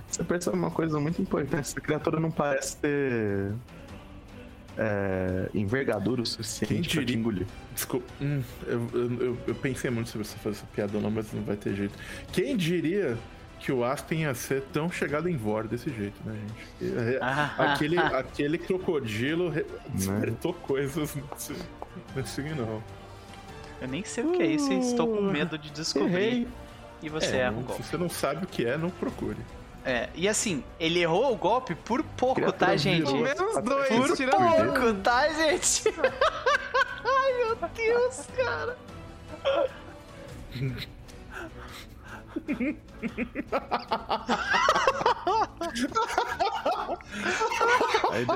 Você 0.08 0.24
percebe 0.24 0.56
uma 0.56 0.70
coisa 0.70 0.98
muito 1.00 1.20
importante: 1.20 1.60
essa 1.60 1.80
criatura 1.80 2.18
não 2.20 2.30
parece 2.30 2.76
ter 2.78 3.52
é, 4.76 5.48
envergadura 5.54 6.22
o 6.22 6.26
suficiente 6.26 6.96
pra 6.96 7.04
te 7.04 7.14
engolir. 7.14 7.46
Desculpa, 7.74 8.06
hum, 8.20 8.42
eu, 8.66 8.90
eu, 8.92 9.38
eu, 9.46 9.54
pensei 9.54 9.90
muito 9.90 10.10
sobre 10.10 10.26
você 10.26 10.36
fazer 10.38 10.56
essa 10.56 10.66
piada 10.66 10.96
ou 10.96 11.02
não, 11.02 11.10
mas 11.10 11.32
não 11.32 11.42
vai 11.42 11.56
ter 11.56 11.74
jeito. 11.74 11.96
Quem 12.32 12.56
diria 12.56 13.16
que 13.60 13.72
o 13.72 13.84
Aspen 13.84 14.22
ia 14.22 14.34
ser 14.34 14.62
tão 14.72 14.90
chegado 14.90 15.28
em 15.28 15.36
Vor 15.36 15.66
desse 15.66 15.90
jeito, 15.90 16.20
né, 16.24 16.36
gente? 16.80 16.98
É, 16.98 17.18
ah. 17.20 17.54
Aquele, 17.72 17.98
aquele 17.98 18.58
crocodilo 18.58 19.52
despertou 19.88 20.52
né? 20.52 20.58
coisas 20.62 21.14
nesse, 21.14 21.54
nesse 22.14 22.42
não. 22.42 22.82
Eu 23.80 23.88
nem 23.88 24.04
sei 24.04 24.24
o 24.24 24.32
que 24.32 24.42
é 24.42 24.46
isso 24.46 24.72
e 24.72 24.78
estou 24.78 25.06
com 25.06 25.22
medo 25.22 25.58
de 25.58 25.70
descobrir. 25.70 26.14
Errei. 26.14 26.48
E 27.04 27.08
você 27.10 27.36
é, 27.36 27.40
erra 27.40 27.58
o 27.58 27.62
golpe. 27.62 27.82
Se 27.82 27.90
você 27.90 27.98
não 27.98 28.08
sabe 28.08 28.44
o 28.46 28.48
que 28.48 28.64
é, 28.64 28.78
não 28.78 28.88
procure. 28.88 29.36
É, 29.84 30.08
e 30.14 30.26
assim, 30.26 30.64
ele 30.80 31.02
errou 31.02 31.30
o 31.30 31.36
golpe 31.36 31.74
por 31.74 32.02
pouco, 32.02 32.50
tá, 32.50 32.74
gente? 32.78 33.04
Pelo 33.04 33.18
menos 33.18 33.62
dois, 33.62 33.88
por 33.88 34.16
pouco, 34.30 34.94
tá, 35.02 35.28
gente? 35.28 35.84
Ai, 37.04 37.32
meu 37.34 37.56
Deus, 37.76 38.26
cara. 38.34 38.78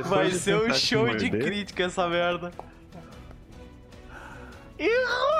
Vai 0.04 0.30
ser 0.32 0.56
um 0.56 0.74
show 0.74 1.16
de 1.16 1.30
crítica 1.30 1.84
essa 1.84 2.06
merda. 2.06 2.52
Errou! 4.78 5.38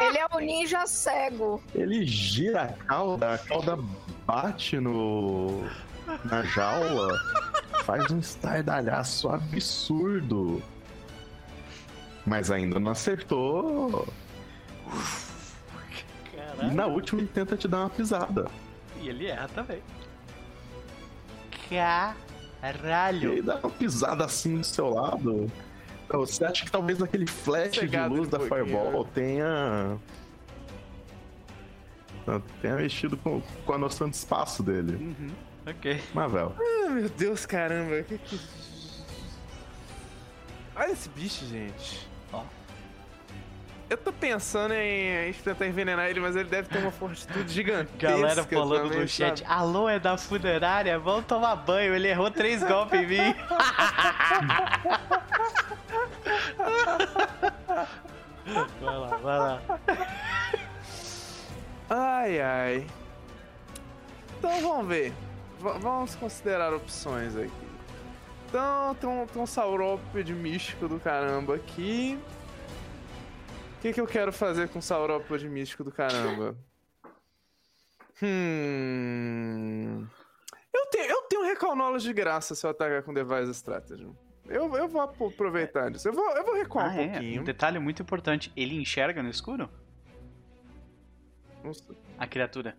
Ele 0.00 0.18
é 0.18 0.26
um 0.34 0.38
ninja 0.38 0.86
cego. 0.86 1.62
Ele 1.74 2.04
gira 2.04 2.64
a 2.64 2.72
cauda, 2.84 3.34
a 3.34 3.38
cauda 3.38 3.78
bate 4.26 4.78
no 4.78 5.64
na 6.24 6.42
jaula, 6.42 7.18
faz 7.84 8.10
um 8.10 8.18
estardalhaço 8.18 9.28
absurdo. 9.28 10.62
Mas 12.26 12.50
ainda 12.50 12.80
não 12.80 12.92
acertou. 12.92 14.08
Caralho. 16.34 16.72
E 16.72 16.74
na 16.74 16.86
última 16.86 17.20
ele 17.20 17.28
tenta 17.28 17.56
te 17.56 17.68
dar 17.68 17.80
uma 17.80 17.90
pisada. 17.90 18.46
E 19.00 19.08
ele 19.08 19.26
erra 19.26 19.48
também. 19.48 19.82
Caralho! 21.68 23.30
E 23.30 23.32
ele 23.32 23.42
dá 23.42 23.56
uma 23.56 23.70
pisada 23.70 24.24
assim 24.24 24.58
do 24.58 24.64
seu 24.64 24.90
lado. 24.90 25.50
Então, 26.06 26.20
você 26.20 26.44
acha 26.44 26.64
que 26.64 26.70
talvez 26.70 27.02
aquele 27.02 27.26
flash 27.26 27.80
de 27.80 28.08
luz 28.08 28.28
da 28.28 28.38
Fireball 28.40 29.04
tenha. 29.06 29.98
tenha 32.60 32.76
mexido 32.76 33.16
com, 33.16 33.40
com 33.64 33.72
a 33.72 33.78
noção 33.78 34.08
de 34.08 34.16
espaço 34.16 34.62
dele. 34.62 34.94
Uhum. 34.94 35.30
Ok. 35.66 36.00
Mavel. 36.12 36.54
Ah, 36.58 36.90
meu 36.90 37.08
Deus, 37.08 37.46
caramba. 37.46 38.02
Que 38.02 38.18
que... 38.18 38.40
Olha 40.76 40.92
esse 40.92 41.08
bicho, 41.08 41.46
gente. 41.46 42.13
Eu 43.88 43.98
tô 43.98 44.12
pensando 44.12 44.72
em, 44.72 45.32
tentar 45.32 45.66
envenenar 45.66 46.08
ele, 46.08 46.18
mas 46.18 46.34
ele 46.34 46.48
deve 46.48 46.68
ter 46.68 46.78
uma 46.78 46.90
fortitude 46.90 47.52
gigantesca. 47.52 48.18
Galera 48.18 48.44
falando 48.44 48.84
também, 48.84 49.00
no 49.00 49.08
chat, 49.08 49.40
sabe? 49.40 49.52
alô, 49.52 49.88
é 49.88 49.98
da 49.98 50.16
funerária? 50.16 50.98
Vamos 50.98 51.26
tomar 51.26 51.54
banho. 51.56 51.94
Ele 51.94 52.08
errou 52.08 52.30
três 52.30 52.62
golpes 52.62 53.00
em 53.00 53.06
mim. 53.06 53.18
vai 58.80 58.98
lá, 58.98 59.16
vai 59.18 59.38
lá. 59.38 59.60
Ai, 61.90 62.40
ai. 62.40 62.86
Então 64.38 64.60
vamos 64.62 64.88
ver. 64.88 65.12
V 65.60 65.78
vamos 65.78 66.14
considerar 66.14 66.72
opções 66.72 67.36
aqui. 67.36 67.52
Então 68.48 68.94
tem 68.94 69.10
um, 69.10 69.26
tem 69.26 69.42
um 69.42 69.46
místico 70.34 70.88
do 70.88 70.98
caramba 70.98 71.56
aqui 71.56 72.18
que, 73.84 73.92
que 73.92 74.00
eu 74.00 74.06
quero 74.06 74.32
fazer 74.32 74.70
com 74.70 74.80
saurópode 74.80 75.46
místico 75.46 75.84
do 75.84 75.92
caramba? 75.92 76.56
Hum. 78.22 80.06
tenho, 80.90 81.04
eu 81.04 81.22
tenho 81.22 81.44
recall 81.44 81.76
knowledge 81.76 82.06
de 82.06 82.14
graça 82.14 82.54
se 82.54 82.64
eu 82.64 82.70
atacar 82.70 83.02
com 83.02 83.12
device 83.12 83.50
strategy. 83.50 84.08
Eu, 84.46 84.74
eu 84.74 84.88
vou 84.88 85.02
aproveitar 85.02 85.90
disso. 85.90 86.08
Eu 86.08 86.14
vou, 86.14 86.30
eu 86.30 86.44
vou 86.44 86.54
recuar 86.54 86.86
ah, 86.86 86.88
um 86.88 87.00
é. 87.00 87.08
pouquinho. 87.08 87.42
Um 87.42 87.44
detalhe 87.44 87.78
muito 87.78 88.00
importante: 88.00 88.50
ele 88.56 88.74
enxerga 88.74 89.22
no 89.22 89.28
escuro? 89.28 89.68
A 92.18 92.26
criatura. 92.26 92.76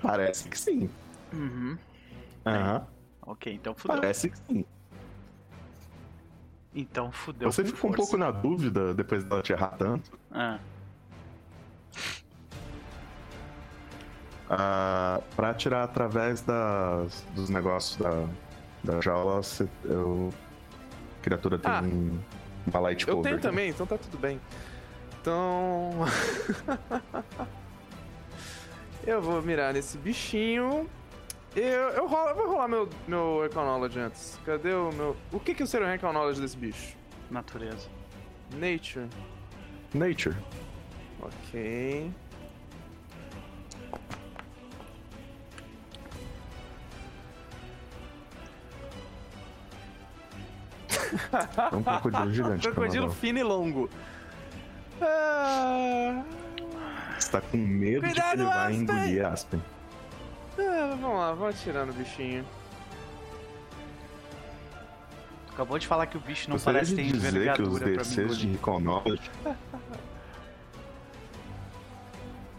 Parece 0.00 0.48
que 0.48 0.58
sim. 0.58 0.88
Uhum. 1.32 1.76
Aham. 2.46 2.86
Ok, 3.22 3.52
então 3.52 3.74
fudeu. 3.74 3.96
Parece 3.96 4.30
que 4.30 4.38
sim. 4.38 4.64
Então 6.74 7.10
fudeu. 7.10 7.50
Você 7.50 7.64
ficou 7.64 7.90
um 7.90 7.94
pouco 7.94 8.16
na 8.16 8.30
dúvida 8.30 8.94
depois 8.94 9.24
dela 9.24 9.42
te 9.42 9.52
errar 9.52 9.74
tanto. 9.76 10.18
Ah, 10.30 10.58
Ah, 14.52 15.20
pra 15.36 15.50
atirar 15.50 15.84
através 15.84 16.40
das, 16.40 17.24
dos 17.36 17.48
negócios 17.48 17.96
da, 17.96 18.26
da 18.82 19.00
jaula, 19.00 19.36
você, 19.40 19.68
eu, 19.84 20.32
a 21.18 21.22
criatura 21.22 21.56
tem 21.56 21.70
Ah. 21.70 21.82
uma 22.66 22.80
light 22.80 23.06
Eu 23.06 23.22
tenho 23.22 23.36
né? 23.36 23.40
também, 23.42 23.70
então 23.70 23.86
tá 23.86 23.96
tudo 23.96 24.18
bem. 24.18 24.40
Então. 25.20 25.92
eu 29.06 29.22
vou 29.22 29.40
mirar 29.40 29.72
nesse 29.72 29.96
bichinho. 29.96 30.88
Eu, 31.56 31.62
eu, 31.90 32.06
rolo- 32.06 32.28
eu 32.30 32.36
vou 32.36 32.46
rolar 32.48 32.68
meu, 32.68 32.88
meu 33.08 33.42
Knowledge 33.64 33.98
antes. 33.98 34.38
Cadê 34.44 34.72
o 34.72 34.92
meu. 34.92 35.16
O 35.32 35.40
que, 35.40 35.54
que 35.54 35.66
seria 35.66 35.88
o 36.08 36.12
Knowledge 36.12 36.40
desse 36.40 36.56
bicho? 36.56 36.96
natureza. 37.30 37.88
Nature. 38.56 39.08
Nature. 39.94 40.36
Ok. 41.22 42.10
É 51.72 51.76
um 51.76 51.82
crocodilo 51.82 52.30
gigante. 52.34 52.62
Crocodilo 52.68 53.06
Canadá. 53.06 53.20
fino 53.20 53.38
e 53.38 53.42
longo. 53.42 53.90
Ah, 55.00 56.22
Você 57.18 57.30
tá 57.30 57.40
com 57.40 57.56
medo 57.56 58.06
de 58.06 58.12
que 58.12 58.20
Cuidado, 58.20 58.40
ele 58.40 58.44
vai 58.48 58.58
Aspen! 58.66 58.80
engolir 58.82 59.26
Aspen. 59.26 59.62
Ah, 60.58 60.96
vamos 61.00 61.18
lá, 61.18 61.32
vamos 61.32 61.54
atirar 61.56 61.86
no 61.86 61.92
bichinho. 61.92 62.44
Tu 65.46 65.52
acabou 65.54 65.78
de 65.78 65.86
falar 65.86 66.06
que 66.06 66.16
o 66.16 66.20
bicho 66.20 66.48
não 66.48 66.56
Gostaria 66.56 66.80
parece 66.80 66.94
de 66.94 67.02
ter 67.02 67.12
dizer 67.12 67.20
que 67.20 67.62
os 67.62 67.68
envergadura 67.68 67.80
pra 67.80 67.88
mim. 67.88 67.96
DCs 67.98 68.38
de 68.38 68.58
Knowledge... 68.58 69.30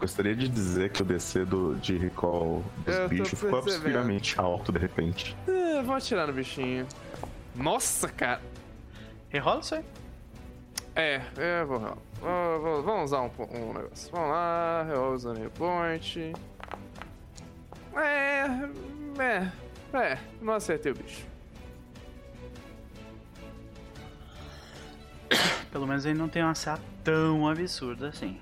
Gostaria 0.00 0.34
de 0.34 0.48
dizer 0.48 0.90
que 0.90 1.00
o 1.00 1.04
DC 1.04 1.44
do, 1.44 1.76
de 1.76 1.96
Recall 1.96 2.64
dos 2.84 2.96
Eu 2.96 3.08
bichos 3.08 3.38
ficou 3.38 3.60
absurdamente 3.60 4.38
alto 4.38 4.72
de 4.72 4.78
repente. 4.80 5.36
Ah, 5.46 5.80
vamos 5.84 6.04
atirar 6.04 6.26
no 6.26 6.32
bichinho. 6.32 6.88
Nossa, 7.54 8.08
cara. 8.08 8.40
Rerola 9.28 9.60
isso 9.60 9.76
aí. 9.76 9.84
É, 10.96 11.22
é, 11.36 11.64
vou, 11.64 11.78
vou, 11.78 12.60
vou- 12.60 12.82
vamos 12.82 13.04
usar 13.04 13.20
um, 13.22 13.30
um 13.52 13.72
negócio. 13.74 14.10
Vamos 14.10 14.28
lá, 14.28 14.86
eu 14.90 15.12
usando 15.14 15.46
o 15.46 15.50
point. 15.50 16.32
É, 17.94 18.46
é, 19.22 19.52
é, 19.98 20.18
não 20.40 20.54
acertei 20.54 20.92
o 20.92 20.94
bicho. 20.94 21.26
Pelo 25.70 25.86
menos 25.86 26.04
ele 26.04 26.18
não 26.18 26.28
tem 26.28 26.42
uma 26.42 26.54
CA 26.54 26.78
tão 27.04 27.48
absurda 27.48 28.08
assim. 28.08 28.38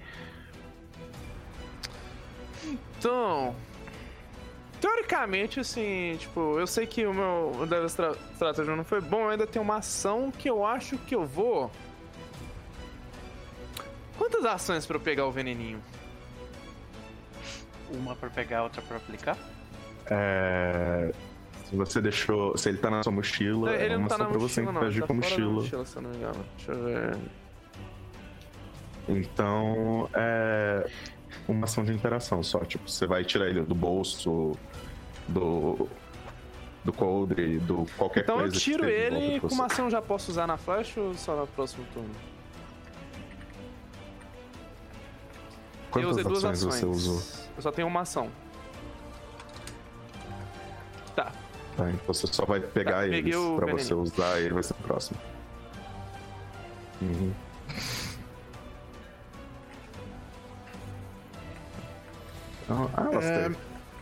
Então, 2.99 3.55
teoricamente, 4.81 5.59
assim, 5.61 6.17
tipo, 6.19 6.59
eu 6.59 6.67
sei 6.67 6.87
que 6.87 7.07
o 7.07 7.15
meu 7.15 7.53
o 7.61 7.67
Devil 7.67 7.87
Stra- 7.87 8.17
Strategy 8.35 8.69
não 8.71 8.85
foi 8.85 9.01
bom, 9.01 9.23
eu 9.23 9.31
ainda 9.31 9.47
tem 9.47 9.61
uma 9.61 9.77
ação 9.79 10.31
que 10.31 10.49
eu 10.49 10.65
acho 10.65 10.99
que 10.99 11.15
eu 11.15 11.25
vou. 11.27 11.71
Quantas 14.19 14.45
ações 14.45 14.85
pra 14.87 14.97
eu 14.97 15.01
pegar 15.01 15.27
o 15.27 15.33
veneninho? 15.33 15.83
Uma 17.93 18.15
pra 18.17 18.31
pegar, 18.31 18.63
outra 18.63 18.81
pra 18.83 18.97
aplicar. 18.99 19.37
É... 20.07 21.13
Se 21.65 21.77
você 21.77 22.01
deixou. 22.01 22.57
Se 22.57 22.69
ele 22.69 22.79
tá 22.79 22.91
na 22.91 23.03
sua 23.03 23.13
mochila, 23.13 23.73
é 23.73 23.85
Ele 23.85 23.95
não 23.95 24.01
uma 24.01 24.09
tá 24.09 24.15
ação 24.17 24.27
na 24.27 24.31
pra 24.33 24.41
você 24.41 24.61
mochila, 24.63 24.73
não. 24.73 24.89
Ele 24.89 24.91
interagir 24.91 25.01
tá 25.03 25.07
com 25.07 25.15
mochila. 25.15 25.53
mochila, 25.63 25.85
se 25.87 25.97
eu 25.97 26.03
não 26.03 26.11
me 26.11 26.17
engano. 26.17 26.45
Deixa 26.57 26.73
eu 26.73 26.85
ver. 26.85 27.19
Então 29.09 30.09
é 30.15 30.91
uma 31.49 31.65
ação 31.65 31.85
de 31.85 31.93
interação 31.93 32.43
só. 32.43 32.61
Tipo, 32.65 32.89
você 32.91 33.07
vai 33.07 33.25
tirar 33.25 33.49
ele 33.49 33.63
do 33.63 33.75
bolso, 33.75 34.53
do. 35.29 35.89
do 36.85 36.93
coldre, 36.93 37.59
do 37.61 37.87
qualquer 37.97 38.23
Então 38.25 38.37
eu 38.37 38.43
coisa. 38.43 38.59
tiro 38.59 38.85
esteja 38.89 39.07
em 39.07 39.11
volta 39.11 39.25
ele 39.25 39.35
de 39.35 39.41
com 39.41 39.49
você. 39.49 39.55
uma 39.55 39.67
ação 39.67 39.91
já 39.91 40.03
posso 40.03 40.31
usar 40.31 40.47
na 40.47 40.57
flash 40.57 40.97
ou 40.97 41.15
só 41.15 41.37
no 41.37 41.47
próximo 41.47 41.85
turno? 41.93 42.11
eu 45.95 46.03
Quantas 46.03 46.11
usei 46.13 46.25
duas 46.25 46.45
ações 46.45 46.67
ações. 46.67 46.81
você 46.81 46.87
usou? 46.87 47.40
Eu 47.57 47.63
só 47.63 47.73
tenho 47.73 47.89
uma 47.89 48.01
ação. 48.03 48.37
Tá. 51.15 51.41
Tá, 51.77 51.91
então 51.93 52.13
você 52.15 52.27
só 52.27 52.45
vai 52.47 52.61
pegar 52.61 53.07
Tá, 53.09 53.09
eles 53.09 53.51
pra 53.55 53.67
veneninho. 53.67 53.67
você 53.67 53.95
usar 53.95 54.41
e 54.41 54.45
ele 54.45 54.55
vai 54.55 54.63
ser 54.63 54.75
o 54.75 54.77
próximo. 54.77 55.21
Uhum. 57.01 57.41
Ah, 62.69 62.91
ah, 62.95 63.11
gostei. 63.11 63.45
É, 63.47 63.57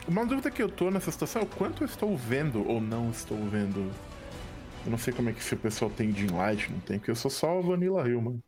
uma 0.07 0.27
dúvida 0.27 0.51
que 0.51 0.62
eu 0.62 0.70
tô 0.70 0.91
nessa 0.91 1.11
situação 1.11 1.43
é 1.43 1.45
o 1.45 1.49
quanto 1.49 1.83
eu 1.83 1.87
estou 1.87 2.16
vendo 2.16 2.66
ou 2.66 2.81
não 2.81 3.11
estou 3.11 3.49
vendo. 3.49 3.99
Eu 4.85 4.91
não 4.91 4.99
sei 4.99 5.15
como 5.15 5.31
é 5.31 5.35
que 5.35 5.45
se 5.45 5.55
o 5.55 5.59
pessoal 5.61 5.91
tem 5.91 6.12
Dim 6.12 6.29
Light, 6.29 6.70
não 6.73 6.81
tem, 6.81 6.99
porque 6.99 7.11
eu 7.12 7.16
sou 7.16 7.31
só 7.31 7.59
o 7.61 7.62
Vanilla 7.62 8.09
Hill, 8.09 8.23
mano. 8.23 8.45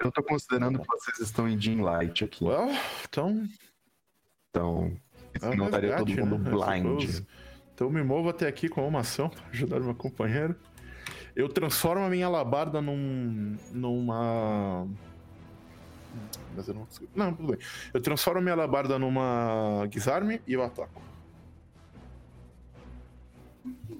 Eu 0.00 0.10
tô 0.12 0.22
considerando 0.22 0.80
que 0.80 0.86
vocês 0.86 1.18
estão 1.20 1.48
em 1.48 1.56
Dim 1.56 1.80
Light 1.80 2.24
aqui. 2.24 2.44
Well, 2.44 2.70
então. 3.08 3.48
Então, 4.50 4.96
é 5.34 5.50
senão 5.50 5.66
estaria 5.66 5.96
todo 5.96 6.08
resgate, 6.08 6.28
mundo 6.28 6.44
né? 6.44 6.50
Blind. 6.50 7.24
Então 7.74 7.90
me 7.90 8.02
movo 8.02 8.28
até 8.28 8.46
aqui 8.46 8.68
com 8.68 8.86
uma 8.86 9.00
ação 9.00 9.28
pra 9.30 9.42
ajudar 9.52 9.80
meu 9.80 9.94
companheiro. 9.94 10.54
Eu 11.34 11.48
transformo 11.48 12.04
a 12.04 12.10
minha 12.10 12.26
alabarda 12.26 12.80
num. 12.80 13.56
numa. 13.72 14.86
Mas 16.54 16.68
eu 16.68 16.74
não 16.74 16.84
consigo. 16.86 17.08
Não, 17.14 17.34
tudo 17.34 17.52
bem. 17.52 17.66
Eu 17.92 18.00
transformo 18.00 18.38
a 18.38 18.42
minha 18.42 18.54
alabarda 18.54 18.98
numa 18.98 19.88
Gizarme 19.90 20.40
e 20.46 20.52
eu 20.52 20.62
ataco. 20.62 21.02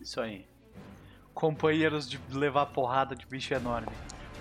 Isso 0.00 0.20
aí. 0.20 0.46
Companheiros 1.32 2.08
de 2.08 2.20
levar 2.30 2.66
porrada 2.66 3.16
de 3.16 3.26
bicho 3.26 3.52
enorme. 3.52 3.88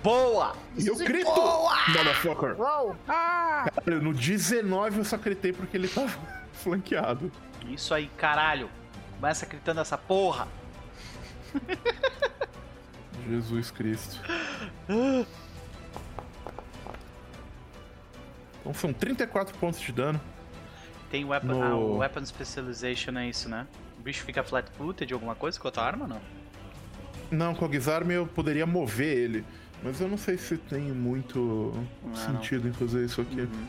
Boa! 0.04 0.54
E 0.78 0.86
eu 0.88 0.96
grito! 0.98 1.32
Motherfucker! 1.32 2.60
Uou! 2.60 2.96
Cara, 3.08 3.72
no 4.02 4.14
19 4.14 4.98
eu 5.00 5.06
só 5.06 5.18
gritei 5.18 5.54
porque 5.54 5.78
ele 5.78 5.88
tava 5.88 6.10
flanqueado. 6.54 7.32
Isso 7.70 7.94
aí, 7.94 8.08
caralho. 8.18 8.70
Começa 9.16 9.46
gritando 9.46 9.80
essa 9.80 9.98
porra. 9.98 10.48
Jesus 13.30 13.72
Cristo. 13.72 14.20
Então 18.62 18.74
são 18.74 18.92
34 18.94 19.58
pontos 19.58 19.80
de 19.80 19.92
dano. 19.92 20.20
Tem 21.10 21.24
weapon, 21.24 21.48
No- 21.48 21.64
ah, 21.64 21.76
o 21.76 21.98
Weapon 22.00 22.26
Specialization 22.26 23.18
é 23.18 23.28
isso, 23.28 23.48
né? 23.48 23.68
O 24.00 24.02
bicho 24.02 24.24
fica 24.24 24.44
flat-footed 24.44 25.08
de 25.08 25.14
alguma 25.14 25.36
coisa 25.36 25.60
com 25.60 25.68
a 25.68 25.72
tua 25.72 25.84
arma, 25.84 26.08
não? 26.08 26.22
Não, 27.32 27.56
com 27.56 27.66
a 27.66 27.70
Gizarme 27.72 28.14
eu 28.16 28.26
poderia 28.28 28.66
mover 28.66 29.16
ele. 29.18 29.46
Mas 29.84 30.00
eu 30.00 30.08
não 30.08 30.18
sei 30.18 30.38
se 30.38 30.58
tem 30.58 30.82
muito 30.82 31.74
não. 32.04 32.16
sentido 32.16 32.68
em 32.70 32.74
fazer 32.74 33.06
isso 33.06 33.22
aqui. 33.22 33.42
Uhum. 33.42 33.68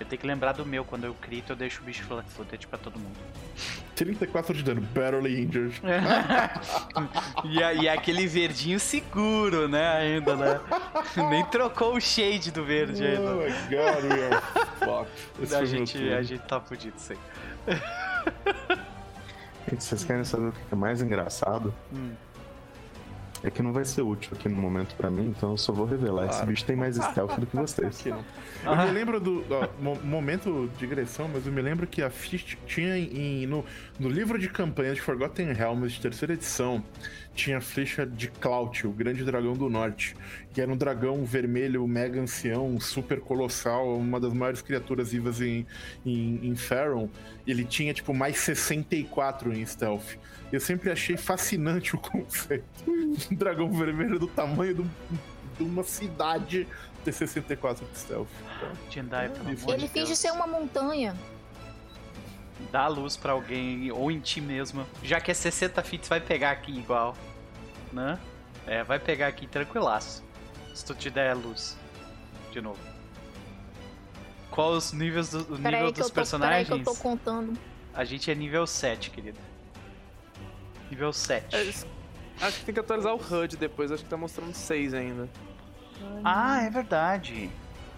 Eu 0.00 0.06
tenho 0.06 0.20
que 0.20 0.26
lembrar 0.26 0.52
do 0.52 0.66
meu, 0.66 0.84
quando 0.84 1.04
eu 1.04 1.14
crito 1.14 1.52
eu 1.52 1.56
deixo 1.56 1.80
o 1.80 1.84
bicho 1.84 2.02
flat-footed 2.04 2.66
pra 2.66 2.76
todo 2.76 2.98
mundo. 2.98 3.16
34 3.94 4.52
de 4.52 4.64
dano, 4.64 4.80
barely 4.80 5.42
injured. 5.42 5.80
e, 7.44 7.58
e 7.58 7.88
aquele 7.88 8.26
verdinho 8.26 8.80
seguro, 8.80 9.68
né, 9.68 9.86
ainda, 9.98 10.34
né? 10.34 10.60
Nem 11.30 11.44
trocou 11.44 11.94
o 11.94 12.00
shade 12.00 12.50
do 12.50 12.64
verde 12.64 13.04
Oh 13.04 13.06
ainda. 13.06 13.34
my 13.34 13.50
god, 13.70 14.04
we 14.10 14.24
are 14.24 14.42
fucked. 14.80 15.54
A 15.54 15.64
gente, 15.64 16.12
a 16.12 16.22
gente 16.22 16.42
tá 16.42 16.60
fudido. 16.60 16.96
Gente, 19.70 19.84
vocês 19.84 20.02
querem 20.02 20.24
saber 20.24 20.48
o 20.48 20.52
que 20.52 20.58
é 20.72 20.74
mais 20.74 21.00
engraçado? 21.00 21.72
Hum. 21.94 22.12
É 23.44 23.50
que 23.50 23.62
não 23.62 23.72
vai 23.72 23.84
ser 23.84 24.02
útil 24.02 24.30
aqui 24.34 24.48
no 24.48 24.54
momento 24.54 24.94
pra 24.94 25.10
mim, 25.10 25.34
então 25.36 25.52
eu 25.52 25.58
só 25.58 25.72
vou 25.72 25.84
revelar. 25.84 26.28
Claro. 26.28 26.36
Esse 26.36 26.46
bicho 26.46 26.64
tem 26.64 26.76
mais 26.76 26.96
stealth 26.96 27.38
do 27.38 27.46
que 27.46 27.56
vocês. 27.56 28.04
Eu 28.64 28.76
me 28.76 28.90
lembro 28.92 29.18
do. 29.18 29.44
Ó, 29.50 29.96
momento 30.04 30.70
de 30.74 30.78
digressão, 30.78 31.28
mas 31.28 31.44
eu 31.44 31.52
me 31.52 31.60
lembro 31.60 31.84
que 31.84 32.00
a 32.00 32.08
Fist 32.08 32.56
tinha 32.64 32.96
em, 32.96 33.44
no, 33.44 33.64
no 33.98 34.08
livro 34.08 34.38
de 34.38 34.48
campanha 34.48 34.94
de 34.94 35.00
Forgotten 35.00 35.52
Realms 35.52 35.94
de 35.94 36.00
terceira 36.00 36.34
edição 36.34 36.84
tinha 37.34 37.58
a 37.58 37.60
flecha 37.60 38.06
de 38.06 38.28
Clout, 38.28 38.86
o 38.86 38.90
grande 38.90 39.24
dragão 39.24 39.54
do 39.54 39.68
norte, 39.68 40.14
que 40.52 40.60
era 40.60 40.70
um 40.70 40.76
dragão 40.76 41.24
vermelho 41.24 41.86
mega 41.86 42.20
ancião, 42.20 42.78
super 42.78 43.20
colossal, 43.20 43.96
uma 43.96 44.20
das 44.20 44.32
maiores 44.32 44.62
criaturas 44.62 45.12
vivas 45.12 45.40
em, 45.40 45.66
em, 46.04 46.46
em 46.46 46.56
Faron. 46.56 47.08
Ele 47.46 47.64
tinha, 47.64 47.94
tipo, 47.94 48.12
mais 48.12 48.38
64 48.38 49.52
em 49.52 49.64
stealth. 49.64 50.16
Eu 50.52 50.60
sempre 50.60 50.90
achei 50.90 51.16
fascinante 51.16 51.94
o 51.94 51.98
conceito. 52.00 52.64
Um 52.86 53.34
dragão 53.34 53.70
vermelho 53.72 54.18
do 54.18 54.26
tamanho 54.26 54.74
de, 54.74 54.84
de 55.58 55.62
uma 55.62 55.82
cidade 55.82 56.66
ter 57.04 57.12
64 57.12 57.84
de 57.86 57.98
stealth. 57.98 58.28
Jendai, 58.90 59.30
Ele 59.68 59.88
finge 59.88 60.14
ser 60.14 60.30
uma 60.30 60.46
montanha 60.46 61.16
dá 62.70 62.86
luz 62.86 63.16
para 63.16 63.32
alguém 63.32 63.90
ou 63.90 64.10
em 64.10 64.20
ti 64.20 64.40
mesmo. 64.40 64.86
Já 65.02 65.20
que 65.20 65.30
é 65.30 65.34
60 65.34 65.82
fits, 65.82 66.08
vai 66.08 66.20
pegar 66.20 66.50
aqui 66.50 66.72
igual, 66.72 67.16
né? 67.92 68.18
É, 68.66 68.82
vai 68.84 68.98
pegar 68.98 69.26
aqui 69.26 69.46
tranquilaço. 69.46 70.22
Se 70.74 70.84
tu 70.84 70.94
te 70.94 71.10
der 71.10 71.34
luz. 71.34 71.76
De 72.50 72.60
novo. 72.60 72.78
Qual 74.50 74.72
os 74.72 74.92
níveis 74.92 75.30
do 75.30 75.54
o 75.54 75.58
nível 75.58 75.90
dos 75.90 76.08
tô, 76.08 76.12
personagens? 76.12 76.68
Peraí 76.68 76.82
que 76.82 76.88
eu 76.88 76.94
tô 76.94 77.00
contando. 77.00 77.58
A 77.94 78.04
gente 78.04 78.30
é 78.30 78.34
nível 78.34 78.66
7, 78.66 79.10
querido. 79.10 79.38
Nível 80.90 81.12
7. 81.12 81.56
É, 81.56 81.60
acho 82.46 82.58
que 82.58 82.64
tem 82.66 82.74
que 82.74 82.80
atualizar 82.80 83.14
o 83.14 83.16
HUD 83.16 83.56
depois, 83.56 83.90
acho 83.90 84.04
que 84.04 84.10
tá 84.10 84.16
mostrando 84.16 84.54
6 84.54 84.94
ainda. 84.94 85.28
Ah, 86.22 86.62
é 86.62 86.70
verdade. 86.70 87.50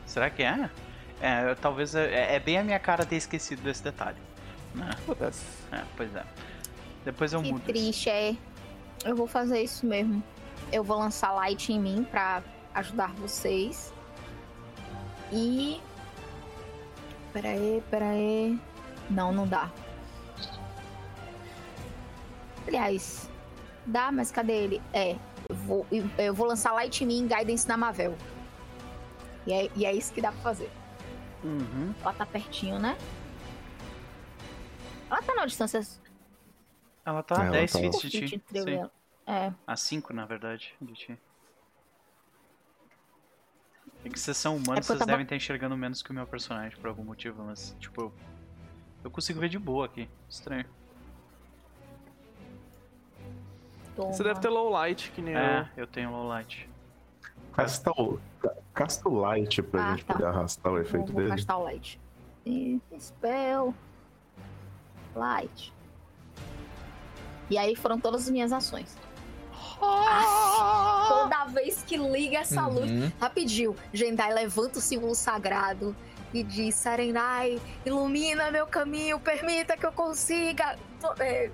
Será 0.07 0.31
que 0.31 0.43
é? 0.43 0.71
É, 1.21 1.55
talvez 1.57 1.95
é, 1.95 2.37
é 2.37 2.39
bem 2.39 2.59
a 2.59 2.65
minha 2.65 2.79
cara 2.79 3.05
ter 3.05 3.17
esquecido 3.17 3.63
desse 3.63 3.83
detalhe. 3.83 4.19
É, 4.81 5.77
é, 5.77 5.85
pois 5.97 6.15
é. 6.15 6.25
Depois 7.05 7.33
eu 7.33 7.43
que 7.43 7.53
mudo. 7.53 7.61
Que 7.61 7.73
triste, 7.73 8.09
é. 8.09 8.37
Eu 9.05 9.15
vou 9.15 9.27
fazer 9.27 9.63
isso 9.63 9.87
mesmo. 9.87 10.23
Eu 10.73 10.83
vou 10.83 10.99
lançar 10.99 11.33
light 11.33 11.73
em 11.73 11.81
mim 11.81 12.07
pra 12.11 12.43
ajudar 12.75 13.13
vocês. 13.15 13.93
E. 15.33 15.81
Pera 17.33 17.49
aí, 17.49 17.83
pera 17.91 18.11
aí. 18.11 18.59
Não, 19.11 19.33
não 19.33 19.47
dá. 19.47 19.71
Aliás, 22.67 23.29
dá, 23.87 24.11
mas 24.11 24.31
cadê 24.31 24.53
ele? 24.53 24.83
É, 24.93 25.17
eu 25.49 25.57
vou, 25.57 25.87
eu 26.19 26.35
vou 26.35 26.47
lançar 26.47 26.73
Light 26.73 27.05
em 27.05 27.07
mim 27.07 27.29
Guidance 27.29 27.69
na 27.69 27.77
Mavel. 27.77 28.15
E 29.47 29.53
é, 29.53 29.71
e 29.77 29.85
é 29.85 29.93
isso 29.93 30.13
que 30.13 30.21
dá 30.21 30.33
pra 30.33 30.41
fazer. 30.41 30.71
Uhum. 31.43 31.95
Ela 32.01 32.13
tá 32.15 32.25
pertinho, 32.25 32.79
né? 32.79 32.97
Ela 35.15 35.23
tá 35.23 35.35
na 35.35 35.47
distância. 35.47 35.81
Ela 37.07 37.23
tá 37.23 37.47
a 37.47 37.51
10 37.51 37.73
tá... 37.73 37.79
feet 37.79 38.01
de 38.09 38.29
ti. 38.29 38.43
Sim. 38.53 38.91
É. 39.27 39.53
A 39.67 39.77
5, 39.77 40.13
na 40.13 40.27
verdade, 40.27 40.75
de 40.81 40.93
ti. 40.93 41.19
É 44.05 44.09
que 44.09 44.19
vocês 44.19 44.37
são 44.37 44.57
humanos, 44.57 44.81
é 44.81 44.83
vocês 44.83 44.99
tava... 44.99 45.13
devem 45.13 45.23
estar 45.23 45.37
enxergando 45.37 45.77
menos 45.77 46.03
que 46.03 46.11
o 46.11 46.15
meu 46.15 46.27
personagem 46.27 46.77
por 46.79 46.89
algum 46.89 47.05
motivo, 47.05 47.43
mas, 47.45 47.75
tipo, 47.79 48.13
eu 49.03 49.11
consigo 49.11 49.39
ver 49.41 49.49
de 49.49 49.59
boa 49.59 49.87
aqui. 49.87 50.09
Estranho. 50.29 50.67
Toma. 53.95 54.13
Você 54.13 54.25
deve 54.25 54.41
ter 54.41 54.49
low 54.49 54.69
light, 54.69 55.11
que 55.13 55.23
nem 55.23 55.37
é, 55.37 55.71
eu. 55.77 55.85
eu 55.85 55.87
tenho 55.87 56.11
low 56.11 56.27
light. 56.27 56.69
Casta 57.53 57.93
o, 57.93 58.19
casta 58.75 59.09
o 59.09 59.15
light 59.15 59.63
pra 59.63 59.87
ah, 59.87 59.91
gente 59.93 60.05
tá. 60.05 60.15
poder 60.15 60.27
arrastar 60.27 60.73
o 60.73 60.79
efeito 60.79 61.07
vou, 61.07 61.15
vou 61.15 61.23
dele. 61.23 61.31
Castar 61.31 61.59
o 61.59 61.63
light. 61.63 62.01
E, 62.45 62.81
spell. 62.99 63.73
Light. 65.15 65.73
E 67.51 67.59
aí 67.59 67.77
foram 67.77 67.99
todas 67.99 68.23
as 68.23 68.31
minhas 68.31 68.53
ações. 68.53 68.97
Ah, 69.81 71.07
toda 71.09 71.45
vez 71.47 71.83
que 71.83 71.97
liga 71.97 72.39
essa 72.39 72.67
uhum. 72.67 72.75
luz, 72.75 73.13
rapidinho, 73.21 73.77
Jendai 73.93 74.33
levanta 74.33 74.79
o 74.79 74.83
símbolo 74.83 75.15
sagrado 75.15 75.95
e 76.33 76.43
diz: 76.43 76.75
Sarenai, 76.75 77.61
ilumina 77.85 78.51
meu 78.51 78.67
caminho, 78.67 79.21
permita 79.21 79.77
que 79.77 79.85
eu 79.85 79.93
consiga. 79.93 80.79
É, 81.19 81.51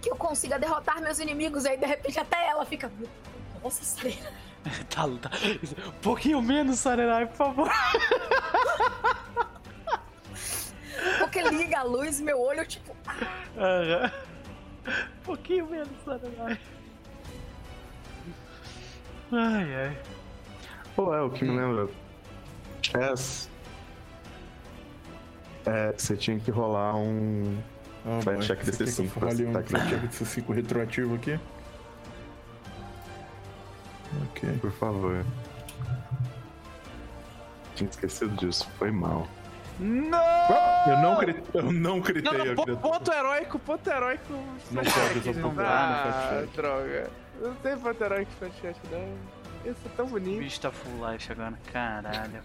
que 0.00 0.10
eu 0.10 0.16
consiga 0.16 0.58
derrotar 0.58 1.00
meus 1.00 1.18
inimigos. 1.18 1.64
E 1.64 1.70
aí, 1.70 1.76
de 1.76 1.86
repente, 1.86 2.18
até 2.18 2.48
ela 2.48 2.64
fica. 2.64 2.90
Nossa, 3.62 3.84
Sarenai. 3.84 4.32
tá, 4.90 5.02
tá. 5.20 5.30
Um 5.86 6.00
pouquinho 6.00 6.40
menos, 6.40 6.78
Sarenai, 6.78 7.26
por 7.26 7.36
favor. 7.36 7.70
Porque 11.18 11.42
liga 11.42 11.80
a 11.80 11.82
luz, 11.82 12.20
meu 12.20 12.40
olho, 12.40 12.64
tipo. 12.66 12.94
Aham. 13.56 14.10
Um 14.86 15.24
pouquinho 15.24 15.66
menos, 15.70 15.88
Saranai. 16.04 16.58
Ai, 19.32 19.74
ai. 19.74 19.98
Pô, 20.94 21.14
é 21.14 21.22
o 21.22 21.30
que 21.30 21.44
me 21.44 21.58
lembra. 21.58 21.88
Chess. 22.82 23.48
É, 25.64 25.92
você 25.96 26.16
tinha 26.16 26.38
que 26.38 26.50
rolar 26.50 26.96
um. 26.96 27.58
Ah, 28.04 28.18
vai 28.24 28.38
check 28.40 28.60
DC5. 28.60 29.12
Role 29.20 29.46
um 29.46 29.52
tá 29.52 29.62
check 29.62 30.02
DC5 30.02 30.54
retroativo 30.54 31.14
aqui. 31.14 31.38
Ok. 34.30 34.58
Por 34.60 34.72
favor. 34.72 35.24
Tinha 37.74 37.88
esquecido 37.88 38.34
disso, 38.36 38.68
foi 38.78 38.90
mal. 38.90 39.26
Não! 39.82 40.86
Eu 40.86 40.96
não, 40.98 41.16
cri... 41.18 41.42
eu 41.54 41.72
não 41.72 42.00
gritei 42.00 42.54
não, 42.54 42.54
não, 42.54 42.76
ponto 42.76 43.12
heróico, 43.12 43.58
ponto 43.58 43.90
heróico. 43.90 44.32
Não 44.70 44.82
pode 44.82 45.18
usar 45.18 45.42
ponto 45.42 45.60
ah, 45.60 46.40
no 46.40 46.46
droga. 46.48 47.10
Não 47.40 47.54
tem 47.56 47.76
ponto 47.76 48.04
heróico 48.04 48.30
chat, 48.60 48.76
não. 48.90 49.70
Isso 49.70 49.80
é 49.84 49.88
tão 49.96 50.06
bonito. 50.06 50.36
O 50.36 50.40
bicho 50.40 50.60
tá 50.60 50.70
full 50.70 51.10
life 51.10 51.32
agora, 51.32 51.58
caralho. 51.72 52.42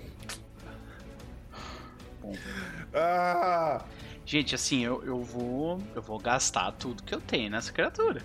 Bom. 2.21 2.33
Ah! 2.93 3.83
Gente, 4.25 4.55
assim, 4.55 4.83
eu, 4.83 5.03
eu 5.03 5.21
vou. 5.21 5.81
Eu 5.95 6.01
vou 6.01 6.19
gastar 6.19 6.71
tudo 6.73 7.03
que 7.03 7.13
eu 7.13 7.21
tenho 7.21 7.51
nessa 7.51 7.71
criatura. 7.71 8.21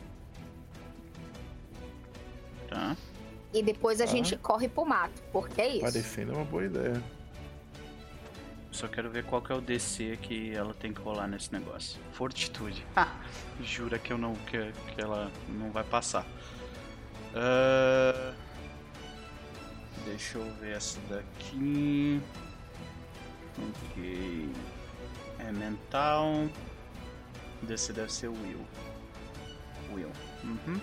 Tá? 2.69 2.97
E 3.53 3.63
depois 3.63 4.01
a 4.01 4.05
ah. 4.05 4.07
gente 4.07 4.37
corre 4.37 4.69
pro 4.69 4.85
mato, 4.85 5.23
porque 5.31 5.61
é 5.61 5.69
isso. 5.69 5.81
Parecendo 5.81 6.33
uma 6.33 6.45
boa 6.45 6.65
ideia. 6.65 7.03
Só 8.73 8.89
quero 8.89 9.11
ver 9.11 9.25
qual 9.25 9.43
que 9.43 9.53
é 9.53 9.55
o 9.55 9.61
DC 9.61 10.19
que 10.23 10.55
ela 10.55 10.73
tem 10.73 10.95
que 10.95 11.01
rolar 11.01 11.29
nesse 11.29 11.53
negócio. 11.53 12.01
Fortitude. 12.13 12.85
Ah, 12.97 13.15
jura 13.63 13.99
que 13.99 14.11
eu 14.11 14.17
não 14.17 14.35
que, 14.35 14.73
que 14.73 15.01
ela 15.01 15.31
não 15.47 15.71
vai 15.71 15.85
passar. 15.85 16.27
Uh, 17.35 18.35
deixa 20.07 20.39
eu 20.39 20.55
ver 20.55 20.77
essa 20.77 20.99
daqui. 21.11 22.19
Ok. 23.59 24.51
É 25.39 25.53
mental. 25.53 26.49
DC 27.63 27.93
deve 27.93 28.11
ser 28.11 28.29
Will. 28.29 28.67
Will. 29.93 30.11
Uhum. 30.43 30.81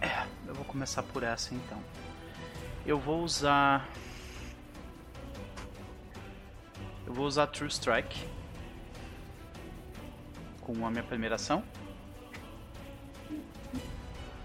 É, 0.00 0.26
eu 0.46 0.54
vou 0.54 0.64
começar 0.64 1.02
por 1.02 1.22
essa 1.22 1.54
então. 1.54 1.78
Eu 2.86 2.98
vou 2.98 3.22
usar 3.22 3.86
eu 7.06 7.12
vou 7.12 7.26
usar 7.26 7.46
True 7.48 7.68
Strike 7.68 8.26
com 10.60 10.86
a 10.86 10.90
minha 10.90 11.02
primeira 11.02 11.34
ação. 11.34 11.62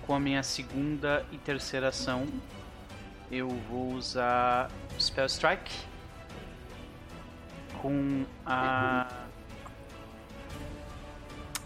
Com 0.05 0.15
a 0.15 0.19
minha 0.19 0.41
segunda 0.41 1.25
e 1.31 1.37
terceira 1.37 1.89
ação, 1.89 2.25
eu 3.31 3.49
vou 3.69 3.93
usar 3.93 4.71
Spell 4.99 5.25
Strike 5.25 5.85
com 7.81 8.25
a. 8.45 9.07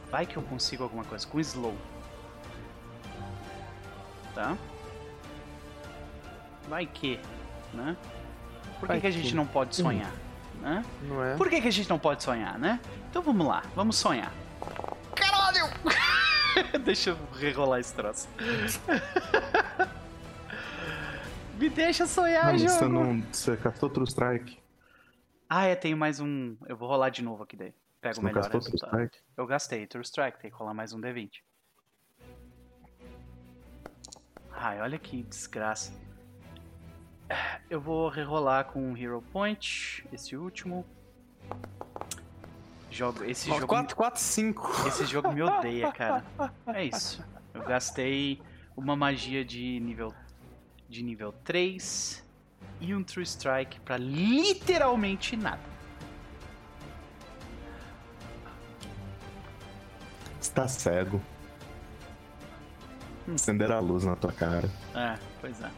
Vai 0.10 0.26
que 0.26 0.36
eu 0.36 0.44
consigo 0.44 0.84
alguma 0.84 1.06
coisa. 1.06 1.26
Com 1.28 1.40
Slow. 1.40 1.78
Tá? 4.34 4.58
Vai 6.68 6.86
que, 6.86 7.20
né? 7.74 7.96
Por 8.80 8.90
que, 8.90 9.02
que 9.02 9.08
a 9.08 9.12
gente 9.12 9.36
não 9.36 9.46
pode 9.46 9.76
sonhar? 9.76 10.12
Né? 10.62 10.86
Não 11.04 11.24
é? 11.24 11.36
Por 11.36 11.50
que, 11.50 11.60
que 11.62 11.68
a 11.68 11.72
gente 11.72 11.90
não 11.90 12.00
pode 12.00 12.24
sonhar, 12.24 12.58
né? 12.58 12.80
Então 13.10 13.22
vamos 13.22 13.46
lá, 13.46 13.64
vamos 13.76 13.98
sonhar. 13.98 14.32
Caralho! 15.16 15.66
deixa 16.84 17.10
eu 17.12 17.18
rerolar 17.34 17.80
esse 17.80 17.94
troço. 17.94 18.30
Me 21.58 21.70
deixa 21.70 22.08
sonhar, 22.08 22.58
jogo. 22.58 22.72
Você 22.72 22.88
não. 22.88 23.22
Você 23.32 23.58
castou 23.58 23.90
outro 23.90 24.04
strike. 24.06 24.58
Ah, 25.48 25.66
é, 25.66 25.76
tenho 25.76 25.98
mais 25.98 26.20
um. 26.20 26.56
Eu 26.68 26.78
vou 26.78 26.88
rolar 26.88 27.10
de 27.10 27.22
novo 27.22 27.44
aqui 27.44 27.56
daí. 27.56 27.74
Pego 28.02 28.20
o 28.20 28.24
melhor 28.24 28.50
resultado. 28.50 28.94
Strike? 28.94 29.20
Eu 29.38 29.46
gastei 29.46 29.86
True 29.86 30.04
Strike, 30.04 30.40
tem 30.40 30.50
que 30.50 30.58
rolar 30.58 30.74
mais 30.74 30.92
um 30.92 31.00
D20. 31.00 31.42
Ai, 34.54 34.82
olha 34.82 34.98
que 34.98 35.22
desgraça. 35.24 35.94
Eu 37.70 37.80
vou 37.80 38.10
rerolar 38.10 38.66
com 38.66 38.92
o 38.92 38.98
Hero 38.98 39.24
Point, 39.32 40.06
esse 40.12 40.36
último. 40.36 40.86
Jogo, 42.90 43.24
esse 43.24 43.50
Ó, 43.50 43.56
jogo. 43.56 43.68
4, 43.68 43.96
4, 43.96 44.20
5. 44.20 44.88
Esse 44.88 45.06
jogo 45.06 45.32
me 45.32 45.42
odeia, 45.42 45.92
cara. 45.92 46.24
É 46.68 46.84
isso. 46.84 47.24
Eu 47.54 47.64
gastei 47.64 48.42
uma 48.76 48.96
magia 48.96 49.46
de 49.46 49.80
nível 49.80 50.14
de 50.90 51.02
nível 51.02 51.34
3 51.46 52.22
e 52.82 52.94
um 52.94 53.02
True 53.02 53.24
Strike 53.24 53.80
pra 53.80 53.98
literalmente 53.98 55.38
nada. 55.38 55.62
Está 60.42 60.68
cego. 60.68 61.22
Acender 63.34 63.72
a 63.72 63.80
luz 63.80 64.04
na 64.04 64.18
tua 64.18 64.34
cara. 64.34 64.70
É, 64.94 65.18
pois 65.40 65.62
é. 65.62 65.72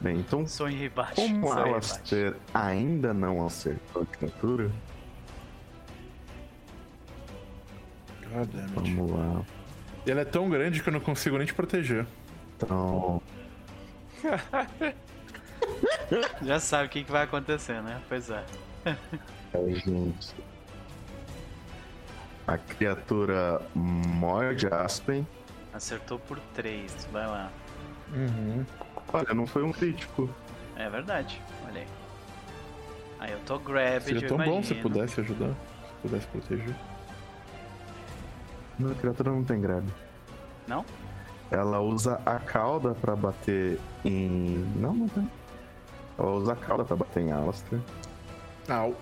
Bem, 0.00 0.18
então, 0.18 0.46
Sonhei 0.46 0.88
baixo. 0.88 1.16
como 1.16 1.48
sonhei 1.48 1.72
Alastair 1.72 2.36
ainda 2.54 3.12
não 3.12 3.44
acertou 3.44 4.02
a 4.02 4.06
criatura, 4.06 4.70
vamos 8.74 9.10
lá. 9.10 9.42
Ele 10.06 10.20
é 10.20 10.24
tão 10.24 10.48
grande 10.48 10.82
que 10.82 10.88
eu 10.88 10.92
não 10.92 11.00
consigo 11.00 11.36
nem 11.36 11.46
te 11.46 11.54
proteger. 11.54 12.06
Então, 12.56 13.20
Já 16.42 16.60
sabe 16.60 16.86
o 16.86 16.88
que, 16.88 17.04
que 17.04 17.12
vai 17.12 17.24
acontecer, 17.24 17.82
né? 17.82 18.00
Pois 18.08 18.30
é. 18.30 18.44
a 18.84 19.68
gente. 19.70 20.34
A 22.46 22.56
criatura 22.56 23.60
morde 23.74 24.66
Aspen. 24.68 25.26
Acertou 25.72 26.18
por 26.18 26.38
3. 26.54 27.08
Vai 27.12 27.26
lá. 27.26 27.50
Uhum. 28.14 28.64
Olha, 29.12 29.34
não 29.34 29.46
foi 29.46 29.62
um 29.62 29.72
crítico. 29.72 30.28
É 30.76 30.88
verdade. 30.88 31.40
Olha 31.66 31.80
aí. 31.80 31.86
Aí 33.20 33.32
eu 33.32 33.40
tô 33.40 33.58
grabbed, 33.58 34.04
Seria 34.04 34.28
tão 34.28 34.38
bom 34.38 34.62
se 34.62 34.74
pudesse 34.74 35.20
ajudar. 35.20 35.48
Se 35.48 35.94
pudesse 36.02 36.26
proteger. 36.28 36.76
Não, 38.78 38.92
a 38.92 38.94
criatura 38.94 39.32
não 39.32 39.42
tem 39.42 39.60
grab. 39.60 39.84
Não? 40.68 40.84
Ela 41.50 41.80
usa 41.80 42.20
a 42.24 42.38
cauda 42.38 42.94
pra 42.94 43.16
bater 43.16 43.80
em. 44.04 44.64
Não, 44.76 44.94
não 44.94 45.08
tem. 45.08 45.28
Ela 46.16 46.30
usa 46.32 46.52
a 46.52 46.56
cauda 46.56 46.84
pra 46.84 46.94
bater 46.94 47.22
em 47.22 47.32
Alastair. 47.32 47.80
Au. 48.68 48.94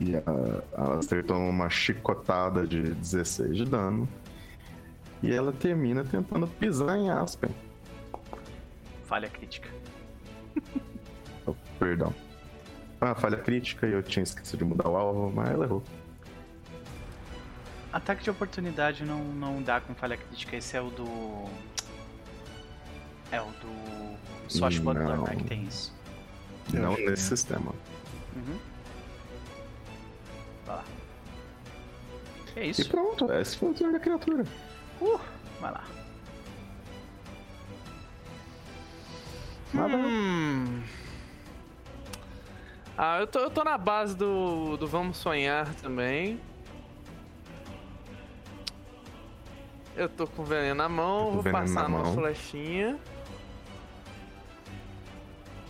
E 0.00 0.14
a 0.16 0.22
Alastair 0.76 1.24
toma 1.24 1.48
uma 1.48 1.70
chicotada 1.70 2.66
de 2.66 2.82
16 2.94 3.56
de 3.56 3.64
dano. 3.64 4.08
E 5.22 5.32
ela 5.32 5.52
termina 5.52 6.04
tentando 6.04 6.46
pisar 6.46 6.96
em 6.98 7.10
Aspen. 7.10 7.50
Falha 9.04 9.28
crítica. 9.28 9.68
Oh, 11.48 11.54
perdão. 11.78 12.12
Ah, 13.00 13.14
falha 13.14 13.36
crítica 13.36 13.86
e 13.86 13.92
eu 13.92 14.02
tinha 14.02 14.24
esquecido 14.24 14.58
de 14.58 14.64
mudar 14.64 14.88
o 14.88 14.96
alvo, 14.96 15.32
mas 15.32 15.48
ela 15.48 15.64
errou. 15.64 15.80
Ataque 17.92 18.24
de 18.24 18.30
oportunidade 18.30 19.04
não, 19.04 19.22
não 19.22 19.62
dá 19.62 19.80
com 19.80 19.94
falha 19.94 20.16
crítica. 20.16 20.56
Esse 20.56 20.76
é 20.76 20.80
o 20.80 20.90
do. 20.90 21.44
É 23.30 23.40
o 23.40 23.44
do. 23.44 24.16
Swashbuckler, 24.48 25.16
Não. 25.16 25.24
né? 25.24 25.36
Que 25.36 25.44
tem 25.44 25.62
isso. 25.64 25.94
Não 26.72 26.96
nesse 26.96 27.12
é. 27.12 27.16
sistema. 27.16 27.72
Uhum. 28.34 28.58
Vai 30.66 30.76
lá. 30.76 30.84
É 32.56 32.66
E 32.66 32.70
isso? 32.70 32.88
pronto, 32.88 33.30
esse 33.32 33.56
foi 33.56 33.70
o 33.70 33.74
turno 33.74 33.92
da 33.92 34.00
criatura. 34.00 34.44
Uh, 35.00 35.20
vai 35.60 35.72
lá. 35.72 35.84
Nada. 39.72 39.96
Hum. 39.96 40.82
Ah, 42.96 43.18
eu 43.20 43.26
tô, 43.26 43.40
eu 43.40 43.50
tô 43.50 43.62
na 43.62 43.76
base 43.76 44.16
do, 44.16 44.76
do 44.78 44.86
Vamos 44.86 45.18
Sonhar 45.18 45.72
também. 45.76 46.40
Eu 49.94 50.08
tô 50.08 50.26
com 50.26 50.44
veneno 50.44 50.74
na 50.76 50.88
mão, 50.88 51.32
vou 51.32 51.42
passar 51.52 51.86
uma 51.88 51.98
mão. 52.00 52.14
flechinha. 52.14 52.98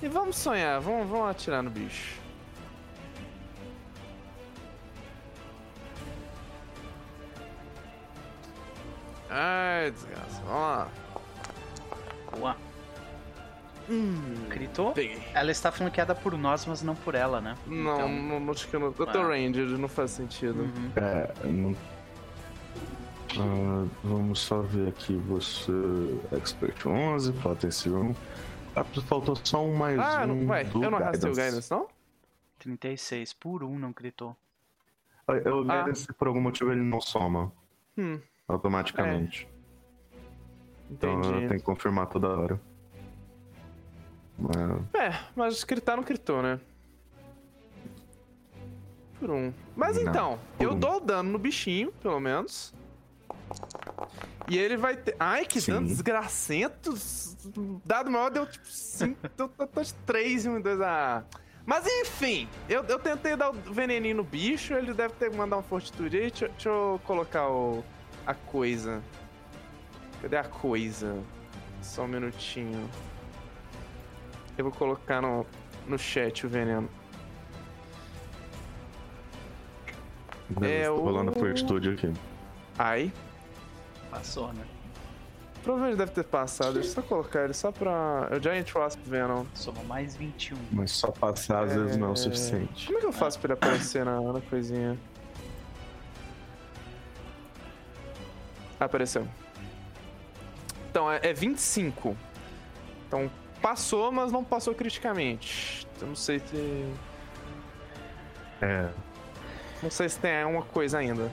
E 0.03 0.09
vamos 0.09 0.37
sonhar, 0.37 0.81
vamos, 0.81 1.09
vamos 1.09 1.29
atirar 1.31 1.63
no 1.63 1.71
bicho. 1.71 2.21
Ai, 9.31 9.91
desgraça. 9.91 10.43
Vamos 10.43 10.61
lá. 10.61 10.89
Boa. 12.39 12.57
Hum, 13.89 14.47
Gritou? 14.49 14.93
peguei. 14.93 15.23
Ela 15.33 15.51
está 15.53 15.71
flanqueada 15.71 16.15
por 16.15 16.37
nós, 16.37 16.67
mas 16.67 16.83
não 16.83 16.95
por 16.97 17.15
ela, 17.15 17.41
né? 17.41 17.57
Não, 17.67 17.95
Então- 17.95 18.09
não, 18.09 18.41
não, 18.41 18.53
acho 18.53 18.67
que 18.69 18.75
eu 18.75 18.81
não. 18.81 18.87
Eu 18.99 19.07
tô 19.07 19.21
Ah. 19.21 19.29
Ranger, 19.29 19.67
não 19.79 19.89
faz 19.89 20.11
sentido. 20.11 20.63
Uhum. 20.63 20.91
É, 20.97 21.47
não. 21.47 21.77
Ah, 23.39 23.87
vamos 24.03 24.41
só 24.41 24.61
ver 24.63 24.89
aqui. 24.89 25.15
Você. 25.17 25.71
Expert 26.33 26.87
11, 26.87 27.33
Potency 27.35 27.91
1. 27.91 28.15
Ah, 28.75 28.85
faltou 28.85 29.37
só 29.43 29.65
um 29.65 29.75
mais 29.75 29.99
Ah, 29.99 30.25
um. 30.25 30.27
não, 30.35 30.47
ué, 30.49 30.65
do 30.65 30.83
eu 30.83 30.91
não 30.91 30.99
arrastei 30.99 31.31
o 31.31 31.35
Guidance. 31.35 31.71
Não? 31.71 31.87
36 32.59 33.33
por 33.33 33.63
1 33.63 33.79
não 33.79 33.93
gritou. 33.93 34.37
Ah, 35.29 35.33
O 35.35 35.71
Ah. 35.71 35.85
Por 36.19 36.29
algum 36.29 36.41
motivo, 36.41 36.73
ele 36.73 36.83
não 36.83 37.01
soma 37.01 37.53
Hum, 37.99 38.21
automaticamente. 38.49 39.49
Então 40.91 41.11
eu 41.11 41.19
entendi. 41.19 41.49
tenho 41.49 41.61
que 41.61 41.67
confirmar 41.67 42.07
toda 42.07 42.29
hora. 42.29 42.61
Mas, 44.39 44.57
É, 44.95 45.19
mas 45.35 45.65
gritar 45.65 45.97
não 45.97 46.05
gritou, 46.05 46.43
né? 46.43 46.61
Por 49.19 49.31
um. 49.31 49.53
Mas 49.75 49.97
Não, 49.97 50.11
então, 50.11 50.39
eu 50.61 50.73
um. 50.73 50.79
dou 50.79 50.97
o 50.97 51.01
dano 51.01 51.31
no 51.31 51.39
bichinho, 51.39 51.91
pelo 52.03 52.21
menos. 52.21 52.75
E 54.49 54.59
ele 54.59 54.77
vai 54.77 54.97
ter. 54.97 55.17
Ai, 55.19 55.45
que 55.47 55.61
dano 55.61 55.87
Sim. 55.89 55.93
desgracento! 55.95 56.95
Dado 57.85 58.11
maior 58.11 58.31
deu 58.31 58.47
tipo 58.47 58.67
5. 58.67 59.19
deu 59.37 59.51
3 60.05 60.45
e 60.45 60.49
1 60.51 60.59
e 60.59 60.63
2 60.63 60.81
a. 60.83 61.25
Mas 61.65 61.85
enfim, 61.87 62.49
eu, 62.69 62.85
eu 62.85 62.99
tentei 62.99 63.35
dar 63.35 63.51
o 63.51 63.53
veneninho 63.55 64.19
no 64.19 64.25
bicho, 64.25 64.73
ele 64.75 64.95
deve 64.95 65.15
ter 65.15 65.31
que 65.31 65.37
mandar 65.37 65.57
uma 65.57 65.63
fortitude 65.63 66.17
aí. 66.17 66.31
Deixa, 66.31 66.49
deixa 66.49 66.69
eu 66.69 67.01
colocar 67.05 67.49
o. 67.49 67.83
a 68.27 68.35
coisa. 68.35 69.03
Cadê 70.21 70.37
a 70.37 70.45
coisa? 70.45 71.19
Só 71.83 72.03
um 72.05 72.09
minutinho. 72.09 72.89
Eu 74.59 74.65
vou 74.65 74.73
colocar 74.73 75.21
no, 75.21 75.45
no 75.87 75.99
chat 75.99 76.47
o 76.47 76.49
veneno. 76.49 76.89
beleza, 80.49 80.75
É 80.85 80.87
tô 80.87 80.97
rolando 80.97 81.31
a 81.31 81.35
o- 81.35 81.39
fortitude 81.39 81.91
aqui. 81.91 82.13
Ai. 82.79 83.13
Passou, 84.11 84.53
né? 84.53 84.65
Provavelmente 85.63 85.99
deve 85.99 86.13
ter 86.13 86.25
passado. 86.25 86.75
Deixa 86.75 86.91
eu 86.91 86.95
só 86.95 87.03
colocar 87.03 87.45
ele 87.45 87.53
só 87.53 87.73
pra. 87.73 88.29
É 88.31 88.37
o 88.37 88.43
Giant 88.43 88.73
Wasp 88.73 89.01
Venom. 89.05 89.45
Somou 89.53 89.85
mais 89.85 90.15
21. 90.17 90.57
Mas 90.71 90.93
só 90.93 91.11
passar 91.11 91.65
às 91.65 91.75
vezes 91.75 91.97
não 91.97 92.07
é 92.07 92.11
É. 92.11 92.13
o 92.13 92.17
suficiente. 92.17 92.87
Como 92.87 92.99
é 92.99 93.01
que 93.01 93.07
eu 93.09 93.13
faço 93.13 93.39
pra 93.41 93.49
ele 93.49 93.55
aparecer 93.55 94.05
na, 94.05 94.21
na 94.21 94.41
coisinha? 94.43 94.97
Apareceu. 98.79 99.27
Então, 100.91 101.11
é, 101.11 101.21
é 101.23 101.33
25. 101.33 102.17
Então, 103.07 103.31
passou, 103.61 104.11
mas 104.13 104.33
não 104.33 104.45
passou 104.45 104.75
criticamente. 104.75 105.87
Eu 106.01 106.09
não 106.09 106.17
sei 106.17 106.39
se. 106.39 106.95
É. 108.61 108.91
Não 109.83 109.91
sei 109.91 110.09
se 110.09 110.19
tem 110.19 110.45
uma 110.45 110.63
coisa 110.63 110.99
ainda. 110.99 111.31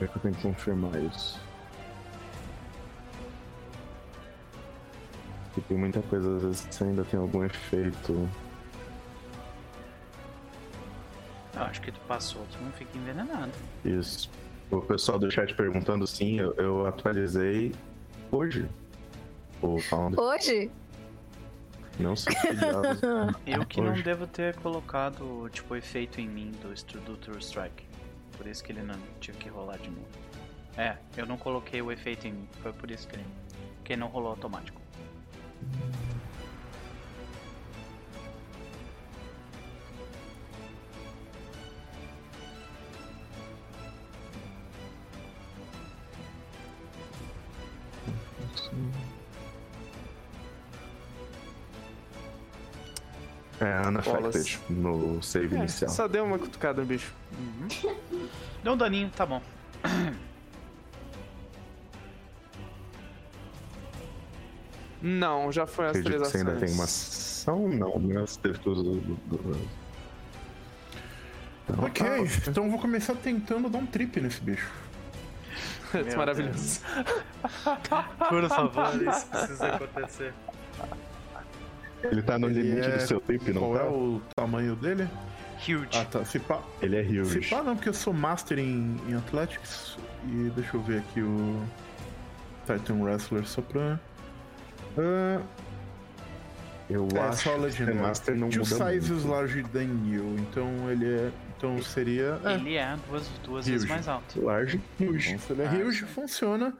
É 0.00 0.06
que 0.06 0.16
eu 0.16 0.22
tenho 0.22 0.34
que 0.34 0.42
confirmar 0.42 1.00
isso. 1.02 1.40
Porque 5.44 5.60
tem 5.68 5.78
muita 5.78 6.02
coisa, 6.02 6.36
às 6.36 6.42
vezes 6.42 6.66
você 6.68 6.84
ainda 6.84 7.04
tem 7.04 7.18
algum 7.20 7.44
efeito. 7.44 8.28
Eu 11.56 11.62
acho 11.62 11.80
que 11.80 11.92
tu 11.92 12.00
passou, 12.00 12.44
tu 12.52 12.58
não 12.62 12.72
fica 12.72 12.96
envenenado. 12.96 13.52
Isso. 13.84 14.30
O 14.70 14.80
pessoal 14.80 15.18
do 15.18 15.30
chat 15.30 15.54
perguntando 15.54 16.06
sim, 16.06 16.40
eu, 16.40 16.52
eu 16.54 16.86
atualizei 16.86 17.72
hoje. 18.30 18.66
O 19.62 19.78
Founder. 19.78 20.18
Hoje? 20.18 20.70
Não 21.98 22.16
sei. 22.16 22.34
Eu 23.46 23.64
que 23.64 23.80
não 23.80 23.92
Hoje. 23.92 24.02
devo 24.02 24.26
ter 24.26 24.56
colocado, 24.56 25.48
tipo, 25.50 25.76
efeito 25.76 26.20
em 26.20 26.28
mim 26.28 26.52
do, 26.60 26.74
do 27.00 27.16
True 27.16 27.38
Strike. 27.38 27.84
Por 28.36 28.46
isso 28.48 28.64
que 28.64 28.72
ele 28.72 28.82
não 28.82 28.96
tive 29.20 29.38
que 29.38 29.48
rolar 29.48 29.78
de 29.78 29.90
novo. 29.90 30.08
É, 30.76 30.96
eu 31.16 31.24
não 31.24 31.36
coloquei 31.36 31.80
o 31.80 31.92
efeito 31.92 32.26
em 32.26 32.32
mim. 32.32 32.48
Foi 32.62 32.72
por 32.72 32.90
isso 32.90 33.06
que 33.06 33.14
ele. 33.14 33.24
Que 33.84 33.96
não 33.96 34.08
rolou 34.08 34.30
automático. 34.30 34.80
É, 53.60 53.86
unaffected 53.86 54.58
no 54.68 55.22
save 55.22 55.54
é, 55.54 55.58
inicial. 55.58 55.90
Só 55.90 56.08
deu 56.08 56.24
uma 56.24 56.38
cutucada 56.38 56.80
no 56.80 56.86
bicho. 56.86 57.12
Uhum. 57.38 57.68
Deu 58.64 58.72
um 58.72 58.76
daninho, 58.76 59.10
tá 59.14 59.26
bom. 59.26 59.42
Não, 65.06 65.52
já 65.52 65.66
foi 65.66 65.86
as 65.86 65.92
três 65.92 66.22
ações. 66.22 66.30
Você 66.30 66.38
ainda 66.38 66.56
tem 66.56 66.72
uma 66.72 66.84
ação? 66.84 67.68
Não, 67.68 67.98
né? 67.98 68.20
Você 68.20 68.40
teve 68.40 68.58
tudo. 68.58 69.02
Então, 71.68 71.84
ok, 71.84 72.06
tá. 72.06 72.50
então 72.50 72.64
eu 72.64 72.70
vou 72.70 72.80
começar 72.80 73.14
tentando 73.14 73.68
dar 73.68 73.78
um 73.78 73.86
trip 73.86 74.18
nesse 74.18 74.40
bicho. 74.40 74.72
Isso 76.00 76.14
é 76.14 76.16
maravilhoso. 76.16 76.80
Por 78.30 78.48
favor, 78.48 79.02
isso 79.02 79.26
precisa 79.26 79.66
acontecer. 79.74 80.32
Ele 82.10 82.22
tá 82.22 82.38
no 82.38 82.48
Ele 82.48 82.62
limite 82.62 82.88
é... 82.88 82.96
do 82.96 83.02
seu 83.02 83.20
trip, 83.20 83.52
não 83.52 83.62
Qual 83.62 83.74
tá? 83.74 83.84
é 83.84 83.88
o 83.88 84.22
tamanho 84.36 84.76
dele? 84.76 85.08
Huge. 85.62 85.88
Ah, 85.94 86.04
tá. 86.04 86.24
Se 86.24 86.38
pá... 86.38 86.62
Ele 86.82 86.96
é 86.96 87.02
huge. 87.02 87.42
Se 87.42 87.50
pá 87.50 87.62
não, 87.62 87.74
porque 87.74 87.88
eu 87.88 87.94
sou 87.94 88.12
master 88.12 88.58
em, 88.58 88.96
em 89.08 89.14
Athletics. 89.14 89.96
E 90.26 90.50
deixa 90.54 90.76
eu 90.76 90.82
ver 90.82 90.98
aqui 90.98 91.20
o 91.20 91.62
Titan 92.66 93.02
Wrestler 93.02 93.46
só 93.46 93.62
pra... 93.62 93.98
Uh... 94.96 95.42
Eu 96.88 97.08
é, 97.14 97.20
acho 97.20 97.44
só 97.44 97.70
que 97.70 97.82
o 97.82 97.94
Master 97.96 98.36
não 98.36 98.50
Two 98.50 98.62
muda 98.62 98.76
sizes 98.76 99.10
muito. 99.10 99.28
larger 99.28 99.66
than 99.68 100.06
you. 100.06 100.36
Então 100.38 100.68
ele 100.90 101.06
é... 101.06 101.32
Então 101.56 101.82
seria... 101.82 102.38
É. 102.44 102.54
Ele 102.54 102.74
é 102.74 102.96
duas, 103.08 103.28
duas 103.42 103.66
vezes 103.66 103.88
mais 103.88 104.06
alto. 104.06 104.42
Large, 104.42 104.82
huge. 105.00 105.30
Então, 105.30 105.38
se 105.38 105.52
ele 105.52 105.62
é 105.62 105.66
ah, 105.66 105.86
huge, 105.86 106.00
sim. 106.00 106.06
funciona. 106.06 106.76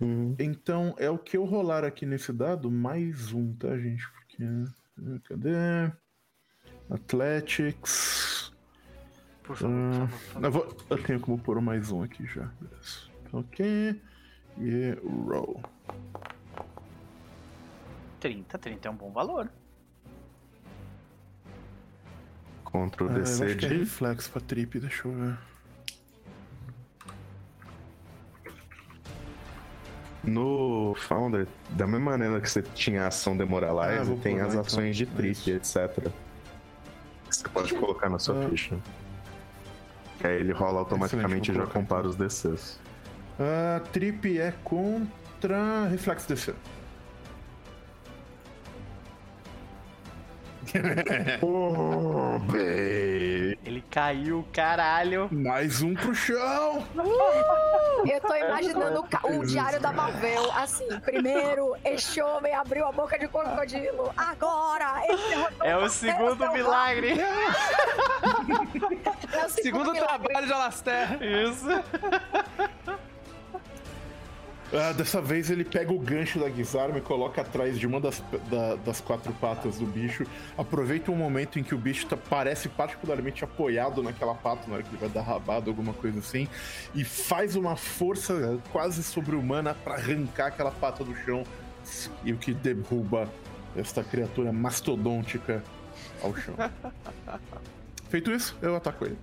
Uhum. 0.00 0.36
Então 0.38 0.94
é 0.98 1.10
o 1.10 1.18
que 1.18 1.36
eu 1.36 1.44
rolar 1.44 1.84
aqui 1.84 2.06
nesse 2.06 2.32
dado, 2.32 2.70
mais 2.70 3.32
um, 3.32 3.52
tá, 3.54 3.76
gente? 3.76 4.06
Cadê? 5.24 5.92
Athletics. 6.90 8.52
Por 9.42 9.56
favor, 9.56 9.74
uh, 9.74 10.08
por 10.08 10.18
favor, 10.18 10.44
Eu, 10.44 10.50
vou, 10.50 10.76
eu, 10.90 11.02
tenho 11.02 11.20
como 11.20 11.38
pôr 11.38 11.60
mais 11.60 11.90
um 11.90 12.02
aqui 12.02 12.26
já. 12.26 12.50
Ok. 13.32 14.00
E 14.58 14.98
roll. 15.02 15.60
30, 18.20 18.58
30 18.58 18.88
é 18.88 18.90
um 18.90 18.96
bom 18.96 19.12
valor. 19.12 19.50
Ctrl 22.64 23.08
ah, 23.10 23.12
DC 23.18 23.44
é, 23.44 23.54
de. 23.54 23.66
É 23.66 23.68
reflexo 23.68 24.30
pra 24.30 24.40
trip, 24.40 24.80
deixa 24.80 25.06
eu 25.06 25.12
ver. 25.12 25.38
No 30.26 30.94
Founder, 30.94 31.46
da 31.70 31.86
mesma 31.86 32.12
maneira 32.12 32.40
que 32.40 32.50
você 32.50 32.62
tinha 32.62 33.04
a 33.04 33.06
ação 33.08 33.36
Demoralize, 33.36 34.12
ah, 34.12 34.16
tem 34.22 34.40
as 34.40 34.56
ações 34.56 34.98
então. 35.00 35.14
de 35.14 35.34
trip, 35.34 35.52
é 35.52 35.56
etc. 35.56 36.10
Você 37.30 37.48
pode 37.48 37.74
colocar 37.74 38.08
na 38.08 38.18
sua 38.18 38.44
ah. 38.44 38.48
ficha. 38.48 38.76
Que 40.18 40.26
aí 40.26 40.36
ele 40.36 40.52
rola 40.52 40.78
automaticamente 40.78 41.50
e 41.50 41.54
já 41.54 41.66
compara 41.66 42.06
os 42.06 42.16
DCs. 42.16 42.78
Uh, 43.38 43.80
trip 43.92 44.38
é 44.38 44.54
contra 44.62 45.86
reflexo 45.86 46.28
DC. 46.28 46.54
Oh. 51.42 52.38
Ele 53.64 53.82
caiu, 53.90 54.46
caralho. 54.52 55.28
Mais 55.32 55.80
um 55.82 55.94
pro 55.94 56.14
chão. 56.14 56.84
Uh! 56.94 58.06
Eu 58.06 58.20
tô 58.20 58.34
imaginando 58.34 59.06
o, 59.22 59.38
o 59.38 59.46
diário 59.46 59.80
da 59.80 59.92
Marvel, 59.92 60.52
assim, 60.52 60.86
primeiro, 61.00 61.74
este 61.84 62.20
homem 62.20 62.54
abriu 62.54 62.86
a 62.86 62.92
boca 62.92 63.18
de 63.18 63.26
crocodilo, 63.28 64.12
agora 64.16 65.02
É 65.62 65.76
o 65.76 65.88
segundo 65.88 66.50
milagre. 66.52 67.14
É 69.32 69.46
o 69.46 69.48
segundo, 69.48 69.62
segundo 69.62 69.92
milagre. 69.92 70.28
trabalho 70.28 70.46
de 70.46 70.52
Alastair. 70.52 71.22
Isso. 71.22 71.66
Ah, 74.76 74.92
dessa 74.92 75.22
vez 75.22 75.50
ele 75.50 75.64
pega 75.64 75.92
o 75.92 75.98
gancho 76.00 76.40
da 76.40 76.50
Gizarma 76.50 76.98
e 76.98 77.00
coloca 77.00 77.40
atrás 77.40 77.78
de 77.78 77.86
uma 77.86 78.00
das, 78.00 78.20
da, 78.50 78.74
das 78.74 79.00
quatro 79.00 79.32
patas 79.34 79.78
do 79.78 79.86
bicho. 79.86 80.26
Aproveita 80.58 81.12
um 81.12 81.16
momento 81.16 81.60
em 81.60 81.62
que 81.62 81.76
o 81.76 81.78
bicho 81.78 82.06
tá, 82.06 82.16
parece 82.16 82.68
particularmente 82.68 83.44
apoiado 83.44 84.02
naquela 84.02 84.34
pata, 84.34 84.66
na 84.66 84.74
hora 84.74 84.82
que 84.82 84.90
ele 84.90 84.98
vai 84.98 85.08
dar 85.08 85.22
rabado, 85.22 85.70
alguma 85.70 85.92
coisa 85.92 86.18
assim, 86.18 86.48
e 86.92 87.04
faz 87.04 87.54
uma 87.54 87.76
força 87.76 88.60
quase 88.72 89.04
sobre-humana 89.04 89.74
para 89.74 89.94
arrancar 89.94 90.48
aquela 90.48 90.72
pata 90.72 91.04
do 91.04 91.14
chão 91.18 91.44
e 92.24 92.32
o 92.32 92.36
que 92.36 92.52
derruba 92.52 93.30
esta 93.76 94.02
criatura 94.02 94.52
mastodôntica 94.52 95.62
ao 96.20 96.34
chão. 96.34 96.56
Feito 98.10 98.32
isso, 98.32 98.56
eu 98.60 98.74
ataco 98.74 99.04
ele. 99.04 99.18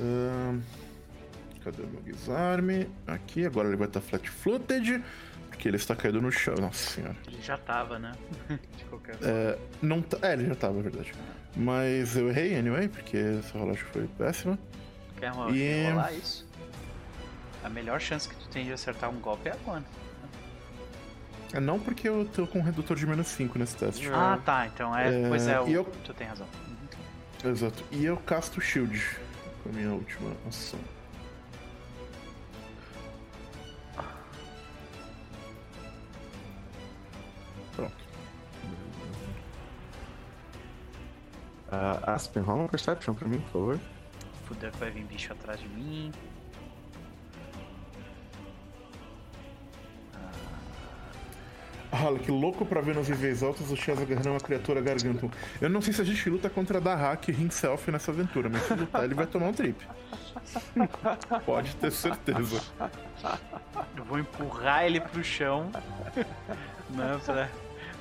Uh... 0.00 0.81
Cadê 1.64 1.82
o 1.82 1.86
meu 1.86 2.02
Gizarme? 2.04 2.88
Aqui, 3.06 3.46
agora 3.46 3.68
ele 3.68 3.76
vai 3.76 3.86
estar 3.86 4.00
flat-footed, 4.00 5.02
porque 5.48 5.68
ele 5.68 5.76
está 5.76 5.94
caído 5.94 6.20
no 6.20 6.32
chão. 6.32 6.54
Nossa 6.56 6.90
senhora. 6.90 7.16
Ele 7.26 7.40
já 7.40 7.56
tava, 7.56 7.98
né? 7.98 8.12
De 8.76 8.84
qualquer 8.84 9.16
forma. 9.16 9.32
É, 9.32 9.58
não 9.80 10.02
tá... 10.02 10.18
é, 10.22 10.32
ele 10.32 10.46
já 10.46 10.54
tava, 10.54 10.78
é 10.78 10.82
verdade. 10.82 11.12
Mas 11.54 12.16
eu 12.16 12.28
errei 12.30 12.58
anyway, 12.58 12.88
porque 12.88 13.16
essa 13.16 13.58
rolagem 13.58 13.84
foi 13.84 14.08
péssima. 14.18 14.58
Quer 15.18 15.28
rolar, 15.28 15.54
e... 15.54 15.90
rolar 15.90 16.12
isso? 16.12 16.46
A 17.62 17.68
melhor 17.68 18.00
chance 18.00 18.28
que 18.28 18.34
tu 18.34 18.48
tem 18.48 18.64
de 18.64 18.72
acertar 18.72 19.08
um 19.10 19.20
golpe 19.20 19.48
é 19.48 19.52
agora. 19.52 19.84
É 21.52 21.60
não 21.60 21.78
porque 21.78 22.08
eu 22.08 22.24
tô 22.24 22.46
com 22.46 22.58
um 22.58 22.62
redutor 22.62 22.96
de 22.96 23.06
menos 23.06 23.28
5 23.28 23.58
nesse 23.58 23.76
teste. 23.76 24.08
Ah, 24.10 24.40
tá. 24.44 24.66
Então 24.66 24.96
é. 24.96 25.24
é... 25.24 25.28
Pois 25.28 25.46
é, 25.46 25.60
o... 25.60 25.68
eu... 25.68 25.84
tu 26.02 26.14
tem 26.14 26.26
razão. 26.26 26.46
Uhum. 26.66 27.50
Exato. 27.50 27.84
E 27.92 28.04
eu 28.04 28.16
casto 28.16 28.60
shield 28.60 29.00
com 29.62 29.68
a 29.68 29.72
minha 29.72 29.92
última 29.92 30.32
ação. 30.48 30.80
Uh, 41.72 42.10
Aspen, 42.10 42.42
rola 42.42 42.60
uma 42.60 42.68
Perception 42.68 43.14
pra 43.14 43.26
mim, 43.26 43.40
por 43.40 43.50
favor. 43.50 43.80
Fudeu 44.44 44.70
que 44.70 44.76
vai 44.76 44.90
vir 44.90 45.04
bicho 45.04 45.32
atrás 45.32 45.58
de 45.58 45.68
mim. 45.68 46.12
Olha, 51.90 52.18
que 52.18 52.30
louco 52.30 52.66
pra 52.66 52.80
ver 52.80 52.94
nos 52.94 53.08
níveis 53.08 53.42
altos 53.42 53.70
o 53.70 53.76
Chaz 53.76 54.00
agarrando 54.00 54.30
uma 54.30 54.40
criatura 54.40 54.80
garganta. 54.80 55.28
Eu 55.60 55.70
não 55.70 55.80
sei 55.80 55.92
se 55.92 56.00
a 56.00 56.04
gente 56.04 56.28
luta 56.28 56.50
contra 56.50 56.80
Dahak 56.80 57.30
himself 57.30 57.90
nessa 57.90 58.10
aventura, 58.10 58.48
mas 58.48 58.62
se 58.62 58.74
lutar 58.74 59.04
ele 59.04 59.14
vai 59.14 59.26
tomar 59.26 59.46
um 59.46 59.52
trip. 59.52 59.86
Pode 61.44 61.76
ter 61.76 61.92
certeza. 61.92 62.62
Eu 63.96 64.04
vou 64.04 64.18
empurrar 64.18 64.84
ele 64.84 65.00
pro 65.00 65.22
chão. 65.22 65.70
Não, 66.90 67.18
pra, 67.20 67.48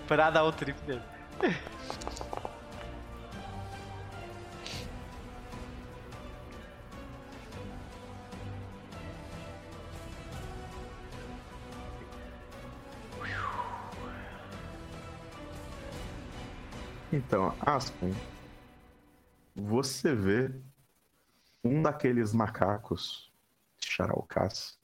pra 0.07 0.29
dar 0.29 0.43
o 0.43 0.51
trip 0.51 0.77
dele. 0.81 1.01
Então, 17.13 17.53
Aspen, 17.59 18.15
você 19.53 20.15
vê 20.15 20.49
um 21.61 21.81
daqueles 21.81 22.33
macacos, 22.33 23.29
Charalcas, 23.77 24.79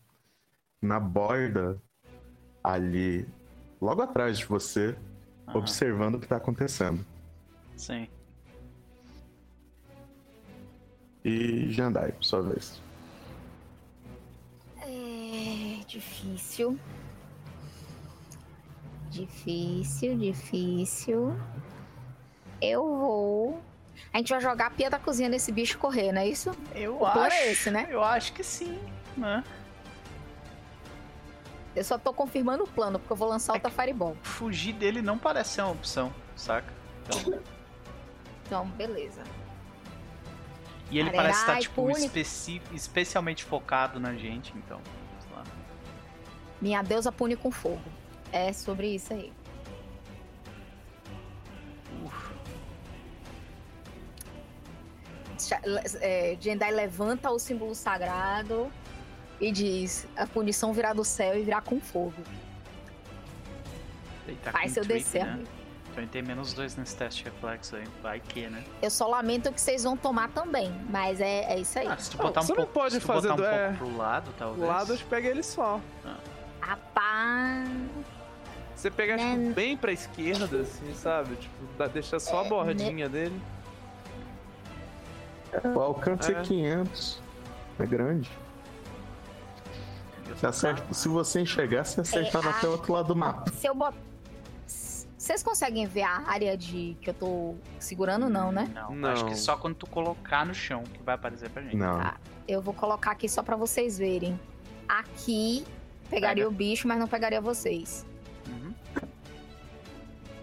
na 0.81 0.99
borda 0.99 1.81
ali, 2.61 3.25
logo 3.81 4.01
atrás 4.01 4.37
de 4.37 4.45
você, 4.45 4.97
ah. 5.47 5.57
observando 5.57 6.15
o 6.15 6.19
que 6.19 6.25
está 6.25 6.35
acontecendo. 6.35 7.05
Sim. 7.77 8.09
E 11.23 11.71
Jandai, 11.71 12.11
por 12.11 12.23
sua 12.25 12.41
vez. 12.41 12.81
É 14.81 15.83
difícil. 15.87 16.77
Difícil, 19.09 20.17
difícil. 20.17 21.33
Eu 22.61 22.83
vou. 22.83 23.61
A 24.13 24.17
gente 24.17 24.29
vai 24.29 24.41
jogar 24.41 24.67
a 24.67 24.69
pia 24.69 24.89
da 24.89 24.99
cozinha 24.99 25.29
nesse 25.29 25.51
bicho 25.51 25.77
correr, 25.77 26.11
não 26.11 26.21
é 26.21 26.27
isso? 26.27 26.51
Eu 26.73 26.99
o 26.99 27.05
acho. 27.05 27.35
É 27.35 27.51
esse, 27.51 27.71
né? 27.71 27.87
Eu 27.89 28.03
acho 28.03 28.33
que 28.33 28.43
sim, 28.43 28.79
né? 29.15 29.43
Eu 31.75 31.83
só 31.83 31.97
tô 31.97 32.11
confirmando 32.11 32.63
o 32.63 32.67
plano, 32.67 32.97
porque 32.97 33.13
eu 33.13 33.17
vou 33.17 33.27
lançar 33.27 33.53
é 33.53 33.55
outra 33.55 33.69
Fireball. 33.69 34.17
Fugir 34.23 34.73
dele 34.73 35.01
não 35.01 35.17
parece 35.17 35.51
ser 35.51 35.61
uma 35.61 35.71
opção, 35.71 36.11
saca? 36.35 36.73
Então, 37.05 37.39
então 38.45 38.67
beleza. 38.69 39.23
E 40.89 40.99
ele 40.99 41.11
parece 41.11 41.41
estar, 41.41 41.59
tipo, 41.59 41.91
especi... 41.91 42.61
especialmente 42.71 43.43
focado 43.43 43.99
na 43.99 44.13
gente, 44.15 44.53
então. 44.57 44.79
Minha 46.61 46.81
deusa 46.81 47.11
pune 47.11 47.35
com 47.35 47.51
fogo. 47.51 47.83
É 48.31 48.51
sobre 48.51 48.95
isso 48.95 49.13
aí. 49.13 49.31
É, 56.01 56.37
Jendai 56.39 56.71
levanta 56.71 57.29
o 57.31 57.39
símbolo 57.39 57.73
sagrado 57.75 58.71
e 59.39 59.51
diz: 59.51 60.07
a 60.15 60.25
punição 60.27 60.73
virá 60.73 60.93
do 60.93 61.03
céu 61.03 61.37
e 61.37 61.43
virá 61.43 61.61
com 61.61 61.79
fogo. 61.79 62.21
Tá 64.43 64.51
Faz 64.51 64.73
seu 64.73 64.83
descer, 64.83 65.25
né? 65.25 65.43
Então 65.91 66.05
tem 66.07 66.21
menos 66.21 66.53
dois 66.53 66.75
nesse 66.75 66.95
teste 66.95 67.23
de 67.23 67.29
reflexo 67.29 67.75
aí. 67.75 67.83
Vai 68.03 68.19
que, 68.19 68.47
né? 68.47 68.63
Eu 68.81 68.91
só 68.91 69.07
lamento 69.07 69.51
que 69.51 69.59
vocês 69.59 69.83
vão 69.83 69.97
tomar 69.97 70.29
também, 70.29 70.71
mas 70.89 71.19
é, 71.19 71.53
é 71.53 71.59
isso 71.59 71.79
aí. 71.79 71.87
Ah, 71.87 71.97
se 71.97 72.11
tu 72.11 72.17
botar 72.17 72.41
um 72.41 72.43
você 72.43 72.53
pouco, 72.53 72.67
não 72.67 72.73
pode 72.73 72.99
fazer 72.99 73.27
do, 73.29 73.41
um 73.41 73.45
é... 73.45 73.69
pouco 73.69 73.77
pro 73.77 73.97
lado, 73.97 74.31
talvez. 74.37 74.63
O 74.63 74.67
lado, 74.67 74.93
a 74.93 74.95
gente 74.95 75.07
pega 75.07 75.27
ele 75.27 75.41
só. 75.41 75.81
Ah. 76.05 76.17
Rapaz. 76.61 77.69
Você 78.75 78.91
pega 78.91 79.17
né? 79.17 79.51
bem 79.55 79.75
pra 79.75 79.91
esquerda, 79.91 80.61
assim, 80.61 80.93
sabe? 80.93 81.35
Tipo, 81.37 81.89
deixa 81.91 82.19
só 82.19 82.43
a 82.43 82.45
é, 82.45 82.49
bordinha 82.49 83.09
né? 83.09 83.09
dele. 83.09 83.41
O 85.75 85.79
alcance 85.79 86.33
é. 86.33 86.37
é 86.37 86.41
500. 86.41 87.21
É 87.79 87.85
grande. 87.85 88.29
Você 90.29 90.45
acerta, 90.45 90.93
se 90.93 91.07
você 91.07 91.41
enxergar, 91.41 91.83
você 91.83 92.01
acertar 92.01 92.45
é, 92.45 92.49
até 92.49 92.67
o 92.67 92.71
outro 92.71 92.93
lado 92.93 93.07
do 93.07 93.15
mapa. 93.15 93.51
Se 93.51 93.67
eu 93.67 93.73
botar. 93.73 93.97
Vocês 95.17 95.43
conseguem 95.43 95.85
ver 95.85 96.03
a 96.03 96.21
área 96.27 96.55
de 96.55 96.95
que 97.01 97.09
eu 97.09 97.13
tô 97.13 97.55
segurando, 97.79 98.29
não, 98.29 98.51
né? 98.51 98.71
Não, 98.73 98.95
não. 98.95 99.09
acho 99.09 99.25
que 99.25 99.35
só 99.35 99.57
quando 99.57 99.75
tu 99.75 99.85
colocar 99.87 100.45
no 100.45 100.53
chão 100.53 100.83
que 100.83 101.03
vai 101.03 101.15
aparecer 101.15 101.49
pra 101.49 101.61
gente. 101.61 101.75
Não. 101.75 101.99
Tá, 101.99 102.17
eu 102.47 102.61
vou 102.61 102.73
colocar 102.73 103.11
aqui 103.11 103.27
só 103.27 103.43
pra 103.43 103.55
vocês 103.57 103.97
verem. 103.97 104.39
Aqui 104.87 105.65
pegaria 106.09 106.43
Pega. 106.43 106.53
o 106.53 106.57
bicho, 106.57 106.87
mas 106.87 106.97
não 106.97 107.07
pegaria 107.07 107.41
vocês. 107.41 108.05
Uhum. 108.47 108.73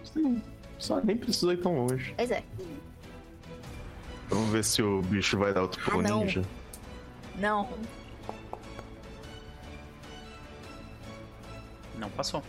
Sim, 0.03 0.41
só 0.77 1.01
nem 1.01 1.17
precisou 1.17 1.53
ir 1.53 1.57
tão 1.57 1.75
longe. 1.87 2.13
Pois 2.15 2.29
é. 2.29 2.43
Vamos 4.29 4.49
ver 4.51 4.63
se 4.63 4.81
o 4.81 5.01
bicho 5.03 5.37
vai 5.37 5.53
dar 5.53 5.61
outro 5.61 5.81
ah, 5.87 6.01
não. 6.01 6.19
ninja. 6.19 6.43
Não. 7.35 7.69
Não 11.97 12.09
passou. 12.09 12.43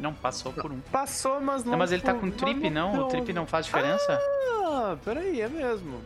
Não 0.00 0.14
passou 0.14 0.52
por 0.52 0.70
um. 0.70 0.80
Passou, 0.80 1.40
mas 1.40 1.64
não. 1.64 1.72
não 1.72 1.78
mas 1.78 1.92
ele 1.92 2.02
tá 2.02 2.14
com 2.14 2.30
trip, 2.30 2.70
não? 2.70 2.94
não? 2.94 3.06
O 3.06 3.08
trip 3.08 3.32
não 3.32 3.46
faz 3.46 3.66
diferença? 3.66 4.18
Ah, 4.64 4.96
peraí, 5.04 5.40
é 5.40 5.48
mesmo. 5.48 6.00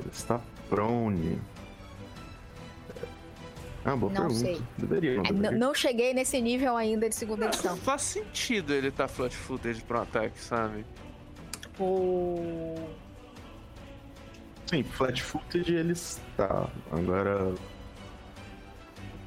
Ele 0.00 0.10
está 0.10 0.40
prone. 0.68 1.40
Ah, 3.84 3.96
boa 3.96 4.12
não 4.12 4.22
pergunta. 4.22 4.40
Sei. 4.40 4.62
Deveria, 4.76 5.14
não, 5.16 5.22
é, 5.22 5.32
deveria. 5.32 5.58
não 5.58 5.74
cheguei 5.74 6.12
nesse 6.12 6.40
nível 6.40 6.76
ainda 6.76 7.08
de 7.08 7.14
segunda 7.14 7.46
edição. 7.46 7.76
Faz 7.76 8.02
sentido 8.02 8.72
ele 8.74 8.90
tá 8.90 9.06
flat 9.08 9.34
footed 9.34 9.82
pro 9.84 10.00
ataque, 10.00 10.38
sabe? 10.40 10.84
O... 11.78 12.88
Sim, 14.66 14.82
flat 14.82 15.22
footed 15.22 15.72
ele 15.72 15.92
está. 15.92 16.68
Agora 16.90 17.54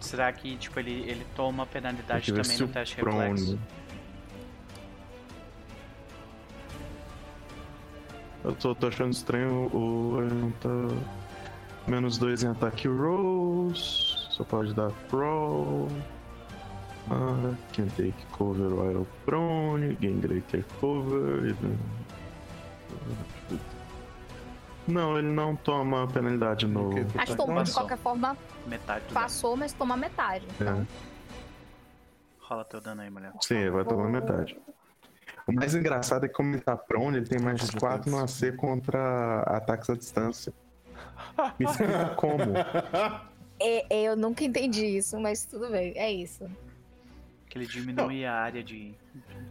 Será 0.01 0.33
que, 0.33 0.57
tipo, 0.57 0.79
ele, 0.79 1.03
ele 1.07 1.25
toma 1.35 1.65
penalidade 1.65 2.33
também 2.33 2.57
no 2.57 2.67
teste 2.67 2.95
reflexo? 2.95 3.59
Eu 8.43 8.55
tô, 8.55 8.73
tô, 8.73 8.87
achando 8.87 9.11
estranho 9.11 9.67
o. 9.67 10.51
Tá... 10.59 10.69
Menos 11.87 12.17
dois 12.17 12.43
em 12.43 12.47
ataque 12.47 12.87
rolls. 12.87 14.27
Só 14.31 14.43
pode 14.43 14.73
dar 14.73 14.91
pro. 15.07 15.87
Ah, 17.11 17.53
can 17.73 17.85
take 17.89 18.13
cover 18.31 18.73
while 18.73 19.07
prone. 19.25 19.95
Gain 20.01 20.19
greater 20.19 20.65
cover. 20.79 21.55
Não, 24.87 25.17
ele 25.17 25.29
não 25.29 25.55
toma 25.55 26.07
penalidade 26.07 26.67
no. 26.67 26.89
Acho 27.17 27.35
que 27.35 27.63
de 27.63 27.73
qualquer 27.73 27.97
forma. 27.97 28.37
Metade. 28.65 29.05
Passou, 29.13 29.55
mas 29.55 29.73
toma 29.73 29.95
metade. 29.95 30.45
Então. 30.55 30.81
É. 30.81 30.85
Rola 32.39 32.65
teu 32.65 32.81
dano 32.81 33.01
aí, 33.01 33.09
mulher. 33.09 33.31
Sim, 33.41 33.69
vai 33.69 33.85
tomar 33.85 34.09
metade. 34.09 34.59
O 35.47 35.53
mais 35.53 35.73
engraçado 35.73 36.25
é 36.25 36.27
que 36.27 36.33
como 36.33 36.53
ele 36.53 36.61
tá 36.61 36.75
prone, 36.75 37.17
ele 37.17 37.27
tem 37.27 37.39
mais 37.39 37.59
de 37.61 37.77
4 37.77 38.09
no 38.09 38.19
AC 38.19 38.55
contra 38.57 39.41
ataques 39.41 39.89
à 39.89 39.95
distância. 39.95 40.53
Me 41.59 41.65
explica 41.65 42.09
como. 42.15 42.37
É, 43.63 43.85
é, 43.95 44.03
eu 44.05 44.15
nunca 44.15 44.43
entendi 44.43 44.83
isso, 44.83 45.19
mas 45.19 45.45
tudo 45.45 45.69
bem, 45.69 45.93
é 45.95 46.11
isso. 46.11 46.49
Que 47.51 47.57
ele 47.57 47.67
diminui 47.67 48.21
não. 48.21 48.29
a 48.29 48.33
área 48.33 48.63
de 48.63 48.95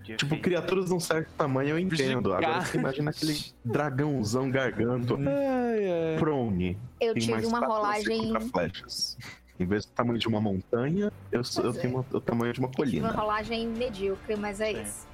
de 0.03 0.17
tipo, 0.17 0.35
efeito. 0.35 0.43
criaturas 0.43 0.87
de 0.87 0.95
um 0.95 0.99
certo 0.99 1.31
tamanho 1.37 1.71
eu 1.71 1.79
entendo. 1.79 2.33
Agora 2.33 2.63
você 2.63 2.79
imagina 2.79 3.11
aquele 3.11 3.39
dragãozão 3.63 4.51
garganto. 4.51 5.17
Ai, 5.17 6.15
ai. 6.15 6.19
Prone. 6.19 6.79
Eu 6.99 7.13
Tem 7.13 7.23
tive 7.23 7.45
uma 7.45 7.61
rolagem. 7.61 8.33
Flechas. 8.51 9.19
Em 9.59 9.67
vez 9.67 9.85
do 9.85 9.93
tamanho 9.93 10.19
de 10.19 10.27
uma 10.27 10.41
montanha, 10.41 11.13
eu, 11.31 11.43
eu 11.63 11.75
tenho 11.75 11.97
uma, 11.97 12.07
o 12.11 12.21
tamanho 12.23 12.55
de 12.55 12.61
uma 12.61 12.71
colina. 12.71 13.11
uma 13.11 13.21
rolagem 13.21 13.69
medíocre, 13.69 14.35
mas 14.35 14.63
é, 14.63 14.73
é. 14.73 14.83
isso. 14.83 15.07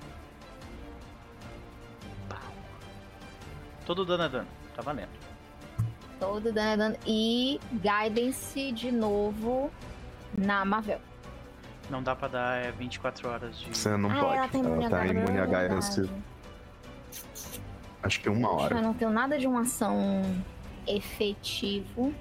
Todo 3.85 4.05
dano 4.05 4.23
é 4.23 4.29
dano, 4.29 4.49
tá 4.77 4.83
valendo. 4.83 5.09
Todo 6.21 6.53
dano 6.53 6.71
é 6.71 6.77
dano. 6.77 6.97
E 7.05 7.59
Guidance 7.73 8.71
de 8.71 8.93
novo 8.93 9.73
na 10.39 10.65
Marvel. 10.65 11.01
Não 11.91 12.03
dá 12.03 12.17
pra 12.17 12.29
dar 12.29 12.57
é 12.57 12.73
24 12.73 13.29
horas 13.29 13.59
de. 13.59 13.69
Você 13.69 13.97
não 13.97 14.11
ah, 14.11 14.21
pode. 14.21 14.37
Ela, 14.37 14.49
tem 14.49 14.65
ela 14.65 14.91
tá 14.91 15.07
imune 15.07 15.39
a 15.39 15.47
guidance. 15.47 16.11
Acho 18.03 18.21
que 18.21 18.29
uma 18.29 18.53
hora. 18.53 18.77
Eu 18.77 18.83
não 18.83 18.95
tenho 18.95 19.11
nada 19.11 19.39
de 19.39 19.47
uma 19.47 19.63
ação 19.63 20.23
efetivo. 20.87 22.15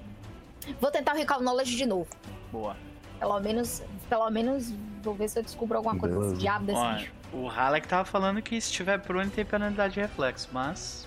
Vou 0.80 0.90
tentar 0.90 1.14
o 1.14 1.16
Recall 1.16 1.40
Knowledge 1.40 1.76
de 1.76 1.86
novo. 1.86 2.08
Boa. 2.50 2.76
Pelo 3.18 3.40
menos, 3.40 3.82
pelo 4.08 4.28
menos 4.30 4.72
vou 5.02 5.14
ver 5.14 5.28
se 5.28 5.38
eu 5.38 5.42
descubro 5.42 5.76
alguma 5.76 5.96
coisa 5.96 6.18
desse 6.18 6.34
diabo 6.36 6.66
desse 6.66 6.78
Olha, 6.78 6.98
bicho. 6.98 7.12
O 7.32 7.46
Halleck 7.46 7.86
tava 7.86 8.04
falando 8.04 8.42
que 8.42 8.60
se 8.60 8.72
tiver 8.72 8.98
prone 8.98 9.30
tem 9.30 9.44
penalidade 9.44 9.94
de 9.94 10.00
reflexo, 10.00 10.48
mas 10.52 11.06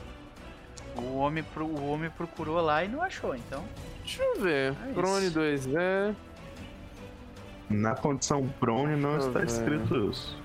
o 0.96 1.18
homem, 1.18 1.44
o 1.58 1.90
homem 1.90 2.10
procurou 2.10 2.62
lá 2.62 2.84
e 2.84 2.88
não 2.88 3.02
achou, 3.02 3.36
então. 3.36 3.64
Deixa 4.04 4.24
eu 4.24 4.42
ver. 4.42 4.76
É 4.90 4.94
prone 4.94 5.30
2 5.30 5.68
é. 5.76 6.16
Na 7.70 7.96
condição 7.96 8.48
prone 8.60 8.96
não 8.96 9.18
está 9.18 9.44
escrito 9.44 10.10
isso. 10.10 10.36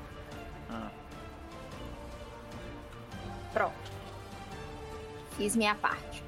Ah. 0.69 0.91
Pronto. 3.53 3.75
Fiz 5.37 5.57
minha 5.57 5.75
parte. 5.75 6.23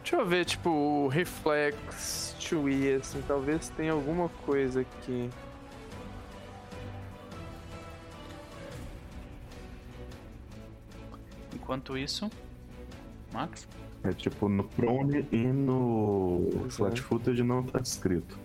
Deixa 0.00 0.16
eu 0.16 0.26
ver, 0.26 0.44
tipo, 0.44 0.70
o 0.70 1.08
reflex 1.08 2.34
to 2.38 2.68
e 2.68 2.94
assim, 2.94 3.22
talvez 3.26 3.68
tenha 3.70 3.92
alguma 3.92 4.28
coisa 4.46 4.82
aqui. 4.82 5.30
Enquanto 11.52 11.98
isso, 11.98 12.30
Max? 13.32 13.66
É 14.04 14.12
tipo, 14.12 14.48
no 14.48 14.64
prone 14.64 15.26
e 15.32 15.46
no 15.46 16.50
uhum. 16.52 16.70
flat 16.70 17.00
footage 17.00 17.42
não 17.42 17.62
tá 17.62 17.80
escrito. 17.80 18.38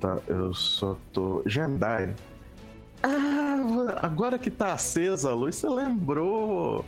Tá, 0.00 0.18
eu 0.26 0.52
só 0.52 0.96
tô. 1.12 1.42
Jendai. 1.46 2.14
Ah, 3.02 4.00
agora 4.02 4.38
que 4.38 4.50
tá 4.50 4.72
acesa 4.72 5.30
a 5.30 5.34
luz, 5.34 5.56
você 5.56 5.68
lembrou. 5.68 6.84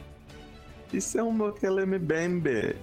Isso 0.92 1.18
é 1.18 1.22
um 1.22 1.30
Mokeleme 1.30 1.98
Bembe. 1.98 2.74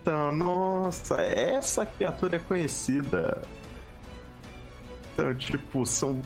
Então, 0.00 0.32
nossa, 0.32 1.20
essa 1.20 1.84
criatura 1.84 2.36
é 2.36 2.38
conhecida. 2.38 3.42
Então, 5.12 5.34
tipo, 5.34 5.84
são 5.84 6.22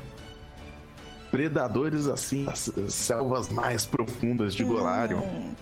predadores 1.30 2.06
assim, 2.06 2.46
as 2.48 2.70
selvas 2.88 3.48
mais 3.48 3.86
profundas 3.86 4.54
de 4.54 4.64
Golarion. 4.64 5.20
Hum. 5.20 5.54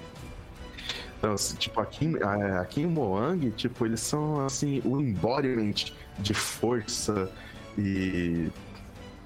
Então, 1.19 1.33
assim, 1.33 1.57
tipo, 1.57 1.81
aqui, 1.81 2.13
aqui 2.61 2.83
em 2.83 2.87
Moang, 2.87 3.51
tipo, 3.51 3.85
eles 3.85 4.01
são, 4.01 4.47
assim, 4.47 4.81
o 4.85 5.01
embodiment 5.01 5.91
de 6.19 6.33
força 6.33 7.29
e 7.77 8.49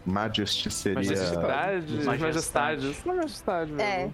Majesty 0.07 0.71
seria... 0.71 0.97
Majestade. 0.97 2.05
Majestade. 2.05 2.97
Majestade. 3.05 3.73
mesmo. 3.73 3.83
É. 3.83 4.11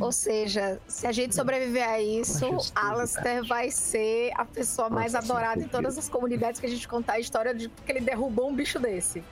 Ou 0.00 0.12
seja, 0.12 0.78
se 0.86 1.06
a 1.06 1.12
gente 1.12 1.34
sobreviver 1.34 1.88
a 1.88 2.00
isso, 2.00 2.46
Alastair 2.74 3.44
vai 3.44 3.70
ser 3.70 4.30
a 4.36 4.44
pessoa 4.44 4.88
mais 4.88 5.14
Nossa, 5.14 5.32
adorada 5.32 5.60
em 5.60 5.68
todas 5.68 5.98
as 5.98 6.08
comunidades 6.08 6.60
que 6.60 6.66
a 6.66 6.68
gente 6.68 6.86
contar 6.86 7.14
a 7.14 7.20
história 7.20 7.54
de 7.54 7.68
que 7.68 7.90
ele 7.90 8.00
derrubou 8.00 8.48
um 8.48 8.54
bicho 8.54 8.78
desse. 8.78 9.24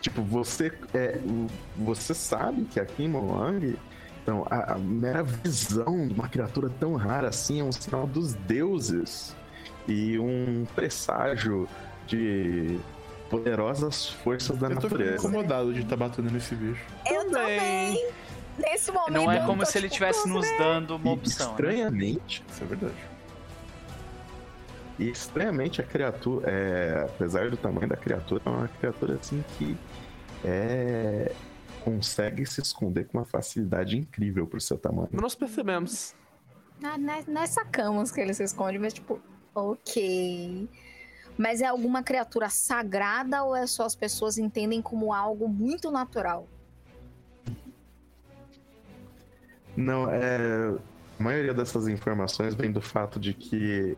Tipo, 0.00 0.22
você 0.22 0.72
é, 0.94 1.20
você 1.76 2.14
sabe 2.14 2.64
que 2.64 2.80
aqui 2.80 3.04
em 3.04 3.08
Moang 3.08 3.76
Então, 4.26 4.44
a, 4.50 4.72
a 4.72 4.78
mera 4.78 5.22
visão 5.22 6.08
de 6.08 6.12
uma 6.12 6.28
criatura 6.28 6.68
tão 6.80 6.94
rara 6.96 7.28
assim 7.28 7.60
é 7.60 7.62
um 7.62 7.70
sinal 7.70 8.08
dos 8.08 8.34
deuses 8.34 9.36
e 9.86 10.18
um 10.18 10.66
presságio 10.74 11.68
de 12.08 12.80
poderosas 13.30 14.08
forças 14.08 14.58
da 14.58 14.66
eu 14.66 14.74
natureza. 14.74 15.12
Eu 15.12 15.16
tô 15.20 15.28
incomodado 15.28 15.72
de 15.72 15.82
estar 15.82 15.90
tá 15.90 16.08
batendo 16.08 16.28
nesse 16.32 16.56
bicho. 16.56 16.84
Eu 17.08 17.30
também. 17.30 18.04
Nesse 18.58 18.90
momento. 18.90 19.12
Não 19.12 19.30
é 19.30 19.46
como 19.46 19.64
se 19.64 19.78
ele 19.78 19.86
estivesse 19.86 20.24
tipo, 20.24 20.34
nos 20.34 20.58
dando 20.58 20.96
uma 20.96 21.12
opção. 21.12 21.46
Né? 21.46 21.52
estranhamente, 21.52 22.40
né? 22.40 22.46
isso 22.50 22.64
é 22.64 22.66
verdade. 22.66 23.04
E 24.98 25.08
estranhamente 25.08 25.80
a 25.80 25.84
criatura, 25.84 26.50
é, 26.50 27.02
apesar 27.04 27.48
do 27.48 27.56
tamanho 27.56 27.86
da 27.86 27.96
criatura, 27.96 28.42
é 28.44 28.48
uma 28.48 28.66
criatura 28.66 29.14
assim 29.14 29.44
que 29.56 29.76
é, 30.44 31.30
consegue 31.86 32.44
se 32.44 32.60
esconder 32.60 33.06
com 33.06 33.18
uma 33.18 33.24
facilidade 33.24 33.96
incrível 33.96 34.44
pro 34.44 34.60
seu 34.60 34.76
tamanho. 34.76 35.08
Nós 35.12 35.36
percebemos. 35.36 36.16
Ah, 36.82 36.98
nós, 36.98 37.26
nós 37.28 37.50
sacamos 37.50 38.10
que 38.10 38.20
ele 38.20 38.34
se 38.34 38.42
esconde, 38.42 38.76
mas 38.76 38.92
tipo, 38.92 39.20
ok. 39.54 40.68
Mas 41.38 41.60
é 41.60 41.66
alguma 41.66 42.02
criatura 42.02 42.48
sagrada 42.48 43.44
ou 43.44 43.54
é 43.54 43.68
só 43.68 43.84
as 43.84 43.94
pessoas 43.94 44.36
entendem 44.36 44.82
como 44.82 45.12
algo 45.12 45.48
muito 45.48 45.88
natural? 45.92 46.48
Não, 49.76 50.10
é. 50.10 50.76
A 51.20 51.22
maioria 51.22 51.54
dessas 51.54 51.86
informações 51.86 52.52
vem 52.54 52.72
do 52.72 52.80
fato 52.80 53.20
de 53.20 53.32
que 53.32 53.96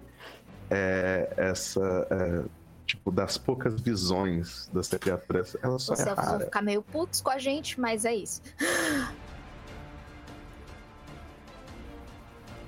é, 0.70 1.32
essa. 1.38 2.06
É, 2.10 2.57
tipo, 2.88 3.12
das 3.12 3.36
poucas 3.36 3.78
visões 3.80 4.68
dessa 4.72 4.98
criatura, 4.98 5.44
ela 5.62 5.78
só 5.78 5.92
Os 5.92 6.00
é 6.00 6.04
rara. 6.04 6.22
vão 6.22 6.40
ficar 6.40 6.62
meio 6.62 6.82
putos 6.82 7.20
com 7.20 7.30
a 7.30 7.38
gente, 7.38 7.78
mas 7.78 8.04
é 8.06 8.14
isso. 8.14 8.40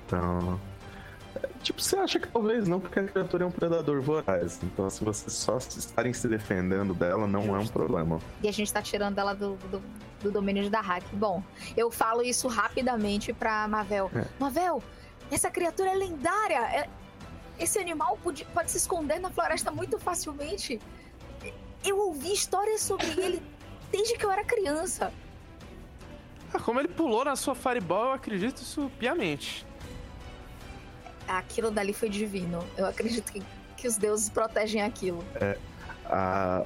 Então. 0.05 0.59
Tipo, 1.63 1.81
você 1.81 1.95
acha 1.95 2.19
que 2.19 2.27
talvez 2.27 2.67
não, 2.67 2.79
porque 2.79 2.99
a 2.99 3.03
criatura 3.03 3.43
é 3.43 3.47
um 3.47 3.51
predador 3.51 4.01
voraz. 4.01 4.59
Então, 4.63 4.89
se 4.89 5.03
vocês 5.03 5.31
só 5.33 5.57
estarem 5.57 6.11
se 6.11 6.27
defendendo 6.27 6.93
dela, 6.93 7.25
não 7.27 7.41
Justo. 7.41 7.55
é 7.55 7.59
um 7.59 7.67
problema. 7.67 8.19
E 8.43 8.47
a 8.47 8.51
gente 8.51 8.71
tá 8.71 8.81
tirando 8.81 9.17
ela 9.17 9.33
do, 9.33 9.55
do, 9.55 9.81
do 10.21 10.31
domínio 10.31 10.69
da 10.69 10.81
hack. 10.81 11.03
Bom, 11.13 11.41
eu 11.77 11.89
falo 11.89 12.21
isso 12.23 12.47
rapidamente 12.47 13.31
pra 13.31 13.67
Mavel. 13.67 14.11
É. 14.13 14.25
Mavel, 14.39 14.83
essa 15.31 15.49
criatura 15.49 15.91
é 15.91 15.95
lendária. 15.95 16.89
Esse 17.61 17.79
animal 17.79 18.17
pode, 18.23 18.43
pode 18.45 18.71
se 18.71 18.77
esconder 18.77 19.19
na 19.19 19.29
floresta 19.29 19.71
muito 19.71 19.99
facilmente. 19.99 20.79
Eu 21.85 21.97
ouvi 21.97 22.33
histórias 22.33 22.81
sobre 22.81 23.07
ele 23.21 23.41
desde 23.91 24.17
que 24.17 24.25
eu 24.25 24.31
era 24.31 24.43
criança. 24.43 25.13
Ah, 26.53 26.59
como 26.59 26.79
ele 26.79 26.89
pulou 26.89 27.23
na 27.23 27.35
sua 27.35 27.55
fireball, 27.55 28.07
eu 28.07 28.13
acredito 28.13 28.57
isso 28.61 28.91
piamente 28.99 29.65
aquilo 31.37 31.71
dali 31.71 31.93
foi 31.93 32.09
divino. 32.09 32.63
Eu 32.77 32.85
acredito 32.85 33.31
que, 33.31 33.41
que 33.77 33.87
os 33.87 33.97
deuses 33.97 34.29
protegem 34.29 34.81
aquilo. 34.81 35.23
É, 35.35 35.57
a... 36.05 36.63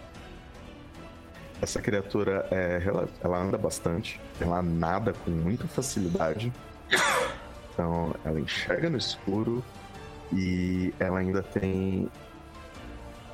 Essa 1.62 1.82
criatura, 1.82 2.48
é, 2.52 2.84
ela, 2.86 3.08
ela 3.24 3.38
anda 3.38 3.58
bastante, 3.58 4.20
ela 4.42 4.62
nada 4.62 5.14
com 5.14 5.32
muita 5.32 5.68
facilidade. 5.68 6.52
Então, 7.74 8.14
ela 8.26 8.40
enxerga 8.40 8.90
no 8.90 8.98
escuro 8.98 9.64
e 10.34 10.94
ela 11.00 11.20
ainda 11.20 11.44
tem 11.44 12.10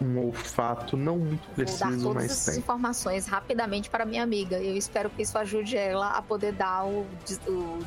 um 0.02 0.18
olfato 0.18 0.98
não 0.98 1.18
muito 1.18 1.48
preciso, 1.50 1.84
Vou 1.84 1.92
dar 1.92 2.04
todas 2.04 2.16
mas 2.16 2.32
essas 2.32 2.54
tem. 2.56 2.64
informações 2.64 3.28
rapidamente 3.28 3.90
para 3.90 4.04
minha 4.04 4.24
amiga. 4.24 4.58
Eu 4.58 4.76
espero 4.76 5.10
que 5.10 5.22
isso 5.22 5.38
ajude 5.38 5.78
ela 5.78 6.12
a 6.12 6.22
poder 6.22 6.54
dar 6.54 6.86
o, 6.86 7.08
o 7.48 7.80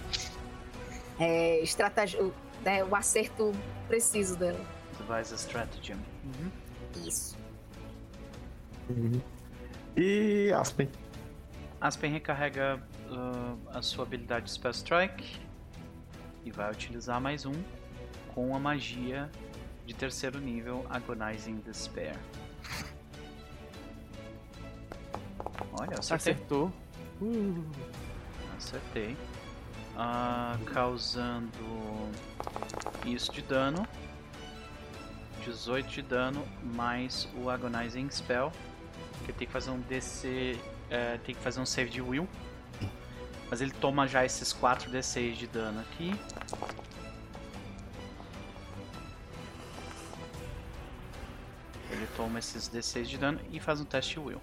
é, 1.18 1.60
estratégia, 1.60 2.30
né, 2.64 2.84
o 2.84 2.94
acerto 2.94 3.52
preciso 3.88 4.36
dela. 4.36 4.60
Devise 4.98 5.34
a 5.34 5.36
stratagem. 5.36 5.96
Uhum. 6.24 6.50
Isso. 7.04 7.36
Uhum. 8.88 9.20
E 9.96 10.52
Aspen. 10.52 10.88
Aspen 11.80 12.12
recarrega 12.12 12.80
uh, 13.10 13.58
a 13.76 13.82
sua 13.82 14.04
habilidade 14.04 14.50
Spell 14.50 14.70
Strike 14.70 15.40
e 16.44 16.50
vai 16.50 16.70
utilizar 16.70 17.20
mais 17.20 17.44
um 17.44 17.52
com 18.34 18.54
a 18.54 18.58
magia 18.58 19.30
de 19.86 19.94
terceiro 19.94 20.40
nível 20.40 20.84
Agonizing 20.90 21.60
Despair. 21.60 22.16
Olha, 25.78 25.98
acertei. 25.98 26.32
Acertou. 26.32 26.72
Uh. 27.20 27.64
Acertei 28.56 29.16
uh, 29.94 30.64
causando 30.64 31.52
isso 33.06 33.32
de 33.32 33.42
dano. 33.42 33.86
18 35.44 35.88
de 35.88 36.02
dano 36.02 36.44
mais 36.62 37.28
o 37.36 37.48
Agonizing 37.48 38.10
Spell. 38.10 38.50
Que 39.24 39.32
tem 39.32 39.46
que 39.46 39.52
fazer 39.52 39.70
um 39.70 39.80
DC. 39.80 40.58
É, 40.90 41.18
tem 41.18 41.34
que 41.34 41.40
fazer 41.40 41.60
um 41.60 41.66
save 41.66 41.90
de 41.90 42.02
Will. 42.02 42.28
Mas 43.50 43.60
ele 43.60 43.72
toma 43.72 44.06
já 44.08 44.24
esses 44.24 44.52
4 44.52 44.90
D6 44.90 45.34
de 45.34 45.46
dano 45.46 45.80
aqui. 45.80 46.18
Ele 51.90 52.06
toma 52.16 52.38
esses 52.38 52.68
D6 52.68 53.04
de 53.04 53.18
dano 53.18 53.40
e 53.50 53.60
faz 53.60 53.80
um 53.80 53.84
teste 53.84 54.18
Will 54.18 54.40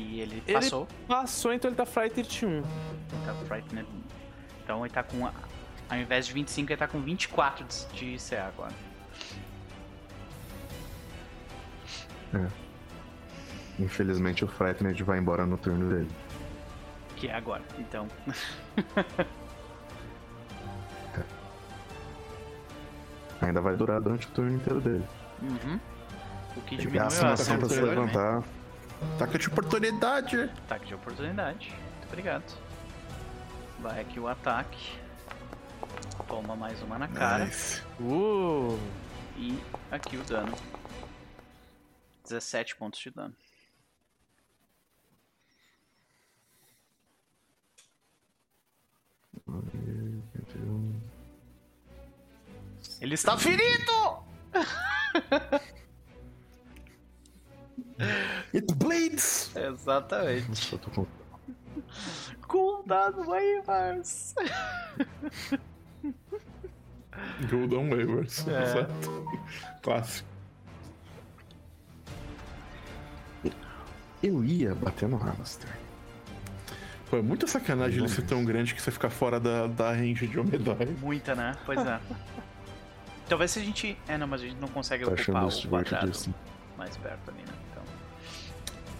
que 0.00 0.20
ele, 0.20 0.42
ele 0.46 0.52
passou. 0.52 0.88
Passou, 1.06 1.52
então 1.52 1.68
ele 1.68 1.76
tá 1.76 1.84
Frightened 1.84 2.46
1. 2.46 2.62
Tá 3.24 3.34
Frightened 3.46 3.86
1. 3.86 4.02
Então 4.62 4.84
ele 4.84 4.92
tá 4.92 5.02
com. 5.02 5.26
Ao 5.26 5.98
invés 5.98 6.26
de 6.26 6.32
25, 6.32 6.70
ele 6.70 6.76
tá 6.76 6.86
com 6.88 7.00
24 7.00 7.66
de 7.92 8.16
CA 8.18 8.46
agora. 8.46 8.72
É. 12.32 12.46
Infelizmente 13.82 14.44
o 14.44 14.48
Frightened 14.48 15.02
vai 15.02 15.18
embora 15.18 15.44
no 15.44 15.58
turno 15.58 15.88
dele. 15.88 16.10
Que 17.16 17.28
é 17.28 17.34
agora, 17.34 17.62
então. 17.78 18.06
é. 21.18 21.24
Ainda 23.42 23.60
vai 23.60 23.74
durar 23.76 24.00
durante 24.00 24.28
o 24.28 24.30
turno 24.30 24.54
inteiro 24.54 24.80
dele. 24.80 25.04
Uhum. 25.42 25.80
O 26.56 26.60
que 26.62 26.76
diminui 26.76 26.98
a 26.98 27.06
ação 27.06 27.58
pra 27.58 27.68
se 27.68 27.80
levantar. 27.80 28.42
Ataque 29.14 29.38
de 29.38 29.48
oportunidade. 29.48 30.42
Ataque 30.42 30.86
de 30.86 30.94
oportunidade. 30.94 31.70
Muito 31.70 32.08
obrigado. 32.08 32.58
Vai 33.80 34.00
aqui 34.00 34.20
o 34.20 34.28
ataque. 34.28 34.98
Toma 36.28 36.54
mais 36.54 36.82
uma 36.82 36.98
na 36.98 37.08
cara. 37.08 37.46
Nice. 37.46 37.82
Uh. 37.98 38.78
E 39.36 39.58
aqui 39.90 40.16
o 40.16 40.22
dano. 40.24 40.52
17 42.24 42.76
pontos 42.76 43.00
de 43.00 43.10
dano. 43.10 43.34
Ele 53.00 53.14
está 53.14 53.36
ferido! 53.36 54.29
It 58.54 58.74
bleeds! 58.76 59.54
Exatamente. 59.54 60.78
com... 60.94 61.06
Cooldown 62.48 63.26
waivers! 63.26 64.34
Cooldown 67.48 67.90
waivers, 67.90 68.46
é. 68.48 68.66
certo. 68.66 69.24
Clássico. 69.82 70.28
Eu 74.22 74.44
ia 74.44 74.74
bater 74.74 75.08
no 75.08 75.16
Alastair. 75.16 75.78
Pô, 77.08 77.16
é 77.16 77.22
muita 77.22 77.46
sacanagem 77.46 77.98
ele 78.00 78.08
ser 78.08 78.22
tão 78.22 78.44
grande 78.44 78.74
que 78.74 78.82
você 78.82 78.90
ficar 78.90 79.10
fora 79.10 79.40
da, 79.40 79.66
da 79.66 79.92
range 79.92 80.26
de 80.26 80.38
Omedai. 80.38 80.94
Muita, 81.00 81.34
né? 81.34 81.56
Pois 81.64 81.84
é. 81.84 82.00
Talvez 83.30 83.52
se 83.52 83.60
a 83.60 83.62
gente. 83.62 83.96
É, 84.08 84.18
não, 84.18 84.26
mas 84.26 84.42
a 84.42 84.44
gente 84.44 84.58
não 84.58 84.66
consegue 84.66 85.04
tá 85.04 85.12
ocupar 85.12 85.46
o 85.46 85.68
quadrado 85.68 86.34
mais 86.76 86.96
perto 86.96 87.30
ali, 87.30 87.42
né? 87.42 87.54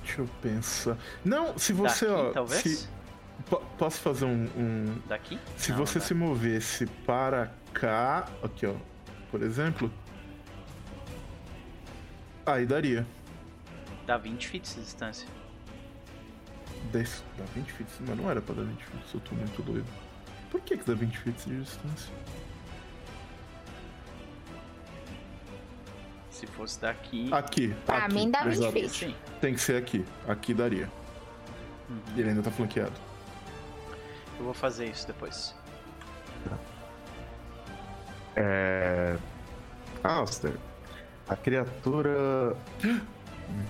Deixa 0.05 0.21
eu 0.21 0.29
pensar. 0.41 0.97
Não, 1.25 1.59
se 1.59 1.73
você, 1.73 2.07
Daqui, 2.07 2.21
ó. 2.21 2.33
Talvez? 2.33 2.63
Se... 2.63 2.89
Posso 3.77 4.01
fazer 4.01 4.27
um, 4.27 4.49
um. 4.57 5.03
Daqui? 5.09 5.37
Se 5.57 5.73
não, 5.73 5.79
você 5.79 5.99
não 5.99 6.07
se 6.07 6.15
movesse 6.15 6.87
para 6.87 7.53
cá. 7.73 8.29
Aqui, 8.41 8.67
ó. 8.67 8.75
Por 9.33 9.43
exemplo. 9.43 9.93
Aí 12.47 12.65
daria. 12.65 13.05
Dá 14.07 14.17
20 14.17 14.47
feet 14.47 14.75
de 14.75 14.81
distância. 14.81 15.27
Desse... 16.93 17.23
Dá 17.37 17.45
20 17.57 17.73
feet? 17.73 17.89
Mas 18.07 18.17
não 18.17 18.31
era 18.31 18.41
pra 18.41 18.55
dar 18.55 18.63
20 18.63 18.85
feet, 18.85 19.15
eu 19.15 19.21
tô 19.21 19.35
muito 19.35 19.61
doido. 19.63 19.87
Por 20.53 20.61
que, 20.61 20.77
que 20.77 20.85
dá 20.85 20.95
20 20.95 21.19
feet 21.19 21.45
de 21.47 21.61
distância? 21.63 22.13
Se 26.41 26.47
fosse 26.47 26.81
daqui. 26.81 27.29
Aqui. 27.33 27.75
Pra 27.85 28.07
aqui, 28.07 28.15
mim 28.15 28.31
dá 28.31 28.45
20 28.45 28.73
feet. 28.73 29.15
Tem 29.43 29.53
que 29.53 29.61
ser 29.61 29.77
aqui. 29.77 30.03
Aqui 30.27 30.55
daria. 30.55 30.91
Uhum. 31.87 31.99
Ele 32.17 32.31
ainda 32.31 32.43
tá 32.43 32.51
flanqueado. 32.51 32.95
Eu 34.39 34.47
vou 34.47 34.55
fazer 34.55 34.87
isso 34.87 35.07
depois. 35.07 35.55
É. 38.35 39.19
Aster, 40.03 40.55
a 41.29 41.37
criatura 41.37 42.57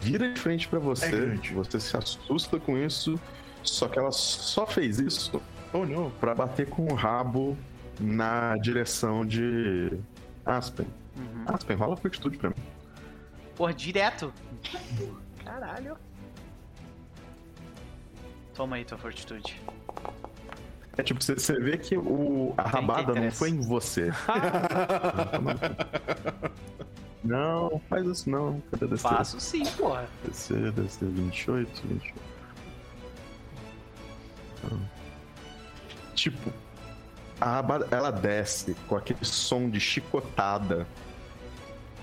vira 0.01 0.33
de 0.33 0.39
frente 0.39 0.69
para 0.69 0.79
você. 0.79 1.07
É 1.07 1.53
você 1.53 1.81
se 1.81 1.97
assusta 1.97 2.61
com 2.61 2.79
isso. 2.79 3.19
Só 3.65 3.89
que 3.89 3.99
ela 3.99 4.13
só 4.13 4.65
fez 4.65 5.01
isso 5.01 5.43
oh, 5.73 5.85
não. 5.85 6.09
pra 6.13 6.37
bater 6.37 6.69
com 6.69 6.87
o 6.87 6.95
rabo 6.95 7.59
na 7.99 8.57
direção 8.59 9.27
de 9.27 9.99
Aspen. 10.47 10.87
Uhum. 11.21 11.45
Aspen, 11.47 11.77
rola 11.77 11.97
fortitude 11.97 12.39
pra 12.39 12.51
mim. 12.51 12.57
Porra, 13.57 13.75
direto? 13.75 14.33
Caralho. 15.45 15.97
Toma 18.55 18.77
aí 18.77 18.85
tua 18.85 18.99
fortitude. 18.99 19.61
É 20.97 21.03
tipo, 21.03 21.23
você 21.23 21.61
vê 21.61 21.79
que 21.79 21.97
o, 21.97 22.53
a 22.57 22.63
rabada 22.63 23.15
não 23.15 23.31
foi 23.31 23.51
em 23.51 23.61
você. 23.61 24.11
não, 27.25 27.81
faz 27.89 28.07
isso 28.07 28.29
não. 28.29 28.61
Cadê 28.71 28.87
DC? 28.87 29.03
Faço 29.03 29.41
sim, 29.41 29.65
porra. 29.77 30.09
DC, 30.25 30.73
DC 30.73 31.07
28, 31.07 31.83
28. 31.87 32.21
Então, 34.63 34.81
tipo, 36.15 36.53
a 37.41 37.53
rabada, 37.53 37.89
ela 37.91 38.11
desce 38.11 38.75
com 38.87 38.97
aquele 38.97 39.25
som 39.25 39.71
de 39.71 39.81
chicotada 39.81 40.87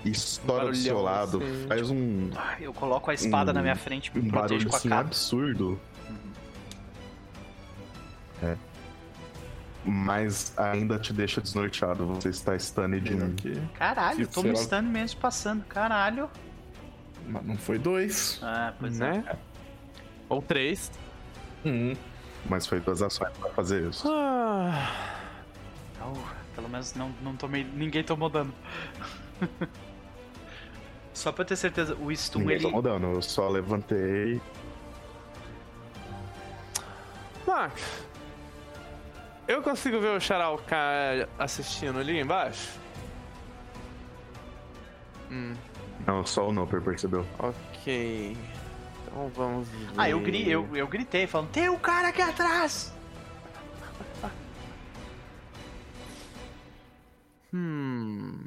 e 0.04 0.10
estoura 0.10 0.68
do 0.68 0.76
seu 0.76 1.00
lado. 1.00 1.42
Assim. 1.42 1.66
Faz 1.66 1.90
um. 1.90 2.30
Eu 2.60 2.72
coloco 2.72 3.10
a 3.10 3.14
espada 3.14 3.50
um, 3.50 3.54
na 3.54 3.62
minha 3.62 3.76
frente 3.76 4.16
me 4.16 4.28
um 4.28 4.30
protejo 4.30 4.68
com 4.68 4.74
a 4.74 4.78
assim, 4.78 4.88
cara. 4.88 5.00
absurdo. 5.00 5.80
Uhum. 6.08 6.32
É 8.42 8.56
mas 9.88 10.52
ainda 10.58 10.98
te 10.98 11.12
deixa 11.12 11.40
desnorteado. 11.40 12.06
Você 12.06 12.28
está 12.28 12.58
stunned 12.58 13.10
em 13.10 13.22
aqui. 13.22 13.60
Caralho, 13.74 14.22
eu 14.22 14.28
tô 14.28 14.42
me 14.42 14.54
stun 14.56 14.82
mesmo 14.82 15.18
passando. 15.20 15.64
Caralho. 15.64 16.28
Mas 17.26 17.44
não 17.44 17.56
foi 17.56 17.78
dois. 17.78 18.38
Ah, 18.42 18.74
pois 18.78 18.98
né? 18.98 19.24
é. 19.26 19.36
Ou 20.28 20.42
três. 20.42 20.90
Hum. 21.64 21.94
Mas 22.48 22.66
foi 22.66 22.80
duas 22.80 23.02
ações 23.02 23.32
pra 23.38 23.50
fazer 23.50 23.88
isso. 23.88 24.06
Ah. 24.10 25.16
Oh, 26.02 26.54
pelo 26.54 26.68
menos 26.68 26.94
não, 26.94 27.12
não 27.22 27.34
tomei. 27.34 27.64
Ninguém 27.64 28.04
tomou 28.04 28.28
dano. 28.28 28.52
só 31.12 31.32
pra 31.32 31.44
ter 31.44 31.56
certeza, 31.56 31.94
o 31.96 32.14
stun 32.14 32.40
Ninguém 32.40 32.56
ele. 32.56 32.64
tomou 32.64 32.82
dano, 32.82 33.14
eu 33.14 33.22
só 33.22 33.48
levantei. 33.48 34.40
Max, 37.46 38.04
eu 39.46 39.62
consigo 39.62 39.98
ver 40.00 40.16
o 40.16 40.20
Charalca 40.20 40.76
assistindo 41.38 41.98
ali 41.98 42.20
embaixo? 42.20 42.78
Hum. 45.30 45.54
Não, 46.06 46.24
só 46.24 46.48
o 46.48 46.52
Noper 46.52 46.80
percebeu. 46.82 47.26
Ok. 47.38 48.36
Então 49.06 49.28
vamos 49.34 49.68
ver. 49.68 49.88
Ah, 49.96 50.08
eu, 50.08 50.20
gri 50.20 50.50
eu, 50.50 50.68
eu 50.76 50.86
gritei 50.86 51.26
falando: 51.26 51.50
tem 51.50 51.68
um 51.68 51.78
cara 51.78 52.08
aqui 52.08 52.22
atrás! 52.22 52.92
hum. 57.52 58.38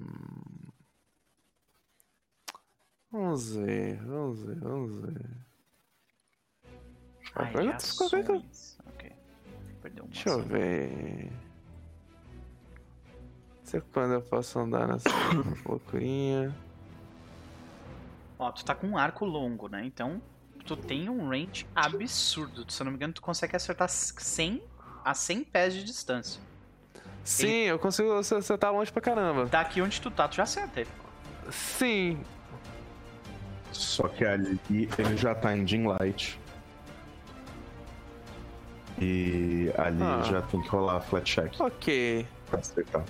Vamos 3.12 3.56
ver, 3.56 3.98
vamos 4.06 4.44
ver, 4.44 4.60
vamos 4.60 5.02
ver. 5.02 5.42
Ai, 7.36 7.68
ações 7.70 8.12
perdeu 9.82 10.04
uma 10.04 10.12
Deixa 10.12 10.30
eu 10.30 10.42
ver. 10.44 11.32
Não 13.60 13.66
sei 13.66 13.82
quando 13.94 14.14
eu 14.14 14.22
posso 14.22 14.60
andar 14.60 14.88
nessa 14.88 15.10
loucurinha. 15.66 16.56
Ó, 18.38 18.52
tu 18.52 18.64
tá 18.64 18.76
com 18.76 18.88
um 18.88 18.98
arco 18.98 19.26
longo, 19.26 19.68
né? 19.68 19.84
Então, 19.86 20.22
tu 20.66 20.76
tem 20.76 21.10
um 21.10 21.30
range 21.30 21.68
absurdo. 21.76 22.70
Se 22.72 22.82
eu 22.82 22.86
não 22.86 22.92
me 22.92 22.98
engano, 22.98 23.14
tu 23.14 23.22
consegue 23.22 23.56
acertar 23.56 23.90
100 23.90 24.62
a 25.04 25.14
100 25.14 25.44
pés 25.46 25.74
de 25.74 25.84
distância. 25.84 26.42
Sim, 27.24 27.48
ele... 27.48 27.72
eu 27.72 27.80
consigo 27.80 28.14
acertar 28.14 28.74
longe 28.74 28.92
pra 28.92 29.02
caramba. 29.02 29.46
Daqui 29.46 29.82
onde 29.82 30.00
tu 30.02 30.10
tá, 30.10 30.28
tu 30.28 30.36
já 30.36 30.44
acerta 30.44 30.82
ele. 30.82 30.90
Sim. 31.52 32.24
Só 33.72 34.08
que 34.08 34.26
ali 34.26 34.60
ele 34.70 35.18
já 35.18 35.34
tá 35.34 35.56
em 35.56 35.64
Dim 35.64 35.88
Light. 35.88 36.40
E 39.00 39.72
ali 39.78 40.04
ah. 40.04 40.22
já 40.24 40.42
tem 40.44 40.62
que 40.62 40.70
rolar 40.70 41.02
flat 41.02 41.26
check. 41.26 41.60
Ok. 41.60 42.28
Pra 42.50 42.60
acertar. 42.60 43.04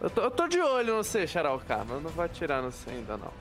Eu 0.00 0.10
tô, 0.10 0.20
eu 0.22 0.30
tô 0.30 0.48
de 0.48 0.60
olho 0.60 0.96
no 0.96 1.04
você, 1.04 1.26
Charalcar, 1.26 1.84
mas 1.86 2.02
não 2.02 2.10
vai 2.10 2.26
atirar 2.26 2.60
no 2.60 2.72
você 2.72 2.90
ainda 2.90 3.16
não. 3.16 3.32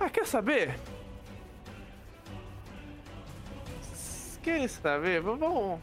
Ah, 0.00 0.08
quer 0.08 0.26
saber? 0.26 0.78
Quer 4.42 4.66
saber? 4.66 5.20
Vamos. 5.20 5.78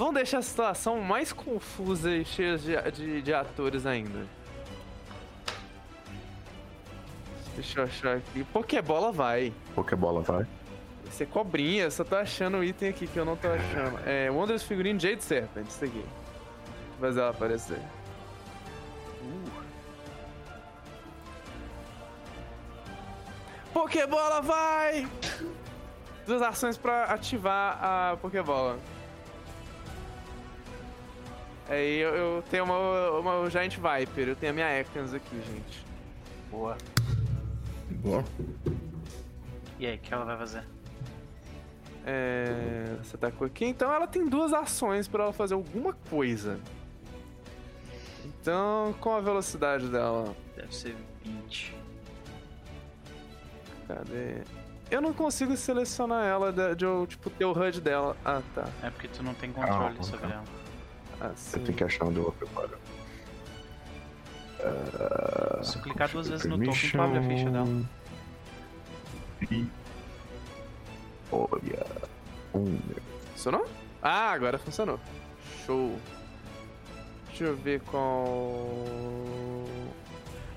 Vamos 0.00 0.14
deixar 0.14 0.38
a 0.38 0.42
situação 0.42 0.98
mais 1.02 1.30
confusa 1.30 2.10
e 2.10 2.24
cheia 2.24 2.56
de, 2.56 2.90
de, 2.90 3.20
de 3.20 3.34
atores 3.34 3.84
ainda. 3.84 4.26
Deixa 7.54 7.80
eu 7.80 7.84
achar 7.84 8.16
aqui. 8.16 8.42
Pokébola 8.44 9.12
vai. 9.12 9.52
Pokébola 9.74 10.22
vai. 10.22 10.46
Isso 11.06 11.22
é 11.22 11.26
cobrinha, 11.26 11.90
só 11.90 12.02
tô 12.02 12.16
achando 12.16 12.56
o 12.56 12.64
item 12.64 12.88
aqui 12.88 13.06
que 13.06 13.18
eu 13.18 13.26
não 13.26 13.36
tô 13.36 13.48
achando. 13.48 14.00
É 14.06 14.30
Wonders 14.30 14.62
Figurine 14.62 14.98
Jade 14.98 15.22
Serpent, 15.22 15.68
isso 15.68 15.84
aqui. 15.84 16.02
Vou 16.98 17.00
fazer 17.00 17.20
ela 17.20 17.30
aparecer. 17.32 17.78
Uh. 19.20 19.50
Pokébola 23.74 24.40
vai! 24.40 25.06
Duas 26.26 26.40
ações 26.40 26.78
pra 26.78 27.04
ativar 27.04 27.78
a 27.84 28.16
Pokébola. 28.16 28.78
Aí 31.70 32.00
eu, 32.00 32.16
eu, 32.16 32.44
tenho 32.50 32.64
uma, 32.64 33.10
uma 33.20 33.48
Giant 33.48 33.76
Viper, 33.76 34.28
eu 34.28 34.34
tenho 34.34 34.50
a 34.50 34.54
minha 34.54 34.80
Ekans 34.80 35.14
aqui, 35.14 35.36
gente. 35.36 35.86
Boa. 36.50 36.76
Boa. 38.02 38.24
E 39.78 39.86
aí, 39.86 39.94
o 39.94 39.98
que 40.00 40.12
ela 40.12 40.24
vai 40.24 40.36
fazer? 40.36 40.64
É, 42.04 42.96
você 43.00 43.14
atacou 43.14 43.46
aqui, 43.46 43.64
então 43.66 43.92
ela 43.92 44.08
tem 44.08 44.28
duas 44.28 44.52
ações 44.52 45.06
para 45.06 45.22
ela 45.22 45.32
fazer 45.32 45.54
alguma 45.54 45.92
coisa. 45.92 46.58
Então, 48.24 48.92
com 49.00 49.14
a 49.14 49.20
velocidade 49.20 49.86
dela? 49.86 50.34
Deve 50.56 50.74
ser 50.74 50.96
20. 51.24 51.76
Cadê? 53.86 54.42
Eu 54.90 55.00
não 55.00 55.12
consigo 55.12 55.56
selecionar 55.56 56.26
ela 56.26 56.52
de, 56.52 56.74
de, 56.74 56.84
de 56.84 57.06
tipo, 57.06 57.30
ter 57.30 57.44
o 57.44 57.52
HUD 57.52 57.80
dela. 57.80 58.16
Ah, 58.24 58.42
tá. 58.56 58.68
É 58.82 58.90
porque 58.90 59.06
tu 59.06 59.22
não 59.22 59.34
tem 59.34 59.52
controle 59.52 59.96
ah, 60.00 60.02
sobre 60.02 60.32
ela. 60.32 60.59
Ah. 61.20 61.32
Eu 61.52 61.64
tenho 61.64 61.76
que 61.76 61.84
achar 61.84 62.04
onde 62.06 62.18
eu 62.18 62.24
vou 62.24 62.32
preparar. 62.32 62.78
Uh, 64.60 65.64
Se 65.64 65.78
clicar 65.80 66.08
duas 66.08 66.28
vezes 66.28 66.46
no 66.46 66.58
token, 66.58 66.90
tu 66.90 67.00
abre 67.00 67.18
a 67.18 67.22
ficha 67.22 67.50
dela. 67.50 67.84
E... 69.50 69.66
Olha. 71.32 71.86
Um. 72.54 72.78
Funcionou? 73.32 73.66
Ah, 74.02 74.30
agora 74.32 74.58
funcionou. 74.58 74.98
Show. 75.64 75.98
Deixa 77.28 77.44
eu 77.44 77.56
ver 77.56 77.80
qual. 77.82 78.84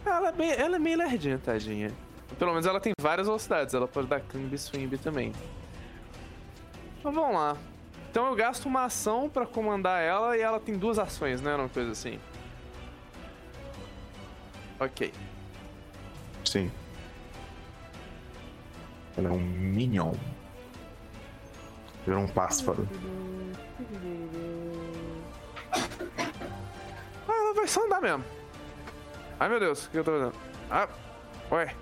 Ela 0.05 0.29
é, 0.29 0.31
bem, 0.31 0.51
ela 0.51 0.75
é 0.75 0.79
meio 0.79 0.97
lerdinha, 0.97 1.37
tadinha. 1.37 1.91
Pelo 2.37 2.51
menos 2.51 2.65
ela 2.65 2.79
tem 2.79 2.93
várias 2.99 3.27
velocidades. 3.27 3.73
Ela 3.73 3.87
pode 3.87 4.07
dar 4.07 4.19
Climb 4.21 4.53
e 4.53 4.97
também. 4.97 5.31
Então 6.99 7.11
vamos 7.11 7.35
lá. 7.35 7.57
Então 8.13 8.27
eu 8.27 8.35
gasto 8.35 8.67
uma 8.67 8.83
ação 8.83 9.27
para 9.27 9.43
comandar 9.43 9.99
ela 9.99 10.37
e 10.37 10.41
ela 10.41 10.59
tem 10.59 10.77
duas 10.77 10.99
ações, 10.99 11.41
né? 11.41 11.55
Uma 11.55 11.67
coisa 11.67 11.93
assim. 11.93 12.19
Ok. 14.79 15.11
Sim. 16.45 16.71
Ela 19.17 19.29
é 19.29 19.31
um 19.31 19.39
Minion. 19.39 20.13
Virou 22.05 22.21
um 22.21 22.27
pássaro. 22.27 22.87
Ah, 25.71 25.79
ela 27.27 27.55
vai 27.55 27.67
só 27.67 27.83
andar 27.83 27.99
mesmo. 27.99 28.23
Ai 29.39 29.49
meu 29.49 29.59
Deus, 29.59 29.87
o 29.87 29.89
que 29.89 29.97
eu 29.97 30.03
tô 30.03 30.11
fazendo? 30.11 30.35
Ah, 30.69 30.87
ué. 31.51 31.75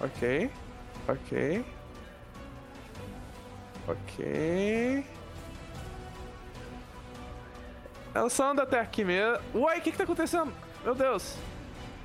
Ok. 0.00 0.48
Ok. 1.08 1.64
Ok. 3.86 5.04
Ela 8.14 8.30
só 8.30 8.50
anda 8.50 8.62
até 8.62 8.80
aqui 8.80 9.04
mesmo. 9.04 9.42
Uai, 9.54 9.78
o 9.78 9.82
que 9.82 9.90
que 9.90 9.98
tá 9.98 10.04
acontecendo? 10.04 10.52
Meu 10.84 10.94
Deus. 10.94 11.36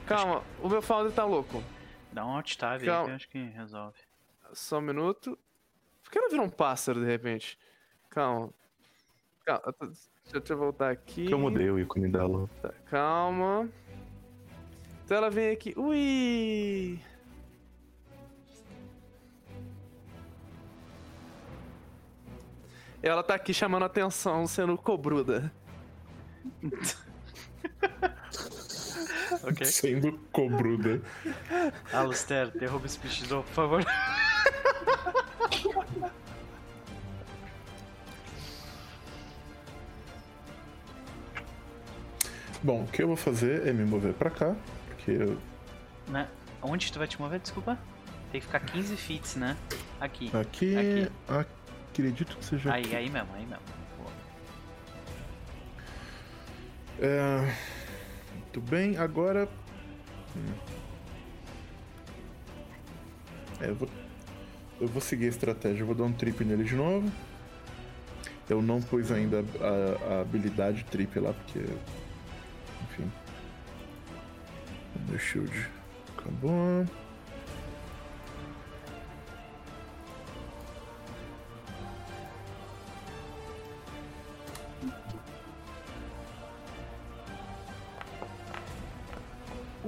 Calma, 0.07 0.43
o 0.61 0.67
meu 0.67 0.81
founder 0.81 1.11
tá 1.11 1.23
louco. 1.23 1.63
Dá 2.11 2.25
um 2.25 2.35
alt 2.35 2.55
tab 2.55 2.79
aí 2.79 2.79
que 2.79 2.87
eu 2.87 3.15
acho 3.15 3.29
que 3.29 3.43
resolve. 3.49 3.97
Só 4.53 4.79
um 4.79 4.81
minuto. 4.81 5.37
Por 6.03 6.11
que 6.11 6.17
ela 6.17 6.29
virou 6.29 6.45
um 6.45 6.49
pássaro 6.49 6.99
de 6.99 7.05
repente? 7.05 7.57
Calma. 8.09 8.49
Calma. 9.45 9.75
Deixa 10.31 10.53
eu 10.53 10.57
voltar 10.57 10.89
aqui. 10.89 11.27
Que 11.27 11.33
eu 11.33 11.39
mudei 11.39 11.69
o 11.69 11.79
ícone 11.79 12.09
dela. 12.09 12.49
Tá, 12.61 12.73
calma. 12.89 13.69
Então 15.05 15.17
ela 15.17 15.29
vem 15.29 15.51
aqui. 15.51 15.73
Ui! 15.77 16.99
Ela 23.01 23.23
tá 23.23 23.35
aqui 23.35 23.53
chamando 23.53 23.85
atenção, 23.85 24.45
sendo 24.45 24.77
cobruda. 24.77 25.49
okay. 29.43 29.65
Sendo 29.65 30.19
cobruda. 30.31 31.01
Alistair, 31.93 32.51
derruba 32.51 32.85
esse 32.85 32.99
bicho 32.99 33.25
por 33.27 33.43
favor. 33.45 33.85
Bom, 42.61 42.83
o 42.83 42.87
que 42.87 43.01
eu 43.01 43.07
vou 43.07 43.15
fazer 43.15 43.65
é 43.65 43.71
me 43.71 43.85
mover 43.85 44.13
pra 44.13 44.29
cá, 44.29 44.53
porque 44.87 45.11
eu... 45.11 45.37
Né? 46.09 46.27
Onde 46.61 46.91
tu 46.91 46.99
vai 46.99 47.07
te 47.07 47.17
mover, 47.21 47.39
desculpa? 47.39 47.79
Tem 48.33 48.41
que 48.41 48.47
ficar 48.47 48.59
15 48.59 48.97
feet, 48.97 49.37
né? 49.37 49.55
Aqui. 49.99 50.29
Aqui. 50.35 51.09
Aqui. 51.27 51.58
Acredito 51.99 52.37
que 52.37 52.45
seja. 52.45 52.73
Aí, 52.73 52.81
aqui. 52.81 52.95
aí 52.95 53.09
mesmo, 53.09 53.27
aí 53.33 53.45
mesmo. 53.45 53.63
É... 57.01 57.53
Muito 58.33 58.61
bem, 58.61 58.97
agora. 58.97 59.49
Hum. 60.35 60.53
É, 63.59 63.69
eu 63.69 63.75
vou... 63.75 63.89
eu 64.79 64.87
vou 64.87 65.01
seguir 65.01 65.25
a 65.25 65.29
estratégia, 65.29 65.81
eu 65.81 65.85
vou 65.85 65.95
dar 65.95 66.05
um 66.05 66.13
trip 66.13 66.43
nele 66.45 66.63
de 66.63 66.75
novo. 66.75 67.11
Eu 68.49 68.61
não 68.61 68.81
pus 68.81 69.11
ainda 69.11 69.43
a, 69.59 70.13
a 70.13 70.21
habilidade 70.21 70.85
trip 70.85 71.19
lá, 71.19 71.33
porque. 71.33 71.59
Enfim. 72.83 73.11
Meu 75.07 75.19
shield 75.19 75.67
acabou. 76.17 76.85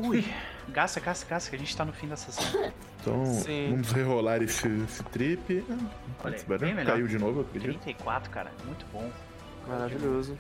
Ui, 0.04 0.26
gasta, 0.70 1.00
gasta, 1.00 1.26
gasta, 1.30 1.50
que 1.50 1.56
a 1.56 1.60
gente 1.60 1.76
tá 1.76 1.86
no 1.86 1.94
fim 1.94 2.08
da 2.08 2.16
sessão. 2.16 2.72
Então, 3.02 3.26
Sim. 3.26 3.72
vamos 3.72 3.92
rerolar 3.92 4.42
esse, 4.42 4.68
esse 4.68 5.04
trip. 5.06 5.64
Olha, 6.24 6.58
bem 6.60 6.74
melhor. 6.74 6.94
Caiu 6.94 7.08
de 7.08 7.18
novo, 7.18 7.40
eu 7.40 7.46
acredito. 7.46 7.80
34, 7.82 8.30
cara, 8.30 8.52
muito 8.66 8.86
bom. 8.92 9.10
Maravilhoso. 9.68 10.38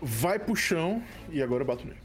Vai 0.00 0.38
pro 0.38 0.54
chão 0.54 1.02
e 1.30 1.42
agora 1.42 1.62
eu 1.62 1.66
bato 1.66 1.84
nele. 1.86 1.98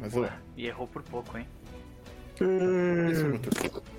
Mas 0.00 0.14
Ué, 0.14 0.32
E 0.56 0.66
errou 0.66 0.86
por 0.86 1.02
pouco, 1.02 1.36
hein? 1.36 1.46
Esse 2.34 3.24
é 3.24 3.97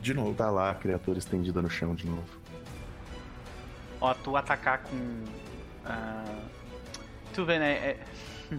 De 0.00 0.14
novo. 0.14 0.34
Tá 0.34 0.50
lá 0.50 0.70
a 0.70 0.74
criatura 0.74 1.18
estendida 1.18 1.60
no 1.60 1.70
chão 1.70 1.94
de 1.94 2.06
novo. 2.06 2.28
Ó, 4.00 4.14
tu 4.14 4.36
atacar 4.36 4.82
com. 4.82 4.96
Uh... 4.96 6.48
Tu 7.34 7.44
vê, 7.44 7.58
né? 7.58 7.72
É... 7.72 8.06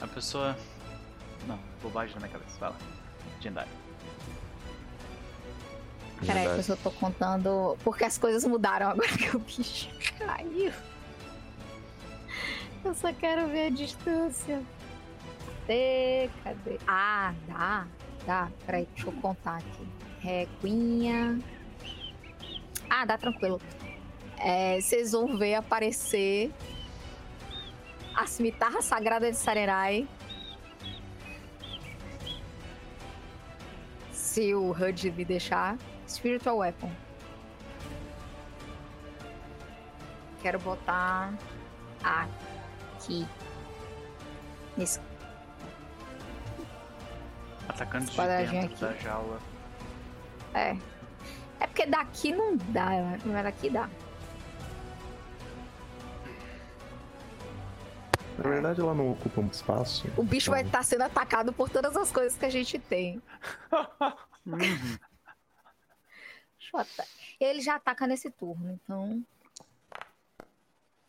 A 0.00 0.06
pessoa. 0.06 0.56
Não, 1.46 1.58
bobagem 1.82 2.14
na 2.14 2.22
minha 2.22 2.32
cabeça. 2.32 2.58
Vai 2.58 2.70
lá. 2.70 2.76
Legendário. 3.36 3.70
Peraí, 6.26 6.44
que 6.44 6.58
eu 6.58 6.62
só 6.62 6.76
tô 6.76 6.90
contando. 6.90 7.76
Porque 7.82 8.04
as 8.04 8.16
coisas 8.16 8.44
mudaram 8.44 8.90
agora 8.90 9.08
que 9.08 9.36
o 9.36 9.40
bicho 9.40 9.88
caiu. 10.18 10.72
Eu 12.84 12.94
só 12.94 13.12
quero 13.12 13.46
ver 13.48 13.66
a 13.66 13.70
distância. 13.70 14.62
Cadê? 15.66 16.30
Cadê? 16.42 16.78
Ah, 16.86 17.34
dá. 17.46 17.86
Dá. 18.26 18.48
Peraí, 18.66 18.88
deixa 18.94 19.08
eu 19.08 19.12
contar 19.14 19.56
aqui. 19.56 19.88
Requinha. 20.22 21.40
Ah, 22.88 23.04
dá 23.04 23.18
tranquilo. 23.18 23.60
É, 24.38 24.80
vocês 24.80 25.12
vão 25.12 25.36
ver 25.36 25.56
aparecer 25.56 26.52
a 28.14 28.26
cimitarra 28.26 28.80
sagrada 28.80 29.30
de 29.30 29.36
Sarerai. 29.36 30.06
Se 34.12 34.54
o 34.54 34.70
HUD 34.70 35.10
me 35.10 35.24
deixar. 35.24 35.76
Spiritual 36.08 36.58
Weapon. 36.58 36.90
Quero 40.40 40.58
botar 40.60 41.34
aqui. 42.02 43.26
Nesse. 44.76 45.00
Atacando 47.68 48.10
de 48.10 48.16
dentro 48.16 48.58
aqui. 48.58 48.80
da 48.80 48.92
jaula. 48.94 49.51
É. 50.54 50.76
É 51.60 51.66
porque 51.66 51.86
daqui 51.86 52.32
não 52.32 52.56
dá, 52.56 52.90
mas 53.24 53.44
daqui 53.44 53.70
dá. 53.70 53.88
Na 58.38 58.50
verdade, 58.50 58.80
ela 58.80 58.94
não 58.94 59.12
ocupa 59.12 59.40
muito 59.40 59.54
espaço. 59.54 60.10
O 60.16 60.22
bicho 60.24 60.50
então... 60.50 60.54
vai 60.54 60.64
estar 60.64 60.82
sendo 60.82 61.02
atacado 61.02 61.52
por 61.52 61.68
todas 61.70 61.96
as 61.96 62.10
coisas 62.10 62.36
que 62.36 62.44
a 62.44 62.50
gente 62.50 62.78
tem. 62.78 63.22
uhum. 64.46 64.98
Ele 67.38 67.60
já 67.60 67.76
ataca 67.76 68.06
nesse 68.06 68.30
turno, 68.30 68.72
então. 68.72 69.22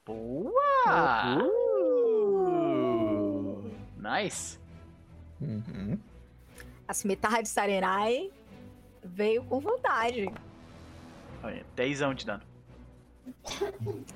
Boa! 0.05 1.37
Uh! 1.41 2.53
Nice! 3.97 4.59
Uhum. 5.39 5.97
A 6.87 6.93
cimitarra 6.93 7.41
de 7.41 7.47
Sarenai 7.47 8.29
veio 9.03 9.43
com 9.43 9.59
vontade. 9.59 10.31
Olha, 11.43 11.65
10 11.75 11.97
de 12.15 12.25
dano. 12.25 12.43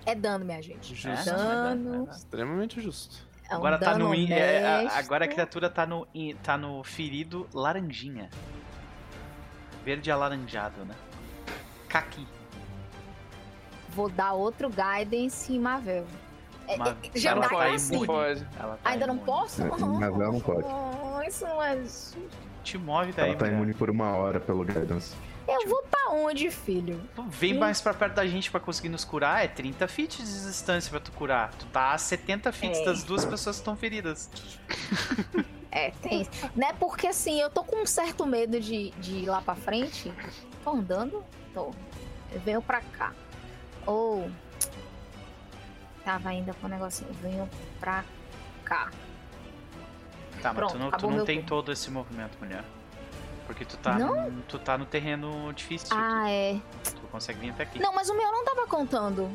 É 0.05 0.15
dano, 0.15 0.45
minha 0.45 0.61
gente. 0.61 0.95
Justo. 0.95 1.07
É 1.07 1.23
dano. 1.23 2.07
É 2.07 2.11
Extremamente 2.11 2.81
justo. 2.81 3.27
É 3.49 3.53
um 3.53 3.57
agora 3.57 3.77
tá 3.77 3.97
no 3.97 4.13
é, 4.13 4.87
agora 4.87 5.25
a 5.25 5.27
criatura 5.27 5.69
tá 5.69 5.85
no 5.85 6.05
tá 6.43 6.57
no 6.57 6.83
ferido 6.83 7.47
laranjinha. 7.53 8.29
Verde 9.85 10.11
alaranjado, 10.11 10.83
né? 10.83 10.95
Caqui. 11.87 12.27
Vou 13.89 14.09
dar 14.09 14.33
outro 14.33 14.69
guidance 14.69 15.53
em 15.53 15.59
Mavel. 15.59 16.05
É, 16.67 16.75
é 16.75 17.19
já 17.19 17.33
dá 17.33 17.47
pode, 17.47 17.75
assim. 17.75 18.05
Pode. 18.05 18.43
Tá 18.45 18.77
Ainda 18.83 19.07
não 19.07 19.17
posso? 19.17 19.63
Mavel 19.65 20.33
não 20.33 20.41
pode. 20.41 20.67
Oh, 20.67 21.21
isso 21.21 21.45
não 21.45 21.63
é 21.63 21.77
te 22.67 22.77
move 22.77 23.13
daí, 23.13 23.29
Ela 23.29 23.37
tá 23.37 23.47
imune 23.47 23.73
por 23.73 23.89
uma 23.89 24.15
hora 24.15 24.39
pelo 24.39 24.63
Guidance. 24.63 25.15
Eu 25.47 25.67
vou 25.69 25.81
pra 25.83 26.11
onde, 26.11 26.51
filho? 26.51 26.99
Vem 27.29 27.57
mais 27.57 27.79
pra 27.79 27.93
perto 27.93 28.15
da 28.15 28.27
gente 28.27 28.51
pra 28.51 28.59
conseguir 28.59 28.89
nos 28.89 29.05
curar. 29.05 29.45
É 29.45 29.47
30 29.47 29.87
feet 29.87 30.17
de 30.17 30.23
distância 30.23 30.91
pra 30.91 30.99
tu 30.99 31.11
curar. 31.13 31.53
Tu 31.53 31.65
tá 31.67 31.93
a 31.93 31.97
70 31.97 32.51
feet 32.51 32.75
é. 32.75 32.85
das 32.85 33.03
duas 33.03 33.23
pessoas 33.23 33.55
que 33.55 33.61
estão 33.61 33.75
feridas. 33.75 34.29
É, 35.69 35.91
tem. 36.01 36.27
Né? 36.55 36.73
Porque 36.79 37.07
assim, 37.07 37.39
eu 37.39 37.49
tô 37.49 37.63
com 37.63 37.83
um 37.83 37.85
certo 37.85 38.25
medo 38.25 38.59
de, 38.59 38.89
de 38.91 39.17
ir 39.17 39.25
lá 39.27 39.41
pra 39.41 39.53
frente. 39.53 40.11
Tô 40.63 40.71
andando? 40.71 41.23
Tô. 41.53 41.71
Eu 42.31 42.39
venho 42.39 42.61
pra 42.61 42.81
cá. 42.81 43.13
Ou. 43.85 44.29
Tava 46.03 46.29
ainda 46.29 46.53
com 46.55 46.65
o 46.65 46.69
negocinho. 46.69 47.09
Eu 47.09 47.29
venho 47.29 47.49
pra 47.79 48.03
cá. 48.65 48.89
Tá, 50.41 50.53
mas 50.53 50.55
Pronto, 50.55 50.71
tu 50.73 50.79
não, 50.79 50.91
tu 50.91 51.09
não 51.09 51.25
tem 51.25 51.41
todo 51.41 51.71
esse 51.71 51.89
movimento, 51.89 52.37
mulher. 52.39 52.63
Porque 53.45 53.63
tu 53.63 53.77
tá, 53.77 53.97
não? 53.97 54.29
No, 54.29 54.41
tu 54.41 54.59
tá 54.59 54.77
no 54.77 54.85
terreno 54.85 55.53
difícil. 55.53 55.95
Ah, 55.97 56.23
tu, 56.23 56.27
é. 56.27 56.61
Tu 56.83 57.01
consegue 57.11 57.39
vir 57.39 57.51
até 57.51 57.63
aqui. 57.63 57.79
Não, 57.79 57.93
mas 57.93 58.09
o 58.09 58.13
meu 58.13 58.31
não 58.31 58.43
tava 58.43 58.67
contando. 58.67 59.31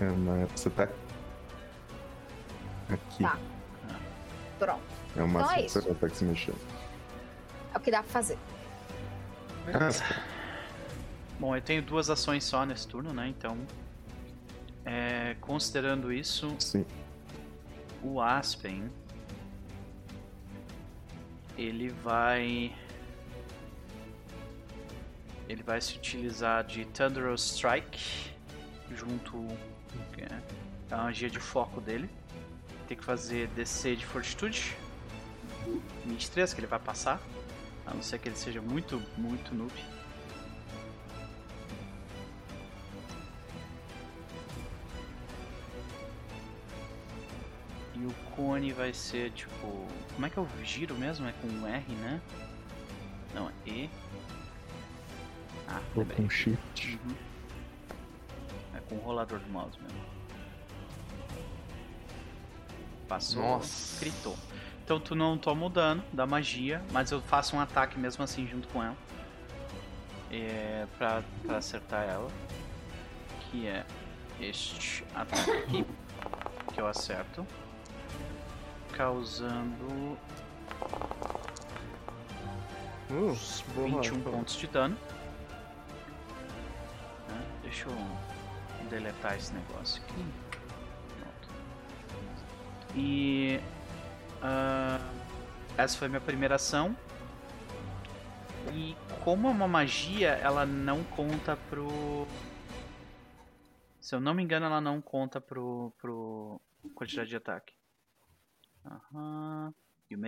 É, 0.00 0.04
mas 0.04 0.50
você 0.50 0.68
tá 0.70 0.88
aqui. 2.90 3.22
Tá. 3.22 3.38
Pronto. 4.58 4.82
É 5.16 5.22
o 5.22 5.28
máximo 5.28 5.52
então 5.52 5.58
é 5.58 5.62
que 5.62 5.68
você 5.70 5.82
consegue 5.82 6.16
se 6.16 6.24
mexer. 6.24 6.54
É 7.72 7.78
o 7.78 7.80
que 7.80 7.90
dá 7.90 8.02
pra 8.02 8.12
fazer. 8.12 8.38
Ah. 9.68 10.20
Bom, 11.38 11.56
eu 11.56 11.62
tenho 11.62 11.82
duas 11.82 12.10
ações 12.10 12.44
só 12.44 12.64
nesse 12.66 12.86
turno, 12.86 13.12
né? 13.12 13.28
Então 13.28 13.56
é, 14.84 15.36
considerando 15.40 16.12
isso, 16.12 16.54
Sim. 16.58 16.84
o 18.02 18.20
Aspen 18.20 18.90
ele 21.56 21.88
vai 21.88 22.74
Ele 25.48 25.62
vai 25.62 25.80
se 25.80 25.96
utilizar 25.96 26.64
de 26.64 26.84
Thunderous 26.86 27.42
Strike 27.54 28.30
junto. 28.90 29.46
É, 30.18 30.94
a 30.94 31.04
magia 31.04 31.28
de 31.28 31.38
foco 31.38 31.80
dele. 31.80 32.08
Tem 32.88 32.96
que 32.96 33.04
fazer 33.04 33.48
DC 33.48 33.96
de 33.96 34.06
Fortitude. 34.06 34.76
23, 36.06 36.52
que 36.54 36.60
ele 36.60 36.66
vai 36.66 36.78
passar. 36.78 37.20
A 37.86 37.92
não 37.92 38.02
ser 38.02 38.18
que 38.18 38.28
ele 38.28 38.36
seja 38.36 38.60
muito, 38.62 39.02
muito 39.16 39.54
noob. 39.54 39.72
E 47.94 48.04
o 48.06 48.12
cone 48.34 48.72
vai 48.72 48.92
ser 48.92 49.30
tipo. 49.32 49.86
Como 50.14 50.26
é 50.26 50.30
que 50.30 50.38
é 50.38 50.42
o 50.42 50.48
giro 50.64 50.94
mesmo? 50.94 51.26
É 51.26 51.32
com 51.40 51.46
um 51.48 51.66
R, 51.66 51.92
né? 51.94 52.20
Não, 53.34 53.48
é 53.48 53.52
E. 53.66 53.90
Ah, 55.68 55.80
Ou 55.94 56.04
com 56.04 56.28
Shift. 56.28 56.98
Uhum. 57.04 57.14
É 58.74 58.80
com 58.80 58.96
o 58.96 58.98
rolador 58.98 59.38
do 59.38 59.50
mouse 59.50 59.78
mesmo. 59.80 59.98
Passou, 63.08 63.42
Nossa. 63.42 64.00
gritou. 64.00 64.36
Então 64.84 65.00
tu 65.00 65.14
não 65.14 65.38
toma 65.38 65.66
o 65.66 65.68
dano 65.68 66.04
da 66.12 66.26
magia, 66.26 66.82
mas 66.92 67.10
eu 67.10 67.20
faço 67.22 67.56
um 67.56 67.60
ataque 67.60 67.98
mesmo 67.98 68.22
assim 68.22 68.46
junto 68.46 68.68
com 68.68 68.82
ela. 68.82 68.96
É, 70.30 70.86
pra, 70.98 71.22
pra 71.42 71.58
acertar 71.58 72.02
ela. 72.08 72.30
Que 73.50 73.66
é 73.66 73.86
este 74.40 75.04
ataque 75.14 75.50
aqui. 75.50 75.86
Que 76.74 76.80
eu 76.80 76.86
acerto. 76.86 77.46
Causando 78.96 80.16
Uh, 83.10 83.34
21 83.76 84.22
pontos 84.22 84.56
de 84.56 84.66
dano. 84.66 84.96
Né? 87.28 87.46
Deixa 87.62 87.88
eu 87.88 88.88
deletar 88.88 89.36
esse 89.36 89.52
negócio 89.52 90.02
aqui. 90.02 90.24
Pronto. 91.20 91.48
E 92.96 93.60
uh, 94.42 95.04
essa 95.76 95.96
foi 95.98 96.08
minha 96.08 96.20
primeira 96.20 96.56
ação. 96.56 96.96
E 98.72 98.96
como 99.22 99.48
é 99.48 99.50
uma 99.50 99.68
magia, 99.68 100.30
ela 100.30 100.64
não 100.64 101.04
conta 101.04 101.56
pro. 101.68 102.26
Se 104.00 104.14
eu 104.14 104.20
não 104.20 104.34
me 104.34 104.42
engano, 104.42 104.66
ela 104.66 104.80
não 104.80 105.00
conta 105.00 105.40
pro, 105.40 105.92
pro 106.00 106.60
quantidade 106.94 107.28
de 107.28 107.36
ataque. 107.36 107.74
Aham. 108.84 109.72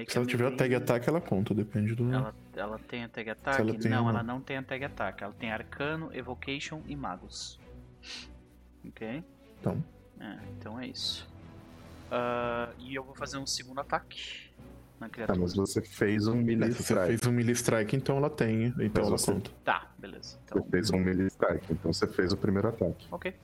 Se 0.09 0.17
ela 0.17 0.27
tiver 0.27 0.47
a 0.47 0.57
tag 0.57 0.75
ataque, 0.75 1.09
ela 1.09 1.21
conta, 1.21 1.55
depende 1.55 1.95
do. 1.95 2.13
Ela, 2.13 2.35
ela 2.57 2.79
tem 2.79 3.05
a 3.05 3.09
tag 3.09 3.31
ataque? 3.31 3.61
Ela 3.61 3.73
não, 3.73 4.03
uma... 4.03 4.11
ela 4.11 4.23
não 4.23 4.41
tem 4.41 4.57
a 4.57 4.63
tag 4.63 4.85
ataque. 4.85 5.23
Ela 5.23 5.35
tem 5.35 5.53
arcano, 5.53 6.11
evocation 6.13 6.83
e 6.87 6.97
magos. 6.97 7.61
Ok? 8.85 9.23
Então. 9.61 9.85
É, 10.19 10.39
então 10.57 10.81
é 10.81 10.89
isso. 10.89 11.29
Uh, 12.07 12.73
e 12.79 12.95
eu 12.95 13.05
vou 13.05 13.15
fazer 13.15 13.37
um 13.37 13.47
segundo 13.47 13.81
ataque 13.81 14.51
na 14.99 15.09
criatura. 15.09 15.37
Tá, 15.37 15.43
mas 15.43 15.55
você 15.55 15.83
fez 15.83 16.27
um 16.27 16.37
melee 16.37 16.71
strike. 16.71 17.01
Você 17.01 17.07
fez 17.07 17.27
um 17.27 17.33
melee 17.33 17.53
strike, 17.53 17.97
então 17.97 18.17
ela 18.17 18.31
tem. 18.31 18.67
Então 18.67 18.91
mas 18.95 19.07
ela 19.07 19.19
você... 19.19 19.33
conta. 19.33 19.51
Tá, 19.65 19.91
beleza. 19.99 20.39
Então... 20.45 20.63
Você 20.63 20.71
fez 20.71 20.91
um 20.91 20.99
melee 20.99 21.27
strike, 21.27 21.73
então 21.73 21.93
você 21.93 22.07
fez 22.07 22.33
o 22.33 22.37
primeiro 22.37 22.69
ataque. 22.69 23.07
Ok. 23.11 23.35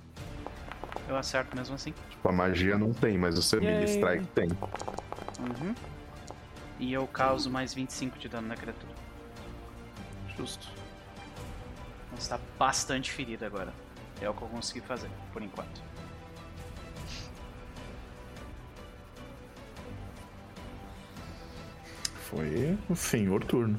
Eu 1.12 1.18
acerto 1.18 1.54
mesmo 1.54 1.74
assim. 1.74 1.92
Tipo, 2.08 2.26
a 2.26 2.32
magia 2.32 2.78
não 2.78 2.94
tem, 2.94 3.18
mas 3.18 3.36
o 3.36 3.42
seu 3.42 3.60
melee 3.60 3.84
strike 3.84 4.26
tem. 4.28 4.48
Uhum. 4.48 5.74
E 6.78 6.90
eu 6.90 7.06
causo 7.06 7.50
mais 7.50 7.74
25 7.74 8.18
de 8.18 8.30
dano 8.30 8.48
na 8.48 8.56
criatura. 8.56 8.90
Justo. 10.34 10.66
Então 12.06 12.18
está 12.18 12.40
bastante 12.58 13.12
ferido 13.12 13.44
agora. 13.44 13.74
É 14.22 14.30
o 14.30 14.32
que 14.32 14.40
eu 14.40 14.48
consegui 14.48 14.80
fazer, 14.80 15.10
por 15.34 15.42
enquanto. 15.42 15.82
Foi 22.30 22.78
o 22.88 22.96
senhor 22.96 23.44
turno. 23.44 23.78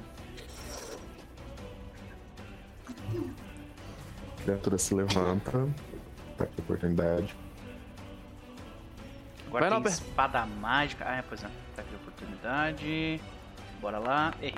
A 4.38 4.44
criatura 4.44 4.78
se 4.78 4.94
levanta. 4.94 5.68
Tá 6.38 6.44
aqui 6.45 6.53
a 6.58 6.62
oportunidade. 6.62 7.36
Agora 9.48 9.70
Vai 9.70 9.82
tem 9.82 9.92
espada 9.92 10.45
mágica. 10.45 11.06
Ah, 11.08 11.18
é, 11.18 11.22
pois 11.22 11.44
é. 11.44 11.48
Tá 11.76 11.82
aqui 11.82 11.94
a 11.94 11.98
oportunidade. 11.98 13.22
Bora 13.80 14.00
lá. 14.00 14.34
Errei. 14.42 14.56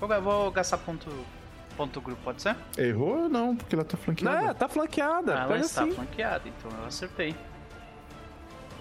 Vou, 0.00 0.08
vou 0.20 0.50
gastar 0.50 0.78
ponto, 0.78 1.10
ponto 1.76 2.00
grupo, 2.00 2.20
pode 2.22 2.42
ser? 2.42 2.56
Errou 2.76 3.22
ou 3.22 3.28
não? 3.28 3.56
Porque 3.56 3.74
ela 3.74 3.84
tá 3.84 3.96
flanqueada. 3.96 4.46
Não, 4.46 4.54
tá 4.54 4.68
flanqueada. 4.68 5.34
Ah, 5.38 5.42
ela 5.44 5.58
está 5.58 5.84
assim. 5.84 5.92
flanqueada, 5.94 6.48
então 6.48 6.70
eu 6.70 6.86
acertei. 6.86 7.34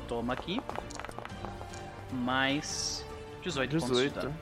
Toma 0.08 0.34
aqui. 0.34 0.62
Mais 2.12 3.06
18, 3.42 3.78
18. 3.78 3.88
pontos 3.88 4.04
de 4.04 4.10
dano. 4.20 4.38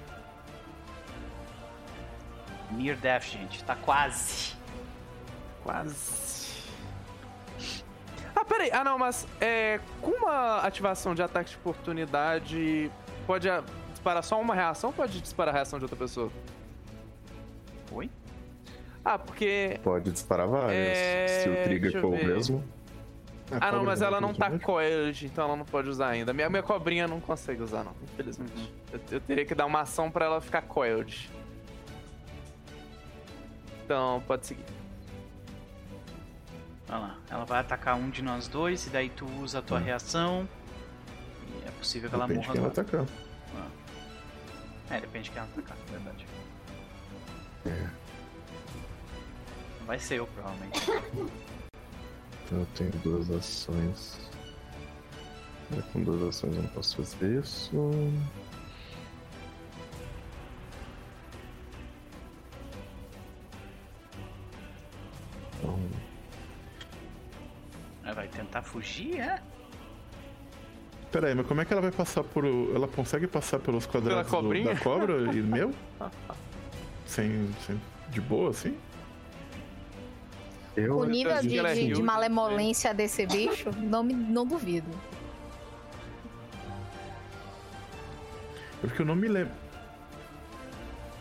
Near 2.72 2.98
Death, 2.98 3.24
gente. 3.26 3.64
Tá 3.64 3.76
quase. 3.76 4.56
Quase. 5.64 6.43
Ah, 8.44 8.46
peraí. 8.46 8.70
Ah, 8.74 8.84
não, 8.84 9.00
mas 9.00 9.26
é, 9.40 9.80
com 10.02 10.12
uma 10.12 10.58
ativação 10.58 11.16
de 11.16 11.24
ataque 11.24 11.52
de 11.52 11.56
oportunidade, 11.56 12.92
pode 13.26 13.48
disparar 13.92 14.22
só 14.22 14.40
uma 14.40 14.54
reação 14.54 14.90
ou 14.90 14.94
pode 14.94 15.22
disparar 15.22 15.54
a 15.54 15.58
reação 15.58 15.80
de 15.80 15.86
outra 15.86 15.98
pessoa? 15.98 16.30
Oi? 17.94 18.10
Ah, 19.04 19.18
porque. 19.18 19.80
Pode 19.82 20.12
disparar 20.12 20.48
várias. 20.48 20.76
É... 20.76 21.28
Se 21.28 21.50
o 21.50 21.64
trigger 21.64 22.02
for 22.02 22.08
o 22.08 22.12
mesmo. 22.12 22.64
ah, 23.50 23.72
não, 23.72 23.86
mas 23.86 24.02
ela 24.02 24.20
não 24.20 24.34
tá 24.34 24.52
coiled, 24.60 25.26
então 25.26 25.46
ela 25.46 25.56
não 25.56 25.66
pode 25.66 25.88
usar 25.88 26.10
ainda. 26.10 26.34
Minha, 26.34 26.50
minha 26.50 26.64
cobrinha 26.64 27.08
não 27.08 27.22
consegue 27.22 27.64
usar, 27.64 27.86
não, 27.86 27.94
infelizmente. 28.04 28.52
Uhum. 28.58 28.68
Eu, 28.92 29.00
eu, 29.12 29.22
teria 29.22 29.46
que 29.46 29.56
dar 29.56 29.66
uma 29.66 29.82
ação 29.82 30.12
pra 30.12 30.26
ela 30.26 30.42
ficar 30.42 30.64
coiled. 30.64 31.32
Então, 33.86 34.22
pode 34.28 34.46
seguir. 34.46 34.66
Olha 36.90 36.98
lá, 36.98 37.18
ela 37.30 37.46
vai 37.46 37.60
atacar 37.60 37.96
um 37.96 38.10
de 38.10 38.22
nós 38.22 38.48
dois 38.48 38.86
e 38.88 38.90
daí 38.90 39.10
tu 39.10 39.26
usa 39.42 39.60
a 39.60 39.62
tua 39.62 39.80
hum. 39.80 39.84
reação. 39.84 40.50
E 41.48 41.68
é 41.68 41.72
possível 41.72 42.10
que 42.10 42.16
depende 42.16 42.34
ela 42.34 42.42
morra. 42.42 42.54
Quem 42.54 42.62
ela 42.62 42.72
atacar. 42.72 43.06
Ah. 43.56 44.96
É, 44.96 45.02
depende 45.02 45.26
de 45.26 45.32
quem 45.32 45.40
ela 45.40 45.50
atacar, 45.52 45.78
é 45.78 45.92
verdade. 45.92 46.28
É. 47.66 47.90
Vai 49.86 50.00
ser 50.00 50.20
eu, 50.20 50.28
provavelmente. 50.28 50.80
Então 52.46 52.60
eu 52.60 52.68
tenho 52.76 52.92
duas 53.04 53.30
ações. 53.32 54.30
É, 55.78 55.82
com 55.92 56.04
duas 56.04 56.22
ações 56.24 56.56
eu 56.56 56.62
não 56.62 56.70
posso 56.70 56.98
fazer 56.98 57.40
isso. 57.40 57.72
Então, 65.58 65.80
ela 68.04 68.14
vai 68.14 68.28
tentar 68.28 68.62
fugir, 68.62 69.20
é? 69.20 69.42
Pera 71.12 71.28
aí, 71.28 71.36
mas 71.36 71.46
como 71.46 71.62
é 71.62 71.66
que 71.66 71.72
ela 71.72 71.82
vai 71.82 71.92
passar 71.92 72.24
por. 72.24 72.44
Ela 72.46 72.88
consegue 72.88 73.28
passar 73.28 73.60
pelos 73.60 73.86
quadrados 73.86 74.32
do, 74.32 74.64
da 74.64 74.76
cobra 74.76 75.34
e 75.34 75.42
meu? 75.42 75.74
sem, 77.06 77.50
sem. 77.66 77.80
De 78.10 78.20
boa, 78.20 78.50
assim? 78.50 78.76
Eu, 80.76 80.98
o 80.98 81.06
nível 81.06 81.40
de, 81.40 81.50
de, 81.50 81.94
de, 81.94 82.02
malemolência 82.02 82.94
desse 82.96 83.28
bicho, 83.28 83.70
não, 83.78 84.04
me, 84.04 84.14
não 84.14 84.46
duvido. 84.46 84.90
Porque 88.82 89.04
eu 89.04 89.06
não 89.06 89.16
me 89.16 89.28
lembro. 89.28 89.54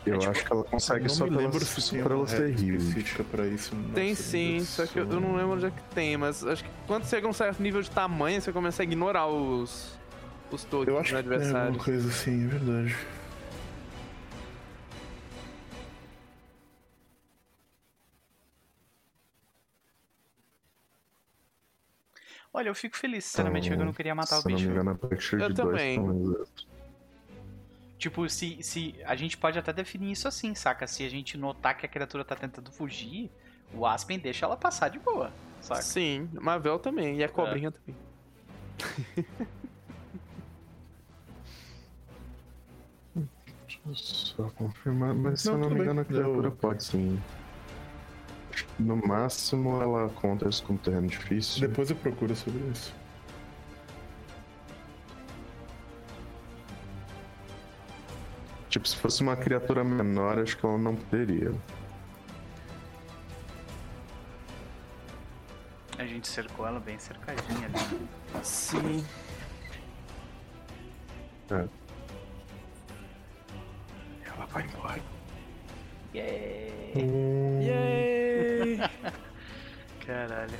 Eu 0.04 0.14
é, 0.14 0.18
tipo, 0.18 0.30
acho 0.30 0.44
que 0.44 0.52
ela 0.52 0.64
consegue 0.64 1.08
só 1.08 1.24
pela, 1.26 1.36
lembro 1.36 1.64
se 1.64 1.90
tem 1.90 2.02
pela 2.02 2.24
específica 2.24 3.24
pra 3.24 3.46
isso. 3.46 3.72
Tem 3.94 4.14
sim, 4.14 4.60
só 4.64 4.84
que 4.84 4.98
eu, 4.98 5.08
eu, 5.08 5.20
não 5.20 5.36
lembro 5.36 5.54
onde 5.54 5.66
é 5.66 5.70
que 5.70 5.82
tem, 5.94 6.16
mas 6.16 6.44
acho 6.44 6.64
que 6.64 6.70
quando 6.86 7.06
chega 7.06 7.28
um 7.28 7.32
certo 7.32 7.62
nível 7.62 7.80
de 7.80 7.90
tamanho, 7.90 8.40
você 8.40 8.52
começa 8.52 8.82
a 8.82 8.84
ignorar 8.84 9.28
os, 9.28 9.96
os 10.50 10.64
tokens 10.64 10.88
eu 10.88 10.98
acho 10.98 11.12
do 11.12 11.18
adversário. 11.18 11.56
É 11.56 11.66
alguma 11.66 11.84
coisa 11.84 12.08
assim, 12.08 12.44
é 12.44 12.48
verdade. 12.48 12.96
Olha, 22.54 22.68
eu 22.68 22.74
fico 22.74 22.98
feliz, 22.98 23.24
sinceramente, 23.24 23.68
então, 23.68 23.80
eu 23.80 23.86
não 23.86 23.92
queria 23.94 24.14
matar 24.14 24.40
o 24.40 24.42
bicho. 24.42 24.68
Não 24.68 24.74
me 24.74 24.80
engano, 24.80 24.98
eu 25.40 25.54
também. 25.54 25.98
Tipo, 28.02 28.28
se, 28.28 28.60
se 28.64 28.96
a 29.04 29.14
gente 29.14 29.38
pode 29.38 29.56
até 29.56 29.72
definir 29.72 30.10
isso 30.10 30.26
assim, 30.26 30.56
saca? 30.56 30.88
Se 30.88 31.04
a 31.04 31.08
gente 31.08 31.38
notar 31.38 31.76
que 31.76 31.86
a 31.86 31.88
criatura 31.88 32.24
tá 32.24 32.34
tentando 32.34 32.72
fugir, 32.72 33.30
o 33.72 33.86
Aspen 33.86 34.18
deixa 34.18 34.44
ela 34.44 34.56
passar 34.56 34.88
de 34.88 34.98
boa, 34.98 35.30
saca? 35.60 35.82
Sim, 35.82 36.28
Mavel 36.32 36.80
também, 36.80 37.18
e 37.18 37.22
a 37.22 37.28
cobrinha 37.28 37.68
é. 37.68 37.70
também. 37.70 37.96
Deixa 43.14 43.80
eu 43.86 43.94
só 43.94 44.50
confirmar, 44.50 45.14
mas 45.14 45.42
se 45.42 45.48
eu 45.48 45.56
não 45.56 45.70
me 45.70 45.78
engano 45.78 46.00
a 46.00 46.04
criatura 46.04 46.48
eu... 46.48 46.56
pode 46.56 46.82
sim. 46.82 47.22
No 48.80 48.96
máximo 48.96 49.80
ela 49.80 50.08
conta 50.08 50.48
isso 50.48 50.64
como 50.64 50.76
terreno 50.76 51.06
difícil. 51.06 51.68
Depois 51.68 51.88
eu 51.88 51.94
procuro 51.94 52.34
sobre 52.34 52.64
isso. 52.72 52.92
Tipo, 58.72 58.88
se 58.88 58.96
fosse 58.96 59.20
uma 59.20 59.36
criatura 59.36 59.84
menor, 59.84 60.38
acho 60.38 60.56
que 60.56 60.64
ela 60.64 60.78
não 60.78 60.96
poderia. 60.96 61.52
A 65.98 66.06
gente 66.06 66.26
cercou 66.26 66.66
ela 66.66 66.80
bem 66.80 66.98
cercadinha 66.98 67.66
ali. 67.66 68.08
Sim. 68.42 69.04
É. 71.50 71.68
Ela 74.24 74.46
vai 74.46 74.64
embora. 74.64 75.02
Yay! 76.14 76.94
Yay! 77.60 78.78
Caralho. 80.06 80.58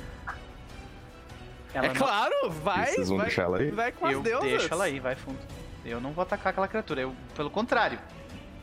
Ela 1.73 1.85
é 1.85 1.89
não... 1.89 1.95
claro, 1.95 2.51
vai. 2.51 2.91
Vocês 2.91 3.09
vão 3.09 3.17
vai, 3.17 3.25
deixar 3.25 3.41
ela 3.41 3.57
aí? 3.57 3.71
Vai 3.71 3.91
com 3.91 4.05
as 4.05 4.13
eu 4.13 4.21
deusas. 4.21 4.49
deixo 4.51 4.71
ela 4.71 4.83
aí, 4.83 4.99
vai 4.99 5.15
fundo. 5.15 5.62
Eu 5.85 5.99
não 5.99 6.11
vou 6.11 6.21
atacar 6.21 6.51
aquela 6.51 6.67
criatura. 6.67 7.01
Eu, 7.01 7.15
pelo 7.35 7.49
contrário, 7.49 7.99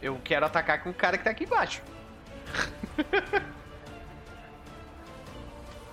eu 0.01 0.19
quero 0.23 0.47
atacar 0.47 0.83
com 0.83 0.91
o 0.91 0.95
cara 0.95 1.19
que 1.19 1.25
tá 1.25 1.31
aqui 1.31 1.45
embaixo. 1.45 1.83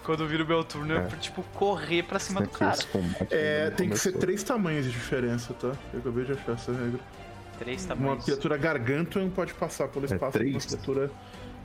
Quando 0.04 0.26
vira 0.26 0.42
o 0.42 0.48
meu 0.48 0.64
turno, 0.64 0.94
é. 0.94 1.00
eu, 1.00 1.20
tipo, 1.20 1.44
correr 1.54 2.02
pra 2.04 2.18
cima 2.18 2.40
do 2.42 2.48
cara. 2.48 2.78
É, 3.30 3.70
tem 3.72 3.90
que 3.90 3.98
ser 3.98 4.14
três 4.14 4.42
tamanhos 4.42 4.86
de 4.86 4.92
diferença, 4.92 5.54
tá? 5.54 5.74
Eu 5.94 6.00
acabei 6.00 6.24
de 6.24 6.32
achar 6.32 6.54
essa 6.54 6.72
regra. 6.72 7.00
Três 7.60 7.84
tamanhos. 7.86 8.16
Uma 8.16 8.24
criatura 8.24 8.56
gargantuan 8.56 9.30
pode 9.30 9.54
passar 9.54 9.90
pelo 9.90 10.06
espaço 10.06 10.38
é 10.38 10.44
de 10.46 10.52
uma 10.52 10.62
criatura 10.62 11.12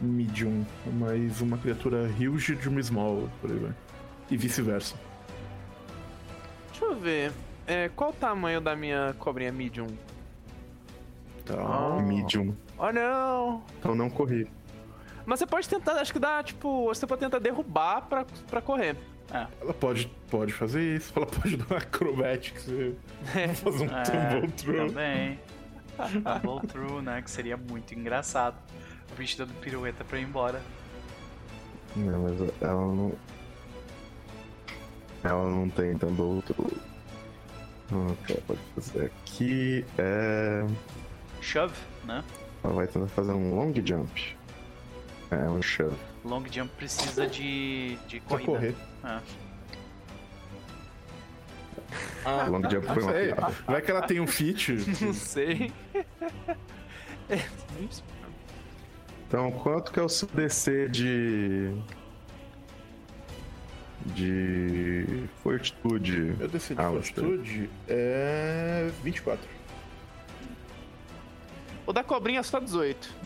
medium, 0.01 0.67
mas 0.87 1.41
uma 1.41 1.57
criatura 1.57 2.11
huge 2.19 2.57
de 2.57 2.69
uma 2.69 2.83
small, 2.83 3.31
por 3.41 3.49
aí 3.49 3.59
vai. 3.59 3.73
E 4.29 4.37
vice-versa. 4.37 4.97
Deixa 6.71 6.85
eu 6.85 6.97
ver. 6.97 7.33
É, 7.73 7.89
qual 7.97 8.11
o 8.11 8.13
tamanho 8.13 8.61
da 8.61 8.77
minha 8.77 9.15
cobrinha 9.19 9.51
medium? 9.51 9.87
Tá. 11.47 11.97
Oh. 11.97 12.03
Medium. 12.03 12.55
Oh 12.77 12.93
não! 12.93 13.63
Então 13.79 13.95
não 13.95 14.11
corri. 14.11 14.47
Mas 15.25 15.39
você 15.39 15.47
pode 15.47 15.67
tentar, 15.67 15.93
acho 15.93 16.13
que 16.13 16.19
dá, 16.19 16.43
tipo, 16.43 16.85
você 16.85 17.07
pode 17.07 17.21
tentar 17.21 17.39
derrubar 17.39 18.03
pra, 18.03 18.27
pra 18.51 18.61
correr. 18.61 18.95
É. 19.33 19.47
Ela 19.59 19.73
pode, 19.73 20.07
pode 20.31 20.53
fazer 20.53 20.97
isso, 20.97 21.13
ela 21.17 21.25
pode 21.25 21.57
dar 21.57 21.75
um 21.75 21.79
acrobatics 21.79 22.69
e 22.69 22.95
é. 23.35 23.49
fazer 23.57 23.89
um 23.89 23.97
é, 23.97 24.03
tumble 24.03 24.53
through. 24.53 24.89
Também. 24.89 25.41
tumble 25.97 26.69
through, 26.69 27.01
né? 27.01 27.23
Que 27.23 27.31
seria 27.31 27.57
muito 27.57 27.95
engraçado. 27.95 28.57
O 29.11 29.15
bicho 29.15 29.39
dando 29.39 29.55
pirueta 29.61 30.05
pra 30.05 30.19
ir 30.19 30.25
embora. 30.25 30.61
Não, 31.97 32.21
mas 32.21 32.39
ela 32.61 32.95
não. 32.95 33.13
Ela 35.25 35.49
não 35.49 35.71
tem 35.71 35.97
tumble 35.97 36.43
through. 36.43 36.92
O 37.93 38.17
que 38.25 38.33
ela 38.33 38.43
pode 38.47 38.61
fazer 38.75 39.05
aqui 39.07 39.85
é. 39.99 40.67
Shove, 41.41 41.75
né? 42.05 42.25
Ela 42.65 42.73
vai 42.73 42.87
tentar 42.87 43.09
fazer 43.09 43.33
um 43.33 43.55
long 43.55 43.73
jump. 43.85 44.37
É, 45.31 45.49
um 45.49 45.61
shove. 45.61 45.97
Long 46.25 46.45
jump 46.51 46.73
precisa 46.77 47.27
de, 47.27 47.97
de 48.07 48.21
corrida. 48.21 48.51
Pra 48.51 48.61
correr. 48.61 48.75
Ah. 49.03 49.21
Ah, 52.25 52.47
long 52.49 52.63
jump 52.71 52.87
foi 52.87 53.03
uma 53.03 53.13
piada. 53.13 53.55
Vai 53.67 53.83
que 53.83 53.91
ela 53.91 54.03
tem 54.03 54.21
um 54.21 54.27
feat? 54.27 54.73
Não 55.05 55.13
sei. 55.13 55.73
então, 59.27 59.51
quanto 59.53 59.93
que 59.93 59.99
é 59.99 60.03
o 60.03 60.09
seu 60.09 60.29
DC 60.29 60.89
de... 60.89 61.75
De... 64.07 65.25
Fortitude? 65.43 66.35
Meu 66.39 66.49
DC 66.49 66.75
de 66.75 66.83
Fortitude 66.83 67.71
é... 67.89 68.91
24. 69.03 69.49
O 71.87 71.93
da 71.93 72.03
cobrinha 72.03 72.41
é 72.41 72.43
só 72.43 72.59
18 72.59 73.23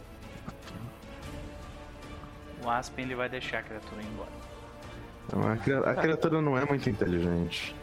o 2.67 2.71
Aspen 2.71 3.05
ele 3.05 3.15
vai 3.15 3.29
deixar 3.29 3.59
a 3.59 3.63
criatura 3.63 4.03
ir 4.03 4.07
embora. 4.07 4.31
Não, 5.33 5.53
a, 5.53 5.57
criatura, 5.57 5.91
a 5.91 5.95
criatura 5.95 6.43
não 6.43 6.59
é 6.59 6.65
muito 6.65 6.91
inteligente. 6.91 7.75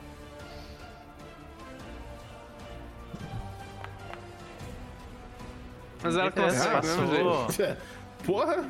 Mas 6.03 6.17
ela 6.17 6.31
consegue, 6.31 6.73
passou. 6.73 7.47
Porra! 8.25 8.69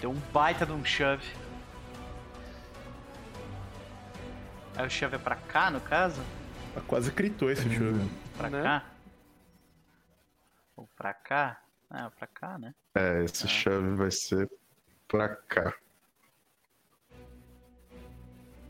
Deu 0.00 0.10
um 0.10 0.20
baita 0.32 0.64
de 0.64 0.72
um 0.72 0.84
shove. 0.84 1.26
Aí 4.78 4.86
o 4.86 4.90
shove 4.90 5.16
é 5.16 5.18
pra 5.18 5.34
cá, 5.34 5.72
no 5.72 5.80
caso? 5.80 6.22
Quase 6.86 7.10
critou 7.10 7.50
esse 7.50 7.68
shove. 7.68 8.08
Pra 8.36 8.48
né? 8.48 8.62
cá? 8.62 8.84
Ou 10.76 10.88
pra 10.96 11.12
cá? 11.12 11.60
Ah, 11.90 12.12
pra 12.16 12.28
cá, 12.28 12.56
né? 12.56 12.72
É, 12.94 13.24
esse 13.24 13.44
ah. 13.44 13.48
shove 13.48 13.96
vai 13.96 14.12
ser 14.12 14.48
pra 15.08 15.30
cá. 15.30 15.74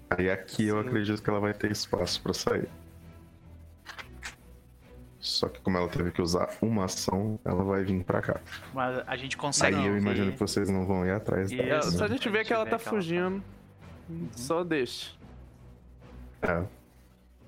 Aí 0.08 0.30
aqui 0.30 0.62
Sim. 0.62 0.68
eu 0.70 0.80
acredito 0.80 1.22
que 1.22 1.28
ela 1.28 1.40
vai 1.40 1.52
ter 1.52 1.70
espaço 1.70 2.22
para 2.22 2.32
sair. 2.32 2.70
Só 5.20 5.46
que 5.46 5.60
como 5.60 5.76
ela 5.76 5.90
teve 5.90 6.10
que 6.10 6.22
usar 6.22 6.56
uma 6.62 6.86
ação, 6.86 7.38
ela 7.44 7.62
vai 7.62 7.84
vir 7.84 8.02
pra 8.02 8.22
cá. 8.22 8.40
Mas 8.72 9.06
a 9.06 9.14
gente 9.14 9.36
consegue. 9.36 9.76
Aí 9.76 9.86
eu 9.86 9.98
imagino 9.98 10.32
que 10.32 10.38
vocês 10.38 10.70
não 10.70 10.86
vão 10.86 11.04
ir 11.04 11.10
atrás 11.10 11.50
dela. 11.50 11.82
Só 11.82 12.06
a 12.06 12.08
gente 12.08 12.30
vê 12.30 12.44
que 12.44 12.52
ela 12.54 12.64
tá 12.64 12.78
fugindo. 12.78 13.44
Uhum. 14.08 14.30
Só 14.32 14.64
deixa. 14.64 15.17
É. 16.42 16.64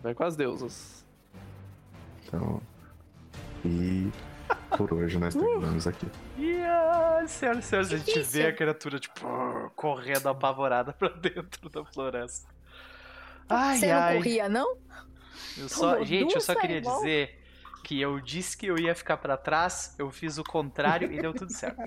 Vai 0.02 0.14
com 0.14 0.24
as 0.24 0.36
deusas. 0.36 1.04
Então. 2.26 2.60
E 3.64 4.10
por 4.76 4.92
hoje 4.94 5.18
nós 5.18 5.34
terminamos 5.34 5.86
aqui. 5.86 6.06
Yeah, 6.38 7.26
senhoras 7.26 7.64
e 7.64 7.68
senhores, 7.68 7.92
a 7.92 7.96
gente 7.96 8.20
vê 8.22 8.46
a 8.46 8.52
criatura, 8.52 8.98
tipo, 8.98 9.26
correndo 9.76 10.28
apavorada 10.28 10.92
pra 10.92 11.08
dentro 11.08 11.68
da 11.68 11.84
floresta. 11.84 12.48
Ai, 13.48 13.78
Você 13.78 13.90
ai. 13.90 14.14
não 14.14 14.22
corria, 14.22 14.48
não? 14.48 14.76
Eu 15.58 15.68
só, 15.68 16.02
gente, 16.04 16.34
eu 16.34 16.40
só 16.40 16.54
queria 16.54 16.80
dizer 16.80 17.38
que 17.84 18.00
eu 18.00 18.20
disse 18.20 18.56
que 18.56 18.66
eu 18.66 18.78
ia 18.78 18.94
ficar 18.94 19.16
para 19.16 19.36
trás, 19.36 19.94
eu 19.98 20.10
fiz 20.10 20.38
o 20.38 20.44
contrário 20.44 21.10
e 21.10 21.20
deu 21.20 21.34
tudo 21.34 21.52
certo, 21.52 21.82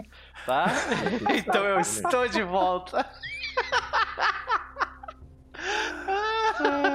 tá? 0.45 0.65
então 1.37 1.63
eu 1.63 1.79
estou 1.79 2.27
de 2.27 2.43
volta. 2.43 3.09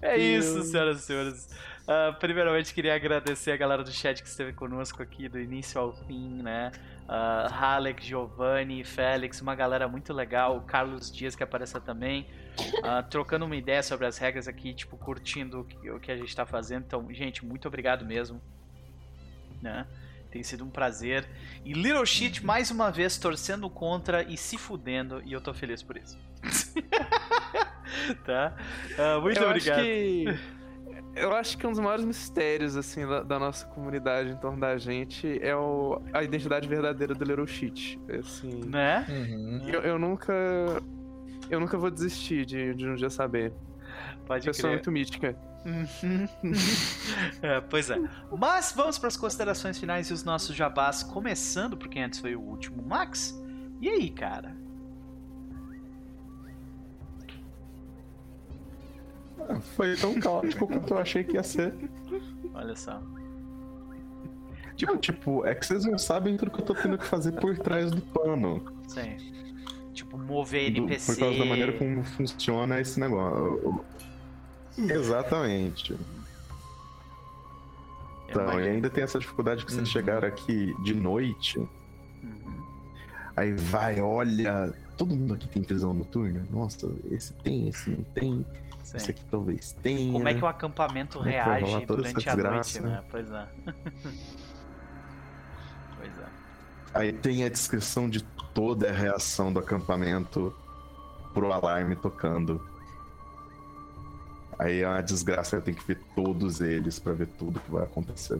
é 0.00 0.16
isso, 0.16 0.62
senhoras 0.62 1.00
e 1.00 1.02
senhores. 1.02 1.48
Uh, 1.82 2.14
primeiramente, 2.20 2.72
queria 2.72 2.94
agradecer 2.94 3.50
a 3.50 3.56
galera 3.56 3.82
do 3.82 3.90
chat 3.90 4.22
que 4.22 4.28
esteve 4.28 4.52
conosco 4.52 5.02
aqui 5.02 5.28
do 5.28 5.38
início 5.38 5.80
ao 5.80 5.92
fim, 5.92 6.42
né? 6.42 6.70
Uh, 7.08 8.00
Giovanni, 8.00 8.84
Félix, 8.84 9.40
uma 9.40 9.54
galera 9.54 9.88
muito 9.88 10.12
legal. 10.12 10.56
O 10.56 10.60
Carlos 10.62 11.10
Dias 11.10 11.34
que 11.34 11.42
apareceu 11.42 11.80
também. 11.80 12.26
Uh, 12.58 13.02
trocando 13.10 13.44
uma 13.44 13.56
ideia 13.56 13.82
sobre 13.82 14.06
as 14.06 14.18
regras 14.18 14.46
aqui, 14.46 14.72
tipo, 14.72 14.96
curtindo 14.96 15.60
o 15.60 15.98
que, 16.00 16.12
a 16.12 16.16
gente 16.16 16.28
está 16.28 16.46
fazendo. 16.46 16.84
Então, 16.86 17.12
gente, 17.12 17.44
muito 17.44 17.66
obrigado 17.66 18.04
mesmo. 18.04 18.40
Né? 19.60 19.86
Tem 20.30 20.42
sido 20.42 20.64
um 20.64 20.70
prazer. 20.70 21.28
E 21.64 21.72
Little 21.72 22.06
Shit, 22.06 22.44
mais 22.44 22.70
uma 22.70 22.90
vez, 22.90 23.18
torcendo 23.18 23.68
contra 23.68 24.22
e 24.22 24.36
se 24.36 24.56
fudendo. 24.56 25.20
E 25.24 25.32
eu 25.32 25.40
tô 25.40 25.52
feliz 25.52 25.82
por 25.82 25.96
isso. 25.96 26.16
tá? 28.24 28.54
Uh, 28.92 29.20
muito 29.20 29.40
eu 29.40 29.48
obrigado. 29.48 29.78
Acho 29.78 29.84
que 29.84 30.24
eu 31.14 31.34
acho 31.34 31.58
que 31.58 31.66
um 31.66 31.70
dos 31.70 31.80
maiores 31.80 32.04
mistérios, 32.04 32.76
assim, 32.76 33.06
da, 33.06 33.22
da 33.22 33.38
nossa 33.38 33.66
comunidade 33.66 34.30
em 34.30 34.36
torno 34.36 34.58
da 34.58 34.76
gente 34.78 35.38
é 35.42 35.54
o, 35.54 36.00
a 36.12 36.22
identidade 36.22 36.68
verdadeira 36.68 37.14
do 37.14 37.24
Little 37.24 37.46
Shit. 37.46 38.00
Assim, 38.18 38.60
né? 38.66 39.06
Uhum. 39.08 39.68
Eu, 39.68 39.80
eu, 39.82 39.98
nunca. 39.98 40.32
Eu 41.50 41.60
nunca 41.60 41.76
vou 41.76 41.90
desistir 41.90 42.46
de, 42.46 42.74
de 42.74 42.88
um 42.88 42.94
dia 42.94 43.10
saber. 43.10 43.52
Pode 44.26 44.46
Pessoa 44.46 44.70
crer. 44.70 44.76
muito 44.76 44.90
mítica. 44.90 45.36
Uhum. 45.64 46.26
é, 47.42 47.60
pois 47.60 47.90
é. 47.90 47.98
Mas 48.36 48.72
vamos 48.74 48.98
para 48.98 49.08
as 49.08 49.16
considerações 49.16 49.78
finais 49.78 50.08
e 50.08 50.12
os 50.12 50.24
nossos 50.24 50.56
jabás, 50.56 51.02
começando 51.02 51.76
por 51.76 51.88
quem 51.88 52.04
antes 52.04 52.20
foi 52.20 52.34
o 52.34 52.40
último, 52.40 52.82
Max. 52.82 53.38
E 53.80 53.88
aí, 53.88 54.10
cara? 54.10 54.61
Foi 59.76 59.96
tão 59.96 60.18
caótico 60.18 60.66
quanto 60.66 60.94
eu 60.94 60.98
achei 60.98 61.24
que 61.24 61.34
ia 61.34 61.42
ser. 61.42 61.74
Olha 62.54 62.76
só. 62.76 63.00
Tipo, 64.76 64.96
tipo, 64.96 65.46
é 65.46 65.54
que 65.54 65.66
vocês 65.66 65.84
não 65.84 65.98
sabem 65.98 66.36
tudo 66.36 66.50
que 66.50 66.60
eu 66.60 66.64
tô 66.64 66.74
tendo 66.74 66.98
que 66.98 67.04
fazer 67.04 67.32
por 67.32 67.56
trás 67.58 67.90
do 67.90 68.00
pano. 68.00 68.62
Sim. 68.88 69.16
Tipo, 69.92 70.16
mover 70.16 70.68
NPC. 70.68 71.12
Do, 71.12 71.14
por 71.14 71.20
causa 71.20 71.38
da 71.38 71.44
maneira 71.44 71.72
como 71.72 72.02
funciona 72.02 72.80
esse 72.80 72.98
negócio. 72.98 73.84
Exatamente. 74.76 75.96
Então, 78.28 78.58
e 78.58 78.68
ainda 78.68 78.88
tem 78.88 79.04
essa 79.04 79.18
dificuldade 79.18 79.64
que 79.64 79.70
vocês 79.70 79.86
uhum. 79.86 79.92
chegaram 79.92 80.26
aqui 80.26 80.74
de 80.82 80.94
noite. 80.94 81.58
Uhum. 81.58 82.64
Aí 83.36 83.52
vai, 83.52 84.00
olha 84.00 84.72
todo 84.96 85.16
mundo 85.16 85.34
aqui 85.34 85.48
tem 85.48 85.62
visão 85.62 85.92
noturna? 85.92 86.46
Nossa, 86.50 86.90
esse 87.10 87.32
tem, 87.34 87.68
esse 87.68 87.90
não 87.90 88.04
tem. 88.14 88.46
Sim. 88.98 89.10
Aqui 89.10 89.24
talvez 89.30 89.72
tenha. 89.82 90.12
Como 90.12 90.28
é 90.28 90.34
que 90.34 90.44
o 90.44 90.46
acampamento 90.46 91.18
Como 91.18 91.30
reage 91.30 91.74
é 91.74 91.86
durante 91.86 92.28
a 92.28 92.36
noite, 92.36 92.80
né? 92.80 93.02
Pois 93.10 93.30
é. 93.30 93.48
pois 95.98 96.18
é. 96.18 96.26
Aí 96.94 97.12
tem 97.12 97.44
a 97.44 97.48
descrição 97.48 98.08
de 98.08 98.22
toda 98.54 98.88
a 98.90 98.92
reação 98.92 99.52
do 99.52 99.58
acampamento 99.58 100.54
pro 101.32 101.52
alarme 101.52 101.96
tocando. 101.96 102.60
Aí 104.58 104.82
é 104.82 104.88
uma 104.88 105.02
desgraça, 105.02 105.56
eu 105.56 105.62
tenho 105.62 105.76
que 105.76 105.86
ver 105.86 105.98
todos 106.14 106.60
eles 106.60 106.98
para 106.98 107.12
ver 107.12 107.26
tudo 107.26 107.58
que 107.58 107.70
vai 107.70 107.82
acontecer. 107.84 108.38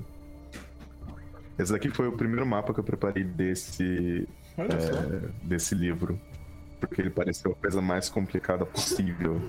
Esse 1.59 1.73
daqui 1.73 1.91
foi 1.91 2.09
o 2.09 2.13
primeiro 2.13 2.47
mapa 2.47 2.73
que 2.73 2.81
eu 2.81 2.85
preparei 2.85 3.25
desse, 3.25 4.29
é, 4.57 5.29
desse 5.43 5.75
livro. 5.75 6.21
Porque 6.81 7.01
ele 7.01 7.11
pareceu 7.11 7.53
a 7.53 7.55
coisa 7.55 7.81
mais 7.81 8.09
complicada 8.09 8.67
possível. 8.67 9.41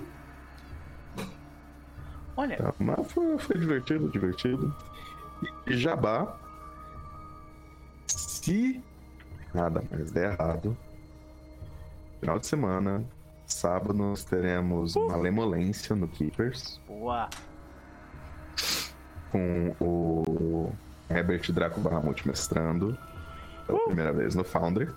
Olha. 2.36 2.58
Tá, 2.58 2.74
mas 2.80 3.12
foi, 3.12 3.38
foi 3.38 3.58
divertido, 3.58 4.10
divertido. 4.10 4.76
E 5.68 5.78
Jabá. 5.78 6.38
Se 8.08 8.84
nada 9.54 9.84
mais 9.92 10.12
der 10.12 10.34
errado, 10.34 10.76
final 12.20 12.40
de 12.40 12.48
semana, 12.48 13.06
sábado, 13.46 13.94
nós 13.94 14.24
teremos 14.24 14.96
uh. 14.96 15.08
Malemolência 15.08 15.96
no 15.96 16.08
Keepers. 16.08 16.82
Boa! 16.88 17.30
Com 19.32 19.76
o 19.80 20.72
Herbert 21.10 21.52
Draco 21.52 21.80
Bahamut 21.80 22.28
mestrando 22.28 22.98
pela 23.66 23.80
uh. 23.80 23.86
primeira 23.86 24.12
vez 24.12 24.36
no 24.36 24.44
Foundry. 24.44 24.90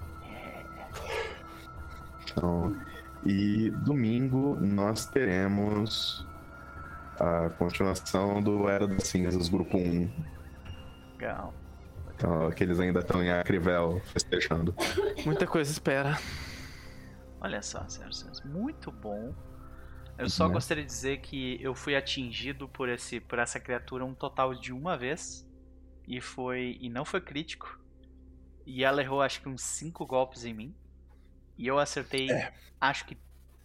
Então, 2.31 2.77
e 3.25 3.71
domingo 3.71 4.57
nós 4.61 5.07
teremos 5.07 6.27
a 7.19 7.51
continuação 7.51 8.43
do 8.43 8.69
Era 8.69 8.87
das 8.87 9.05
Cinzas, 9.05 9.49
grupo 9.49 9.77
1. 9.77 10.11
Legal. 11.13 11.55
Então, 12.15 12.51
que 12.51 12.65
eles 12.65 12.81
ainda 12.81 13.01
estão 13.01 13.23
em 13.23 13.31
Acrivel 13.31 14.01
festejando. 14.07 14.75
Muita 15.25 15.47
coisa 15.47 15.71
espera. 15.71 16.19
Olha 17.41 17.61
só, 17.61 17.87
senhoras 17.89 18.43
muito 18.45 18.91
bom. 18.91 19.35
Eu 20.19 20.31
só 20.31 20.49
né? 20.49 20.55
gostaria 20.55 20.83
de 20.83 20.89
dizer 20.89 21.19
que 21.19 21.63
eu 21.63 21.75
fui 21.75 21.95
atingido 21.95 22.67
por 22.67 22.89
esse 22.89 23.21
por 23.21 23.39
essa 23.39 23.61
criatura 23.61 24.05
um 24.05 24.15
total 24.15 24.55
de 24.55 24.73
uma 24.73 24.97
vez 24.97 25.47
e 26.09 26.21
foi 26.21 26.79
e 26.81 26.89
não 26.89 27.05
foi 27.05 27.21
crítico. 27.21 27.79
E 28.65 28.83
ela 28.83 29.03
errou 29.03 29.21
acho 29.21 29.43
que 29.43 29.49
uns 29.49 29.63
cinco 29.63 30.07
golpes 30.07 30.45
em 30.45 30.55
mim. 30.55 30.75
E 31.59 31.67
eu 31.67 31.79
acertei 31.79 32.31
é. 32.31 32.53
acho 32.81 33.07
que 33.07 33.17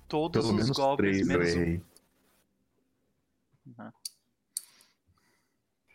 todos 0.08 0.46
Pelo 0.46 0.60
os 0.60 0.70
golpes 0.72 1.06
três 1.06 1.28
menos 1.28 1.56
eu 1.56 1.62
errei. 1.62 1.78
um. 1.78 1.91
Uhum. 3.78 3.92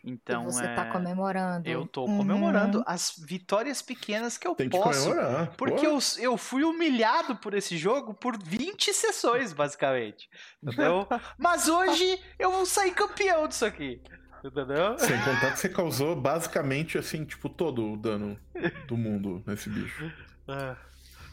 Então, 0.03 0.43
e 0.43 0.45
você 0.45 0.63
é... 0.63 0.73
tá 0.73 0.89
comemorando. 0.89 1.67
Eu 1.67 1.85
tô 1.85 2.05
comemorando 2.05 2.77
uhum. 2.77 2.83
as 2.87 3.13
vitórias 3.17 3.81
pequenas 3.81 4.37
que 4.37 4.47
eu 4.47 4.55
Tem 4.55 4.69
posso. 4.69 5.11
Que 5.11 5.57
porque 5.57 5.85
eu, 5.85 5.99
eu 6.19 6.37
fui 6.37 6.63
humilhado 6.63 7.35
por 7.35 7.53
esse 7.53 7.77
jogo 7.77 8.13
por 8.13 8.41
20 8.41 8.93
sessões, 8.93 9.51
basicamente. 9.51 10.29
Entendeu? 10.63 11.05
Mas 11.37 11.67
hoje 11.67 12.19
eu 12.39 12.51
vou 12.51 12.65
sair 12.65 12.91
campeão 12.91 13.47
disso 13.47 13.65
aqui. 13.65 14.01
Entendeu? 14.43 14.97
Sem 14.97 15.17
contar 15.19 15.51
que 15.51 15.59
você 15.59 15.67
causou 15.67 16.15
basicamente, 16.15 16.97
assim, 16.97 17.25
tipo, 17.25 17.49
todo 17.49 17.91
o 17.91 17.97
dano 17.97 18.39
do 18.87 18.95
mundo 18.95 19.43
nesse 19.45 19.69
bicho. 19.69 20.11
Ah. 20.49 20.77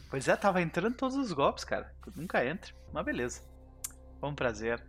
Pois 0.09 0.27
é, 0.27 0.35
tava 0.35 0.61
entrando 0.61 0.93
todos 0.93 1.15
os 1.15 1.31
golpes, 1.31 1.63
cara. 1.63 1.89
Nunca 2.17 2.45
entra. 2.45 2.73
Mas 2.91 3.05
beleza. 3.05 3.41
Foi 4.19 4.29
um 4.29 4.35
prazer. 4.35 4.83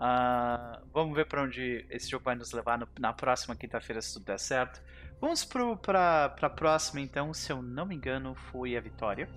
Uh, 0.00 0.80
vamos 0.94 1.14
ver 1.14 1.26
para 1.26 1.42
onde 1.42 1.84
esse 1.90 2.10
jogo 2.10 2.24
vai 2.24 2.34
nos 2.34 2.52
levar 2.52 2.78
no, 2.78 2.88
na 2.98 3.12
próxima 3.12 3.54
quinta-feira, 3.54 4.00
se 4.00 4.14
tudo 4.14 4.24
der 4.24 4.38
certo. 4.38 4.80
Vamos 5.20 5.44
para 5.44 6.34
a 6.40 6.50
próxima, 6.50 7.00
então. 7.02 7.34
Se 7.34 7.52
eu 7.52 7.60
não 7.60 7.84
me 7.84 7.94
engano, 7.94 8.34
foi 8.34 8.76
a 8.78 8.80
Vitória. 8.80 9.28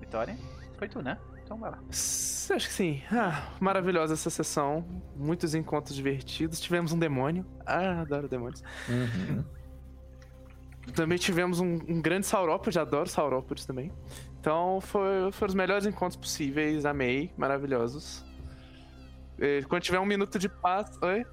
Vitória? 0.00 0.38
Foi 0.78 0.88
tu, 0.88 1.02
né? 1.02 1.18
Então 1.44 1.58
vai 1.58 1.70
lá. 1.70 1.78
Acho 1.90 2.66
que 2.66 2.72
sim. 2.72 3.02
Ah, 3.12 3.52
maravilhosa 3.60 4.14
essa 4.14 4.30
sessão. 4.30 4.84
Muitos 5.14 5.54
encontros 5.54 5.94
divertidos. 5.94 6.58
Tivemos 6.58 6.92
um 6.92 6.98
demônio. 6.98 7.44
Ah, 7.64 8.00
adoro 8.00 8.28
demônios. 8.28 8.64
Uhum. 8.88 9.44
Também 10.94 11.18
tivemos 11.18 11.60
um, 11.60 11.74
um 11.74 12.00
grande 12.00 12.26
saurópode. 12.26 12.78
Adoro 12.78 13.08
saurópodes 13.08 13.64
também. 13.64 13.92
Então 14.40 14.80
foi, 14.80 15.30
foram 15.30 15.50
os 15.50 15.54
melhores 15.54 15.86
encontros 15.86 16.16
possíveis. 16.16 16.84
Amei. 16.84 17.32
Maravilhosos. 17.36 18.25
É, 19.38 19.62
quando 19.62 19.82
tiver 19.82 20.00
um 20.00 20.06
minuto 20.06 20.38
de 20.38 20.48
paz. 20.48 20.98
Oi? 21.02 21.26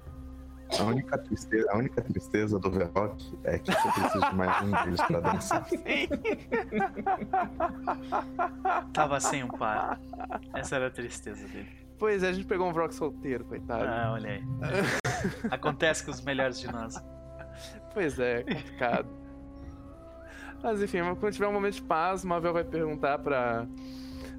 A 0.78 0.82
única 0.82 1.18
tristeza, 1.18 1.70
a 1.70 1.76
única 1.76 2.02
tristeza 2.02 2.58
do 2.58 2.70
V-Rock 2.70 3.38
é 3.44 3.58
que 3.58 3.70
você 3.70 3.92
precisa 3.92 4.30
de 4.30 4.34
mais 4.34 4.62
um 4.62 4.70
deles 4.70 5.00
pra 5.02 5.20
dançar. 5.20 5.66
Tava 8.92 9.20
sem 9.20 9.44
um 9.44 9.48
par. 9.48 10.00
Essa 10.54 10.76
era 10.76 10.86
a 10.88 10.90
tristeza 10.90 11.46
dele. 11.48 11.68
Pois 11.98 12.22
é, 12.22 12.30
a 12.30 12.32
gente 12.32 12.46
pegou 12.46 12.68
um 12.68 12.72
Vrock 12.72 12.94
solteiro, 12.94 13.44
coitado. 13.44 13.84
Ah, 13.84 14.12
olha 14.12 14.30
aí. 14.30 14.42
Acontece 15.50 16.04
com 16.04 16.10
os 16.10 16.20
melhores 16.20 16.58
de 16.58 16.70
nós. 16.72 16.96
Pois 17.92 18.18
é, 18.18 18.42
complicado. 18.42 19.08
Mas 20.62 20.82
enfim, 20.82 20.98
quando 21.20 21.32
tiver 21.32 21.46
um 21.46 21.52
momento 21.52 21.74
de 21.74 21.82
paz, 21.82 22.24
o 22.24 22.26
Marvel 22.26 22.52
vai 22.52 22.64
perguntar 22.64 23.18
pra 23.18 23.66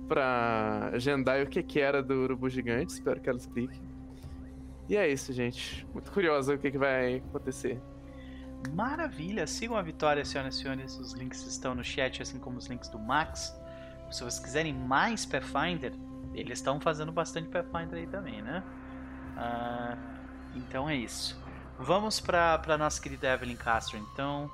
pra 0.07 0.91
Jendai 0.95 1.43
o 1.43 1.47
que, 1.47 1.61
que 1.61 1.79
era 1.79 2.01
do 2.01 2.13
Urubu 2.23 2.49
Gigante. 2.49 2.93
Espero 2.93 3.19
que 3.19 3.29
ela 3.29 3.37
explique. 3.37 3.79
E 4.87 4.95
é 4.95 5.11
isso, 5.11 5.33
gente. 5.33 5.85
Muito 5.93 6.11
curioso 6.11 6.53
o 6.53 6.57
que, 6.57 6.71
que 6.71 6.77
vai 6.77 7.17
acontecer. 7.17 7.81
Maravilha! 8.73 9.45
Sigam 9.45 9.77
a 9.77 9.81
Vitória, 9.81 10.23
senhoras 10.23 10.55
e 10.55 10.61
senhores. 10.61 10.97
Os 10.99 11.13
links 11.13 11.45
estão 11.45 11.75
no 11.75 11.83
chat, 11.83 12.21
assim 12.21 12.39
como 12.39 12.57
os 12.57 12.67
links 12.67 12.89
do 12.89 12.99
Max. 12.99 13.55
Se 14.11 14.23
vocês 14.23 14.39
quiserem 14.39 14.73
mais 14.73 15.25
Pathfinder, 15.25 15.93
eles 16.33 16.59
estão 16.59 16.79
fazendo 16.79 17.11
bastante 17.11 17.49
Pathfinder 17.49 17.99
aí 17.99 18.07
também, 18.07 18.41
né? 18.41 18.63
Uh, 19.35 19.97
então 20.55 20.89
é 20.89 20.95
isso. 20.95 21.39
Vamos 21.77 22.19
pra, 22.19 22.57
pra 22.59 22.77
nossa 22.77 23.01
querida 23.01 23.33
Evelyn 23.33 23.57
Castro, 23.57 23.97
então. 23.97 24.49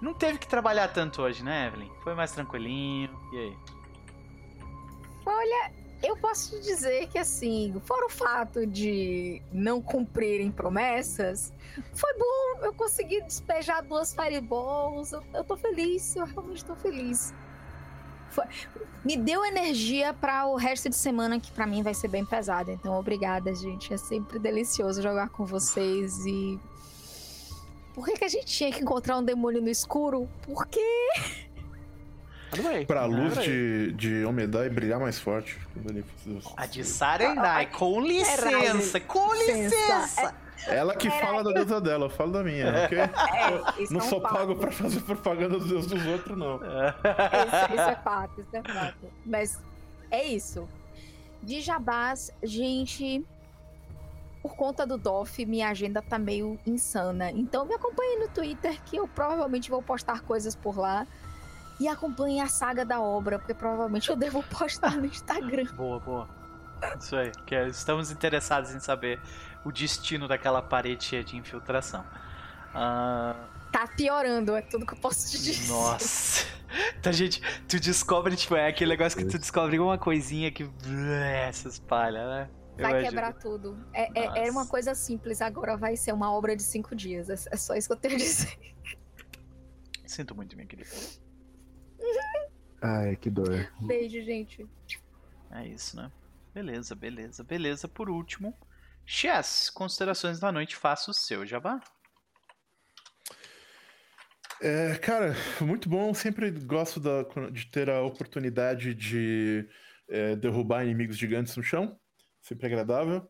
Não 0.00 0.14
teve 0.14 0.38
que 0.38 0.46
trabalhar 0.46 0.88
tanto 0.88 1.22
hoje, 1.22 1.42
né, 1.42 1.66
Evelyn? 1.66 1.90
Foi 2.04 2.14
mais 2.14 2.30
tranquilinho. 2.30 3.10
E 3.32 3.36
aí? 3.36 3.56
Olha, 5.30 5.70
eu 6.02 6.16
posso 6.16 6.58
dizer 6.62 7.06
que 7.08 7.18
assim, 7.18 7.74
fora 7.84 8.06
o 8.06 8.08
fato 8.08 8.66
de 8.66 9.42
não 9.52 9.82
cumprirem 9.82 10.50
promessas, 10.50 11.52
foi 11.92 12.14
bom. 12.14 12.64
Eu 12.64 12.72
consegui 12.72 13.20
despejar 13.22 13.82
duas 13.82 14.14
fireballs. 14.14 15.12
Eu, 15.12 15.22
eu 15.34 15.44
tô 15.44 15.54
feliz, 15.54 16.16
eu 16.16 16.24
realmente 16.24 16.64
tô 16.64 16.74
feliz. 16.74 17.34
Foi, 18.30 18.44
me 19.04 19.18
deu 19.18 19.44
energia 19.44 20.14
para 20.14 20.46
o 20.46 20.56
resto 20.56 20.88
de 20.88 20.96
semana 20.96 21.38
que 21.38 21.52
para 21.52 21.66
mim 21.66 21.82
vai 21.82 21.92
ser 21.92 22.08
bem 22.08 22.24
pesado. 22.24 22.70
Então, 22.70 22.98
obrigada, 22.98 23.54
gente. 23.54 23.92
É 23.92 23.98
sempre 23.98 24.38
delicioso 24.38 25.02
jogar 25.02 25.28
com 25.28 25.44
vocês 25.44 26.24
e 26.24 26.58
por 27.94 28.06
que, 28.06 28.12
que 28.12 28.24
a 28.24 28.28
gente 28.28 28.46
tinha 28.46 28.72
que 28.72 28.80
encontrar 28.80 29.18
um 29.18 29.22
demônio 29.22 29.60
no 29.60 29.68
escuro? 29.68 30.26
Porque 30.42 30.80
Pra 32.86 33.04
luz 33.04 33.38
de, 33.42 33.92
de 33.92 34.24
Omedai 34.24 34.70
brilhar 34.70 34.98
mais 34.98 35.18
forte. 35.18 35.58
A 36.56 36.66
de 36.66 36.84
Sarenai, 36.84 37.66
com 37.66 38.00
licença, 38.00 39.00
com 39.00 39.34
licença. 39.34 40.34
Ela 40.66 40.96
que 40.96 41.08
fala 41.08 41.44
da 41.44 41.52
deusa 41.52 41.80
dela, 41.80 42.06
eu 42.06 42.10
falo 42.10 42.32
da 42.32 42.42
minha, 42.42 42.84
ok? 42.84 42.98
É, 42.98 43.10
não 43.90 44.00
é 44.00 44.02
sou 44.02 44.20
pago 44.20 44.56
pra 44.56 44.72
fazer 44.72 45.00
propaganda 45.00 45.58
dos 45.58 45.68
deuses 45.68 45.90
dos 45.90 46.06
outros, 46.06 46.36
não. 46.36 46.56
Isso, 46.56 47.74
isso 47.74 47.82
é 47.82 47.96
fato, 47.96 48.40
isso 48.40 48.56
é 48.56 48.62
fato. 48.62 49.12
Mas 49.24 49.60
é 50.10 50.24
isso. 50.24 50.68
De 51.42 51.60
jabás, 51.60 52.32
gente, 52.42 53.24
por 54.42 54.56
conta 54.56 54.84
do 54.84 54.98
DOF, 54.98 55.46
minha 55.46 55.68
agenda 55.68 56.02
tá 56.02 56.18
meio 56.18 56.58
insana. 56.66 57.30
Então 57.30 57.64
me 57.64 57.74
acompanhe 57.74 58.18
no 58.18 58.28
Twitter, 58.28 58.80
que 58.84 58.96
eu 58.96 59.06
provavelmente 59.06 59.70
vou 59.70 59.80
postar 59.80 60.22
coisas 60.22 60.56
por 60.56 60.76
lá 60.76 61.06
e 61.80 61.86
acompanhe 61.86 62.40
a 62.40 62.48
saga 62.48 62.84
da 62.84 63.00
obra, 63.00 63.38
porque 63.38 63.54
provavelmente 63.54 64.08
eu 64.08 64.16
devo 64.16 64.42
postar 64.42 64.96
no 64.96 65.06
Instagram. 65.06 65.66
boa, 65.74 66.00
boa. 66.00 66.28
Isso 66.98 67.16
aí, 67.16 67.32
que 67.44 67.54
é, 67.54 67.66
estamos 67.66 68.10
interessados 68.10 68.72
em 68.72 68.80
saber 68.80 69.20
o 69.64 69.72
destino 69.72 70.28
daquela 70.28 70.62
parede 70.62 71.04
cheia 71.04 71.24
de 71.24 71.36
infiltração. 71.36 72.04
Uh... 72.70 73.58
Tá 73.72 73.86
piorando, 73.96 74.56
é 74.56 74.62
tudo 74.62 74.86
que 74.86 74.94
eu 74.94 74.98
posso 74.98 75.30
te 75.30 75.42
dizer. 75.42 75.72
Nossa. 75.72 76.46
Então, 77.00 77.10
gente, 77.10 77.40
tu 77.66 77.80
descobre, 77.80 78.36
tipo, 78.36 78.54
é 78.54 78.68
aquele 78.68 78.90
negócio 78.90 79.16
que 79.16 79.24
tu 79.24 79.38
descobre 79.38 79.78
uma 79.78 79.96
coisinha 79.96 80.50
que 80.52 80.70
se 81.50 81.66
espalha, 81.66 82.26
né? 82.26 82.50
Vai 82.76 83.02
quebrar 83.04 83.32
tudo. 83.32 83.76
É, 83.92 84.08
é, 84.14 84.46
é, 84.46 84.50
uma 84.50 84.66
coisa 84.66 84.94
simples, 84.94 85.40
agora 85.40 85.76
vai 85.76 85.96
ser 85.96 86.12
uma 86.12 86.30
obra 86.30 86.54
de 86.54 86.62
cinco 86.62 86.94
dias. 86.94 87.30
É, 87.30 87.34
é 87.52 87.56
só 87.56 87.74
isso 87.74 87.88
que 87.88 87.94
eu 87.94 87.96
tenho 87.96 88.14
a 88.14 88.18
dizer. 88.18 88.58
Sinto 90.06 90.34
muito, 90.34 90.54
minha 90.56 90.66
querida. 90.66 90.90
Ai, 92.80 93.16
que 93.16 93.30
dor. 93.30 93.70
Beijo, 93.80 94.22
gente. 94.22 94.66
É 95.50 95.66
isso, 95.66 95.96
né? 95.96 96.10
Beleza, 96.54 96.94
beleza, 96.94 97.42
beleza. 97.42 97.88
Por 97.88 98.08
último, 98.08 98.54
Chess, 99.04 99.70
considerações 99.70 100.38
da 100.38 100.52
noite, 100.52 100.76
faça 100.76 101.10
o 101.10 101.14
seu 101.14 101.46
jabá. 101.46 101.80
É, 104.60 104.96
cara, 104.96 105.34
muito 105.60 105.88
bom. 105.88 106.12
Sempre 106.12 106.50
gosto 106.50 107.00
da, 107.00 107.22
de 107.50 107.66
ter 107.66 107.88
a 107.88 108.02
oportunidade 108.02 108.94
de 108.94 109.68
é, 110.08 110.36
derrubar 110.36 110.84
inimigos 110.84 111.16
gigantes 111.16 111.56
no 111.56 111.62
chão. 111.62 111.98
Sempre 112.42 112.66
agradável. 112.66 113.28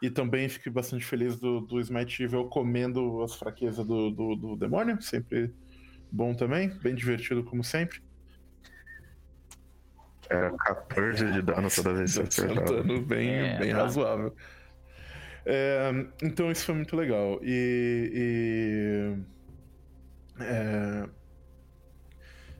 E 0.00 0.08
também 0.08 0.48
fico 0.48 0.70
bastante 0.70 1.04
feliz 1.04 1.38
do, 1.38 1.60
do 1.60 1.80
Smite 1.80 2.22
Evil 2.22 2.48
comendo 2.48 3.22
as 3.22 3.34
fraquezas 3.34 3.84
do, 3.86 4.10
do, 4.10 4.36
do 4.36 4.56
demônio. 4.56 5.02
Sempre 5.02 5.52
bom 6.10 6.32
também. 6.34 6.70
Bem 6.78 6.94
divertido, 6.94 7.44
como 7.44 7.64
sempre. 7.64 8.00
Era 10.30 10.50
14 10.52 11.32
de 11.32 11.42
dano 11.42 11.68
toda 11.70 11.94
vez 11.94 12.18
que 12.18 12.24
você 12.24 12.46
dano 12.46 13.00
bem, 13.00 13.30
é, 13.30 13.58
bem 13.58 13.72
tá. 13.72 13.78
razoável. 13.78 14.34
É, 15.46 15.90
então 16.22 16.50
isso 16.50 16.66
foi 16.66 16.74
muito 16.74 16.94
legal. 16.94 17.40
E. 17.42 19.16
e 20.38 20.44
é, 20.44 21.08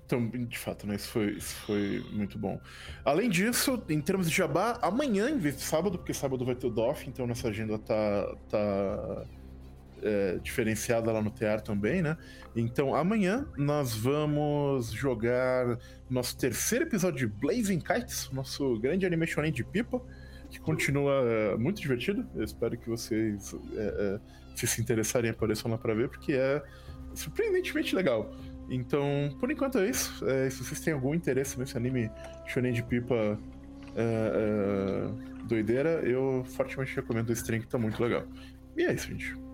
então, 0.06 0.26
de 0.26 0.58
fato, 0.58 0.86
né? 0.86 0.94
Isso 0.94 1.08
foi, 1.10 1.32
isso 1.32 1.55
foi 1.66 2.02
muito 2.10 2.38
bom. 2.38 2.58
Além 3.05 3.28
disso, 3.28 3.82
em 3.90 4.00
termos 4.00 4.30
de 4.30 4.34
jabá, 4.34 4.78
amanhã, 4.80 5.28
em 5.28 5.36
vez 5.36 5.56
de 5.56 5.62
sábado, 5.62 5.98
porque 5.98 6.14
sábado 6.14 6.47
vai 6.47 6.55
ter 6.55 6.66
o 6.66 6.70
DOF, 6.70 7.06
então 7.06 7.26
nossa 7.26 7.48
agenda 7.48 7.78
tá, 7.78 8.34
tá 8.48 9.26
é, 10.02 10.39
diferenciada 10.43 11.10
lá 11.12 11.23
no 11.23 11.31
TR 11.31 11.60
também, 11.65 12.02
né? 12.02 12.17
Então 12.55 12.94
amanhã 12.94 13.47
nós 13.57 13.94
vamos 13.94 14.91
jogar 14.93 15.78
nosso 16.09 16.36
terceiro 16.36 16.85
episódio 16.85 17.18
de 17.18 17.27
Blazing 17.27 17.81
Kites, 17.81 18.31
nosso 18.33 18.78
grande 18.78 19.07
animation 19.07 19.43
de 19.51 19.65
pipa, 19.65 20.01
que 20.51 20.59
continua 20.59 21.12
é, 21.25 21.57
muito 21.57 21.81
divertido. 21.81 22.27
Eu 22.35 22.44
espero 22.44 22.77
que 22.77 22.89
vocês, 22.89 23.55
é, 23.75 24.17
é 24.17 24.20
se 24.57 24.67
se 24.67 24.81
interessarem, 24.81 25.31
apareçam 25.31 25.70
lá 25.70 25.78
para 25.78 25.94
ver, 25.94 26.09
porque 26.09 26.33
é 26.33 26.62
surpreendentemente 27.15 27.94
legal. 27.94 28.31
Então, 28.70 29.35
por 29.41 29.51
enquanto 29.51 29.78
é 29.78 29.89
isso. 29.89 30.25
É, 30.28 30.51
se 30.51 30.62
vocês 30.62 30.81
têm 30.81 30.93
algum 30.93 31.15
interesse 31.15 31.59
nesse 31.59 31.77
anime 31.77 32.10
shonen 32.47 32.73
de 32.73 32.83
pipa 32.83 33.39
é, 33.97 35.44
doideira, 35.44 36.01
eu 36.05 36.44
fortemente 36.44 36.94
recomendo 36.94 37.31
o 37.31 37.33
stream, 37.33 37.60
que 37.60 37.68
tá 37.68 37.78
muito 37.78 38.02
legal. 38.02 38.25
E 38.77 38.83
é 38.85 38.93
isso, 38.93 39.09
gente. 39.09 39.48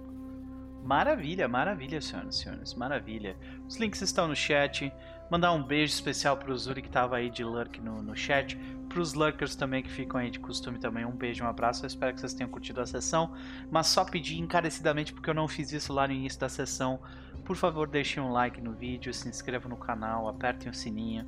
Maravilha, 0.85 1.49
maravilha, 1.49 1.99
senhoras 1.99 2.35
e 2.35 2.39
senhores, 2.43 2.75
maravilha. 2.75 3.35
Os 3.67 3.77
links 3.79 4.03
estão 4.03 4.29
no 4.29 4.37
chat. 4.37 4.93
Mandar 5.31 5.53
um 5.53 5.63
beijo 5.63 5.95
especial 5.95 6.37
pro 6.37 6.57
Zuri 6.59 6.83
que 6.83 6.91
tava 6.91 7.17
aí 7.17 7.31
de 7.31 7.43
lurk 7.43 7.81
no, 7.81 8.03
no 8.03 8.15
chat. 8.15 8.55
Pros 8.91 9.15
lurkers 9.15 9.57
também 9.57 9.83
que 9.83 9.91
ficam 9.91 10.21
aí 10.21 10.31
de 10.31 10.39
costume 10.39 10.79
também, 10.79 11.07
um 11.07 11.11
beijo, 11.11 11.43
um 11.43 11.49
abraço. 11.49 11.85
Eu 11.85 11.87
espero 11.87 12.13
que 12.13 12.21
vocês 12.21 12.35
tenham 12.35 12.51
curtido 12.51 12.83
a 12.83 12.87
sessão. 12.87 13.33
Mas 13.71 13.87
só 13.87 14.05
pedir 14.05 14.39
encarecidamente, 14.39 15.15
porque 15.15 15.31
eu 15.31 15.35
não 15.35 15.49
fiz 15.49 15.73
isso 15.73 15.91
lá 15.91 16.07
no 16.07 16.13
início 16.13 16.39
da 16.39 16.51
sessão. 16.51 17.01
Por 17.47 17.57
favor, 17.57 17.89
deixem 17.89 18.23
um 18.23 18.31
like 18.31 18.61
no 18.61 18.73
vídeo, 18.75 19.13
se 19.15 19.27
inscrevam 19.27 19.71
no 19.71 19.79
canal, 19.79 20.29
apertem 20.29 20.71
o 20.71 20.75
sininho. 20.75 21.27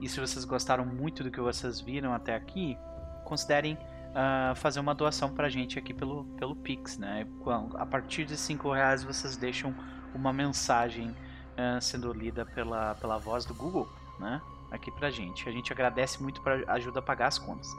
E 0.00 0.08
se 0.08 0.18
vocês 0.18 0.46
gostaram 0.46 0.86
muito 0.86 1.22
do 1.22 1.30
que 1.30 1.40
vocês 1.40 1.82
viram 1.82 2.14
até 2.14 2.34
aqui, 2.34 2.78
considerem 3.24 3.76
uh, 4.16 4.54
fazer 4.56 4.80
uma 4.80 4.94
doação 4.94 5.30
pra 5.30 5.48
gente 5.48 5.78
aqui 5.78 5.92
pelo, 5.92 6.24
pelo 6.38 6.56
Pix, 6.56 6.96
né? 6.96 7.26
A 7.74 7.84
partir 7.84 8.24
de 8.24 8.36
5 8.36 8.72
reais 8.72 9.04
vocês 9.04 9.36
deixam 9.36 9.74
uma 10.14 10.32
mensagem 10.32 11.10
uh, 11.10 11.80
sendo 11.80 12.12
lida 12.12 12.46
pela, 12.46 12.94
pela 12.94 13.18
voz 13.18 13.44
do 13.44 13.54
Google, 13.54 13.88
né? 14.18 14.40
Aqui 14.70 14.90
pra 14.90 15.10
gente. 15.10 15.48
A 15.48 15.52
gente 15.52 15.72
agradece 15.72 16.22
muito 16.22 16.40
para 16.40 16.64
ajuda 16.72 16.98
a 17.00 17.02
pagar 17.02 17.26
as 17.26 17.38
contas. 17.38 17.70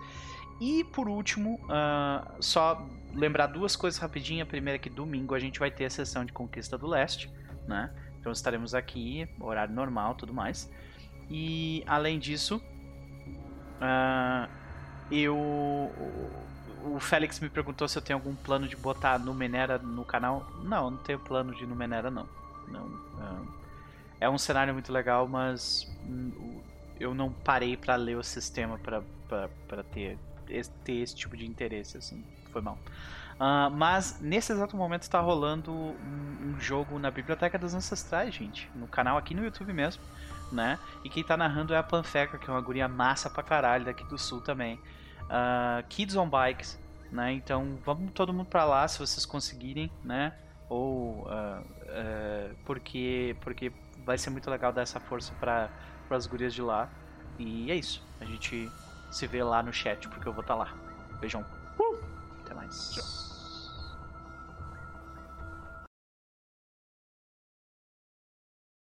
E 0.61 0.83
por 0.85 1.09
último, 1.09 1.59
uh, 1.65 2.41
só 2.41 2.85
lembrar 3.13 3.47
duas 3.47 3.75
coisas 3.75 3.99
rapidinho. 3.99 4.43
A 4.43 4.45
primeira 4.45 4.75
é 4.75 4.79
que 4.79 4.89
domingo 4.89 5.35
a 5.35 5.39
gente 5.39 5.59
vai 5.59 5.69
ter 5.69 5.85
a 5.85 5.89
sessão 5.89 6.23
de 6.23 6.31
Conquista 6.31 6.77
do 6.77 6.87
Leste, 6.87 7.31
né? 7.67 7.91
Então 8.19 8.31
estaremos 8.31 8.73
aqui, 8.73 9.27
horário 9.39 9.73
normal, 9.73 10.15
tudo 10.15 10.33
mais. 10.33 10.71
E 11.29 11.83
além 11.85 12.17
disso, 12.17 12.61
uh, 13.81 14.49
eu. 15.11 15.35
O 16.85 16.99
Félix 16.99 17.39
me 17.39 17.49
perguntou 17.49 17.87
se 17.87 17.97
eu 17.97 18.01
tenho 18.01 18.17
algum 18.17 18.33
plano 18.35 18.67
de 18.67 18.75
botar 18.75 19.19
Numenera 19.19 19.77
no 19.77 20.05
canal. 20.05 20.49
Não, 20.63 20.91
não 20.91 20.97
tenho 20.97 21.19
plano 21.19 21.53
de 21.53 21.65
Numenera, 21.65 22.09
não. 22.09 22.27
não 22.67 23.07
é 24.19 24.29
um 24.29 24.37
cenário 24.37 24.73
muito 24.73 24.91
legal, 24.91 25.27
mas 25.27 25.87
hum, 26.07 26.61
eu 26.99 27.13
não 27.13 27.31
parei 27.31 27.77
para 27.77 27.95
ler 27.95 28.17
o 28.17 28.23
sistema 28.23 28.79
para 28.79 29.83
ter, 29.91 30.17
ter 30.83 30.93
esse 30.93 31.15
tipo 31.15 31.37
de 31.37 31.45
interesse, 31.45 31.97
assim. 31.97 32.23
Foi 32.51 32.61
mal. 32.61 32.77
Uh, 33.35 33.69
mas 33.69 34.19
nesse 34.19 34.51
exato 34.51 34.75
momento 34.75 35.03
está 35.03 35.19
rolando 35.19 35.71
um, 35.71 35.93
um, 36.43 36.59
jogo 36.59 36.97
na 36.97 37.11
Biblioteca 37.11 37.57
dos 37.57 37.75
Ancestrais, 37.75 38.33
gente. 38.33 38.69
No 38.73 38.87
canal 38.87 39.15
aqui 39.15 39.35
no 39.35 39.43
YouTube 39.43 39.71
mesmo, 39.73 40.01
né? 40.51 40.79
E 41.03 41.09
quem 41.09 41.23
tá 41.23 41.37
narrando 41.37 41.73
é 41.73 41.77
a 41.77 41.83
Panfeca, 41.83 42.39
que 42.39 42.49
é 42.49 42.53
uma 42.53 42.61
guria 42.61 42.87
massa 42.87 43.29
pra 43.29 43.43
caralho 43.43 43.85
daqui 43.85 44.03
do 44.05 44.17
sul 44.17 44.41
também 44.41 44.79
uh, 45.27 45.85
Kids 45.87 46.15
on 46.15 46.29
Bikes, 46.29 46.79
né? 47.11 47.33
Então 47.33 47.77
vamos 47.85 48.11
todo 48.11 48.33
mundo 48.33 48.47
para 48.47 48.65
lá 48.65 48.87
se 48.87 48.99
vocês 48.99 49.25
conseguirem, 49.25 49.91
né? 50.03 50.33
Ou 50.69 51.23
uh, 51.23 51.61
uh, 51.61 52.55
porque 52.65 53.35
porque 53.41 53.71
vai 54.05 54.17
ser 54.17 54.29
muito 54.29 54.49
legal 54.49 54.71
dar 54.71 54.81
essa 54.81 54.99
força 54.99 55.33
para 55.39 55.69
as 56.09 56.27
gurias 56.27 56.53
de 56.53 56.61
lá. 56.61 56.89
E 57.37 57.71
é 57.71 57.75
isso. 57.75 58.03
A 58.19 58.25
gente 58.25 58.69
se 59.11 59.27
vê 59.27 59.43
lá 59.43 59.61
no 59.61 59.71
chat 59.71 60.07
porque 60.09 60.27
eu 60.27 60.33
vou 60.33 60.41
estar 60.41 60.55
tá 60.55 60.63
lá. 60.63 60.73
Beijão. 61.19 61.45
Uh! 61.79 61.97
Até 62.43 62.53
mais. 62.53 62.91
Tchau. 62.93 63.26